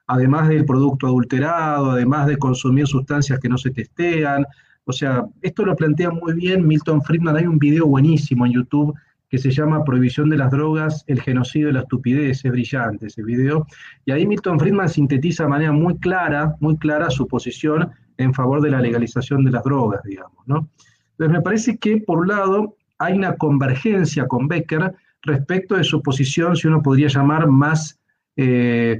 Además 0.05 0.47
del 0.47 0.63
producto 0.63 1.07
adulterado, 1.07 1.89
además 1.89 2.27
de 2.27 2.37
consumir 2.37 2.85
sustancias 2.85 3.39
que 3.39 3.49
no 3.49 3.57
se 3.57 3.71
testean. 3.71 4.45
O 4.85 4.91
sea, 4.91 5.25
esto 5.41 5.65
lo 5.65 5.75
plantea 5.75 6.11
muy 6.11 6.33
bien 6.33 6.67
Milton 6.67 7.01
Friedman. 7.01 7.35
Hay 7.35 7.47
un 7.47 7.57
video 7.57 7.87
buenísimo 7.87 8.45
en 8.45 8.51
YouTube 8.51 8.95
que 9.29 9.37
se 9.37 9.51
llama 9.51 9.83
Prohibición 9.83 10.29
de 10.29 10.37
las 10.37 10.51
drogas, 10.51 11.03
el 11.07 11.21
genocidio 11.21 11.67
de 11.67 11.73
la 11.73 11.81
estupidez, 11.81 12.43
es 12.43 12.51
brillante 12.51 13.07
ese 13.07 13.23
video, 13.23 13.67
y 14.05 14.11
ahí 14.11 14.25
Milton 14.25 14.59
Friedman 14.59 14.89
sintetiza 14.89 15.43
de 15.43 15.49
manera 15.49 15.71
muy 15.71 15.97
clara, 15.97 16.55
muy 16.59 16.77
clara 16.77 17.09
su 17.09 17.27
posición 17.27 17.91
en 18.17 18.33
favor 18.33 18.61
de 18.61 18.71
la 18.71 18.81
legalización 18.81 19.45
de 19.45 19.51
las 19.51 19.63
drogas, 19.63 20.01
digamos, 20.03 20.45
¿no? 20.45 20.67
Entonces 21.11 21.37
me 21.37 21.41
parece 21.41 21.77
que, 21.77 21.97
por 21.97 22.19
un 22.19 22.27
lado, 22.29 22.75
hay 22.97 23.13
una 23.13 23.35
convergencia 23.35 24.27
con 24.27 24.47
Becker 24.47 24.93
respecto 25.21 25.75
de 25.75 25.83
su 25.83 26.01
posición, 26.01 26.55
si 26.55 26.67
uno 26.67 26.81
podría 26.81 27.07
llamar, 27.07 27.47
más, 27.47 27.99
eh, 28.35 28.99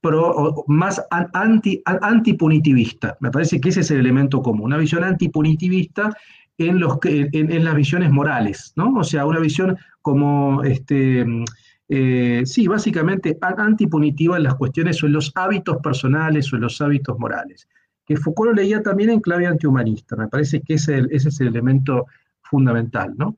pro, 0.00 0.64
más 0.66 1.02
anti, 1.32 1.82
antipunitivista. 1.84 3.16
Me 3.20 3.30
parece 3.30 3.60
que 3.60 3.68
ese 3.68 3.80
es 3.80 3.90
el 3.90 4.00
elemento 4.00 4.42
común, 4.42 4.66
una 4.66 4.78
visión 4.78 5.04
antipunitivista 5.04 6.14
en, 6.68 7.64
las 7.64 7.74
visiones 7.74 8.10
morales, 8.10 8.72
¿no? 8.76 8.92
O 8.94 9.04
sea, 9.04 9.26
una 9.26 9.40
visión 9.40 9.76
como, 10.02 10.62
este, 10.62 11.24
eh, 11.88 12.42
sí, 12.44 12.66
básicamente 12.66 13.38
antipunitiva 13.40 14.36
en 14.36 14.44
las 14.44 14.54
cuestiones 14.56 15.02
o 15.02 15.06
en 15.06 15.12
los 15.12 15.32
hábitos 15.34 15.78
personales 15.78 16.52
o 16.52 16.56
en 16.56 16.62
los 16.62 16.80
hábitos 16.80 17.18
morales. 17.18 17.68
Que 18.04 18.16
Foucault 18.16 18.50
lo 18.50 18.54
leía 18.54 18.82
también 18.82 19.10
en 19.10 19.20
clave 19.20 19.46
antihumanista, 19.46 20.16
me 20.16 20.28
parece 20.28 20.60
que 20.62 20.74
ese, 20.74 21.06
ese 21.10 21.28
es 21.28 21.40
el 21.40 21.48
elemento 21.48 22.06
fundamental, 22.42 23.14
¿no? 23.16 23.36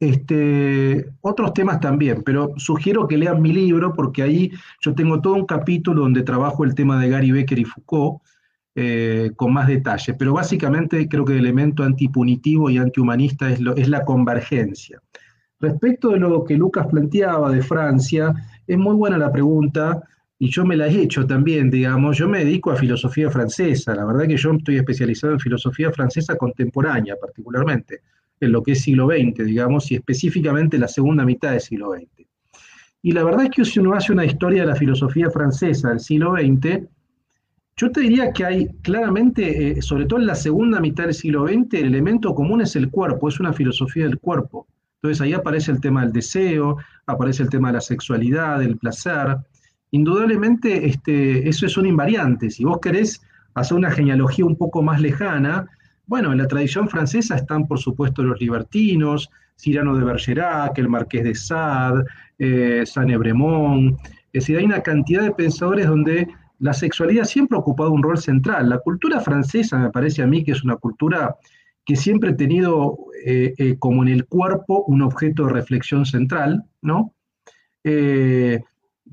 Este, 0.00 1.10
otros 1.22 1.52
temas 1.54 1.80
también, 1.80 2.22
pero 2.22 2.52
sugiero 2.56 3.08
que 3.08 3.18
lean 3.18 3.42
mi 3.42 3.52
libro 3.52 3.92
porque 3.94 4.22
ahí 4.22 4.52
yo 4.80 4.94
tengo 4.94 5.20
todo 5.20 5.34
un 5.34 5.46
capítulo 5.46 6.02
donde 6.02 6.22
trabajo 6.22 6.64
el 6.64 6.76
tema 6.76 7.00
de 7.00 7.08
Gary 7.08 7.32
Becker 7.32 7.58
y 7.58 7.64
Foucault, 7.64 8.22
eh, 8.80 9.32
con 9.34 9.52
más 9.52 9.66
detalle, 9.66 10.14
pero 10.14 10.34
básicamente 10.34 11.08
creo 11.08 11.24
que 11.24 11.32
el 11.32 11.40
elemento 11.40 11.82
antipunitivo 11.82 12.70
y 12.70 12.78
antihumanista 12.78 13.50
es, 13.50 13.58
es 13.74 13.88
la 13.88 14.04
convergencia. 14.04 15.02
Respecto 15.58 16.10
de 16.10 16.20
lo 16.20 16.44
que 16.44 16.56
Lucas 16.56 16.86
planteaba 16.86 17.50
de 17.50 17.60
Francia, 17.60 18.32
es 18.68 18.78
muy 18.78 18.94
buena 18.94 19.18
la 19.18 19.32
pregunta 19.32 20.00
y 20.38 20.48
yo 20.48 20.64
me 20.64 20.76
la 20.76 20.86
he 20.86 21.02
hecho 21.02 21.26
también, 21.26 21.70
digamos, 21.70 22.18
yo 22.18 22.28
me 22.28 22.44
dedico 22.44 22.70
a 22.70 22.76
filosofía 22.76 23.28
francesa, 23.28 23.96
la 23.96 24.04
verdad 24.04 24.28
que 24.28 24.36
yo 24.36 24.52
estoy 24.52 24.76
especializado 24.76 25.32
en 25.32 25.40
filosofía 25.40 25.90
francesa 25.90 26.36
contemporánea 26.36 27.16
particularmente, 27.20 28.02
en 28.38 28.52
lo 28.52 28.62
que 28.62 28.72
es 28.72 28.82
siglo 28.82 29.08
XX, 29.08 29.44
digamos, 29.44 29.90
y 29.90 29.96
específicamente 29.96 30.78
la 30.78 30.86
segunda 30.86 31.24
mitad 31.24 31.50
del 31.50 31.60
siglo 31.60 31.94
XX. 31.94 32.28
Y 33.02 33.10
la 33.10 33.24
verdad 33.24 33.46
es 33.46 33.50
que 33.50 33.64
si 33.64 33.80
uno 33.80 33.94
hace 33.94 34.12
una 34.12 34.24
historia 34.24 34.60
de 34.60 34.68
la 34.68 34.76
filosofía 34.76 35.30
francesa 35.30 35.88
del 35.88 35.98
siglo 35.98 36.34
XX, 36.36 36.86
yo 37.78 37.92
te 37.92 38.00
diría 38.00 38.32
que 38.32 38.44
hay 38.44 38.68
claramente, 38.82 39.78
eh, 39.78 39.82
sobre 39.82 40.04
todo 40.04 40.18
en 40.18 40.26
la 40.26 40.34
segunda 40.34 40.80
mitad 40.80 41.04
del 41.04 41.14
siglo 41.14 41.46
XX, 41.46 41.74
el 41.74 41.86
elemento 41.86 42.34
común 42.34 42.60
es 42.60 42.74
el 42.74 42.90
cuerpo, 42.90 43.28
es 43.28 43.38
una 43.38 43.52
filosofía 43.52 44.04
del 44.04 44.18
cuerpo. 44.18 44.66
Entonces 44.96 45.20
ahí 45.20 45.32
aparece 45.32 45.70
el 45.70 45.80
tema 45.80 46.02
del 46.02 46.12
deseo, 46.12 46.76
aparece 47.06 47.44
el 47.44 47.50
tema 47.50 47.68
de 47.68 47.74
la 47.74 47.80
sexualidad, 47.80 48.58
del 48.58 48.78
placer. 48.78 49.36
Indudablemente 49.92 50.86
este, 50.86 51.48
eso 51.48 51.66
es 51.66 51.76
un 51.76 51.86
invariante. 51.86 52.50
Si 52.50 52.64
vos 52.64 52.80
querés 52.80 53.22
hacer 53.54 53.76
una 53.76 53.92
genealogía 53.92 54.44
un 54.44 54.56
poco 54.56 54.82
más 54.82 55.00
lejana, 55.00 55.68
bueno, 56.06 56.32
en 56.32 56.38
la 56.38 56.48
tradición 56.48 56.88
francesa 56.88 57.36
están 57.36 57.68
por 57.68 57.78
supuesto 57.78 58.24
los 58.24 58.40
libertinos, 58.40 59.30
Cyrano 59.56 59.96
de 59.96 60.04
Bergerac, 60.04 60.76
el 60.78 60.88
Marqués 60.88 61.22
de 61.22 61.34
Sade, 61.36 62.02
eh, 62.40 62.82
Saint-Ebremont. 62.84 63.96
Es 64.32 64.42
decir, 64.42 64.58
hay 64.58 64.64
una 64.64 64.82
cantidad 64.82 65.22
de 65.22 65.30
pensadores 65.30 65.86
donde 65.86 66.26
la 66.58 66.72
sexualidad 66.72 67.24
siempre 67.24 67.56
ha 67.56 67.60
ocupado 67.60 67.90
un 67.90 68.02
rol 68.02 68.18
central. 68.18 68.68
La 68.68 68.78
cultura 68.78 69.20
francesa 69.20 69.78
me 69.78 69.90
parece 69.90 70.22
a 70.22 70.26
mí 70.26 70.44
que 70.44 70.52
es 70.52 70.64
una 70.64 70.76
cultura 70.76 71.36
que 71.84 71.96
siempre 71.96 72.30
ha 72.30 72.36
tenido 72.36 72.98
eh, 73.24 73.54
eh, 73.56 73.76
como 73.78 74.02
en 74.02 74.08
el 74.08 74.26
cuerpo 74.26 74.84
un 74.88 75.02
objeto 75.02 75.46
de 75.46 75.52
reflexión 75.54 76.04
central, 76.04 76.64
¿no? 76.82 77.14
Eh, 77.84 78.60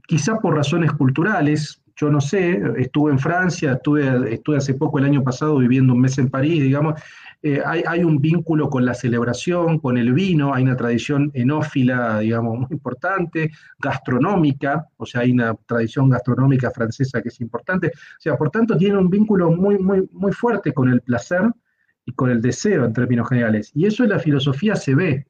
quizá 0.07 0.39
por 0.39 0.55
razones 0.55 0.91
culturales, 0.91 1.81
yo 1.95 2.09
no 2.09 2.19
sé, 2.19 2.61
estuve 2.77 3.11
en 3.11 3.19
Francia, 3.19 3.73
estuve, 3.73 4.33
estuve 4.33 4.57
hace 4.57 4.73
poco 4.73 4.99
el 4.99 5.05
año 5.05 5.23
pasado 5.23 5.57
viviendo 5.57 5.93
un 5.93 6.01
mes 6.01 6.17
en 6.17 6.29
París, 6.29 6.61
digamos, 6.61 6.99
eh, 7.47 7.61
hay, 7.63 8.03
un 8.03 8.19
vínculo 8.19 8.71
con 8.71 8.83
la 8.85 8.95
celebración, 8.95 9.77
con 9.77 9.99
el 9.99 10.13
vino, 10.13 10.55
hay 10.55 10.63
una 10.63 10.75
tradición 10.75 11.29
enófila, 11.35 12.17
digamos, 12.17 12.57
muy 12.57 12.67
importante, 12.71 13.51
gastronómica, 13.77 14.87
o 14.97 15.05
sea, 15.05 15.21
hay 15.21 15.31
una 15.31 15.53
tradición 15.67 16.09
gastronómica 16.09 16.71
francesa 16.71 17.21
que 17.21 17.29
es 17.29 17.39
importante. 17.41 17.89
O 17.89 18.19
sea, 18.19 18.35
por 18.35 18.49
tanto, 18.49 18.75
tiene 18.75 18.97
un 18.97 19.11
vínculo 19.11 19.51
muy, 19.51 19.77
muy, 19.77 20.09
muy 20.11 20.31
fuerte 20.31 20.73
con 20.73 20.89
el 20.89 21.01
placer 21.01 21.43
y 22.03 22.13
con 22.13 22.31
el 22.31 22.41
deseo 22.41 22.83
en 22.83 22.93
términos 22.93 23.29
generales. 23.29 23.69
Y 23.75 23.85
eso 23.85 24.03
en 24.03 24.09
la 24.09 24.17
filosofía 24.17 24.75
se 24.75 24.95
ve. 24.95 25.27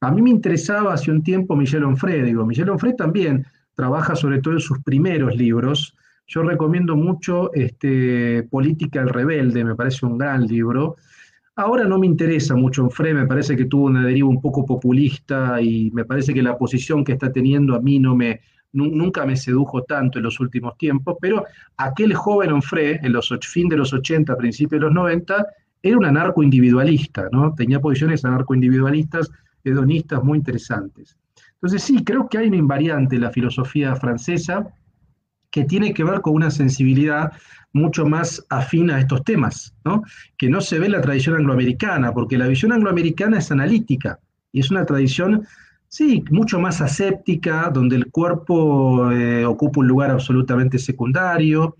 A 0.00 0.10
mí 0.10 0.22
me 0.22 0.30
interesaba 0.30 0.94
hace 0.94 1.10
un 1.10 1.22
tiempo 1.22 1.54
Michel 1.54 1.84
Onfray, 1.84 2.22
digo, 2.22 2.46
Michel 2.46 2.70
Onfray 2.70 2.96
también 2.96 3.46
trabaja 3.74 4.16
sobre 4.16 4.40
todo 4.40 4.54
en 4.54 4.60
sus 4.60 4.78
primeros 4.78 5.36
libros. 5.36 5.94
Yo 6.26 6.42
recomiendo 6.42 6.96
mucho 6.96 7.52
este, 7.52 8.44
Política 8.44 9.02
el 9.02 9.10
Rebelde, 9.10 9.62
me 9.62 9.74
parece 9.74 10.06
un 10.06 10.16
gran 10.16 10.46
libro. 10.46 10.96
Ahora 11.56 11.84
no 11.84 11.98
me 12.00 12.06
interesa 12.06 12.56
mucho 12.56 12.82
Onfray, 12.82 13.14
me 13.14 13.26
parece 13.26 13.56
que 13.56 13.66
tuvo 13.66 13.86
una 13.86 14.04
deriva 14.04 14.28
un 14.28 14.40
poco 14.40 14.66
populista 14.66 15.60
y 15.60 15.88
me 15.92 16.04
parece 16.04 16.34
que 16.34 16.42
la 16.42 16.58
posición 16.58 17.04
que 17.04 17.12
está 17.12 17.30
teniendo 17.30 17.76
a 17.76 17.80
mí 17.80 18.00
no 18.00 18.16
me, 18.16 18.40
nunca 18.72 19.24
me 19.24 19.36
sedujo 19.36 19.84
tanto 19.84 20.18
en 20.18 20.24
los 20.24 20.40
últimos 20.40 20.76
tiempos, 20.76 21.16
pero 21.20 21.44
aquel 21.76 22.12
joven 22.14 22.52
Onfray, 22.52 22.98
en 23.02 23.12
los 23.12 23.32
fin 23.42 23.68
de 23.68 23.76
los 23.76 23.92
80, 23.92 24.36
principios 24.36 24.80
de 24.80 24.86
los 24.86 24.94
90, 24.94 25.46
era 25.80 25.96
un 25.96 26.04
anarco-individualista, 26.04 27.28
¿no? 27.30 27.54
Tenía 27.54 27.78
posiciones 27.78 28.24
anarco-individualistas, 28.24 29.30
hedonistas 29.62 30.24
muy 30.24 30.38
interesantes. 30.38 31.16
Entonces 31.52 31.82
sí, 31.82 32.02
creo 32.02 32.28
que 32.28 32.38
hay 32.38 32.48
una 32.48 32.56
invariante 32.56 33.14
en 33.14 33.22
la 33.22 33.30
filosofía 33.30 33.94
francesa 33.94 34.66
que 35.54 35.62
tiene 35.62 35.94
que 35.94 36.02
ver 36.02 36.20
con 36.20 36.34
una 36.34 36.50
sensibilidad 36.50 37.32
mucho 37.72 38.04
más 38.06 38.44
afín 38.50 38.90
a 38.90 38.98
estos 38.98 39.22
temas, 39.22 39.72
¿no? 39.84 40.02
que 40.36 40.48
no 40.48 40.60
se 40.60 40.80
ve 40.80 40.86
en 40.86 40.92
la 40.92 41.00
tradición 41.00 41.36
angloamericana, 41.36 42.12
porque 42.12 42.36
la 42.36 42.48
visión 42.48 42.72
angloamericana 42.72 43.38
es 43.38 43.52
analítica 43.52 44.18
y 44.50 44.58
es 44.58 44.72
una 44.72 44.84
tradición, 44.84 45.46
sí, 45.86 46.24
mucho 46.28 46.58
más 46.58 46.80
aséptica, 46.80 47.70
donde 47.72 47.94
el 47.94 48.10
cuerpo 48.10 49.12
eh, 49.12 49.46
ocupa 49.46 49.78
un 49.78 49.86
lugar 49.86 50.10
absolutamente 50.10 50.76
secundario. 50.76 51.76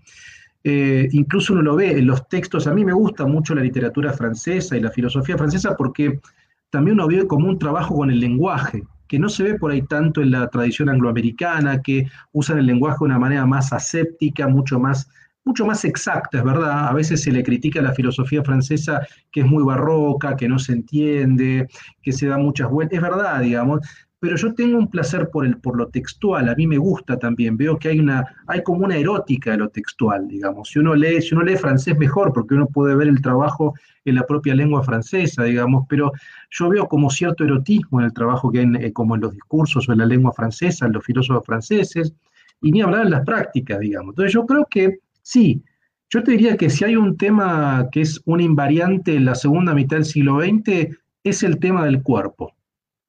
Eh, 0.63 1.09
incluso 1.11 1.51
uno 1.51 1.61
lo 1.61 1.75
ve 1.75 1.99
en 1.99 2.07
los 2.07 2.29
textos, 2.29 2.67
a 2.67 2.73
mí 2.73 2.85
me 2.85 2.93
gusta 2.93 3.25
mucho 3.25 3.53
la 3.55 3.61
literatura 3.61 4.13
francesa 4.13 4.77
y 4.77 4.79
la 4.79 4.89
filosofía 4.89 5.37
francesa 5.37 5.75
porque 5.75 6.21
también 6.69 6.93
uno 6.93 7.07
ve 7.07 7.27
como 7.27 7.49
un 7.49 7.59
trabajo 7.59 7.93
con 7.93 8.09
el 8.09 8.21
lenguaje, 8.21 8.83
que 9.07 9.19
no 9.19 9.29
se 9.29 9.43
ve 9.43 9.55
por 9.55 9.71
ahí 9.71 9.81
tanto 9.83 10.21
en 10.21 10.31
la 10.31 10.47
tradición 10.49 10.89
angloamericana, 10.89 11.81
que 11.81 12.07
usan 12.31 12.59
el 12.59 12.65
lenguaje 12.65 12.97
de 12.99 13.05
una 13.05 13.19
manera 13.19 13.45
más 13.45 13.71
aséptica, 13.73 14.47
mucho 14.47 14.79
más 14.79 15.07
mucho 15.45 15.63
más 15.63 15.85
exacta, 15.85 16.39
es 16.39 16.43
verdad. 16.43 16.87
A 16.87 16.93
veces 16.93 17.21
se 17.21 17.31
le 17.31 17.43
critica 17.43 17.79
a 17.79 17.83
la 17.83 17.93
filosofía 17.93 18.43
francesa 18.43 19.05
que 19.31 19.41
es 19.41 19.45
muy 19.45 19.63
barroca, 19.63 20.35
que 20.35 20.49
no 20.49 20.57
se 20.57 20.73
entiende, 20.73 21.67
que 22.01 22.11
se 22.11 22.27
da 22.27 22.37
muchas 22.37 22.69
vueltas. 22.69 22.97
Es 22.97 23.01
verdad, 23.03 23.41
digamos, 23.41 23.81
pero 24.19 24.35
yo 24.37 24.53
tengo 24.53 24.77
un 24.77 24.89
placer 24.89 25.29
por, 25.29 25.45
el, 25.45 25.57
por 25.57 25.77
lo 25.77 25.87
textual, 25.87 26.49
a 26.49 26.55
mí 26.55 26.67
me 26.67 26.77
gusta 26.77 27.17
también, 27.17 27.57
veo 27.57 27.77
que 27.77 27.89
hay, 27.89 27.99
una, 27.99 28.25
hay 28.47 28.63
como 28.63 28.85
una 28.85 28.97
erótica 28.97 29.51
de 29.51 29.57
lo 29.57 29.69
textual, 29.69 30.27
digamos. 30.27 30.69
Si 30.69 30.79
uno, 30.79 30.95
lee, 30.95 31.21
si 31.21 31.35
uno 31.35 31.43
lee 31.43 31.57
francés 31.57 31.97
mejor, 31.97 32.33
porque 32.33 32.55
uno 32.55 32.67
puede 32.67 32.95
ver 32.95 33.07
el 33.07 33.21
trabajo 33.21 33.73
en 34.05 34.15
la 34.15 34.25
propia 34.25 34.55
lengua 34.55 34.83
francesa, 34.83 35.43
digamos, 35.43 35.85
pero 35.87 36.11
yo 36.49 36.69
veo 36.69 36.87
como 36.87 37.09
cierto 37.09 37.43
erotismo 37.43 37.99
en 37.99 38.05
el 38.05 38.13
trabajo 38.13 38.51
que 38.51 38.59
hay, 38.59 38.67
eh, 38.79 38.93
como 38.93 39.15
en 39.15 39.21
los 39.21 39.33
discursos 39.33 39.87
o 39.87 39.91
en 39.91 39.99
la 39.99 40.05
lengua 40.05 40.31
francesa, 40.33 40.85
en 40.85 40.93
los 40.93 41.03
filósofos 41.03 41.45
franceses, 41.45 42.13
y 42.61 42.71
ni 42.71 42.81
hablar 42.81 43.01
en 43.01 43.11
las 43.11 43.25
prácticas, 43.25 43.79
digamos. 43.79 44.13
Entonces 44.13 44.33
yo 44.33 44.45
creo 44.45 44.65
que 44.69 44.99
Sí, 45.25 45.63
yo 46.11 46.23
te 46.23 46.31
diría 46.33 46.55
que 46.55 46.69
si 46.69 46.85
hay 46.85 46.95
un 46.95 47.17
tema 47.17 47.89
que 47.91 48.01
es 48.01 48.21
una 48.25 48.43
invariante 48.43 49.15
en 49.15 49.25
la 49.25 49.33
segunda 49.33 49.73
mitad 49.73 49.97
del 49.97 50.05
siglo 50.05 50.39
XX, 50.39 50.95
es 51.23 51.41
el 51.41 51.57
tema 51.57 51.83
del 51.83 52.03
cuerpo. 52.03 52.53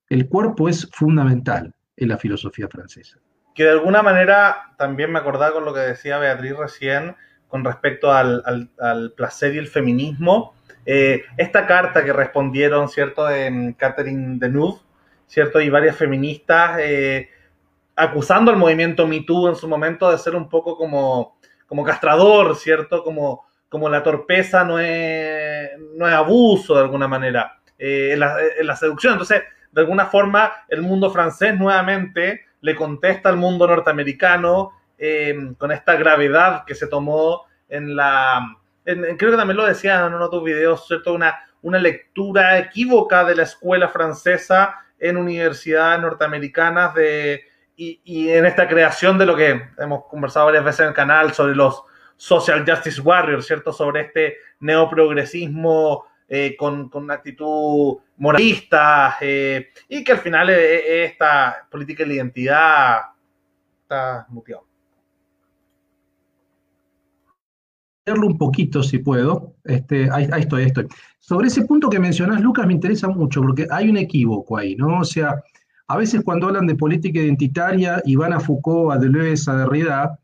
El 0.08 0.28
cuerpo 0.28 0.68
es 0.68 0.88
fundamental 0.92 1.74
en 1.96 2.08
la 2.08 2.18
filosofía 2.18 2.68
francesa. 2.68 3.18
Que 3.54 3.64
de 3.64 3.70
alguna 3.70 4.02
manera 4.02 4.74
también 4.76 5.10
me 5.10 5.18
acordaba 5.18 5.52
con 5.52 5.64
lo 5.64 5.72
que 5.72 5.80
decía 5.80 6.18
Beatriz 6.18 6.56
recién 6.56 7.16
con 7.48 7.64
respecto 7.64 8.12
al, 8.12 8.70
placer 9.16 9.54
y 9.54 9.58
el 9.58 9.68
feminismo. 9.68 10.54
Eh, 10.84 11.24
esta 11.36 11.66
carta 11.66 12.04
que 12.04 12.12
respondieron, 12.12 12.88
¿cierto?, 12.88 13.26
de 13.26 13.50
mm, 13.50 13.72
Catherine 13.74 14.38
Deneuve, 14.38 14.80
¿cierto?, 15.26 15.60
y 15.60 15.70
varias 15.70 15.96
feministas 15.96 16.78
eh, 16.80 17.28
acusando 17.96 18.50
al 18.50 18.56
movimiento 18.56 19.06
MeToo 19.06 19.48
en 19.48 19.56
su 19.56 19.68
momento 19.68 20.10
de 20.10 20.18
ser 20.18 20.36
un 20.36 20.48
poco 20.48 20.76
como 20.76 21.36
como 21.66 21.84
castrador, 21.84 22.56
¿cierto? 22.56 23.02
Como, 23.02 23.46
como 23.68 23.88
la 23.88 24.02
torpeza 24.02 24.64
no 24.64 24.78
es, 24.78 25.70
no 25.94 26.06
es 26.06 26.14
abuso 26.14 26.74
de 26.74 26.82
alguna 26.82 27.08
manera, 27.08 27.60
eh, 27.78 28.10
en, 28.12 28.66
la, 28.66 28.76
seducción. 28.76 29.14
Entonces, 29.14 29.42
de 29.76 29.82
alguna 29.82 30.06
forma, 30.06 30.64
el 30.68 30.80
mundo 30.80 31.10
francés 31.10 31.54
nuevamente 31.54 32.46
le 32.62 32.74
contesta 32.74 33.28
al 33.28 33.36
mundo 33.36 33.66
norteamericano 33.66 34.72
eh, 34.96 35.52
con 35.58 35.70
esta 35.70 35.96
gravedad 35.96 36.64
que 36.64 36.74
se 36.74 36.86
tomó 36.86 37.44
en 37.68 37.94
la... 37.94 38.56
creo 38.82 39.16
que 39.16 39.36
también 39.36 39.58
lo 39.58 39.66
decía 39.66 40.06
en 40.06 40.14
uno 40.14 40.24
de 40.24 40.30
tus 40.30 40.42
videos, 40.42 40.86
¿cierto? 40.86 41.12
Una, 41.12 41.38
una 41.60 41.78
lectura 41.78 42.56
equívoca 42.56 43.22
de 43.24 43.36
la 43.36 43.42
escuela 43.42 43.88
francesa 43.88 44.76
en 44.98 45.18
universidades 45.18 46.00
norteamericanas 46.00 46.94
de 46.94 47.44
y, 47.76 48.30
en 48.30 48.46
esta 48.46 48.66
creación 48.66 49.18
de 49.18 49.26
lo 49.26 49.36
que 49.36 49.60
hemos 49.76 50.06
conversado 50.06 50.46
varias 50.46 50.64
veces 50.64 50.80
en 50.80 50.86
el 50.86 50.94
canal 50.94 51.34
sobre 51.34 51.54
los 51.54 51.82
social 52.16 52.64
justice 52.66 53.02
warriors, 53.02 53.46
¿cierto? 53.46 53.74
Sobre 53.74 54.00
este 54.00 54.38
neoprogresismo 54.60 56.06
eh, 56.28 56.56
con, 56.56 56.88
con, 56.88 57.04
una 57.04 57.14
actitud 57.14 57.98
moralista 58.16 59.16
eh, 59.20 59.68
y 59.88 60.02
que 60.02 60.12
al 60.12 60.18
final 60.18 60.50
esta 60.50 61.66
política 61.70 62.02
de 62.02 62.08
la 62.08 62.14
identidad 62.14 63.00
está 63.82 64.26
muteado. 64.28 64.66
un 68.06 68.38
poquito, 68.38 68.82
si 68.82 68.98
puedo. 68.98 69.54
Este, 69.64 70.08
ahí, 70.10 70.28
ahí, 70.32 70.42
estoy, 70.42 70.62
ahí 70.62 70.66
estoy. 70.68 70.86
Sobre 71.18 71.48
ese 71.48 71.64
punto 71.64 71.90
que 71.90 71.98
mencionás, 71.98 72.40
Lucas, 72.40 72.66
me 72.66 72.72
interesa 72.72 73.08
mucho 73.08 73.40
porque 73.40 73.66
hay 73.70 73.88
un 73.88 73.96
equívoco 73.96 74.56
ahí, 74.56 74.76
¿no? 74.76 75.00
O 75.00 75.04
sea, 75.04 75.42
a 75.88 75.96
veces 75.96 76.22
cuando 76.24 76.48
hablan 76.48 76.66
de 76.66 76.74
política 76.74 77.20
identitaria 77.20 78.02
y 78.04 78.16
van 78.16 78.32
a 78.32 78.40
Foucault, 78.40 78.92
a 78.92 78.98
Deleuze, 78.98 79.50
a 79.50 79.54
Derrida, 79.54 80.18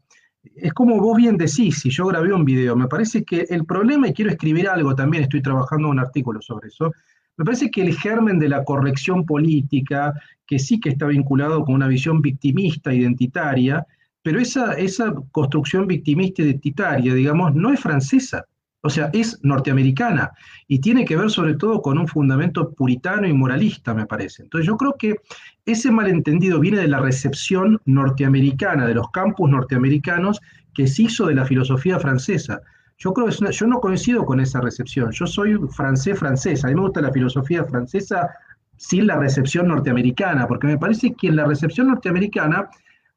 es 0.56 0.73
como 0.73 1.01
vos 1.01 1.16
bien 1.16 1.36
decís, 1.36 1.81
si 1.81 1.90
yo 1.90 2.06
grabé 2.06 2.32
un 2.32 2.44
video, 2.44 2.77
me 2.77 2.89
parece 2.89 3.24
que 3.24 3.47
el 3.48 3.64
problema, 3.64 4.09
y 4.09 4.12
quiero 4.12 4.31
escribir 4.31 4.69
algo 4.69 4.94
también, 4.94 5.24
estoy 5.24 5.43
trabajando 5.43 5.89
un 5.89 5.98
artículo 5.98 6.43
sobre 6.43 6.69
eso, 6.69 6.93
me 7.36 7.44
parece 7.44 7.70
que 7.70 7.82
el 7.82 7.97
germen 7.97 8.39
de 8.39 8.48
la 8.48 8.64
corrección 8.64 9.24
política, 9.24 10.12
que 10.47 10.59
sí 10.59 10.81
que 10.81 10.90
está 10.90 11.06
vinculado 11.06 11.64
con 11.64 11.74
una 11.74 11.89
visión 11.89 12.20
victimista, 12.20 12.93
identitaria, 12.93 13.86
pero 14.23 14.39
esa, 14.39 14.74
esa 14.74 15.14
construcción 15.31 15.86
victimista 15.86 16.43
identitaria, 16.43 17.14
digamos, 17.14 17.55
no 17.55 17.73
es 17.73 17.81
francesa. 17.81 18.44
O 18.85 18.90
sea, 18.90 19.10
es 19.12 19.39
norteamericana 19.43 20.32
y 20.66 20.81
tiene 20.81 21.05
que 21.05 21.16
ver 21.16 21.31
sobre 21.31 21.55
todo 21.55 21.81
con 21.81 21.98
un 21.98 22.09
fundamento 22.09 22.73
puritano 22.73 23.28
y 23.28 23.32
moralista, 23.32 23.94
me 23.94 24.06
parece. 24.06 24.43
Entonces 24.43 24.66
yo 24.66 24.77
creo 24.77 24.97
que 24.98 25.14
ese 25.64 25.90
malentendido 25.90 26.60
viene 26.60 26.78
de 26.78 26.89
la 26.89 27.01
recepción 27.01 27.80
norteamericana, 27.84 28.86
de 28.86 28.94
los 28.94 29.10
campus 29.10 29.51
norteamericanos 29.51 30.40
que 30.74 30.86
se 30.86 31.05
hizo 31.05 31.26
de 31.26 31.34
la 31.34 31.47
filosofía 31.47 31.98
francesa. 31.98 32.60
Yo 32.98 33.12
creo 33.12 33.28
que 33.28 33.52
yo 33.52 33.66
no 33.66 33.80
coincido 33.80 34.24
con 34.24 34.40
esa 34.40 34.60
recepción. 34.60 35.10
Yo 35.12 35.26
soy 35.26 35.59
francés 35.70 36.18
francés. 36.18 36.64
A 36.64 36.68
mí 36.68 36.74
me 36.74 36.82
gusta 36.82 37.01
la 37.01 37.12
filosofía 37.12 37.64
francesa 37.64 38.30
sin 38.76 39.06
la 39.06 39.16
recepción 39.16 39.68
norteamericana, 39.68 40.47
porque 40.47 40.66
me 40.66 40.78
parece 40.78 41.14
que 41.14 41.28
en 41.28 41.36
la 41.36 41.44
recepción 41.44 41.89
norteamericana 41.89 42.68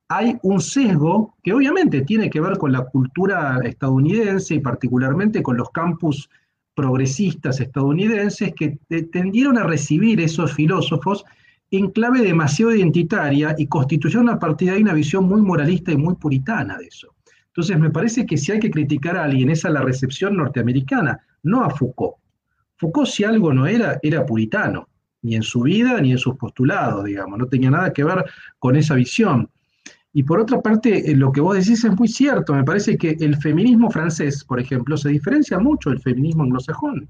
hay 0.07 0.37
un 0.43 0.61
sesgo 0.61 1.35
que 1.43 1.53
obviamente 1.53 2.01
tiene 2.01 2.29
que 2.29 2.39
ver 2.39 2.57
con 2.57 2.71
la 2.71 2.85
cultura 2.85 3.59
estadounidense 3.63 4.55
y 4.55 4.59
particularmente 4.59 5.41
con 5.41 5.57
los 5.57 5.71
campus 5.71 6.29
progresistas 6.75 7.59
estadounidenses 7.59 8.53
que 8.53 8.77
tendieron 9.11 9.57
a 9.57 9.63
recibir 9.63 10.19
esos 10.19 10.53
filósofos 10.53 11.25
en 11.71 11.91
clave 11.91 12.21
demasiado 12.21 12.73
identitaria 12.73 13.55
y 13.57 13.67
constituyeron 13.67 14.29
a 14.29 14.39
partir 14.39 14.73
de 14.73 14.81
una 14.81 14.93
visión 14.93 15.25
muy 15.25 15.41
moralista 15.41 15.91
y 15.91 15.97
muy 15.97 16.15
puritana 16.15 16.77
de 16.77 16.85
eso. 16.85 17.15
Entonces 17.47 17.79
me 17.79 17.89
parece 17.89 18.25
que 18.25 18.37
si 18.37 18.51
hay 18.51 18.59
que 18.59 18.71
criticar 18.71 19.17
a 19.17 19.23
alguien 19.23 19.49
es 19.49 19.65
a 19.65 19.69
la 19.69 19.81
recepción 19.81 20.35
norteamericana, 20.35 21.19
no 21.43 21.63
a 21.63 21.69
Foucault. 21.69 22.15
Foucault 22.77 23.07
si 23.07 23.23
algo 23.23 23.53
no 23.53 23.65
era, 23.65 23.97
era 24.03 24.25
puritano, 24.25 24.89
ni 25.21 25.35
en 25.35 25.43
su 25.43 25.61
vida 25.61 25.99
ni 26.01 26.11
en 26.11 26.17
sus 26.17 26.35
postulados, 26.35 27.05
digamos, 27.05 27.39
no 27.39 27.47
tenía 27.47 27.71
nada 27.71 27.93
que 27.93 28.03
ver 28.03 28.25
con 28.59 28.75
esa 28.75 28.95
visión. 28.95 29.49
Y 30.13 30.23
por 30.23 30.39
otra 30.39 30.61
parte, 30.61 31.11
eh, 31.11 31.15
lo 31.15 31.31
que 31.31 31.41
vos 31.41 31.57
decís 31.57 31.83
es 31.83 31.93
muy 31.97 32.07
cierto. 32.07 32.53
Me 32.53 32.63
parece 32.63 32.97
que 32.97 33.17
el 33.19 33.35
feminismo 33.37 33.91
francés, 33.91 34.45
por 34.45 34.61
ejemplo, 34.61 34.95
se 34.95 35.09
diferencia 35.09 35.59
mucho 35.59 35.89
del 35.89 35.99
feminismo 35.99 36.43
anglosajón. 36.43 37.09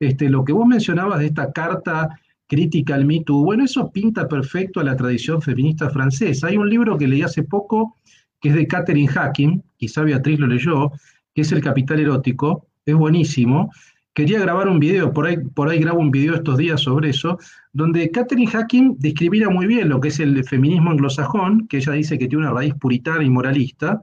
Este, 0.00 0.30
lo 0.30 0.44
que 0.44 0.52
vos 0.52 0.66
mencionabas 0.66 1.18
de 1.18 1.26
esta 1.26 1.52
carta 1.52 2.18
crítica 2.46 2.94
al 2.94 3.04
Me 3.04 3.22
bueno, 3.26 3.64
eso 3.64 3.90
pinta 3.90 4.28
perfecto 4.28 4.80
a 4.80 4.84
la 4.84 4.96
tradición 4.96 5.42
feminista 5.42 5.90
francesa. 5.90 6.48
Hay 6.48 6.56
un 6.56 6.68
libro 6.68 6.96
que 6.96 7.08
leí 7.08 7.22
hace 7.22 7.42
poco, 7.42 7.96
que 8.40 8.50
es 8.50 8.54
de 8.54 8.66
Catherine 8.66 9.08
Hacking, 9.08 9.62
quizá 9.76 10.02
Beatriz 10.02 10.38
lo 10.38 10.46
leyó, 10.46 10.90
que 11.34 11.42
es 11.42 11.52
El 11.52 11.60
Capital 11.60 12.00
Erótico, 12.00 12.68
es 12.84 12.94
buenísimo, 12.94 13.70
quería 14.14 14.40
grabar 14.40 14.68
un 14.68 14.78
video, 14.78 15.12
por 15.12 15.26
ahí, 15.26 15.36
por 15.36 15.68
ahí 15.68 15.78
grabo 15.80 16.00
un 16.00 16.10
video 16.10 16.34
estos 16.34 16.56
días 16.56 16.80
sobre 16.80 17.10
eso, 17.10 17.38
donde 17.72 18.10
Catherine 18.10 18.50
Hacking 18.50 18.96
describía 18.98 19.50
muy 19.50 19.66
bien 19.66 19.88
lo 19.88 20.00
que 20.00 20.08
es 20.08 20.20
el 20.20 20.42
feminismo 20.44 20.90
anglosajón, 20.90 21.66
que 21.68 21.78
ella 21.78 21.92
dice 21.92 22.18
que 22.18 22.28
tiene 22.28 22.46
una 22.46 22.54
raíz 22.54 22.74
puritana 22.74 23.24
y 23.24 23.30
moralista, 23.30 24.02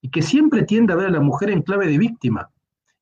y 0.00 0.08
que 0.08 0.22
siempre 0.22 0.62
tiende 0.62 0.92
a 0.92 0.96
ver 0.96 1.08
a 1.08 1.10
la 1.10 1.20
mujer 1.20 1.50
en 1.50 1.62
clave 1.62 1.86
de 1.88 1.98
víctima, 1.98 2.48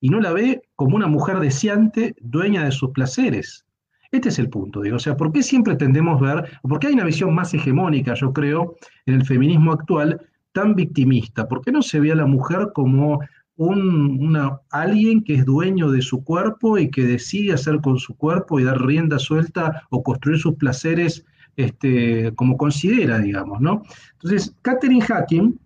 y 0.01 0.09
no 0.09 0.19
la 0.19 0.33
ve 0.33 0.61
como 0.75 0.95
una 0.95 1.07
mujer 1.07 1.39
deseante, 1.39 2.15
dueña 2.19 2.65
de 2.65 2.71
sus 2.71 2.91
placeres. 2.91 3.65
Este 4.11 4.29
es 4.29 4.39
el 4.39 4.49
punto, 4.49 4.81
digo. 4.81 4.95
O 4.95 4.99
sea, 4.99 5.15
¿por 5.15 5.31
qué 5.31 5.43
siempre 5.43 5.75
tendemos 5.75 6.21
a 6.21 6.35
ver, 6.35 6.59
por 6.61 6.79
qué 6.79 6.87
hay 6.87 6.93
una 6.93 7.03
visión 7.03 7.33
más 7.33 7.53
hegemónica, 7.53 8.15
yo 8.15 8.33
creo, 8.33 8.75
en 9.05 9.15
el 9.15 9.25
feminismo 9.25 9.71
actual, 9.71 10.19
tan 10.51 10.73
victimista? 10.75 11.47
¿Por 11.47 11.61
qué 11.63 11.71
no 11.71 11.81
se 11.81 11.99
ve 11.99 12.11
a 12.11 12.15
la 12.15 12.25
mujer 12.25 12.69
como 12.73 13.19
una, 13.55 14.61
alguien 14.71 15.21
que 15.23 15.35
es 15.35 15.45
dueño 15.45 15.91
de 15.91 16.01
su 16.01 16.23
cuerpo 16.23 16.77
y 16.77 16.89
que 16.89 17.03
decide 17.03 17.53
hacer 17.53 17.81
con 17.81 17.97
su 17.99 18.15
cuerpo 18.15 18.59
y 18.59 18.63
dar 18.63 18.81
rienda 18.81 19.19
suelta 19.19 19.83
o 19.89 20.01
construir 20.01 20.39
sus 20.39 20.55
placeres 20.55 21.25
este, 21.57 22.33
como 22.35 22.55
considera, 22.55 23.19
digamos, 23.19 23.59
¿no? 23.59 23.83
Entonces, 24.13 24.55
Catherine 24.61 25.01
Hacking 25.01 25.59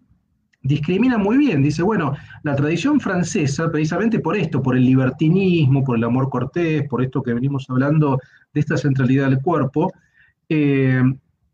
discrimina 0.64 1.18
muy 1.18 1.38
bien, 1.38 1.61
dice, 1.61 1.84
bueno, 1.84 2.14
la 2.44 2.56
tradición 2.56 2.99
francesa, 2.99 3.69
precisamente 3.69 4.19
por 4.19 4.35
esto, 4.38 4.61
por 4.61 4.77
el 4.77 4.85
libertinismo, 4.85 5.84
por 5.84 5.98
el 5.98 6.06
amor 6.06 6.30
cortés, 6.30 6.88
por 6.88 7.03
esto 7.03 7.22
que 7.22 7.34
venimos 7.34 7.69
hablando 7.69 8.18
de 8.53 8.60
esta 8.60 8.77
centralidad 8.77 9.30
del 9.30 9.41
cuerpo, 9.41 9.91
eh, 10.48 11.03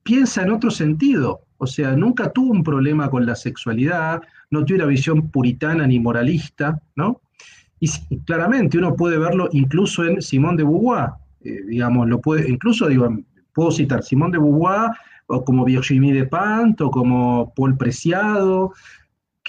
piensa 0.03 0.43
en 0.43 0.51
otro 0.51 0.69
sentido, 0.69 1.41
o 1.57 1.65
sea, 1.65 1.95
nunca 1.95 2.31
tuvo 2.31 2.51
un 2.51 2.63
problema 2.63 3.09
con 3.09 3.25
la 3.25 3.35
sexualidad, 3.35 4.21
no 4.51 4.63
tuvo 4.63 4.77
una 4.77 4.85
visión 4.85 5.29
puritana 5.29 5.87
ni 5.87 5.99
moralista, 5.99 6.79
¿no? 6.95 7.21
Y 7.79 7.89
claramente 8.25 8.77
uno 8.77 8.95
puede 8.95 9.17
verlo 9.17 9.49
incluso 9.53 10.03
en 10.03 10.21
Simón 10.21 10.55
de 10.55 10.63
Beauvoir, 10.63 11.09
eh, 11.43 11.61
digamos, 11.67 12.07
lo 12.07 12.21
puede, 12.21 12.49
incluso 12.49 12.87
digo, 12.87 13.09
puedo 13.53 13.71
citar 13.71 14.03
Simón 14.03 14.31
de 14.31 14.37
Beauvoir, 14.37 14.91
o 15.29 15.45
como 15.45 15.63
Virginie 15.63 16.13
de 16.13 16.25
Pant, 16.25 16.81
o 16.81 16.89
como 16.89 17.53
Paul 17.55 17.77
Preciado, 17.77 18.73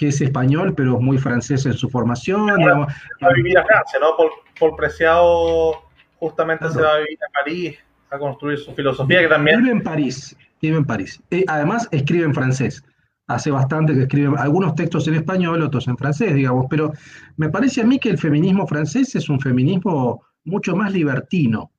que 0.01 0.07
es 0.07 0.19
español, 0.19 0.73
pero 0.75 0.95
es 0.95 0.99
muy 0.99 1.19
francés 1.19 1.63
en 1.67 1.73
su 1.73 1.87
formación. 1.87 2.47
va 2.47 2.87
a 3.21 3.33
vivir 3.33 3.55
a 3.55 3.63
Francia, 3.63 3.99
¿no? 3.99 4.17
Paul, 4.59 4.75
Preciado 4.75 5.75
justamente 6.17 6.71
se 6.71 6.81
va 6.81 6.95
a 6.95 6.97
vivir 6.97 7.19
a 7.23 7.31
París 7.31 7.77
a 8.09 8.17
construir 8.17 8.57
su 8.57 8.73
filosofía, 8.73 9.21
que 9.21 9.27
también... 9.27 9.59
Vive 9.59 9.71
en 9.73 9.83
París, 9.83 10.35
vive 10.59 10.77
en 10.77 10.85
París. 10.85 11.21
Eh, 11.29 11.45
además, 11.47 11.87
escribe 11.91 12.25
en 12.25 12.33
francés. 12.33 12.83
Hace 13.27 13.51
bastante 13.51 13.93
que 13.93 14.01
escribe 14.01 14.33
algunos 14.39 14.73
textos 14.73 15.07
en 15.07 15.13
español, 15.13 15.61
otros 15.61 15.87
en 15.87 15.95
francés, 15.95 16.33
digamos, 16.33 16.65
pero 16.67 16.91
me 17.37 17.49
parece 17.49 17.81
a 17.81 17.85
mí 17.85 17.99
que 17.99 18.09
el 18.09 18.17
feminismo 18.17 18.65
francés 18.65 19.13
es 19.13 19.29
un 19.29 19.39
feminismo 19.39 20.23
mucho 20.45 20.75
más 20.75 20.91
libertino. 20.91 21.71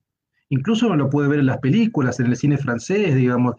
Incluso 0.51 0.87
uno 0.87 0.95
lo 0.95 1.11
puede 1.11 1.29
ver 1.29 1.41
en 1.41 1.47
las 1.47 1.59
películas, 1.59 2.21
en 2.21 2.27
el 2.27 2.37
cine 2.37 2.57
francés, 2.57 3.17
digamos, 3.17 3.57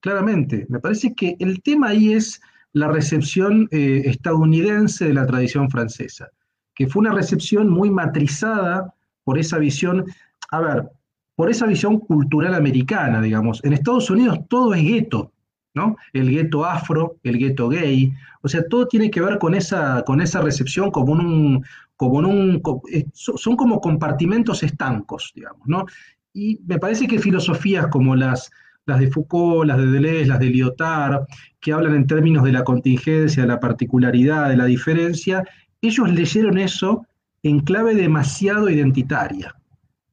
claramente. 0.00 0.64
Me 0.70 0.80
parece 0.80 1.14
que 1.14 1.36
el 1.38 1.62
tema 1.62 1.88
ahí 1.88 2.14
es 2.14 2.40
la 2.76 2.88
recepción 2.88 3.68
eh, 3.70 4.02
estadounidense 4.04 5.06
de 5.06 5.14
la 5.14 5.26
tradición 5.26 5.70
francesa, 5.70 6.28
que 6.74 6.86
fue 6.86 7.00
una 7.00 7.14
recepción 7.14 7.70
muy 7.70 7.88
matrizada 7.88 8.92
por 9.24 9.38
esa 9.38 9.56
visión, 9.56 10.04
a 10.50 10.60
ver, 10.60 10.90
por 11.36 11.48
esa 11.48 11.64
visión 11.64 11.98
cultural 11.98 12.52
americana, 12.52 13.22
digamos. 13.22 13.64
En 13.64 13.72
Estados 13.72 14.10
Unidos 14.10 14.40
todo 14.50 14.74
es 14.74 14.82
gueto, 14.82 15.32
¿no? 15.72 15.96
El 16.12 16.28
gueto 16.28 16.66
afro, 16.66 17.16
el 17.22 17.38
gueto 17.38 17.70
gay, 17.70 18.12
o 18.42 18.48
sea, 18.48 18.62
todo 18.68 18.86
tiene 18.86 19.10
que 19.10 19.22
ver 19.22 19.38
con 19.38 19.54
esa, 19.54 20.02
con 20.02 20.20
esa 20.20 20.42
recepción 20.42 20.90
como 20.90 21.14
un, 21.14 21.64
como 21.96 22.18
un, 22.18 22.60
eh, 22.92 23.06
son 23.14 23.56
como 23.56 23.80
compartimentos 23.80 24.62
estancos, 24.62 25.32
digamos, 25.34 25.66
¿no? 25.66 25.86
Y 26.34 26.60
me 26.66 26.78
parece 26.78 27.06
que 27.06 27.20
filosofías 27.20 27.86
como 27.86 28.14
las, 28.14 28.50
las 28.86 29.00
de 29.00 29.10
Foucault, 29.10 29.66
las 29.66 29.78
de 29.78 29.86
Deleuze, 29.86 30.26
las 30.26 30.38
de 30.38 30.46
Lyotard, 30.46 31.26
que 31.60 31.72
hablan 31.72 31.94
en 31.94 32.06
términos 32.06 32.44
de 32.44 32.52
la 32.52 32.62
contingencia, 32.62 33.42
de 33.42 33.48
la 33.48 33.60
particularidad, 33.60 34.48
de 34.48 34.56
la 34.56 34.64
diferencia, 34.64 35.44
ellos 35.82 36.08
leyeron 36.08 36.58
eso 36.58 37.06
en 37.42 37.60
clave 37.60 37.94
demasiado 37.94 38.70
identitaria. 38.70 39.54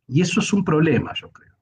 Y 0.08 0.22
eso 0.22 0.40
es 0.40 0.52
un 0.54 0.66
problema, 0.66 1.14
yo 1.14 1.32
creo. 1.32 1.54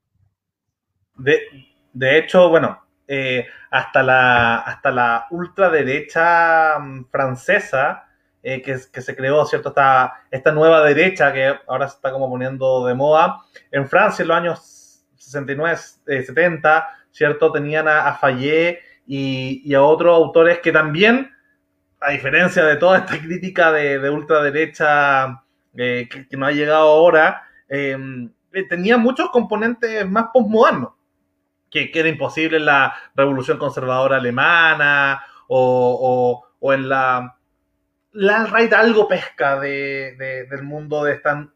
De, 1.94 2.18
hecho, 2.18 2.50
bueno, 2.50 2.80
eh, 3.08 3.46
hasta, 3.70 4.02
la, 4.02 4.58
hasta 4.60 4.92
la 4.92 5.28
ultraderecha 5.30 6.80
mm, 6.80 7.06
francesa, 7.12 8.08
eh, 8.42 8.62
que, 8.62 8.78
se 8.80 9.16
creó, 9.16 9.46
¿cierto? 9.46 9.70
Esta, 9.70 10.24
esta 10.32 10.52
nueva 10.52 10.84
derecha 10.84 11.32
que 11.32 11.54
ahora 11.68 11.88
se 11.88 11.98
está 11.98 12.12
como 12.12 12.28
poniendo 12.30 12.86
de 12.88 12.96
moda. 12.96 13.38
En 13.70 13.88
Francia, 13.88 14.24
en 14.24 14.30
los 14.30 14.38
años 14.38 14.82
69, 15.18 15.78
70, 16.06 16.80
eh, 16.80 17.01
¿cierto? 17.12 17.52
Tenían 17.52 17.88
a, 17.88 18.14
Fayet 18.16 18.80
y, 19.06 19.74
a 19.74 19.84
otros 19.84 20.16
autores 20.16 20.60
que 20.60 20.72
también, 20.72 21.32
a 22.00 22.12
diferencia 22.12 22.64
de 22.66 22.78
toda 22.78 23.00
esta 23.00 23.18
crítica 23.22 23.72
de, 23.72 24.10
ultraderecha 24.10 25.44
que, 25.76 26.10
que 26.30 26.38
no 26.38 26.46
ha 26.46 26.52
llegado 26.52 26.88
ahora, 26.88 27.44
Em, 27.74 28.30
eh, 28.52 28.68
tenía 28.68 28.98
muchos 28.98 29.30
componentes 29.30 30.06
más 30.06 30.26
postmodernos, 30.34 30.92
que, 31.70 31.90
que, 31.90 32.02
era 32.02 32.10
imposible 32.10 32.58
en 32.58 32.66
la 32.66 32.94
revolución 33.16 33.58
conservadora 33.58 34.18
alemana 34.18 35.24
o, 35.48 36.44
en 36.62 36.90
la, 36.90 37.38
la 38.12 38.46
raíz 38.48 38.74
algo 38.74 39.08
pesca 39.08 39.58
del 39.58 40.64
mundo 40.64 41.06
de 41.06 41.14
esta, 41.14 41.48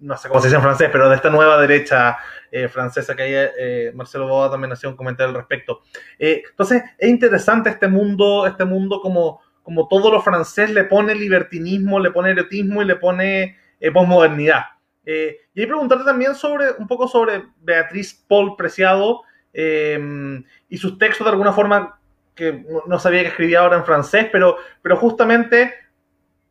no 0.00 0.16
sé 0.16 0.28
cómo 0.28 0.40
se 0.40 0.48
dice 0.48 0.56
en 0.56 0.62
francés, 0.62 0.88
pero 0.90 1.08
de 1.08 1.16
esta 1.16 1.30
nueva 1.30 1.60
derecha 1.60 2.18
eh, 2.50 2.68
francesa 2.68 3.14
que 3.14 3.22
hay, 3.22 3.32
eh, 3.34 3.92
Marcelo 3.94 4.26
Boa 4.26 4.50
también 4.50 4.72
hacía 4.72 4.88
un 4.88 4.96
comentario 4.96 5.30
al 5.30 5.36
respecto. 5.36 5.82
entonces, 6.18 6.82
es 6.98 7.08
interesante 7.08 7.70
este 7.70 7.88
mundo, 7.88 8.46
este 8.46 8.64
mundo 8.64 9.00
como, 9.00 9.40
como 9.62 9.88
todo 9.88 10.10
lo 10.10 10.20
francés 10.20 10.70
le 10.70 10.84
pone 10.84 11.14
libertinismo, 11.14 12.00
le 12.00 12.10
pone 12.10 12.30
erotismo 12.30 12.82
y 12.82 12.86
le 12.86 12.96
pone 12.96 13.56
postmodernidad. 13.92 14.64
Eh, 15.04 15.38
y 15.54 15.66
preguntarte 15.66 16.04
también 16.04 16.34
sobre 16.34 16.72
un 16.72 16.86
poco 16.86 17.08
sobre 17.08 17.44
Beatriz 17.60 18.14
Paul 18.28 18.54
Preciado 18.56 19.22
em, 19.52 20.44
y 20.68 20.76
sus 20.76 20.98
textos 20.98 21.24
de 21.24 21.30
alguna 21.32 21.52
forma 21.52 21.98
que 22.34 22.64
no 22.86 22.98
sabía 22.98 23.22
que 23.22 23.28
escribía 23.28 23.60
ahora 23.60 23.76
en 23.76 23.84
francés, 23.84 24.28
pero, 24.30 24.56
pero 24.82 24.96
justamente 24.96 25.74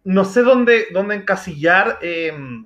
no 0.03 0.25
sé 0.25 0.41
dónde, 0.41 0.87
dónde 0.91 1.15
encasillar 1.15 1.99
em, 2.01 2.65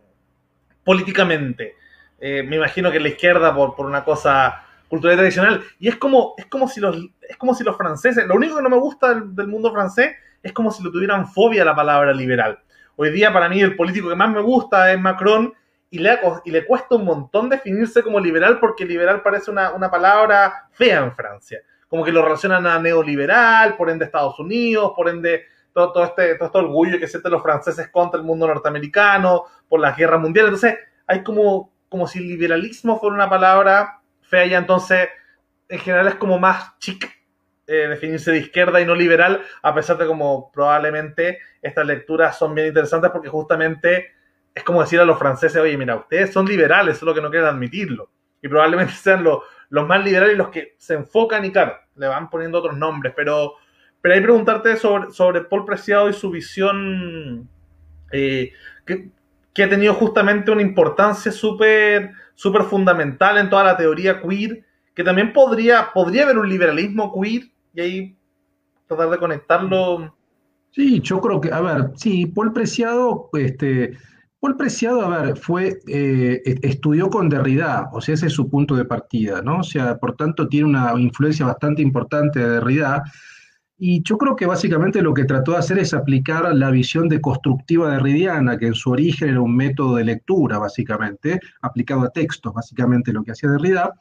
políticamente. 0.84 1.76
Eh, 2.20 2.44
me 2.44 2.58
imagino 2.58 2.92
que 2.92 3.00
la 3.00 3.10
izquierda 3.10 3.54
por, 3.54 3.76
por 3.76 3.86
una 3.86 4.04
cosa 4.04 4.64
cultural 4.94 5.18
tradicional. 5.18 5.64
Y 5.80 5.88
es 5.88 5.96
como, 5.96 6.36
es 6.38 6.46
como 6.46 6.68
si 6.68 6.80
los, 6.80 6.96
es 7.28 7.36
como 7.38 7.56
si 7.56 7.64
los 7.64 7.76
franceses, 7.76 8.28
lo 8.28 8.36
único 8.36 8.58
que 8.58 8.62
no 8.62 8.70
me 8.70 8.78
gusta 8.78 9.16
del, 9.16 9.48
mundo 9.48 9.72
francés 9.72 10.16
es 10.44 10.54
como 10.54 10.72
si 10.72 10.84
lo 10.84 10.92
tuvieran 10.92 11.28
fobia 11.28 11.64
a 11.64 11.66
la 11.66 11.76
palabra 11.76 12.14
liberal. 12.14 12.60
Hoy 12.96 13.10
día 13.10 13.34
para 13.34 13.50
mí 13.50 13.60
el 13.60 13.76
político 13.76 14.10
que 14.10 14.16
más 14.16 14.30
me 14.30 14.42
gusta 14.42 14.92
es 14.92 15.00
Macron 15.00 15.52
y 15.90 15.98
le, 15.98 16.20
y 16.46 16.52
le 16.52 16.64
cuesta 16.64 16.96
un 16.96 17.06
montón 17.06 17.50
definirse 17.50 18.04
como 18.04 18.20
liberal 18.20 18.60
porque 18.60 18.86
liberal 18.86 19.24
parece 19.24 19.50
una, 19.50 19.90
palabra 19.90 20.68
fea 20.74 21.00
en 21.04 21.16
Francia. 21.16 21.62
Como 21.88 22.06
que 22.06 22.12
lo 22.12 22.22
relacionan 22.22 22.68
a 22.68 22.78
neoliberal, 22.78 23.76
por 23.76 23.90
ende 23.90 24.06
Estados 24.06 24.38
Unidos, 24.38 24.94
por 24.96 25.10
ende 25.10 25.46
todo, 25.74 25.92
todo, 25.92 26.04
este, 26.04 26.36
todo 26.36 26.46
este 26.48 26.58
orgullo 26.60 27.00
que 27.00 27.08
sienten 27.08 27.32
los 27.32 27.42
franceses 27.42 27.90
contra 27.90 28.20
el 28.20 28.26
mundo 28.26 28.48
norteamericano, 28.48 29.46
por 29.68 29.80
la 29.80 29.92
guerra 29.92 30.18
mundial. 30.18 30.46
Entonces 30.46 30.78
hay 31.08 31.24
como, 31.24 31.74
como 31.90 32.08
si 32.08 32.20
liberalismo 32.20 33.00
fuera 33.00 33.16
una 33.16 33.30
palabra 33.30 34.00
fea 34.22 34.46
ya 34.46 34.58
entonces 34.58 35.10
en 35.70 35.80
general 35.80 36.08
es 36.08 36.16
como 36.16 36.40
más 36.40 36.78
chic 36.80 37.12
eh, 37.66 37.88
definirse 37.88 38.32
de 38.32 38.40
izquierda 38.40 38.82
y 38.82 38.86
no 38.86 38.94
liberal, 38.94 39.42
a 39.62 39.74
pesar 39.74 39.98
de 39.98 40.06
como 40.06 40.52
probablemente 40.52 41.40
estas 41.62 41.86
lecturas 41.86 42.38
son 42.38 42.54
bien 42.54 42.68
interesantes 42.68 43.10
porque 43.12 43.30
justamente 43.30 44.12
es 44.54 44.64
como 44.64 44.82
decir 44.82 45.00
a 45.00 45.06
los 45.06 45.18
franceses, 45.18 45.62
oye, 45.62 45.78
mira, 45.78 45.96
ustedes 45.96 46.32
son 46.32 46.46
liberales, 46.46 46.98
solo 46.98 47.14
que 47.14 47.22
no 47.22 47.30
quieren 47.30 47.48
admitirlo. 47.48 48.10
Y 48.42 48.48
probablemente 48.48 48.94
sean 49.02 49.24
los, 49.24 49.40
los 49.70 49.88
más 49.88 50.04
liberales 50.04 50.38
los 50.38 50.50
que 50.50 50.76
se 50.78 50.94
enfocan 50.94 51.44
y, 51.46 51.52
claro, 51.52 51.76
le 51.96 52.08
van 52.08 52.30
poniendo 52.30 52.60
otros 52.60 52.78
nombres. 52.78 53.14
Pero, 53.16 53.56
pero 54.04 54.16
que 54.16 54.22
preguntarte 54.22 54.76
sobre, 54.76 55.12
sobre 55.12 55.42
Paul 55.42 55.66
Preciado 55.66 56.10
y 56.10 56.14
su 56.14 56.30
visión, 56.30 57.50
eh, 58.12 58.52
que, 58.86 59.10
que, 59.54 59.64
ha 59.64 59.70
tenido 59.70 59.94
justamente 59.94 60.52
una 60.52 60.62
importancia 60.62 61.32
súper 61.32 62.12
súper 62.36 62.64
fundamental 62.64 63.38
en 63.38 63.50
toda 63.50 63.64
la 63.64 63.78
teoría 63.78 64.22
queer, 64.22 64.66
que 64.94 65.04
también 65.04 65.32
podría, 65.32 65.92
podría 65.94 66.24
haber 66.24 66.38
un 66.38 66.50
liberalismo 66.50 67.14
queer, 67.14 67.44
y 67.74 67.82
ahí 67.82 68.18
tratar 68.88 69.10
de 69.10 69.18
conectarlo. 69.18 70.14
Sí, 70.72 71.00
yo 71.00 71.22
creo 71.22 71.40
que, 71.40 71.52
a 71.52 71.62
ver, 71.62 71.92
sí, 71.96 72.26
Paul 72.26 72.52
Preciado, 72.52 73.30
este 73.34 73.98
Paul 74.42 74.58
Preciado, 74.58 75.02
a 75.04 75.22
ver, 75.22 75.38
fue, 75.38 75.80
eh, 75.88 76.42
estudió 76.64 77.10
con 77.10 77.30
Derrida, 77.30 77.90
o 77.94 78.02
sea, 78.02 78.16
ese 78.16 78.28
es 78.28 78.34
su 78.34 78.50
punto 78.50 78.76
de 78.76 78.84
partida, 78.84 79.42
¿no? 79.42 79.60
O 79.60 79.64
sea, 79.64 79.98
por 79.98 80.18
tanto, 80.18 80.50
tiene 80.50 80.68
una 80.68 80.94
influencia 81.00 81.46
bastante 81.46 81.82
importante 81.82 82.40
de 82.40 82.50
Derrida. 82.50 83.04
Y 83.78 84.04
yo 84.04 84.18
creo 84.18 84.36
que 84.36 84.46
básicamente 84.46 85.02
lo 85.02 85.14
que 85.14 85.26
trató 85.26 85.52
de 85.52 85.58
hacer 85.58 85.80
es 85.80 85.94
aplicar 85.94 86.54
la 86.56 86.70
visión 86.70 87.10
deconstructiva 87.10 87.92
derridiana, 87.92 88.58
que 88.58 88.68
en 88.68 88.76
su 88.76 88.92
origen 88.92 89.30
era 89.30 89.42
un 89.42 89.56
método 89.56 89.96
de 89.96 90.06
lectura, 90.06 90.60
básicamente, 90.60 91.40
aplicado 91.62 92.02
a 92.02 92.10
textos, 92.10 92.54
básicamente 92.54 93.12
lo 93.12 93.24
que 93.24 93.32
hacía 93.32 93.50
Derrida, 93.50 93.94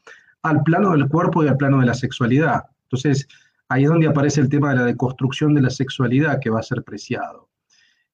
al 0.43 0.63
plano 0.63 0.93
del 0.93 1.09
cuerpo 1.09 1.43
y 1.43 1.49
al 1.49 1.57
plano 1.57 1.81
de 1.81 1.87
la 1.87 1.95
sexualidad. 1.95 2.65
Entonces, 2.85 3.27
ahí 3.69 3.85
es 3.85 3.89
donde 3.89 4.07
aparece 4.07 4.41
el 4.41 4.49
tema 4.49 4.71
de 4.71 4.77
la 4.77 4.85
deconstrucción 4.85 5.55
de 5.55 5.63
la 5.63 5.71
sexualidad 5.71 6.39
que 6.41 6.51
va 6.51 6.61
a 6.61 6.65
ser 6.65 6.83
preciado. 6.83 7.49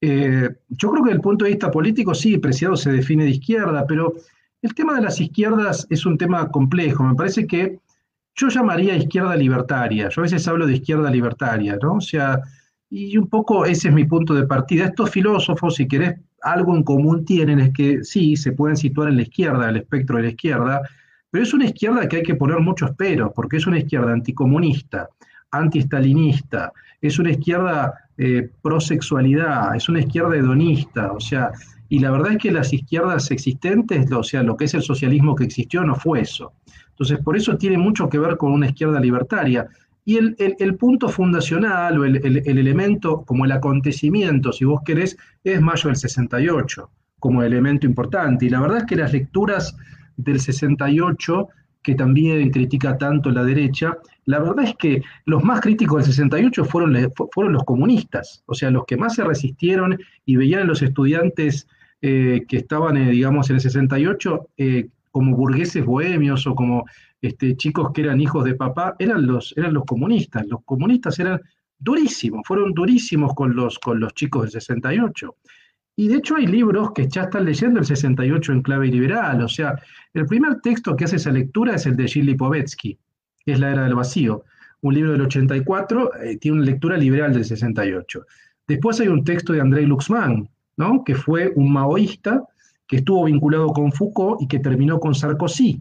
Eh, 0.00 0.48
yo 0.68 0.90
creo 0.90 1.02
que 1.02 1.08
desde 1.08 1.16
el 1.16 1.22
punto 1.22 1.44
de 1.44 1.50
vista 1.50 1.70
político, 1.70 2.14
sí, 2.14 2.38
Preciado 2.38 2.76
se 2.76 2.92
define 2.92 3.24
de 3.24 3.30
izquierda, 3.30 3.84
pero 3.86 4.14
el 4.62 4.74
tema 4.74 4.94
de 4.94 5.02
las 5.02 5.20
izquierdas 5.20 5.86
es 5.90 6.06
un 6.06 6.16
tema 6.16 6.48
complejo. 6.50 7.02
Me 7.02 7.14
parece 7.14 7.46
que 7.46 7.80
yo 8.38 8.48
llamaría 8.48 8.96
izquierda 8.96 9.34
libertaria. 9.34 10.08
Yo 10.08 10.20
a 10.20 10.22
veces 10.22 10.46
hablo 10.46 10.66
de 10.66 10.74
izquierda 10.74 11.10
libertaria, 11.10 11.76
¿no? 11.82 11.94
O 11.94 12.00
sea, 12.00 12.40
y 12.88 13.18
un 13.18 13.28
poco 13.28 13.66
ese 13.66 13.88
es 13.88 13.94
mi 13.94 14.04
punto 14.04 14.32
de 14.32 14.46
partida. 14.46 14.86
Estos 14.86 15.10
filósofos, 15.10 15.74
si 15.74 15.88
querés, 15.88 16.20
algo 16.42 16.76
en 16.76 16.84
común 16.84 17.24
tienen, 17.24 17.58
es 17.58 17.72
que 17.72 18.04
sí, 18.04 18.36
se 18.36 18.52
pueden 18.52 18.76
situar 18.76 19.08
en 19.08 19.16
la 19.16 19.22
izquierda, 19.22 19.68
el 19.68 19.78
espectro 19.78 20.16
de 20.16 20.22
la 20.22 20.28
izquierda, 20.28 20.82
pero 21.30 21.42
es 21.42 21.52
una 21.52 21.66
izquierda 21.66 22.08
que 22.08 22.18
hay 22.18 22.22
que 22.22 22.36
poner 22.36 22.60
muchos 22.60 22.92
peros, 22.92 23.32
porque 23.34 23.56
es 23.56 23.66
una 23.66 23.78
izquierda 23.78 24.12
anticomunista, 24.12 25.08
antistalinista, 25.50 26.72
es 27.00 27.18
una 27.18 27.32
izquierda 27.32 27.92
eh, 28.16 28.48
prosexualidad, 28.62 29.74
es 29.74 29.88
una 29.88 30.00
izquierda 30.00 30.36
hedonista, 30.36 31.12
o 31.12 31.20
sea, 31.20 31.50
y 31.88 31.98
la 31.98 32.10
verdad 32.12 32.32
es 32.32 32.38
que 32.38 32.52
las 32.52 32.72
izquierdas 32.72 33.30
existentes, 33.30 34.10
o 34.12 34.22
sea, 34.22 34.42
lo 34.42 34.56
que 34.56 34.66
es 34.66 34.74
el 34.74 34.82
socialismo 34.82 35.34
que 35.34 35.44
existió 35.44 35.82
no 35.82 35.96
fue 35.96 36.20
eso. 36.20 36.52
Entonces, 36.98 37.24
por 37.24 37.36
eso 37.36 37.56
tiene 37.56 37.78
mucho 37.78 38.08
que 38.08 38.18
ver 38.18 38.36
con 38.36 38.52
una 38.52 38.66
izquierda 38.66 38.98
libertaria. 38.98 39.68
Y 40.04 40.16
el, 40.16 40.74
punto 40.76 41.08
fundacional 41.08 41.98
o 41.98 42.04
el, 42.04 42.16
elemento, 42.44 43.24
como 43.24 43.44
el 43.44 43.52
acontecimiento, 43.52 44.52
si 44.52 44.64
vos 44.64 44.80
querés, 44.84 45.16
es 45.44 45.60
mayo 45.60 45.88
del 45.88 45.96
68, 45.96 46.90
como 47.20 47.42
elemento 47.42 47.86
importante. 47.86 48.46
Y 48.46 48.48
la 48.48 48.60
verdad 48.60 48.78
es 48.78 48.84
que 48.86 48.96
las 48.96 49.12
lecturas 49.12 49.76
del 50.16 50.40
68, 50.40 51.48
que 51.82 51.94
también 51.94 52.50
critica 52.50 52.96
tanto 52.96 53.30
la 53.30 53.44
derecha, 53.44 53.98
la 54.24 54.40
verdad 54.40 54.64
es 54.64 54.74
que 54.76 55.02
los 55.26 55.44
más 55.44 55.60
críticos 55.60 55.98
del 55.98 56.06
68 56.06 56.64
fueron, 56.64 57.12
fueron 57.32 57.52
los 57.52 57.64
comunistas, 57.64 58.42
o 58.46 58.54
sea, 58.54 58.70
los 58.70 58.86
que 58.86 58.96
más 58.96 59.14
se 59.14 59.24
resistieron 59.24 59.98
y 60.24 60.36
veían 60.36 60.62
a 60.62 60.64
los 60.64 60.82
estudiantes 60.82 61.68
eh, 62.00 62.44
que 62.48 62.56
estaban, 62.56 62.96
eh, 62.96 63.10
digamos, 63.10 63.50
en 63.50 63.56
el 63.56 63.62
68 63.62 64.48
eh, 64.56 64.88
como 65.18 65.34
burgueses 65.34 65.84
bohemios 65.84 66.46
o 66.46 66.54
como 66.54 66.84
este, 67.20 67.56
chicos 67.56 67.90
que 67.92 68.02
eran 68.02 68.20
hijos 68.20 68.44
de 68.44 68.54
papá, 68.54 68.94
eran 69.00 69.26
los, 69.26 69.52
eran 69.56 69.74
los 69.74 69.84
comunistas. 69.84 70.46
Los 70.46 70.62
comunistas 70.64 71.18
eran 71.18 71.40
durísimos, 71.76 72.42
fueron 72.46 72.72
durísimos 72.72 73.34
con 73.34 73.56
los, 73.56 73.80
con 73.80 73.98
los 73.98 74.14
chicos 74.14 74.42
del 74.42 74.52
68. 74.52 75.34
Y 75.96 76.06
de 76.06 76.18
hecho 76.18 76.36
hay 76.36 76.46
libros 76.46 76.92
que 76.92 77.08
ya 77.08 77.22
están 77.22 77.46
leyendo 77.46 77.80
el 77.80 77.86
68 77.86 78.52
en 78.52 78.62
clave 78.62 78.86
liberal. 78.86 79.42
O 79.42 79.48
sea, 79.48 79.74
el 80.14 80.24
primer 80.26 80.60
texto 80.60 80.94
que 80.94 81.06
hace 81.06 81.16
esa 81.16 81.32
lectura 81.32 81.74
es 81.74 81.86
el 81.86 81.96
de 81.96 82.06
Gilles 82.06 82.26
Lipovetsky, 82.26 82.96
que 83.44 83.52
es 83.52 83.58
La 83.58 83.72
Era 83.72 83.82
del 83.82 83.96
Vacío. 83.96 84.44
Un 84.82 84.94
libro 84.94 85.10
del 85.10 85.22
84, 85.22 86.12
tiene 86.40 86.58
una 86.58 86.66
lectura 86.66 86.96
liberal 86.96 87.32
del 87.32 87.44
68. 87.44 88.24
Después 88.68 89.00
hay 89.00 89.08
un 89.08 89.24
texto 89.24 89.52
de 89.52 89.60
Andrei 89.60 89.84
Luxman, 89.84 90.48
que 91.04 91.16
fue 91.16 91.52
un 91.56 91.72
maoísta 91.72 92.44
que 92.88 92.96
estuvo 92.96 93.24
vinculado 93.24 93.68
con 93.68 93.92
Foucault 93.92 94.42
y 94.42 94.48
que 94.48 94.58
terminó 94.58 94.98
con 94.98 95.14
Sarkozy, 95.14 95.80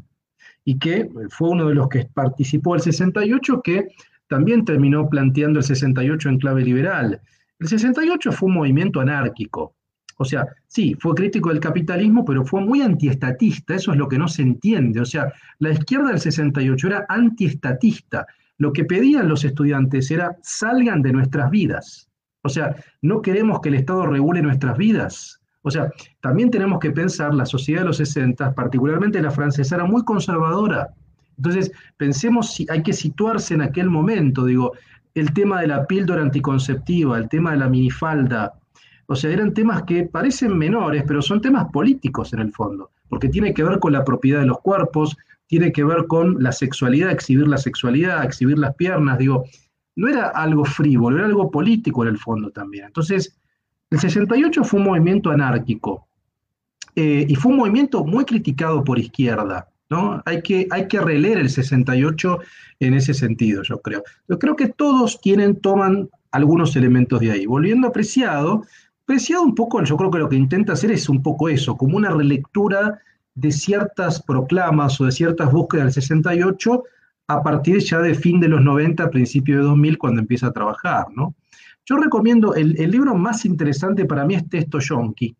y 0.65 0.77
que 0.77 1.09
fue 1.29 1.49
uno 1.49 1.69
de 1.69 1.75
los 1.75 1.87
que 1.89 2.07
participó 2.13 2.75
el 2.75 2.81
68, 2.81 3.61
que 3.63 3.87
también 4.27 4.65
terminó 4.65 5.09
planteando 5.09 5.59
el 5.59 5.65
68 5.65 6.29
en 6.29 6.37
clave 6.37 6.61
liberal. 6.63 7.21
El 7.59 7.67
68 7.67 8.31
fue 8.33 8.49
un 8.49 8.55
movimiento 8.55 8.99
anárquico, 8.99 9.73
o 10.17 10.25
sea, 10.25 10.47
sí, 10.67 10.95
fue 10.99 11.13
crítico 11.13 11.49
del 11.49 11.59
capitalismo, 11.59 12.25
pero 12.25 12.43
fue 12.43 12.61
muy 12.61 12.81
antiestatista, 12.81 13.75
eso 13.75 13.91
es 13.91 13.97
lo 13.97 14.07
que 14.07 14.17
no 14.17 14.27
se 14.27 14.41
entiende. 14.41 14.99
O 14.99 15.05
sea, 15.05 15.31
la 15.59 15.71
izquierda 15.71 16.09
del 16.09 16.19
68 16.19 16.87
era 16.87 17.05
antiestatista. 17.07 18.25
Lo 18.57 18.73
que 18.73 18.83
pedían 18.83 19.29
los 19.29 19.45
estudiantes 19.45 20.09
era 20.09 20.35
salgan 20.41 21.03
de 21.03 21.13
nuestras 21.13 21.51
vidas. 21.51 22.09
O 22.41 22.49
sea, 22.49 22.75
no 23.01 23.21
queremos 23.21 23.61
que 23.61 23.69
el 23.69 23.75
Estado 23.75 24.07
regule 24.07 24.41
nuestras 24.41 24.77
vidas. 24.77 25.39
O 25.67 25.71
sea, 25.71 25.91
también 26.21 26.49
tenemos 26.49 26.79
que 26.79 26.91
pensar, 26.91 27.33
la 27.33 27.45
sociedad 27.45 27.81
de 27.81 27.87
los 27.87 27.97
60, 27.97 28.53
particularmente 28.55 29.21
la 29.21 29.31
francesa, 29.31 29.75
era 29.75 29.85
muy 29.85 30.03
conservadora. 30.03 30.89
Entonces, 31.37 31.71
pensemos 31.97 32.53
si 32.53 32.65
hay 32.69 32.81
que 32.81 32.93
situarse 32.93 33.53
en 33.53 33.61
aquel 33.61 33.89
momento, 33.89 34.45
digo, 34.45 34.73
el 35.13 35.33
tema 35.33 35.61
de 35.61 35.67
la 35.67 35.85
píldora 35.85 36.21
anticonceptiva, 36.21 37.17
el 37.17 37.29
tema 37.29 37.51
de 37.51 37.57
la 37.57 37.69
minifalda, 37.69 38.53
o 39.07 39.15
sea, 39.15 39.31
eran 39.31 39.53
temas 39.53 39.83
que 39.83 40.03
parecen 40.03 40.57
menores, 40.57 41.03
pero 41.07 41.21
son 41.21 41.41
temas 41.41 41.67
políticos 41.71 42.33
en 42.33 42.39
el 42.39 42.51
fondo, 42.51 42.91
porque 43.09 43.29
tiene 43.29 43.53
que 43.53 43.63
ver 43.63 43.79
con 43.79 43.93
la 43.93 44.03
propiedad 44.03 44.41
de 44.41 44.47
los 44.47 44.59
cuerpos, 44.59 45.15
tiene 45.47 45.71
que 45.71 45.83
ver 45.83 46.07
con 46.07 46.43
la 46.43 46.51
sexualidad, 46.51 47.11
exhibir 47.11 47.47
la 47.47 47.57
sexualidad, 47.57 48.23
exhibir 48.23 48.59
las 48.59 48.75
piernas, 48.75 49.17
digo, 49.17 49.45
no 49.95 50.07
era 50.07 50.27
algo 50.27 50.65
frívolo, 50.65 51.17
era 51.17 51.25
algo 51.25 51.49
político 51.49 52.03
en 52.03 52.09
el 52.09 52.17
fondo 52.17 52.51
también. 52.51 52.85
Entonces, 52.85 53.39
el 53.89 53.99
68 53.99 54.63
fue 54.63 54.79
un 54.79 54.87
movimiento 54.87 55.29
anárquico 55.29 56.07
eh, 56.95 57.25
y 57.27 57.35
fue 57.35 57.51
un 57.51 57.59
movimiento 57.59 58.03
muy 58.03 58.25
criticado 58.25 58.83
por 58.83 58.99
izquierda. 58.99 59.69
¿no? 59.89 60.21
Hay, 60.25 60.41
que, 60.41 60.67
hay 60.69 60.87
que 60.87 60.99
releer 60.99 61.37
el 61.37 61.49
68 61.49 62.39
en 62.81 62.93
ese 62.93 63.13
sentido, 63.13 63.63
yo 63.63 63.81
creo. 63.81 64.03
Yo 64.27 64.37
creo 64.37 64.55
que 64.55 64.67
todos 64.67 65.21
tienen, 65.21 65.61
toman 65.61 66.09
algunos 66.31 66.75
elementos 66.75 67.21
de 67.21 67.31
ahí. 67.31 67.45
Volviendo 67.45 67.87
a 67.87 67.91
Preciado, 67.93 68.63
Preciado 69.07 69.41
un 69.43 69.55
poco, 69.55 69.81
yo 69.83 69.95
creo 69.95 70.11
que 70.11 70.17
lo 70.17 70.27
que 70.27 70.35
intenta 70.35 70.73
hacer 70.73 70.91
es 70.91 71.07
un 71.07 71.23
poco 71.23 71.47
eso, 71.47 71.77
como 71.77 71.95
una 71.95 72.09
relectura 72.09 72.99
de 73.35 73.53
ciertas 73.53 74.21
proclamas 74.21 74.99
o 74.99 75.05
de 75.05 75.13
ciertas 75.13 75.49
búsquedas 75.49 75.85
del 75.85 76.03
68 76.03 76.83
a 77.29 77.41
partir 77.41 77.79
ya 77.79 77.99
de 77.99 78.15
fin 78.15 78.41
de 78.41 78.49
los 78.49 78.61
90, 78.61 79.09
principio 79.09 79.55
de 79.55 79.63
2000, 79.63 79.97
cuando 79.97 80.19
empieza 80.19 80.47
a 80.47 80.51
trabajar, 80.51 81.05
¿no? 81.15 81.35
Yo 81.89 81.95
recomiendo, 81.95 82.53
el, 82.53 82.73
libro 82.91 83.15
más 83.15 83.45
interesante 83.45 84.05
para 84.05 84.25
mí 84.25 84.35
es 84.35 84.49
Testo 84.49 84.79
Yonki, 84.79 85.33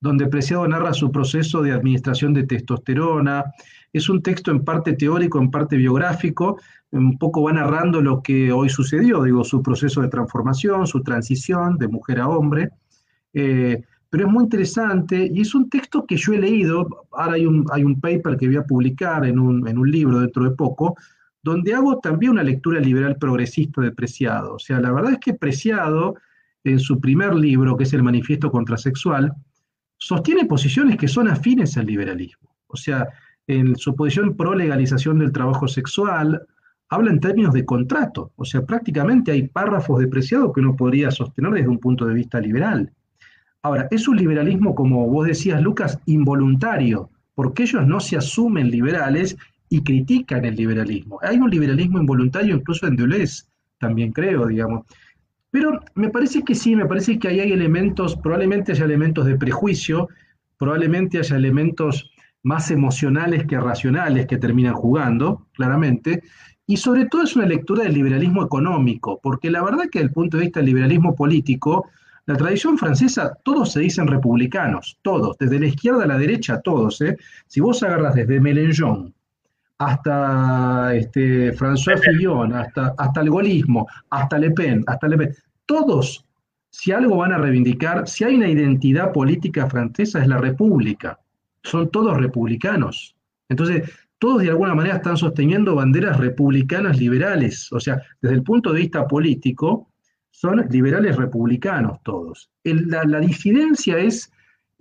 donde 0.00 0.26
Preciado 0.26 0.66
narra 0.66 0.94
su 0.94 1.12
proceso 1.12 1.60
de 1.60 1.72
administración 1.72 2.32
de 2.32 2.44
testosterona. 2.44 3.44
Es 3.92 4.08
un 4.08 4.22
texto 4.22 4.50
en 4.50 4.64
parte 4.64 4.94
teórico, 4.94 5.38
en 5.38 5.50
parte 5.50 5.76
biográfico, 5.76 6.58
un 6.92 7.18
poco 7.18 7.42
va 7.42 7.52
narrando 7.52 8.00
lo 8.00 8.22
que 8.22 8.50
hoy 8.50 8.70
sucedió, 8.70 9.22
digo, 9.22 9.44
su 9.44 9.62
proceso 9.62 10.00
de 10.00 10.08
transformación, 10.08 10.86
su 10.86 11.02
transición 11.02 11.76
de 11.76 11.88
mujer 11.88 12.20
a 12.20 12.28
hombre. 12.28 12.70
Eh, 13.34 13.82
pero 14.08 14.26
es 14.26 14.32
muy 14.32 14.44
interesante 14.44 15.30
y 15.30 15.42
es 15.42 15.54
un 15.54 15.68
texto 15.68 16.06
que 16.06 16.16
yo 16.16 16.32
he 16.32 16.38
leído, 16.38 17.06
ahora 17.12 17.34
hay 17.34 17.44
un, 17.44 17.66
hay 17.70 17.84
un 17.84 18.00
paper 18.00 18.38
que 18.38 18.46
voy 18.46 18.56
a 18.56 18.64
publicar 18.64 19.26
en 19.26 19.38
un, 19.38 19.68
en 19.68 19.76
un 19.76 19.90
libro 19.90 20.20
dentro 20.20 20.44
de 20.44 20.52
poco, 20.52 20.96
donde 21.42 21.74
hago 21.74 21.98
también 21.98 22.32
una 22.32 22.42
lectura 22.42 22.80
liberal 22.80 23.16
progresista 23.16 23.80
de 23.80 23.92
Preciado. 23.92 24.54
O 24.54 24.58
sea, 24.58 24.80
la 24.80 24.92
verdad 24.92 25.12
es 25.12 25.18
que 25.18 25.34
Preciado, 25.34 26.14
en 26.64 26.78
su 26.78 27.00
primer 27.00 27.34
libro, 27.34 27.76
que 27.76 27.84
es 27.84 27.92
el 27.92 28.02
Manifiesto 28.02 28.50
Contrasexual, 28.50 29.32
sostiene 29.98 30.46
posiciones 30.46 30.96
que 30.96 31.08
son 31.08 31.28
afines 31.28 31.76
al 31.76 31.86
liberalismo. 31.86 32.54
O 32.68 32.76
sea, 32.76 33.08
en 33.46 33.76
su 33.76 33.94
posición 33.96 34.36
pro 34.36 34.54
legalización 34.54 35.18
del 35.18 35.32
trabajo 35.32 35.66
sexual, 35.66 36.46
habla 36.88 37.10
en 37.10 37.20
términos 37.20 37.54
de 37.54 37.64
contrato. 37.64 38.32
O 38.36 38.44
sea, 38.44 38.64
prácticamente 38.64 39.32
hay 39.32 39.48
párrafos 39.48 39.98
de 39.98 40.08
Preciado 40.08 40.52
que 40.52 40.60
uno 40.60 40.76
podría 40.76 41.10
sostener 41.10 41.52
desde 41.52 41.68
un 41.68 41.78
punto 41.78 42.06
de 42.06 42.14
vista 42.14 42.40
liberal. 42.40 42.92
Ahora, 43.62 43.88
es 43.90 44.08
un 44.08 44.16
liberalismo, 44.16 44.74
como 44.74 45.08
vos 45.08 45.26
decías, 45.26 45.62
Lucas, 45.62 45.98
involuntario, 46.06 47.10
porque 47.34 47.62
ellos 47.62 47.86
no 47.86 48.00
se 48.00 48.16
asumen 48.16 48.70
liberales 48.70 49.36
y 49.72 49.82
critican 49.82 50.44
el 50.44 50.54
liberalismo. 50.54 51.18
Hay 51.22 51.38
un 51.38 51.48
liberalismo 51.48 51.98
involuntario 51.98 52.56
incluso 52.56 52.86
en 52.86 52.94
Deleuze, 52.94 53.44
también 53.78 54.12
creo, 54.12 54.46
digamos. 54.46 54.84
Pero 55.50 55.80
me 55.94 56.10
parece 56.10 56.42
que 56.42 56.54
sí, 56.54 56.76
me 56.76 56.84
parece 56.84 57.18
que 57.18 57.28
ahí 57.28 57.40
hay 57.40 57.52
elementos, 57.52 58.16
probablemente 58.16 58.72
haya 58.72 58.84
elementos 58.84 59.24
de 59.24 59.36
prejuicio, 59.36 60.10
probablemente 60.58 61.18
haya 61.18 61.36
elementos 61.36 62.10
más 62.42 62.70
emocionales 62.70 63.46
que 63.46 63.58
racionales 63.58 64.26
que 64.26 64.36
terminan 64.36 64.74
jugando, 64.74 65.46
claramente, 65.54 66.22
y 66.66 66.76
sobre 66.76 67.06
todo 67.06 67.22
es 67.22 67.34
una 67.34 67.46
lectura 67.46 67.84
del 67.84 67.94
liberalismo 67.94 68.44
económico, 68.44 69.20
porque 69.22 69.50
la 69.50 69.62
verdad 69.62 69.88
que 69.90 70.00
desde 70.00 70.08
el 70.08 70.12
punto 70.12 70.36
de 70.36 70.42
vista 70.42 70.60
del 70.60 70.66
liberalismo 70.66 71.16
político, 71.16 71.88
la 72.26 72.36
tradición 72.36 72.76
francesa, 72.76 73.38
todos 73.42 73.72
se 73.72 73.80
dicen 73.80 74.06
republicanos, 74.06 74.98
todos, 75.00 75.38
desde 75.38 75.58
la 75.58 75.66
izquierda 75.68 76.04
a 76.04 76.08
la 76.08 76.18
derecha, 76.18 76.60
todos. 76.60 77.00
¿eh? 77.00 77.16
Si 77.46 77.60
vos 77.60 77.82
agarras 77.82 78.14
desde 78.14 78.38
Mélenchon 78.38 79.14
hasta 79.84 80.94
este, 80.94 81.52
François 81.54 81.98
Fillon, 81.98 82.52
hasta, 82.52 82.94
hasta 82.96 83.20
el 83.20 83.30
golismo, 83.30 83.88
hasta 84.10 84.38
Le 84.38 84.50
Pen, 84.52 84.84
hasta 84.86 85.08
Le 85.08 85.18
Pen, 85.18 85.34
todos, 85.66 86.24
si 86.70 86.92
algo 86.92 87.16
van 87.16 87.32
a 87.32 87.38
reivindicar, 87.38 88.08
si 88.08 88.24
hay 88.24 88.36
una 88.36 88.48
identidad 88.48 89.12
política 89.12 89.68
francesa 89.68 90.20
es 90.20 90.28
la 90.28 90.38
república, 90.38 91.18
son 91.64 91.90
todos 91.90 92.16
republicanos. 92.16 93.16
Entonces, 93.48 93.90
todos 94.18 94.42
de 94.42 94.50
alguna 94.50 94.74
manera 94.74 94.96
están 94.96 95.16
sosteniendo 95.16 95.74
banderas 95.74 96.18
republicanas 96.18 96.98
liberales, 96.98 97.72
o 97.72 97.80
sea, 97.80 98.00
desde 98.20 98.36
el 98.36 98.42
punto 98.42 98.72
de 98.72 98.80
vista 98.80 99.06
político, 99.06 99.88
son 100.30 100.64
liberales 100.70 101.16
republicanos 101.16 101.98
todos. 102.04 102.50
la 102.64 103.20
disidencia 103.20 103.98
es 103.98 104.31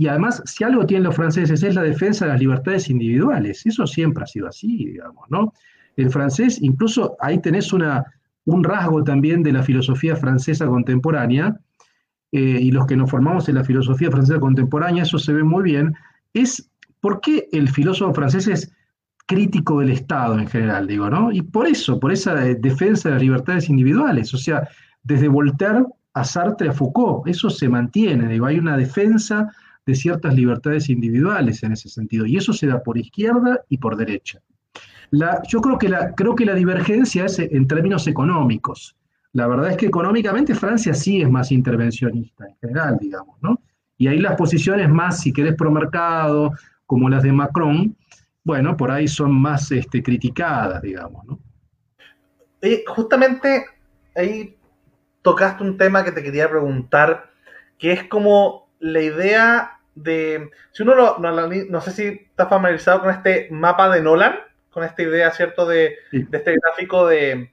y 0.02 0.08
además, 0.08 0.42
si 0.46 0.64
algo 0.64 0.84
tienen 0.88 1.04
los 1.04 1.16
franceses 1.16 1.62
es 1.62 1.76
la 1.76 1.84
defensa 1.84 2.26
de 2.26 2.32
las 2.32 2.40
libertades 2.40 2.90
individuales. 2.90 3.64
Eso 3.68 3.86
siempre 3.86 4.24
ha 4.24 4.26
sido 4.26 4.48
así, 4.48 4.88
digamos, 4.88 5.30
¿no? 5.30 5.54
El 5.96 6.10
francés, 6.10 6.60
incluso 6.60 7.16
ahí 7.20 7.40
tenés 7.40 7.72
una, 7.72 8.04
un 8.46 8.64
rasgo 8.64 9.04
también 9.04 9.44
de 9.44 9.52
la 9.52 9.62
filosofía 9.62 10.16
francesa 10.16 10.66
contemporánea, 10.66 11.56
eh, 12.32 12.40
y 12.40 12.72
los 12.72 12.88
que 12.88 12.98
nos 12.98 13.12
formamos 13.12 13.48
en 13.48 13.54
la 13.54 13.64
filosofía 13.64 14.10
francesa 14.10 14.40
contemporánea, 14.40 15.04
eso 15.04 15.20
se 15.20 15.34
ve 15.34 15.44
muy 15.44 15.62
bien, 15.62 15.94
es 16.34 16.68
¿por 17.00 17.22
qué 17.22 17.48
el 17.52 17.70
filósofo 17.70 18.12
francés 18.12 18.48
es 18.48 18.74
crítico 19.28 19.82
del 19.82 19.92
Estado 19.92 20.40
en 20.40 20.48
general, 20.48 20.88
digo, 20.88 21.12
¿no? 21.12 21.32
Y 21.32 21.44
por 21.44 21.68
eso, 21.68 22.00
por 22.00 22.12
esa 22.12 22.34
defensa 22.34 23.10
de 23.10 23.14
las 23.14 23.22
libertades 23.22 23.70
individuales, 23.70 24.34
o 24.34 24.38
sea, 24.40 24.68
desde 25.04 25.28
Voltaire 25.28 25.86
a 26.16 26.24
Sartre 26.24 26.70
a 26.70 26.74
Foucault, 26.74 27.28
eso 27.28 27.52
se 27.52 27.70
mantiene, 27.70 28.28
digo, 28.28 28.48
hay 28.48 28.58
una 28.58 28.76
defensa 28.78 29.48
de 29.92 29.96
ciertas 29.96 30.34
libertades 30.34 30.90
individuales 30.90 31.64
en 31.64 31.74
ese 31.74 31.90
sentido, 31.90 32.26
y 32.26 32.38
eso 32.38 32.54
se 32.54 32.68
da 32.68 32.82
por 32.82 32.98
izquierda 32.98 33.62
y 33.70 33.78
por 33.78 33.96
derecha. 33.98 34.42
La, 35.12 35.42
yo 35.48 35.60
creo 35.60 35.78
que, 35.78 35.90
la, 35.90 36.16
creo 36.16 36.36
que 36.36 36.46
la 36.46 36.56
divergencia 36.56 37.26
es 37.26 37.38
en 37.40 37.68
términos 37.68 38.08
económicos. 38.08 38.96
La 39.34 39.48
verdad 39.48 39.72
es 39.72 39.78
que 39.78 39.88
económicamente 39.88 40.56
Francia 40.56 40.94
sí 40.94 41.22
es 41.22 41.30
más 41.30 41.52
intervencionista 41.52 42.46
en 42.48 42.56
general, 42.62 42.98
digamos, 43.00 43.38
¿no? 43.42 43.62
Y 43.98 44.08
ahí 44.08 44.20
las 44.20 44.36
posiciones 44.36 44.90
más, 44.90 45.22
si 45.22 45.32
querés, 45.32 45.56
pro 45.56 45.70
mercado, 45.70 46.54
como 46.86 47.10
las 47.10 47.24
de 47.24 47.32
Macron, 47.32 47.96
bueno, 48.44 48.76
por 48.76 48.90
ahí 48.92 49.08
son 49.08 49.34
más 49.34 49.72
este, 49.72 50.02
criticadas, 50.02 50.82
digamos, 50.82 51.26
¿no? 51.26 51.40
justamente 52.86 53.66
ahí 54.16 54.56
tocaste 55.24 55.64
un 55.64 55.78
tema 55.78 56.04
que 56.04 56.12
te 56.12 56.22
quería 56.22 56.48
preguntar, 56.48 57.32
que 57.80 57.92
es 57.92 58.04
como 58.04 58.70
la 58.80 59.02
idea 59.02 59.80
de, 59.96 60.50
si 60.72 60.84
uno 60.84 60.96
lo, 60.96 61.18
no, 61.20 61.82
sé 61.82 61.92
si 61.92 62.04
está 62.30 62.48
familiarizado 62.48 63.02
con 63.02 63.10
este 63.10 63.48
mapa 63.52 63.90
de 63.90 64.02
Nolan, 64.02 64.36
con 64.70 64.84
esta 64.84 65.02
idea, 65.02 65.32
¿cierto?, 65.32 65.66
de, 65.66 65.96
este 66.12 66.56
gráfico 66.58 67.08
de, 67.08 67.52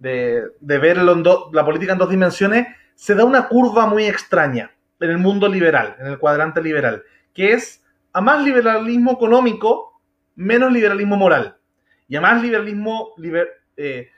ver 0.00 0.98
la 0.98 1.64
política 1.64 1.92
en 1.92 1.98
dos 1.98 2.10
dimensiones, 2.10 2.68
se 2.94 3.14
da 3.14 3.24
una 3.24 3.48
curva 3.48 3.86
muy 3.86 4.06
extraña 4.06 4.72
en 5.00 5.10
el 5.10 5.18
mundo 5.18 5.48
liberal, 5.48 5.96
en 6.00 6.06
el 6.08 6.18
cuadrante 6.18 6.60
liberal, 6.60 7.04
que 7.32 7.52
es 7.52 7.84
a 8.12 8.20
más 8.20 8.44
liberalismo 8.44 9.12
económico, 9.12 10.00
menos 10.34 10.72
liberalismo 10.72 11.16
moral. 11.16 11.56
Y 12.08 12.16
a 12.16 12.20
más 12.20 12.42
liberalismo, 12.42 13.14
eh, 13.76 14.10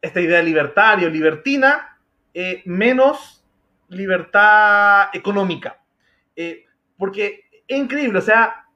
esta 0.00 0.20
idea 0.20 0.42
libertario, 0.42 1.08
libertina, 1.10 1.98
eh, 2.32 2.62
menos 2.66 3.44
libertad 3.88 5.08
económica. 5.12 5.80
Eh, 6.36 6.66
porque 6.98 7.44
es 7.66 7.78
increíble, 7.78 8.18
o 8.18 8.22
sea, 8.22 8.66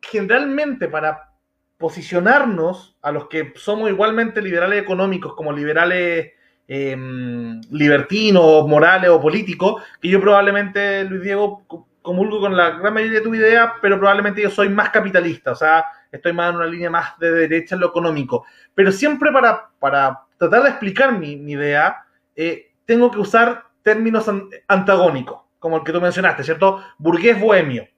generalmente 0.00 0.88
para 0.88 1.30
posicionarnos 1.78 2.96
a 3.02 3.12
los 3.12 3.28
que 3.28 3.52
somos 3.56 3.90
igualmente 3.90 4.42
liberales 4.42 4.82
económicos 4.82 5.34
como 5.34 5.52
liberales 5.52 6.32
em, 6.68 7.60
libertinos, 7.70 8.66
morales 8.68 9.10
o 9.10 9.20
políticos, 9.20 9.82
que 10.00 10.08
yo 10.08 10.20
probablemente, 10.20 11.04
Luis 11.04 11.22
Diego, 11.22 11.66
comulgo 12.02 12.40
con 12.40 12.56
la 12.56 12.70
gran 12.70 12.94
mayoría 12.94 13.18
de 13.18 13.24
tu 13.24 13.34
idea, 13.34 13.74
pero 13.80 13.98
probablemente 13.98 14.42
yo 14.42 14.50
soy 14.50 14.68
más 14.68 14.90
capitalista, 14.90 15.52
o 15.52 15.54
sea, 15.54 15.84
estoy 16.10 16.32
más 16.32 16.50
en 16.50 16.56
una 16.56 16.66
línea 16.66 16.90
más 16.90 17.18
de 17.18 17.30
derecha 17.30 17.74
en 17.74 17.80
lo 17.80 17.88
económico. 17.88 18.44
Pero 18.74 18.92
siempre 18.92 19.32
para, 19.32 19.70
para 19.78 20.22
tratar 20.36 20.64
de 20.64 20.70
explicar 20.70 21.18
mi, 21.18 21.32
idea, 21.32 22.04
eh, 22.36 22.72
tengo 22.84 23.10
que 23.10 23.18
usar 23.18 23.64
términos 23.82 24.30
antagónicos, 24.68 25.41
como 25.62 25.76
el 25.76 25.84
que 25.84 25.92
tú 25.92 26.00
mencionaste, 26.00 26.42
¿cierto? 26.42 26.82
Burgués 26.98 27.40
bohemio. 27.40 27.88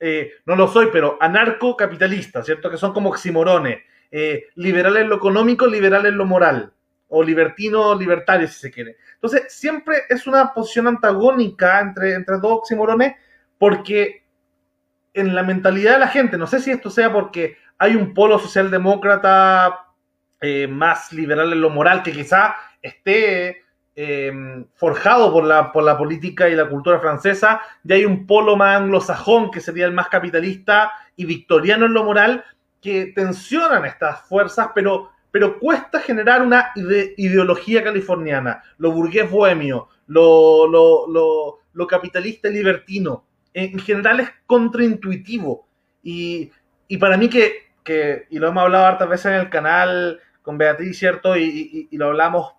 Eh, 0.00 0.32
no 0.46 0.56
lo 0.56 0.66
soy, 0.66 0.88
pero 0.90 1.18
anarco-capitalista, 1.20 2.42
¿cierto? 2.42 2.70
Que 2.70 2.78
son 2.78 2.94
como 2.94 3.10
oximorones. 3.10 3.80
Eh, 4.10 4.46
liberal 4.54 4.96
en 4.96 5.10
lo 5.10 5.16
económico, 5.16 5.66
liberal 5.66 6.06
en 6.06 6.16
lo 6.16 6.24
moral. 6.24 6.72
O 7.08 7.22
libertino, 7.22 7.94
libertario, 7.94 8.48
si 8.48 8.54
se 8.54 8.70
quiere. 8.70 8.96
Entonces, 9.12 9.52
siempre 9.52 10.04
es 10.08 10.26
una 10.26 10.54
posición 10.54 10.88
antagónica 10.88 11.80
entre, 11.80 12.14
entre 12.14 12.38
dos 12.38 12.60
oximorones 12.60 13.14
porque 13.58 14.24
en 15.12 15.34
la 15.34 15.42
mentalidad 15.42 15.92
de 15.92 15.98
la 15.98 16.08
gente, 16.08 16.38
no 16.38 16.46
sé 16.46 16.60
si 16.60 16.70
esto 16.70 16.88
sea 16.88 17.12
porque 17.12 17.58
hay 17.76 17.94
un 17.94 18.14
polo 18.14 18.38
socialdemócrata 18.38 19.86
eh, 20.40 20.66
más 20.66 21.12
liberal 21.12 21.52
en 21.52 21.60
lo 21.60 21.68
moral 21.68 22.02
que 22.02 22.12
quizá 22.12 22.56
esté 22.80 23.64
eh, 24.02 24.64
forjado 24.76 25.32
por 25.32 25.44
la, 25.44 25.72
por 25.72 25.84
la 25.84 25.98
política 25.98 26.48
y 26.48 26.54
la 26.54 26.68
cultura 26.68 27.00
francesa, 27.00 27.60
y 27.84 27.92
hay 27.92 28.04
un 28.04 28.26
polo 28.26 28.56
más 28.56 28.80
anglosajón 28.80 29.50
que 29.50 29.60
sería 29.60 29.86
el 29.86 29.92
más 29.92 30.08
capitalista 30.08 30.92
y 31.16 31.24
victoriano 31.24 31.86
en 31.86 31.92
lo 31.92 32.04
moral 32.04 32.44
que 32.80 33.12
tensionan 33.14 33.84
estas 33.84 34.22
fuerzas, 34.22 34.70
pero 34.74 35.10
pero 35.30 35.58
cuesta 35.58 36.00
generar 36.00 36.42
una 36.42 36.72
ideología 36.74 37.84
californiana, 37.84 38.62
lo 38.78 38.90
burgués 38.90 39.30
bohemio, 39.30 39.88
lo, 40.08 40.66
lo, 40.66 41.86
capitalista 41.86 42.48
y 42.48 42.54
libertino. 42.54 43.24
En, 43.54 43.78
general 43.78 44.20
es 44.20 44.30
contraintuitivo. 44.46 45.66
Y, 46.02 46.50
para 46.98 47.16
mí 47.16 47.28
que, 47.28 48.26
y 48.28 48.38
lo 48.38 48.48
hemos 48.48 48.62
hablado 48.64 48.86
hartas 48.86 49.08
veces 49.08 49.26
en 49.26 49.34
el 49.34 49.50
canal 49.50 50.20
con 50.42 50.58
Beatriz, 50.58 50.98
¿cierto? 50.98 51.36
Y, 51.36 51.88
lo 51.92 52.06
hablamos 52.06 52.54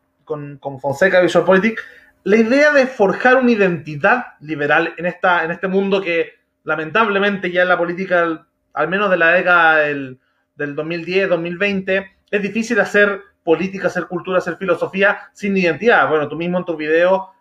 con, 0.59 0.79
Fonseca 0.79 1.21
Visual 1.21 1.45
Politics, 1.45 1.83
la 2.23 2.37
idea 2.37 2.71
de 2.71 2.87
forjar 2.87 3.37
una 3.37 3.51
identidad 3.51 4.25
liberal 4.39 4.93
en, 4.97 5.05
esta, 5.05 5.43
en 5.43 5.51
este 5.51 5.67
mundo 5.67 6.01
que 6.01 6.33
lamentablemente 6.63 7.51
ya 7.51 7.63
en 7.63 7.69
la 7.69 7.77
política, 7.77 8.45
al 8.73 8.87
menos 8.87 9.09
de 9.09 9.17
la 9.17 9.31
década 9.31 9.77
del, 9.77 10.19
del 10.55 10.75
2010-2020, 10.75 12.11
es 12.29 12.41
difícil 12.41 12.79
hacer 12.79 13.21
política, 13.43 13.87
hacer 13.87 14.07
cultura, 14.07 14.37
hacer 14.37 14.57
filosofía 14.57 15.29
sin 15.33 15.57
identidad. 15.57 16.07
Bueno, 16.07 16.27
tú 16.27 16.35
mismo 16.35 16.59
en 16.59 16.65
tu 16.65 16.75
video 16.77 17.31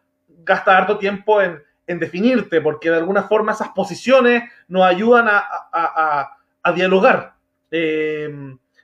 gastas 0.45 0.77
harto 0.77 0.99
tiempo 0.99 1.41
en, 1.43 1.63
definirte, 1.87 2.61
porque 2.61 2.89
de 2.89 2.99
alguna 2.99 3.25
forma 3.25 3.51
esas 3.51 3.71
posiciones 3.71 4.45
nos 4.69 4.85
ayudan 4.85 5.27
a, 5.29 6.37
dialogar. 6.73 7.35
Eh, 7.69 8.31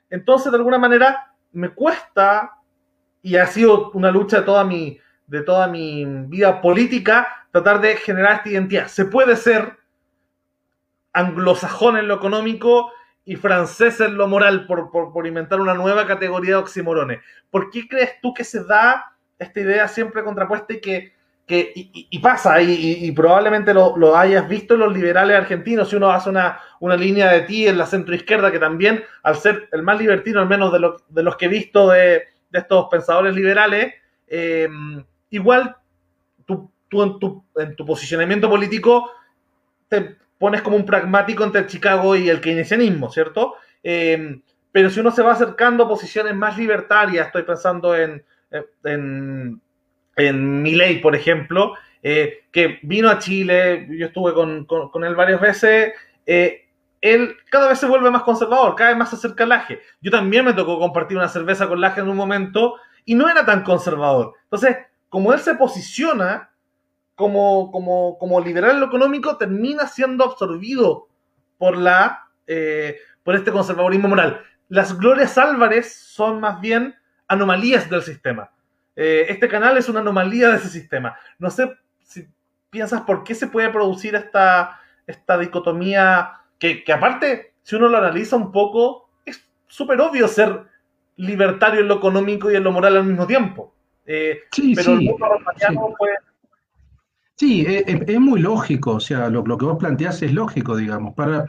entonces, 0.09 0.51
de 0.51 0.57
alguna 0.57 0.77
manera, 0.77 1.33
me 1.53 1.69
cuesta, 1.69 2.56
y 3.21 3.37
ha 3.37 3.47
sido 3.47 3.91
una 3.91 4.11
lucha 4.11 4.45
toda 4.45 4.63
mi, 4.63 4.99
de 5.27 5.41
toda 5.41 5.67
mi 5.67 6.05
vida 6.05 6.61
política, 6.61 7.45
tratar 7.51 7.81
de 7.81 7.95
generar 7.97 8.37
esta 8.37 8.49
identidad. 8.49 8.87
Se 8.87 9.05
puede 9.05 9.35
ser 9.35 9.77
anglosajón 11.13 11.97
en 11.97 12.07
lo 12.07 12.15
económico 12.15 12.91
y 13.25 13.35
francés 13.35 13.99
en 13.99 14.15
lo 14.15 14.27
moral 14.27 14.65
por, 14.65 14.89
por, 14.91 15.27
inventar 15.27 15.59
una 15.59 15.73
nueva 15.73 16.05
categoría 16.05 16.51
de 16.51 16.61
oximorones. 16.61 17.19
¿Por 17.49 17.69
qué 17.69 17.87
crees 17.87 18.21
tú 18.21 18.33
que 18.33 18.43
se 18.43 18.63
da 18.63 19.13
esta 19.37 19.59
idea 19.59 19.87
siempre 19.87 20.23
contrapuesta 20.23 20.73
y 20.73 20.79
que, 20.79 21.13
que 21.45 21.71
y, 21.75 22.19
pasa, 22.19 22.61
y, 22.61 23.11
probablemente 23.11 23.73
lo, 23.73 24.15
hayas 24.15 24.47
visto 24.47 24.75
en 24.75 24.79
los 24.81 24.93
liberales 24.93 25.35
argentinos, 25.35 25.89
si 25.89 25.95
uno 25.95 26.09
hace 26.09 26.29
una, 26.29 26.59
una 26.79 26.95
línea 26.95 27.31
de 27.31 27.41
ti 27.41 27.67
en 27.67 27.77
la 27.77 27.85
centroizquierda, 27.85 28.51
que 28.51 28.59
también, 28.59 29.03
al 29.23 29.35
ser 29.35 29.67
el 29.71 29.83
más 29.83 29.99
libertino, 29.99 30.39
al 30.39 30.47
menos 30.47 30.71
de, 30.71 30.89
de 31.09 31.23
los 31.23 31.35
que 31.35 31.45
he 31.45 31.49
visto 31.49 31.89
de, 31.89 32.23
de 32.49 32.59
estos 32.59 32.87
pensadores 32.89 33.35
liberales, 33.35 33.93
eh, 34.27 34.67
igual 35.29 35.75
tú, 36.45 37.03
en, 37.03 37.19
tu, 37.19 37.43
en 37.57 37.75
tu 37.75 37.85
posicionamiento 37.85 38.49
político 38.49 39.11
te, 39.89 40.15
pones 40.37 40.61
como 40.61 40.75
un 40.75 40.85
pragmático 40.85 41.43
entre 41.43 41.61
el 41.61 41.67
Chicago 41.67 42.15
y 42.15 42.29
el 42.29 42.41
keynesianismo, 42.41 43.11
¿cierto? 43.11 43.55
Em, 43.83 44.41
pero 44.71 44.89
si 44.89 44.99
uno 44.99 45.11
se 45.11 45.21
va 45.21 45.33
acercando 45.33 45.83
a 45.83 45.87
posiciones 45.87 46.35
más 46.35 46.57
libertarias, 46.57 47.27
estoy 47.27 47.43
pensando 47.43 47.95
en, 47.95 48.23
en, 48.83 49.61
en 50.15 50.61
Milley, 50.61 50.99
por 50.99 51.15
ejemplo, 51.15 51.73
eh, 52.03 52.43
que 52.51 52.79
vino 52.83 53.09
a 53.09 53.19
Chile, 53.19 53.87
yo 53.89 54.07
estuve 54.07 54.33
con, 54.33 55.03
él 55.03 55.15
varias 55.15 55.41
veces, 55.41 55.93
eh, 56.25 56.66
él 57.01 57.37
cada 57.49 57.69
vez 57.69 57.79
se 57.79 57.85
vuelve 57.85 58.09
más 58.11 58.23
conservador, 58.23 58.75
cada 58.75 58.89
vez 58.89 58.97
más 58.97 59.09
se 59.09 59.15
acerca 59.17 59.43
al 59.43 59.49
Laje. 59.49 59.81
Yo 60.01 60.11
también 60.11 60.45
me 60.45 60.53
tocó 60.53 60.79
compartir 60.79 61.17
una 61.17 61.29
cerveza 61.29 61.67
con 61.67 61.81
Laje 61.81 62.01
en 62.01 62.09
un 62.09 62.17
momento 62.17 62.75
y 63.05 63.15
no 63.15 63.29
era 63.29 63.45
tan 63.45 63.63
conservador. 63.63 64.33
Entonces, 64.43 64.77
como 65.09 65.33
él 65.33 65.39
se 65.39 65.55
posiciona, 65.55 66.51
como, 67.15 67.71
como, 67.71 68.17
como 68.17 68.41
liberal 68.41 68.79
lo 68.79 68.87
económico 68.87 69.37
termina 69.37 69.87
siendo 69.87 70.23
absorbido 70.23 71.07
por, 71.57 71.77
la, 71.77 72.29
eh, 72.45 72.97
por 73.23 73.35
este 73.35 73.51
conservadurismo 73.51 74.07
moral. 74.07 74.41
Las 74.69 74.97
glorias 74.97 75.37
Álvarez 75.37 75.93
son 75.93 76.39
más 76.39 76.59
bien 76.61 76.95
anomalías 77.27 77.89
del 77.89 78.03
sistema. 78.03 78.51
Eh, 78.95 79.27
este 79.29 79.47
canal 79.47 79.77
es 79.77 79.89
una 79.89 80.01
anomalía 80.01 80.49
de 80.49 80.57
ese 80.57 80.69
sistema. 80.69 81.17
No 81.39 81.49
sé 81.49 81.75
si 82.03 82.27
piensas 82.69 83.01
por 83.01 83.23
qué 83.23 83.33
se 83.35 83.47
puede 83.47 83.69
producir 83.69 84.15
esta, 84.15 84.79
esta 85.05 85.37
dicotomía 85.37 86.33
que, 86.59 86.83
que 86.83 86.93
aparte, 86.93 87.53
si 87.63 87.75
uno 87.75 87.87
lo 87.87 87.97
analiza 87.97 88.35
un 88.35 88.51
poco, 88.51 89.09
es 89.25 89.43
súper 89.67 89.99
obvio 90.01 90.27
ser 90.27 90.63
libertario 91.17 91.81
en 91.81 91.87
lo 91.87 91.95
económico 91.95 92.51
y 92.51 92.55
en 92.55 92.63
lo 92.63 92.71
moral 92.71 92.97
al 92.97 93.05
mismo 93.05 93.27
tiempo. 93.27 93.73
Eh, 94.05 94.39
sí, 94.51 94.73
pero 94.75 94.93
el 94.93 95.01
mundo 95.01 95.27
fue 95.97 96.09
Sí, 97.35 97.65
e, 97.67 97.83
e, 97.85 98.03
es, 98.07 98.19
muy 98.19 98.39
lógico, 98.39 98.93
o 98.93 98.99
sea, 98.99 99.29
lo, 99.29 99.43
que 99.43 99.65
vos 99.65 99.77
planteás 99.77 100.23
es 100.23 100.33
lógico, 100.33 100.75
digamos. 100.75 101.13
Para, 101.13 101.45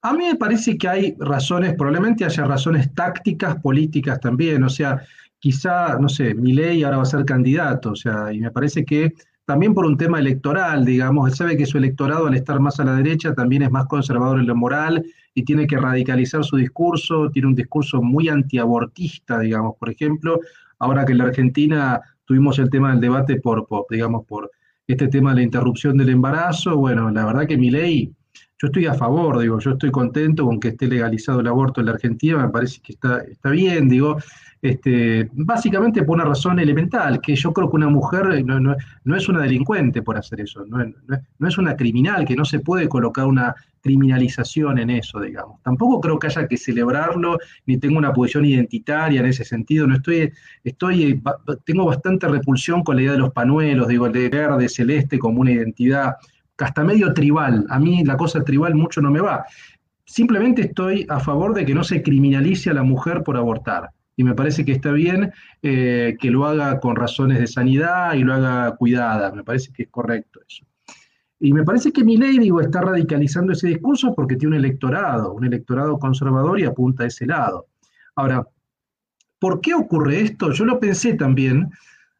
a 0.00 0.12
mí 0.14 0.24
me 0.24 0.36
parece 0.36 0.78
que 0.78 0.88
hay 0.88 1.16
razones, 1.18 1.74
probablemente 1.74 2.24
haya 2.24 2.44
razones 2.44 2.94
tácticas, 2.94 3.56
políticas 3.60 4.18
también, 4.18 4.64
o 4.64 4.70
sea, 4.70 5.02
quizá, 5.38 5.98
no 5.98 6.08
sé, 6.08 6.34
mi 6.34 6.54
ley 6.54 6.84
ahora 6.84 6.98
va 6.98 7.02
a 7.02 7.06
ser 7.06 7.24
candidato, 7.26 7.90
o 7.90 7.96
sea, 7.96 8.32
y 8.32 8.40
me 8.40 8.50
parece 8.50 8.84
que 8.84 9.12
también 9.46 9.74
por 9.74 9.86
un 9.86 9.96
tema 9.96 10.18
electoral, 10.18 10.84
digamos, 10.84 11.30
él 11.30 11.36
sabe 11.36 11.56
que 11.56 11.66
su 11.66 11.78
electorado 11.78 12.26
al 12.26 12.34
estar 12.34 12.58
más 12.60 12.80
a 12.80 12.84
la 12.84 12.96
derecha 12.96 13.32
también 13.32 13.62
es 13.62 13.70
más 13.70 13.86
conservador 13.86 14.40
en 14.40 14.46
lo 14.46 14.56
moral 14.56 15.04
y 15.34 15.44
tiene 15.44 15.66
que 15.68 15.78
radicalizar 15.78 16.44
su 16.44 16.56
discurso, 16.56 17.30
tiene 17.30 17.48
un 17.48 17.54
discurso 17.54 18.02
muy 18.02 18.28
antiabortista, 18.28 19.38
digamos, 19.38 19.76
por 19.78 19.88
ejemplo, 19.88 20.40
ahora 20.80 21.04
que 21.04 21.12
en 21.12 21.18
la 21.18 21.24
Argentina 21.24 22.00
tuvimos 22.24 22.58
el 22.58 22.68
tema 22.68 22.90
del 22.90 23.00
debate 23.00 23.40
por, 23.40 23.66
por 23.66 23.86
digamos, 23.88 24.26
por 24.26 24.50
este 24.88 25.06
tema 25.08 25.30
de 25.30 25.36
la 25.36 25.42
interrupción 25.42 25.96
del 25.96 26.08
embarazo, 26.08 26.76
bueno, 26.76 27.10
la 27.10 27.24
verdad 27.24 27.46
que 27.46 27.56
mi 27.56 27.70
ley 27.70 28.12
yo 28.58 28.68
estoy 28.68 28.86
a 28.86 28.94
favor, 28.94 29.38
digo, 29.38 29.58
yo 29.58 29.72
estoy 29.72 29.90
contento 29.90 30.46
con 30.46 30.58
que 30.58 30.68
esté 30.68 30.86
legalizado 30.86 31.40
el 31.40 31.46
aborto 31.46 31.80
en 31.80 31.86
la 31.86 31.92
Argentina, 31.92 32.38
me 32.38 32.48
parece 32.48 32.80
que 32.80 32.94
está, 32.94 33.18
está 33.18 33.50
bien, 33.50 33.88
digo, 33.88 34.16
este, 34.70 35.28
básicamente 35.32 36.02
por 36.02 36.16
una 36.16 36.24
razón 36.24 36.58
elemental, 36.58 37.20
que 37.20 37.34
yo 37.34 37.52
creo 37.52 37.70
que 37.70 37.76
una 37.76 37.88
mujer 37.88 38.44
no, 38.44 39.16
es 39.16 39.28
una 39.28 39.42
delincuente 39.42 40.02
por 40.02 40.16
hacer 40.16 40.40
eso, 40.40 40.64
no, 40.66 40.82
es 41.48 41.58
una 41.58 41.76
criminal, 41.76 42.24
que 42.24 42.36
no 42.36 42.44
se 42.44 42.60
puede 42.60 42.88
colocar 42.88 43.26
una 43.26 43.54
criminalización 43.80 44.78
en 44.78 44.90
eso, 44.90 45.20
digamos. 45.20 45.62
Tampoco 45.62 46.00
creo 46.00 46.18
que 46.18 46.26
haya 46.26 46.48
que 46.48 46.56
celebrarlo, 46.56 47.38
ni 47.66 47.78
tengo 47.78 47.98
una 47.98 48.12
posición 48.12 48.44
identitaria 48.44 49.20
en 49.20 49.26
ese 49.26 49.44
sentido, 49.44 49.86
no 49.86 49.94
estoy, 49.94 50.32
estoy, 50.64 51.22
tengo 51.64 51.84
bastante 51.84 52.28
repulsión 52.28 52.82
con 52.82 52.96
la 52.96 53.02
idea 53.02 53.12
de 53.12 53.18
los 53.18 53.32
panuelos, 53.32 53.88
digo, 53.88 54.08
de 54.08 54.28
verde, 54.28 54.68
celeste 54.68 55.18
como 55.18 55.40
una 55.40 55.52
identidad 55.52 56.16
hasta 56.58 56.84
medio 56.84 57.12
tribal. 57.12 57.66
A 57.68 57.78
mí 57.78 58.04
la 58.04 58.16
cosa 58.16 58.42
tribal 58.42 58.74
mucho 58.74 59.00
no 59.00 59.10
me 59.10 59.20
va. 59.20 59.44
Simplemente 60.04 60.62
estoy 60.62 61.04
a 61.08 61.20
favor 61.20 61.52
de 61.54 61.66
que 61.66 61.74
no 61.74 61.84
se 61.84 62.02
criminalice 62.02 62.70
a 62.70 62.74
la 62.74 62.82
mujer 62.82 63.22
por 63.22 63.36
abortar. 63.36 63.90
Y 64.16 64.24
me 64.24 64.34
parece 64.34 64.64
que 64.64 64.72
está 64.72 64.92
bien 64.92 65.32
eh, 65.62 66.16
que 66.18 66.30
lo 66.30 66.46
haga 66.46 66.80
con 66.80 66.96
razones 66.96 67.38
de 67.38 67.46
sanidad 67.46 68.14
y 68.14 68.20
lo 68.20 68.32
haga 68.32 68.74
cuidada. 68.76 69.30
Me 69.32 69.44
parece 69.44 69.72
que 69.72 69.84
es 69.84 69.88
correcto 69.90 70.40
eso. 70.48 70.64
Y 71.38 71.52
me 71.52 71.64
parece 71.64 71.92
que 71.92 72.02
mi 72.02 72.16
ley, 72.16 72.38
digo, 72.38 72.62
está 72.62 72.80
radicalizando 72.80 73.52
ese 73.52 73.68
discurso 73.68 74.14
porque 74.14 74.36
tiene 74.36 74.56
un 74.56 74.64
electorado, 74.64 75.34
un 75.34 75.44
electorado 75.44 75.98
conservador 75.98 76.58
y 76.58 76.64
apunta 76.64 77.04
a 77.04 77.08
ese 77.08 77.26
lado. 77.26 77.66
Ahora, 78.14 78.46
¿por 79.38 79.60
qué 79.60 79.74
ocurre 79.74 80.22
esto? 80.22 80.50
Yo 80.52 80.64
lo 80.64 80.80
pensé 80.80 81.12
también 81.12 81.70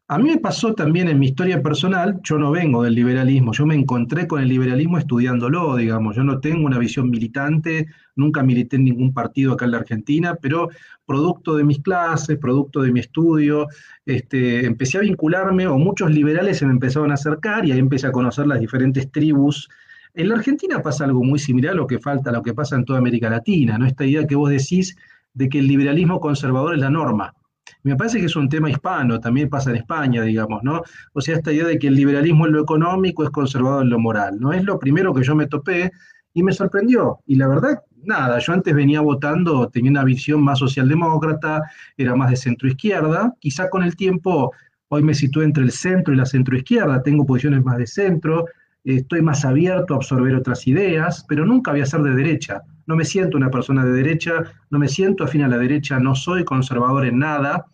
a 0.09 0.17
mí 0.17 0.29
me 0.29 0.37
pasó 0.37 0.73
también 0.73 1.09
en 1.09 1.19
mi 1.19 1.25
historia 1.25 1.61
personal, 1.61 2.21
yo 2.23 2.37
no 2.37 2.49
vengo 2.51 2.81
del 2.81 2.95
liberalismo, 2.95 3.51
yo 3.51 3.65
me 3.65 3.75
encontré 3.75 4.25
con 4.25 4.41
el 4.41 4.47
liberalismo 4.47 4.97
estudiándolo, 4.97 5.75
digamos, 5.75 6.15
yo 6.15 6.23
no 6.23 6.39
tengo 6.39 6.65
una 6.65 6.79
visión 6.79 7.09
militante, 7.09 7.87
nunca 8.15 8.41
milité 8.41 8.77
en 8.77 8.85
ningún 8.85 9.13
partido 9.13 9.51
acá 9.51 9.65
en 9.65 9.71
la 9.71 9.79
Argentina, 9.79 10.35
pero 10.35 10.69
producto 11.05 11.57
de 11.57 11.65
mis 11.65 11.79
clases, 11.79 12.37
producto 12.37 12.81
de 12.83 12.93
mi 12.93 13.01
estudio, 13.01 13.67
este, 14.05 14.65
empecé 14.65 14.97
a 14.97 15.01
vincularme, 15.01 15.67
o 15.67 15.77
muchos 15.77 16.09
liberales 16.09 16.59
se 16.59 16.65
me 16.65 16.71
empezaron 16.71 17.11
a 17.11 17.15
acercar 17.15 17.65
y 17.65 17.73
ahí 17.73 17.79
empecé 17.79 18.07
a 18.07 18.13
conocer 18.13 18.47
las 18.47 18.61
diferentes 18.61 19.11
tribus. 19.11 19.67
En 20.13 20.29
la 20.29 20.35
Argentina 20.35 20.81
pasa 20.81 21.03
algo 21.03 21.21
muy 21.21 21.37
similar 21.37 21.73
a 21.73 21.75
lo 21.75 21.85
que 21.85 21.99
falta, 21.99 22.29
a 22.29 22.33
lo 22.33 22.43
que 22.43 22.53
pasa 22.53 22.77
en 22.77 22.85
toda 22.85 22.99
América 22.99 23.29
Latina, 23.29 23.77
¿no? 23.77 23.85
Esta 23.85 24.05
idea 24.05 24.25
que 24.25 24.35
vos 24.35 24.49
decís 24.49 24.95
de 25.33 25.49
que 25.49 25.59
el 25.59 25.67
liberalismo 25.67 26.21
conservador 26.21 26.75
es 26.75 26.79
la 26.79 26.89
norma 26.89 27.33
me 27.83 27.95
parece 27.95 28.19
que 28.19 28.25
es 28.25 28.35
un 28.35 28.49
tema 28.49 28.69
hispano, 28.69 29.19
también 29.19 29.49
pasa 29.49 29.69
en 29.69 29.77
España, 29.77 30.21
digamos, 30.21 30.63
¿no? 30.63 30.81
O 31.13 31.21
sea, 31.21 31.35
esta 31.35 31.51
idea 31.51 31.65
de 31.65 31.79
que 31.79 31.87
el 31.87 31.95
liberalismo 31.95 32.45
en 32.45 32.53
lo 32.53 32.61
económico 32.61 33.23
es 33.23 33.29
conservado 33.29 33.81
en 33.81 33.89
lo 33.89 33.99
moral, 33.99 34.39
¿no? 34.39 34.53
Es 34.53 34.63
lo 34.63 34.79
primero 34.79 35.13
que 35.13 35.23
yo 35.23 35.35
me 35.35 35.47
topé 35.47 35.91
y 36.33 36.43
me 36.43 36.51
sorprendió. 36.51 37.19
Y 37.25 37.35
la 37.35 37.47
verdad, 37.47 37.79
nada, 38.03 38.39
yo 38.39 38.53
antes 38.53 38.73
venía 38.73 39.01
votando, 39.01 39.69
tenía 39.69 39.91
una 39.91 40.03
visión 40.03 40.43
más 40.43 40.59
socialdemócrata, 40.59 41.61
era 41.97 42.15
más 42.15 42.29
de 42.29 42.35
centro-izquierda, 42.35 43.33
quizá 43.39 43.69
con 43.69 43.83
el 43.83 43.95
tiempo 43.95 44.51
hoy 44.89 45.03
me 45.03 45.13
situé 45.13 45.45
entre 45.45 45.63
el 45.63 45.71
centro 45.71 46.13
y 46.13 46.17
la 46.17 46.25
centro-izquierda, 46.25 47.03
tengo 47.03 47.25
posiciones 47.25 47.63
más 47.63 47.77
de 47.77 47.87
centro, 47.87 48.45
estoy 48.83 49.21
más 49.21 49.43
abierto 49.43 49.93
a 49.93 49.97
absorber 49.97 50.35
otras 50.35 50.65
ideas, 50.67 51.25
pero 51.27 51.45
nunca 51.45 51.71
voy 51.71 51.81
a 51.81 51.85
ser 51.85 52.01
de 52.01 52.15
derecha. 52.15 52.61
No 52.87 52.95
me 52.95 53.05
siento 53.05 53.37
una 53.37 53.51
persona 53.51 53.85
de 53.85 53.91
derecha, 53.91 54.43
no 54.71 54.79
me 54.79 54.87
siento 54.87 55.23
afín 55.23 55.43
a 55.43 55.47
la 55.47 55.57
derecha, 55.57 55.99
no 55.99 56.15
soy 56.15 56.43
conservador 56.43 57.05
en 57.05 57.19
nada. 57.19 57.65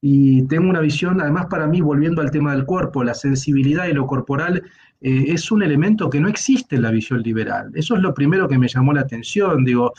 Y 0.00 0.42
tengo 0.48 0.68
una 0.68 0.80
visión, 0.80 1.20
además 1.20 1.46
para 1.46 1.66
mí, 1.66 1.80
volviendo 1.80 2.20
al 2.22 2.30
tema 2.30 2.52
del 2.52 2.64
cuerpo, 2.64 3.04
la 3.04 3.14
sensibilidad 3.14 3.86
y 3.86 3.92
lo 3.92 4.06
corporal 4.06 4.62
eh, 5.00 5.24
es 5.28 5.52
un 5.52 5.62
elemento 5.62 6.10
que 6.10 6.20
no 6.20 6.28
existe 6.28 6.76
en 6.76 6.82
la 6.82 6.90
visión 6.90 7.22
liberal. 7.22 7.70
Eso 7.74 7.94
es 7.94 8.02
lo 8.02 8.14
primero 8.14 8.48
que 8.48 8.58
me 8.58 8.68
llamó 8.68 8.92
la 8.92 9.02
atención. 9.02 9.64
Digo, 9.64 9.92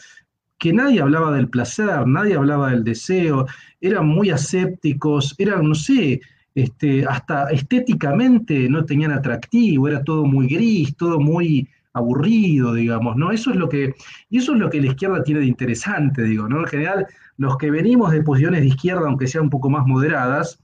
que 0.60 0.74
nadie 0.74 1.02
hablaba 1.02 1.32
del 1.32 1.50
placer, 1.50 2.06
nadie 2.06 2.36
hablaba 2.36 2.72
del 2.72 2.84
deseo, 2.84 3.48
eran 3.80 4.08
muy 4.08 4.30
asépticos, 4.30 5.34
eran, 5.38 5.68
no 5.68 5.74
sé, 5.74 6.20
este, 6.54 7.06
hasta 7.06 7.50
estéticamente 7.50 8.68
no 8.68 8.84
tenían 8.84 9.14
atractivo, 9.14 9.88
era 9.88 10.04
todo 10.04 10.26
muy 10.26 10.48
gris, 10.48 10.96
todo 10.98 11.20
muy 11.20 11.68
aburrido, 12.00 12.74
digamos, 12.74 13.16
¿no? 13.16 13.32
Eso 13.32 13.52
es 13.52 13.58
lo 13.58 13.70
que, 13.70 13.94
y 14.30 14.40
eso 14.40 14.54
es 14.54 14.60
lo 14.60 14.70
que 14.70 14.82
la 14.82 14.88
izquierda 14.88 15.24
tiene 15.24 15.42
de 15.42 15.46
interesante, 15.46 16.24
digo, 16.24 16.50
¿no? 16.50 16.60
En 16.60 16.66
general, 16.66 17.08
los 17.38 17.58
que 17.58 17.72
venimos 17.72 18.12
de 18.12 18.24
posiciones 18.24 18.62
de 18.62 18.68
izquierda, 18.68 19.08
aunque 19.08 19.28
sean 19.28 19.46
un 19.46 19.50
poco 19.50 19.70
más 19.70 19.86
moderadas, 19.86 20.60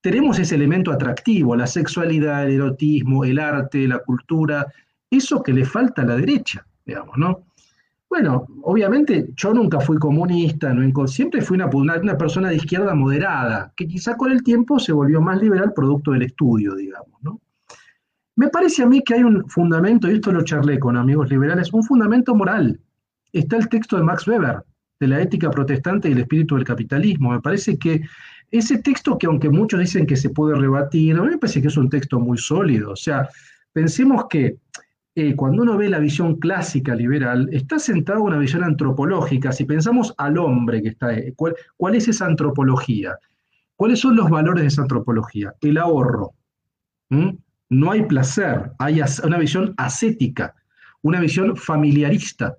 tenemos 0.00 0.38
ese 0.38 0.54
elemento 0.54 0.92
atractivo, 0.92 1.56
la 1.56 1.66
sexualidad, 1.66 2.46
el 2.46 2.54
erotismo, 2.54 3.24
el 3.24 3.38
arte, 3.38 3.88
la 3.88 3.98
cultura, 3.98 4.66
eso 5.10 5.42
que 5.42 5.52
le 5.52 5.64
falta 5.64 6.02
a 6.02 6.04
la 6.04 6.16
derecha, 6.16 6.66
digamos, 6.84 7.16
¿no? 7.16 7.46
Bueno, 8.08 8.46
obviamente 8.62 9.30
yo 9.34 9.52
nunca 9.52 9.80
fui 9.80 9.98
comunista, 9.98 10.72
no, 10.72 11.06
siempre 11.08 11.42
fui 11.42 11.56
una, 11.56 11.66
una, 11.66 12.16
persona 12.16 12.50
de 12.50 12.56
izquierda 12.56 12.94
moderada, 12.94 13.72
que 13.76 13.88
quizá 13.88 14.16
con 14.16 14.30
el 14.30 14.42
tiempo 14.42 14.78
se 14.78 14.92
volvió 14.92 15.20
más 15.20 15.40
liberal 15.40 15.72
producto 15.74 16.12
del 16.12 16.22
estudio, 16.22 16.76
digamos, 16.76 17.20
¿no? 17.22 17.40
Me 18.36 18.48
parece 18.48 18.82
a 18.82 18.86
mí 18.86 19.02
que 19.02 19.14
hay 19.14 19.22
un 19.22 19.48
fundamento, 19.48 20.10
y 20.10 20.14
esto 20.14 20.30
lo 20.30 20.44
charlé 20.44 20.78
con 20.78 20.96
amigos 20.96 21.30
liberales, 21.30 21.72
un 21.72 21.82
fundamento 21.82 22.34
moral. 22.34 22.78
Está 23.32 23.56
el 23.56 23.68
texto 23.68 23.96
de 23.96 24.02
Max 24.02 24.28
Weber, 24.28 24.62
de 25.00 25.08
la 25.08 25.22
ética 25.22 25.50
protestante 25.50 26.08
y 26.08 26.12
el 26.12 26.18
espíritu 26.18 26.54
del 26.54 26.64
capitalismo. 26.64 27.32
Me 27.32 27.40
parece 27.40 27.78
que 27.78 28.02
ese 28.50 28.78
texto, 28.78 29.16
que 29.16 29.26
aunque 29.26 29.48
muchos 29.48 29.80
dicen 29.80 30.06
que 30.06 30.16
se 30.16 30.28
puede 30.30 30.54
rebatir, 30.54 31.16
a 31.16 31.22
mí 31.22 31.30
me 31.30 31.38
parece 31.38 31.62
que 31.62 31.68
es 31.68 31.76
un 31.78 31.88
texto 31.88 32.20
muy 32.20 32.36
sólido. 32.36 32.92
O 32.92 32.96
sea, 32.96 33.26
pensemos 33.72 34.26
que 34.28 34.58
eh, 35.14 35.34
cuando 35.34 35.62
uno 35.62 35.78
ve 35.78 35.88
la 35.88 35.98
visión 35.98 36.36
clásica 36.36 36.94
liberal, 36.94 37.48
está 37.52 37.78
sentado 37.78 38.22
una 38.22 38.36
visión 38.36 38.62
antropológica. 38.64 39.50
Si 39.50 39.64
pensamos 39.64 40.14
al 40.18 40.36
hombre 40.36 40.82
que 40.82 40.88
está, 40.90 41.08
¿cuál, 41.36 41.54
¿cuál 41.78 41.94
es 41.94 42.06
esa 42.06 42.26
antropología? 42.26 43.18
¿Cuáles 43.76 44.00
son 44.00 44.14
los 44.14 44.28
valores 44.28 44.62
de 44.62 44.68
esa 44.68 44.82
antropología? 44.82 45.54
El 45.62 45.78
ahorro. 45.78 46.32
No 47.68 47.90
hay 47.90 48.02
placer, 48.04 48.70
hay 48.78 49.00
una 49.24 49.38
visión 49.38 49.74
ascética, 49.76 50.54
una 51.02 51.20
visión 51.20 51.56
familiarista. 51.56 52.56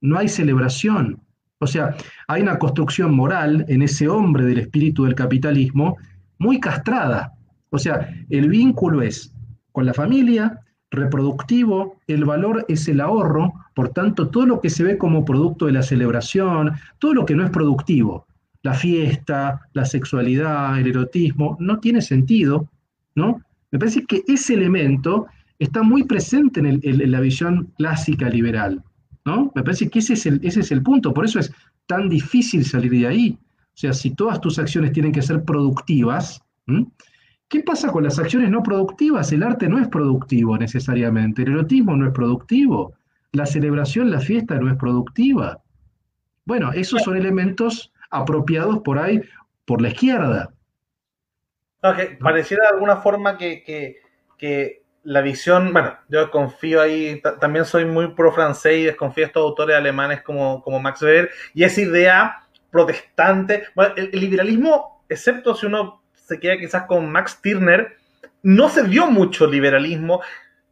No 0.00 0.18
hay 0.18 0.28
celebración. 0.28 1.20
O 1.58 1.66
sea, 1.66 1.94
hay 2.26 2.40
una 2.40 2.58
construcción 2.58 3.14
moral 3.14 3.66
en 3.68 3.82
ese 3.82 4.08
hombre 4.08 4.44
del 4.44 4.60
espíritu 4.60 5.04
del 5.04 5.14
capitalismo 5.14 5.98
muy 6.38 6.58
castrada. 6.58 7.34
O 7.68 7.78
sea, 7.78 8.08
el 8.30 8.48
vínculo 8.48 9.02
es 9.02 9.32
con 9.72 9.84
la 9.84 9.92
familia, 9.92 10.60
reproductivo, 10.90 12.00
el 12.06 12.24
valor 12.24 12.64
es 12.68 12.88
el 12.88 13.00
ahorro, 13.00 13.52
por 13.74 13.90
tanto, 13.90 14.28
todo 14.28 14.46
lo 14.46 14.60
que 14.60 14.70
se 14.70 14.82
ve 14.82 14.98
como 14.98 15.24
producto 15.24 15.66
de 15.66 15.72
la 15.72 15.82
celebración, 15.82 16.72
todo 16.98 17.14
lo 17.14 17.24
que 17.24 17.36
no 17.36 17.44
es 17.44 17.50
productivo, 17.50 18.26
la 18.62 18.74
fiesta, 18.74 19.60
la 19.72 19.84
sexualidad, 19.84 20.78
el 20.78 20.88
erotismo, 20.88 21.56
no 21.60 21.78
tiene 21.78 22.02
sentido, 22.02 22.68
¿no? 23.14 23.42
Me 23.70 23.78
parece 23.78 24.04
que 24.04 24.22
ese 24.26 24.54
elemento 24.54 25.26
está 25.58 25.82
muy 25.82 26.04
presente 26.04 26.60
en, 26.60 27.10
la 27.10 27.20
visión 27.20 27.72
clásica 27.76 28.28
liberal, 28.28 28.82
¿no? 29.24 29.52
Me 29.54 29.62
parece 29.62 29.88
que 29.88 30.00
ese 30.00 30.14
es, 30.14 30.26
el, 30.70 30.82
punto, 30.82 31.12
por 31.12 31.24
eso 31.24 31.38
es 31.38 31.52
tan 31.86 32.08
difícil 32.08 32.64
salir 32.64 32.90
de 32.92 33.06
ahí. 33.06 33.38
O 33.40 33.76
sea, 33.80 33.92
si 33.92 34.10
todas 34.14 34.40
tus 34.40 34.58
acciones 34.58 34.92
tienen 34.92 35.12
que 35.12 35.22
ser 35.22 35.44
productivas, 35.44 36.42
¿Qué 37.50 37.64
pasa 37.64 37.90
con 37.90 38.04
las 38.04 38.16
acciones 38.20 38.48
no 38.48 38.62
productivas? 38.62 39.32
El 39.32 39.42
arte 39.42 39.68
no 39.68 39.80
es 39.80 39.88
productivo 39.88 40.56
necesariamente, 40.56 41.42
el 41.42 41.48
erotismo 41.48 41.96
no 41.96 42.06
es 42.06 42.12
productivo, 42.12 42.94
la 43.32 43.44
celebración, 43.44 44.12
la 44.12 44.20
fiesta 44.20 44.54
no 44.60 44.70
es 44.70 44.76
productiva. 44.76 45.58
Bueno, 46.44 46.70
esos 46.72 47.02
son 47.02 47.16
elementos 47.16 47.92
apropiados 48.12 48.78
por 48.82 49.00
ahí, 49.00 49.20
por 49.64 49.82
la 49.82 49.88
izquierda. 49.88 50.54
Pareciera 51.80 52.64
de 52.68 52.74
alguna 52.74 52.96
forma 52.96 53.36
que, 53.38 54.82
la 55.02 55.22
visión, 55.22 55.72
bueno, 55.72 55.96
yo 56.08 56.30
confío 56.30 56.82
ahí, 56.82 57.22
también 57.40 57.64
soy 57.64 57.86
muy 57.86 58.08
pro 58.14 58.32
francés 58.32 58.78
y 58.78 58.84
desconfío 58.84 59.22
de 59.22 59.26
estos 59.28 59.42
autores 59.42 59.74
alemanes 59.74 60.22
como, 60.22 60.62
como 60.62 60.78
Max 60.78 61.00
Weber, 61.00 61.30
y 61.54 61.64
esa 61.64 61.80
idea 61.80 62.42
protestante, 62.70 63.64
bueno, 63.74 63.94
el 63.96 64.10
liberalismo, 64.12 65.04
excepto 65.08 65.54
si 65.54 65.66
uno 65.66 66.02
se 66.12 66.38
queda 66.38 66.58
quizás 66.58 66.84
con 66.84 67.10
Max 67.10 67.40
Tirner, 67.42 67.96
no 68.42 68.68
se 68.68 68.84
dio 68.84 69.06
mucho 69.06 69.46
liberalismo 69.46 70.22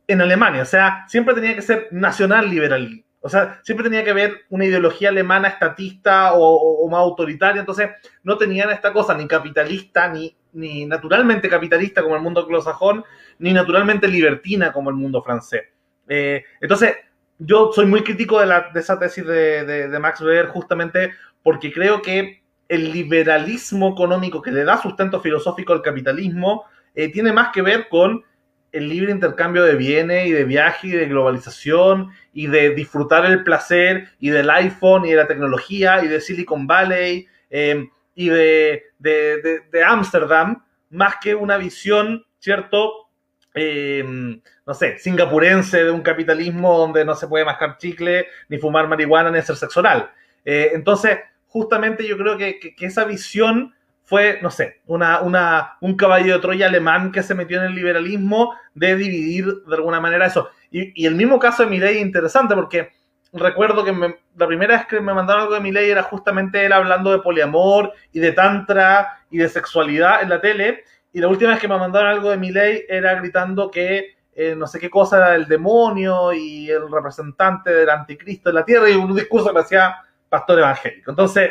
en 0.07 0.21
Alemania. 0.21 0.63
O 0.63 0.67
sea, 0.67 1.05
siempre 1.09 1.35
tenía 1.35 1.55
que 1.55 1.63
ser 1.63 1.89
nacional 1.91 2.49
liberal, 2.49 3.05
o 3.20 3.28
sea, 3.28 3.61
siempre 3.65 3.85
tenía 3.85 4.05
que 4.05 4.11
haber 4.11 4.43
una 4.49 4.65
ideología 4.65 5.09
alemana 5.09 5.49
estatista 5.49 6.32
o, 6.35 6.89
más 6.89 7.01
autoritaria, 7.01 7.61
entonces 7.61 7.90
no 8.23 8.39
tenían 8.39 8.70
esta 8.70 8.93
cosa 8.93 9.15
ni 9.15 9.27
capitalista, 9.27 10.09
ni, 10.09 10.36
ni 10.53 10.86
naturalmente 10.86 11.49
capitalista 11.49 12.03
como 12.03 12.15
el 12.15 12.23
mundo 12.23 12.43
anglosajón, 12.43 13.05
ni 13.39 13.53
naturalmente 13.53 14.07
libertina 14.07 14.73
como 14.73 14.90
el 14.90 14.97
mundo 14.97 15.23
francés. 15.23 15.62
Eh, 16.09 16.45
entonces, 16.61 16.95
yo 17.39 17.73
soy 17.73 17.86
muy 17.86 18.03
crítico 18.03 18.40
de, 18.40 18.47
la, 18.47 18.70
de 18.73 18.81
esa 18.81 18.99
tesis 18.99 19.27
de, 19.27 19.97
Max 20.01 20.20
Weber 20.20 20.49
justamente 20.49 21.12
porque 21.43 21.73
creo 21.73 22.03
que 22.03 22.43
el 22.69 22.93
liberalismo 22.93 23.90
económico 23.90 24.43
que 24.43 24.51
le 24.51 24.65
da 24.65 24.81
sustento 24.81 25.20
filosófico 25.20 25.73
al 25.73 25.82
capitalismo 25.82 26.65
eh, 26.95 27.11
tiene 27.11 27.32
más 27.32 27.51
que 27.53 27.62
ver 27.62 27.89
con 27.89 28.24
el 28.73 28.89
libre 28.89 29.12
intercambio 29.12 29.65
de 29.65 29.77
bienes 29.77 30.27
y 30.27 30.32
de 30.32 30.45
viaje 30.45 30.89
y 30.89 30.90
de 30.90 31.07
globalización 31.07 32.11
y 32.32 32.47
de 32.47 32.70
disfrutar 32.70 33.24
el 33.24 33.43
placer 33.43 34.09
y 34.20 34.31
del 34.31 34.51
iPhone 34.51 35.05
y 35.05 35.11
de 35.11 35.16
la 35.16 35.27
tecnología 35.27 36.05
y 36.05 36.09
de 36.09 36.20
Silicon 36.20 36.66
Valley 36.66 37.27
em, 37.51 37.90
y 38.15 38.28
de, 38.28 38.82
de, 38.99 39.85
Ámsterdam, 39.85 40.65
más 40.90 41.16
que 41.20 41.35
una 41.35 41.57
visión, 41.57 42.27
¿cierto? 42.39 43.09
Em, 43.55 44.40
no 44.66 44.74
sé, 44.74 44.99
singapurense 44.99 45.85
de 45.85 45.90
un 45.90 46.03
capitalismo 46.03 46.77
donde 46.78 47.05
no 47.05 47.15
se 47.15 47.28
puede 47.28 47.45
mascar 47.45 47.78
chicle, 47.78 48.27
ni 48.49 48.59
fumar 48.59 48.89
marihuana, 48.89 49.31
ni 49.31 49.40
ser 49.40 49.57
sexual. 49.57 50.11
Eh, 50.45 50.73
entonces, 50.74 51.19
justamente 51.47 52.07
yo 52.07 52.19
creo 52.19 52.36
que, 52.36 52.59
que 52.59 52.86
esa 52.86 53.05
visión 53.05 53.74
fue, 54.09 54.39
no 54.41 54.51
sé, 54.51 54.81
una, 54.87 55.21
una, 55.21 55.77
un 55.83 55.95
caballo 55.95 56.33
de 56.33 56.41
Troya 56.41 56.67
alemán 56.67 57.13
que 57.13 57.23
se 57.23 57.35
metió 57.35 57.59
en 57.59 57.67
el 57.67 57.75
liberalismo 57.75 58.55
de 58.73 58.97
dividir 58.97 59.63
de 59.67 59.77
alguna 59.77 60.01
manera 60.01 60.25
eso. 60.25 60.49
Y, 60.71 61.05
el 61.05 61.15
mismo 61.15 61.39
caso 61.39 61.63
de 61.63 61.69
Milley 61.69 61.97
es 61.97 62.03
interesante 62.03 62.55
porque 62.55 62.91
recuerdo 63.35 63.85
que 63.85 63.93
la 64.35 64.47
primera 64.47 64.79
vez 64.79 64.87
que 64.87 64.99
me 65.01 65.13
mandaron 65.13 65.43
algo 65.43 65.55
de 65.55 65.61
Milley 65.61 65.91
era 65.91 66.03
justamente 66.03 66.65
él 66.65 66.73
hablando 66.73 67.13
de 67.13 67.19
poliamor 67.19 67.93
y 68.11 68.21
de 68.21 68.33
tantra 68.33 69.25
y 69.31 69.37
de 69.37 69.49
sexualidad 69.51 70.23
en 70.23 70.31
la 70.31 70.41
tele. 70.41 70.85
Y 71.13 71.21
la 71.21 71.29
última 71.29 71.51
vez 71.51 71.61
que 71.61 71.69
me 71.69 71.77
mandaron 71.77 72.09
algo 72.09 72.31
de 72.31 72.39
Milley 72.39 72.87
era 72.89 73.15
gritando 73.17 73.71
que 73.71 74.17
eh, 74.35 74.55
no 74.57 74.67
sé 74.67 74.81
qué 74.81 74.89
cosa 74.89 75.19
era 75.19 75.35
el 75.35 75.47
demonio 75.47 76.33
y 76.33 76.71
el 76.71 76.91
representante 76.91 77.75
del 77.75 77.91
anticristo 77.91 78.49
en 78.49 78.55
la 78.55 78.65
tierra 78.65 78.89
y 78.89 78.95
un 78.95 79.15
discurso 79.15 79.53
que 79.53 79.61
hacía 79.61 79.97
pastor 80.31 80.61
evangélico. 80.61 81.11
Entonces, 81.11 81.51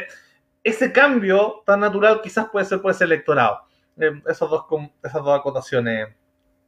ese 0.68 0.91
cambio 0.91 1.64
tan 1.65 1.80
natural 1.80 2.19
quizás 2.22 2.49
puede 2.52 2.65
ser 2.65 2.81
por 2.81 2.91
ese 2.91 3.06
electorado. 3.06 3.60
Eh, 3.98 4.11
esos 4.27 4.49
dos, 4.49 4.65
esas 5.03 5.23
dos 5.23 5.39
acotaciones. 5.39 6.10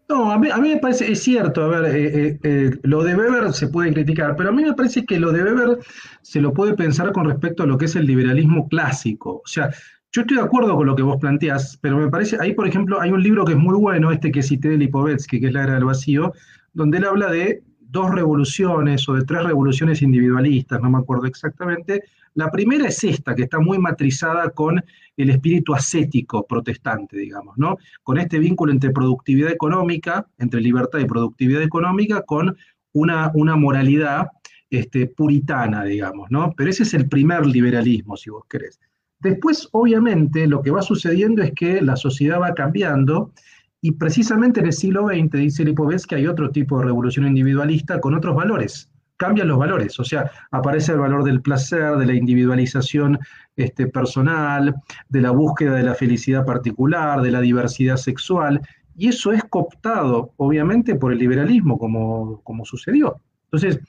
No, 0.08 0.32
a 0.32 0.40
mí, 0.40 0.50
me 0.62 0.78
parece, 0.78 1.12
es 1.12 1.22
cierto, 1.22 1.64
a 1.64 1.68
ver, 1.68 1.96
eh, 1.96 2.40
eh, 2.42 2.72
lo 2.82 3.04
de 3.04 3.16
Weber 3.16 3.54
se 3.54 3.68
puede 3.68 3.94
criticar, 3.94 4.36
pero 4.36 4.50
a 4.50 4.52
mí 4.52 4.64
me 4.64 4.74
parece 4.74 5.06
que 5.06 5.20
lo 5.20 5.32
de 5.32 5.44
Weber 5.44 5.78
se 6.24 6.42
lo 6.42 6.52
puede 6.52 6.74
pensar 6.74 7.12
con 7.12 7.30
respecto 7.30 7.62
a 7.62 7.68
lo 7.68 7.78
que 7.78 7.86
es 7.86 7.96
el 7.96 8.08
liberalismo 8.08 8.68
clásico. 8.70 9.42
O 9.44 9.48
sea, 9.48 9.70
yo 10.12 10.22
estoy 10.22 10.38
de 10.38 10.44
acuerdo 10.44 10.76
con 10.76 10.88
lo 10.88 10.96
que 10.96 11.04
vos 11.04 11.18
planteás, 11.18 11.78
pero 11.80 11.98
me 11.98 12.10
parece, 12.10 12.38
ahí 12.40 12.54
por 12.54 12.68
ejemplo 12.68 13.00
hay 13.00 13.12
un 13.12 13.22
libro 13.22 13.46
que 13.46 13.52
es 13.52 13.60
muy 13.60 13.76
bueno, 13.76 14.12
este 14.12 14.32
que 14.32 14.42
cité 14.42 14.70
de 14.70 14.78
Lipovetsky, 14.78 15.40
que 15.40 15.48
es 15.48 15.54
La 15.54 15.64
Era 15.64 15.76
del 15.76 15.86
Vacío, 15.86 16.34
donde 16.74 16.98
él 16.98 17.06
habla 17.06 17.30
de 17.30 17.62
dos 17.80 18.10
revoluciones 18.12 19.08
o 19.08 19.14
de 19.14 19.26
tres 19.26 19.44
revoluciones 19.44 20.02
individualistas, 20.02 20.82
no 20.82 20.90
me 20.90 20.98
acuerdo 20.98 21.26
exactamente, 21.26 22.04
la 22.40 22.50
primera 22.50 22.88
es 22.88 23.04
esta, 23.04 23.36
que 23.36 23.44
está 23.44 23.60
muy 23.60 23.78
matrizada 23.80 24.50
con 24.52 24.82
el 25.18 25.30
espíritu 25.30 25.74
ascético 25.76 26.48
protestante, 26.48 27.18
digamos, 27.18 27.58
¿no? 27.58 27.78
Con 28.02 28.18
este 28.18 28.40
vínculo 28.40 28.72
entre 28.72 28.92
productividad 28.92 29.52
económica, 29.52 30.26
entre 30.38 30.62
libertad 30.62 31.00
y 31.00 31.06
productividad 31.06 31.62
económica, 31.62 32.22
con 32.22 32.56
una, 32.94 33.30
una 33.34 33.58
moralidad 33.58 34.30
este, 34.70 35.08
puritana, 35.08 35.84
digamos, 35.84 36.32
¿no? 36.32 36.54
Pero 36.56 36.70
ese 36.70 36.84
es 36.84 36.94
el 36.94 37.10
primer 37.10 37.46
liberalismo, 37.46 38.16
si 38.16 38.30
vos 38.30 38.46
querés. 38.50 38.80
Después, 39.20 39.68
obviamente, 39.74 40.48
lo 40.48 40.62
que 40.62 40.72
va 40.72 40.82
sucediendo 40.82 41.44
es 41.44 41.52
que 41.52 41.82
la 41.82 41.98
sociedad 41.98 42.40
va 42.40 42.54
cambiando 42.54 43.34
y 43.82 43.92
precisamente 43.92 44.62
en 44.62 44.68
el 44.68 44.74
siglo 44.74 45.10
XX, 45.10 45.32
dice 45.32 45.66
Lipovetsky, 45.66 46.16
hay 46.16 46.28
otro 46.28 46.52
tipo 46.52 46.80
de 46.80 46.86
revolución 46.86 47.28
individualista 47.28 48.00
con 48.00 48.16
otros 48.16 48.34
valores 48.34 48.89
cambian 49.20 49.50
los 49.50 49.60
valores, 49.60 50.00
o 50.00 50.06
sea, 50.06 50.32
aparece 50.50 50.94
el 50.94 51.00
valor 51.00 51.26
del 51.26 51.42
placer, 51.42 51.98
de 51.98 52.06
la 52.06 52.14
individualización 52.14 53.20
este, 53.58 53.88
personal, 53.88 54.74
de 55.10 55.22
la 55.22 55.32
búsqueda 55.32 55.76
de 55.76 55.84
la 55.84 55.94
felicidad 55.94 56.46
particular, 56.46 57.22
de 57.22 57.32
la 57.32 57.42
diversidad 57.42 57.98
sexual, 57.98 58.62
y 58.96 59.10
eso 59.10 59.34
es 59.34 59.44
cooptado, 59.44 60.32
obviamente, 60.38 60.96
por 60.96 61.12
el 61.12 61.20
liberalismo, 61.20 61.78
como, 61.78 62.42
como 62.44 62.64
sucedió. 62.64 63.18
Entonces, 63.52 63.80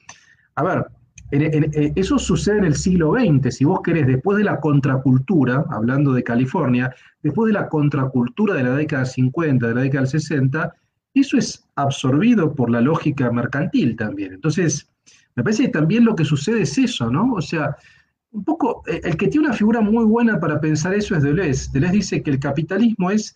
a 0.56 0.64
ver, 0.64 0.86
eso 1.30 2.18
sucede 2.18 2.58
en 2.58 2.64
el 2.64 2.74
siglo 2.74 3.12
XX, 3.12 3.54
si 3.54 3.64
vos 3.64 3.80
querés, 3.84 4.08
después 4.08 4.36
de 4.36 4.44
la 4.44 4.58
contracultura, 4.58 5.64
hablando 5.70 6.12
de 6.12 6.24
California, 6.24 6.92
después 7.22 7.52
de 7.52 7.60
la 7.60 7.68
contracultura 7.68 8.54
de 8.54 8.64
la 8.64 8.74
década 8.74 9.04
50, 9.04 9.68
de 9.68 9.74
la 9.74 9.82
década 9.82 10.06
60, 10.06 10.74
eso 11.14 11.38
es 11.38 11.64
absorbido 11.76 12.54
por 12.54 12.68
la 12.68 12.80
lógica 12.80 13.30
mercantil 13.30 13.94
también. 13.96 14.32
Entonces, 14.34 14.90
me 15.40 15.44
parece 15.44 15.62
que 15.62 15.68
también 15.70 16.04
lo 16.04 16.14
que 16.14 16.26
sucede 16.26 16.60
es 16.60 16.76
eso, 16.76 17.10
¿no? 17.10 17.32
O 17.32 17.40
sea, 17.40 17.74
un 18.32 18.44
poco, 18.44 18.82
eh, 18.86 19.00
el 19.04 19.16
que 19.16 19.28
tiene 19.28 19.46
una 19.46 19.56
figura 19.56 19.80
muy 19.80 20.04
buena 20.04 20.38
para 20.38 20.60
pensar 20.60 20.92
eso 20.92 21.16
es 21.16 21.22
Deleuze. 21.22 21.70
Deleuze 21.72 21.94
dice 21.94 22.22
que 22.22 22.30
el 22.30 22.38
capitalismo 22.38 23.10
es 23.10 23.34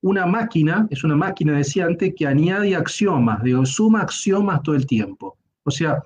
una 0.00 0.26
máquina, 0.26 0.88
es 0.90 1.04
una 1.04 1.14
máquina, 1.14 1.56
decía 1.56 1.86
antes, 1.86 2.14
que 2.16 2.26
añade 2.26 2.74
axiomas, 2.74 3.44
digo, 3.44 3.64
suma 3.64 4.00
axiomas 4.00 4.60
todo 4.64 4.74
el 4.74 4.86
tiempo. 4.86 5.36
O 5.62 5.70
sea, 5.70 6.02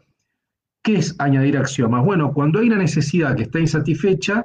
¿qué 0.83 0.97
es 0.97 1.17
añadir 1.19 1.57
axiomas? 1.57 2.05
Bueno, 2.05 2.35
cuando 2.35 2.59
hay 2.59 2.67
una 2.67 2.77
necesidad 2.77 3.35
que 3.35 3.45
está 3.45 3.61
insatisfecha, 3.61 4.45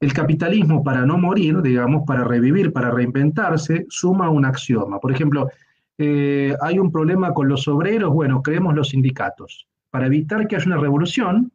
el 0.00 0.14
capitalismo 0.14 0.82
para 0.82 1.04
no 1.04 1.18
morir, 1.18 1.60
digamos, 1.60 2.04
para 2.06 2.24
revivir, 2.24 2.72
para 2.72 2.90
reinventarse, 2.90 3.84
suma 3.90 4.30
un 4.30 4.46
axioma. 4.46 5.00
Por 5.00 5.12
ejemplo, 5.12 5.50
eh, 5.98 6.56
hay 6.62 6.78
un 6.78 6.90
problema 6.90 7.34
con 7.34 7.46
los 7.46 7.68
obreros, 7.68 8.10
bueno, 8.10 8.42
creemos 8.42 8.74
los 8.74 8.88
sindicatos 8.88 9.66
para 9.90 10.06
evitar 10.06 10.46
que 10.46 10.56
haya 10.56 10.66
una 10.66 10.78
revolución, 10.78 11.52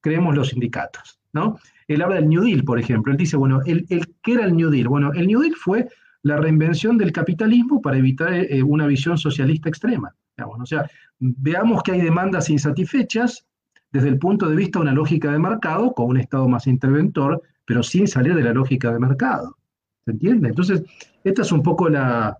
creemos 0.00 0.34
los 0.36 0.48
sindicatos, 0.48 1.18
¿no? 1.32 1.58
Él 1.88 2.02
habla 2.02 2.16
del 2.16 2.28
New 2.28 2.42
Deal, 2.42 2.64
por 2.64 2.78
ejemplo. 2.78 3.12
Él 3.12 3.18
dice, 3.18 3.36
bueno, 3.36 3.60
el, 3.66 3.86
¿qué 4.22 4.34
era 4.34 4.44
el 4.44 4.56
New 4.56 4.70
Deal? 4.70 4.88
Bueno, 4.88 5.12
el 5.12 5.26
New 5.26 5.40
Deal 5.40 5.54
fue 5.54 5.88
la 6.22 6.36
reinvención 6.38 6.96
del 6.96 7.12
capitalismo 7.12 7.82
para 7.82 7.98
evitar 7.98 8.32
eh, 8.32 8.62
una 8.62 8.86
visión 8.86 9.18
socialista 9.18 9.68
extrema. 9.68 10.14
O 10.42 10.66
sea, 10.66 10.88
veamos 11.18 11.82
que 11.82 11.92
hay 11.92 12.00
demandas 12.00 12.48
insatisfechas 12.50 13.46
desde 13.92 14.08
el 14.08 14.18
punto 14.18 14.48
de 14.48 14.56
vista 14.56 14.78
de 14.78 14.84
una 14.84 14.94
lógica 14.94 15.30
de 15.30 15.38
mercado, 15.38 15.92
con 15.92 16.06
un 16.06 16.16
Estado 16.16 16.48
más 16.48 16.66
interventor, 16.66 17.42
pero 17.64 17.82
sin 17.82 18.08
salir 18.08 18.34
de 18.34 18.42
la 18.42 18.52
lógica 18.52 18.92
de 18.92 18.98
mercado. 18.98 19.56
¿Se 20.04 20.12
entiende? 20.12 20.48
Entonces, 20.48 20.82
esta 21.22 21.42
es 21.42 21.52
un 21.52 21.62
poco 21.62 21.88
la... 21.88 22.36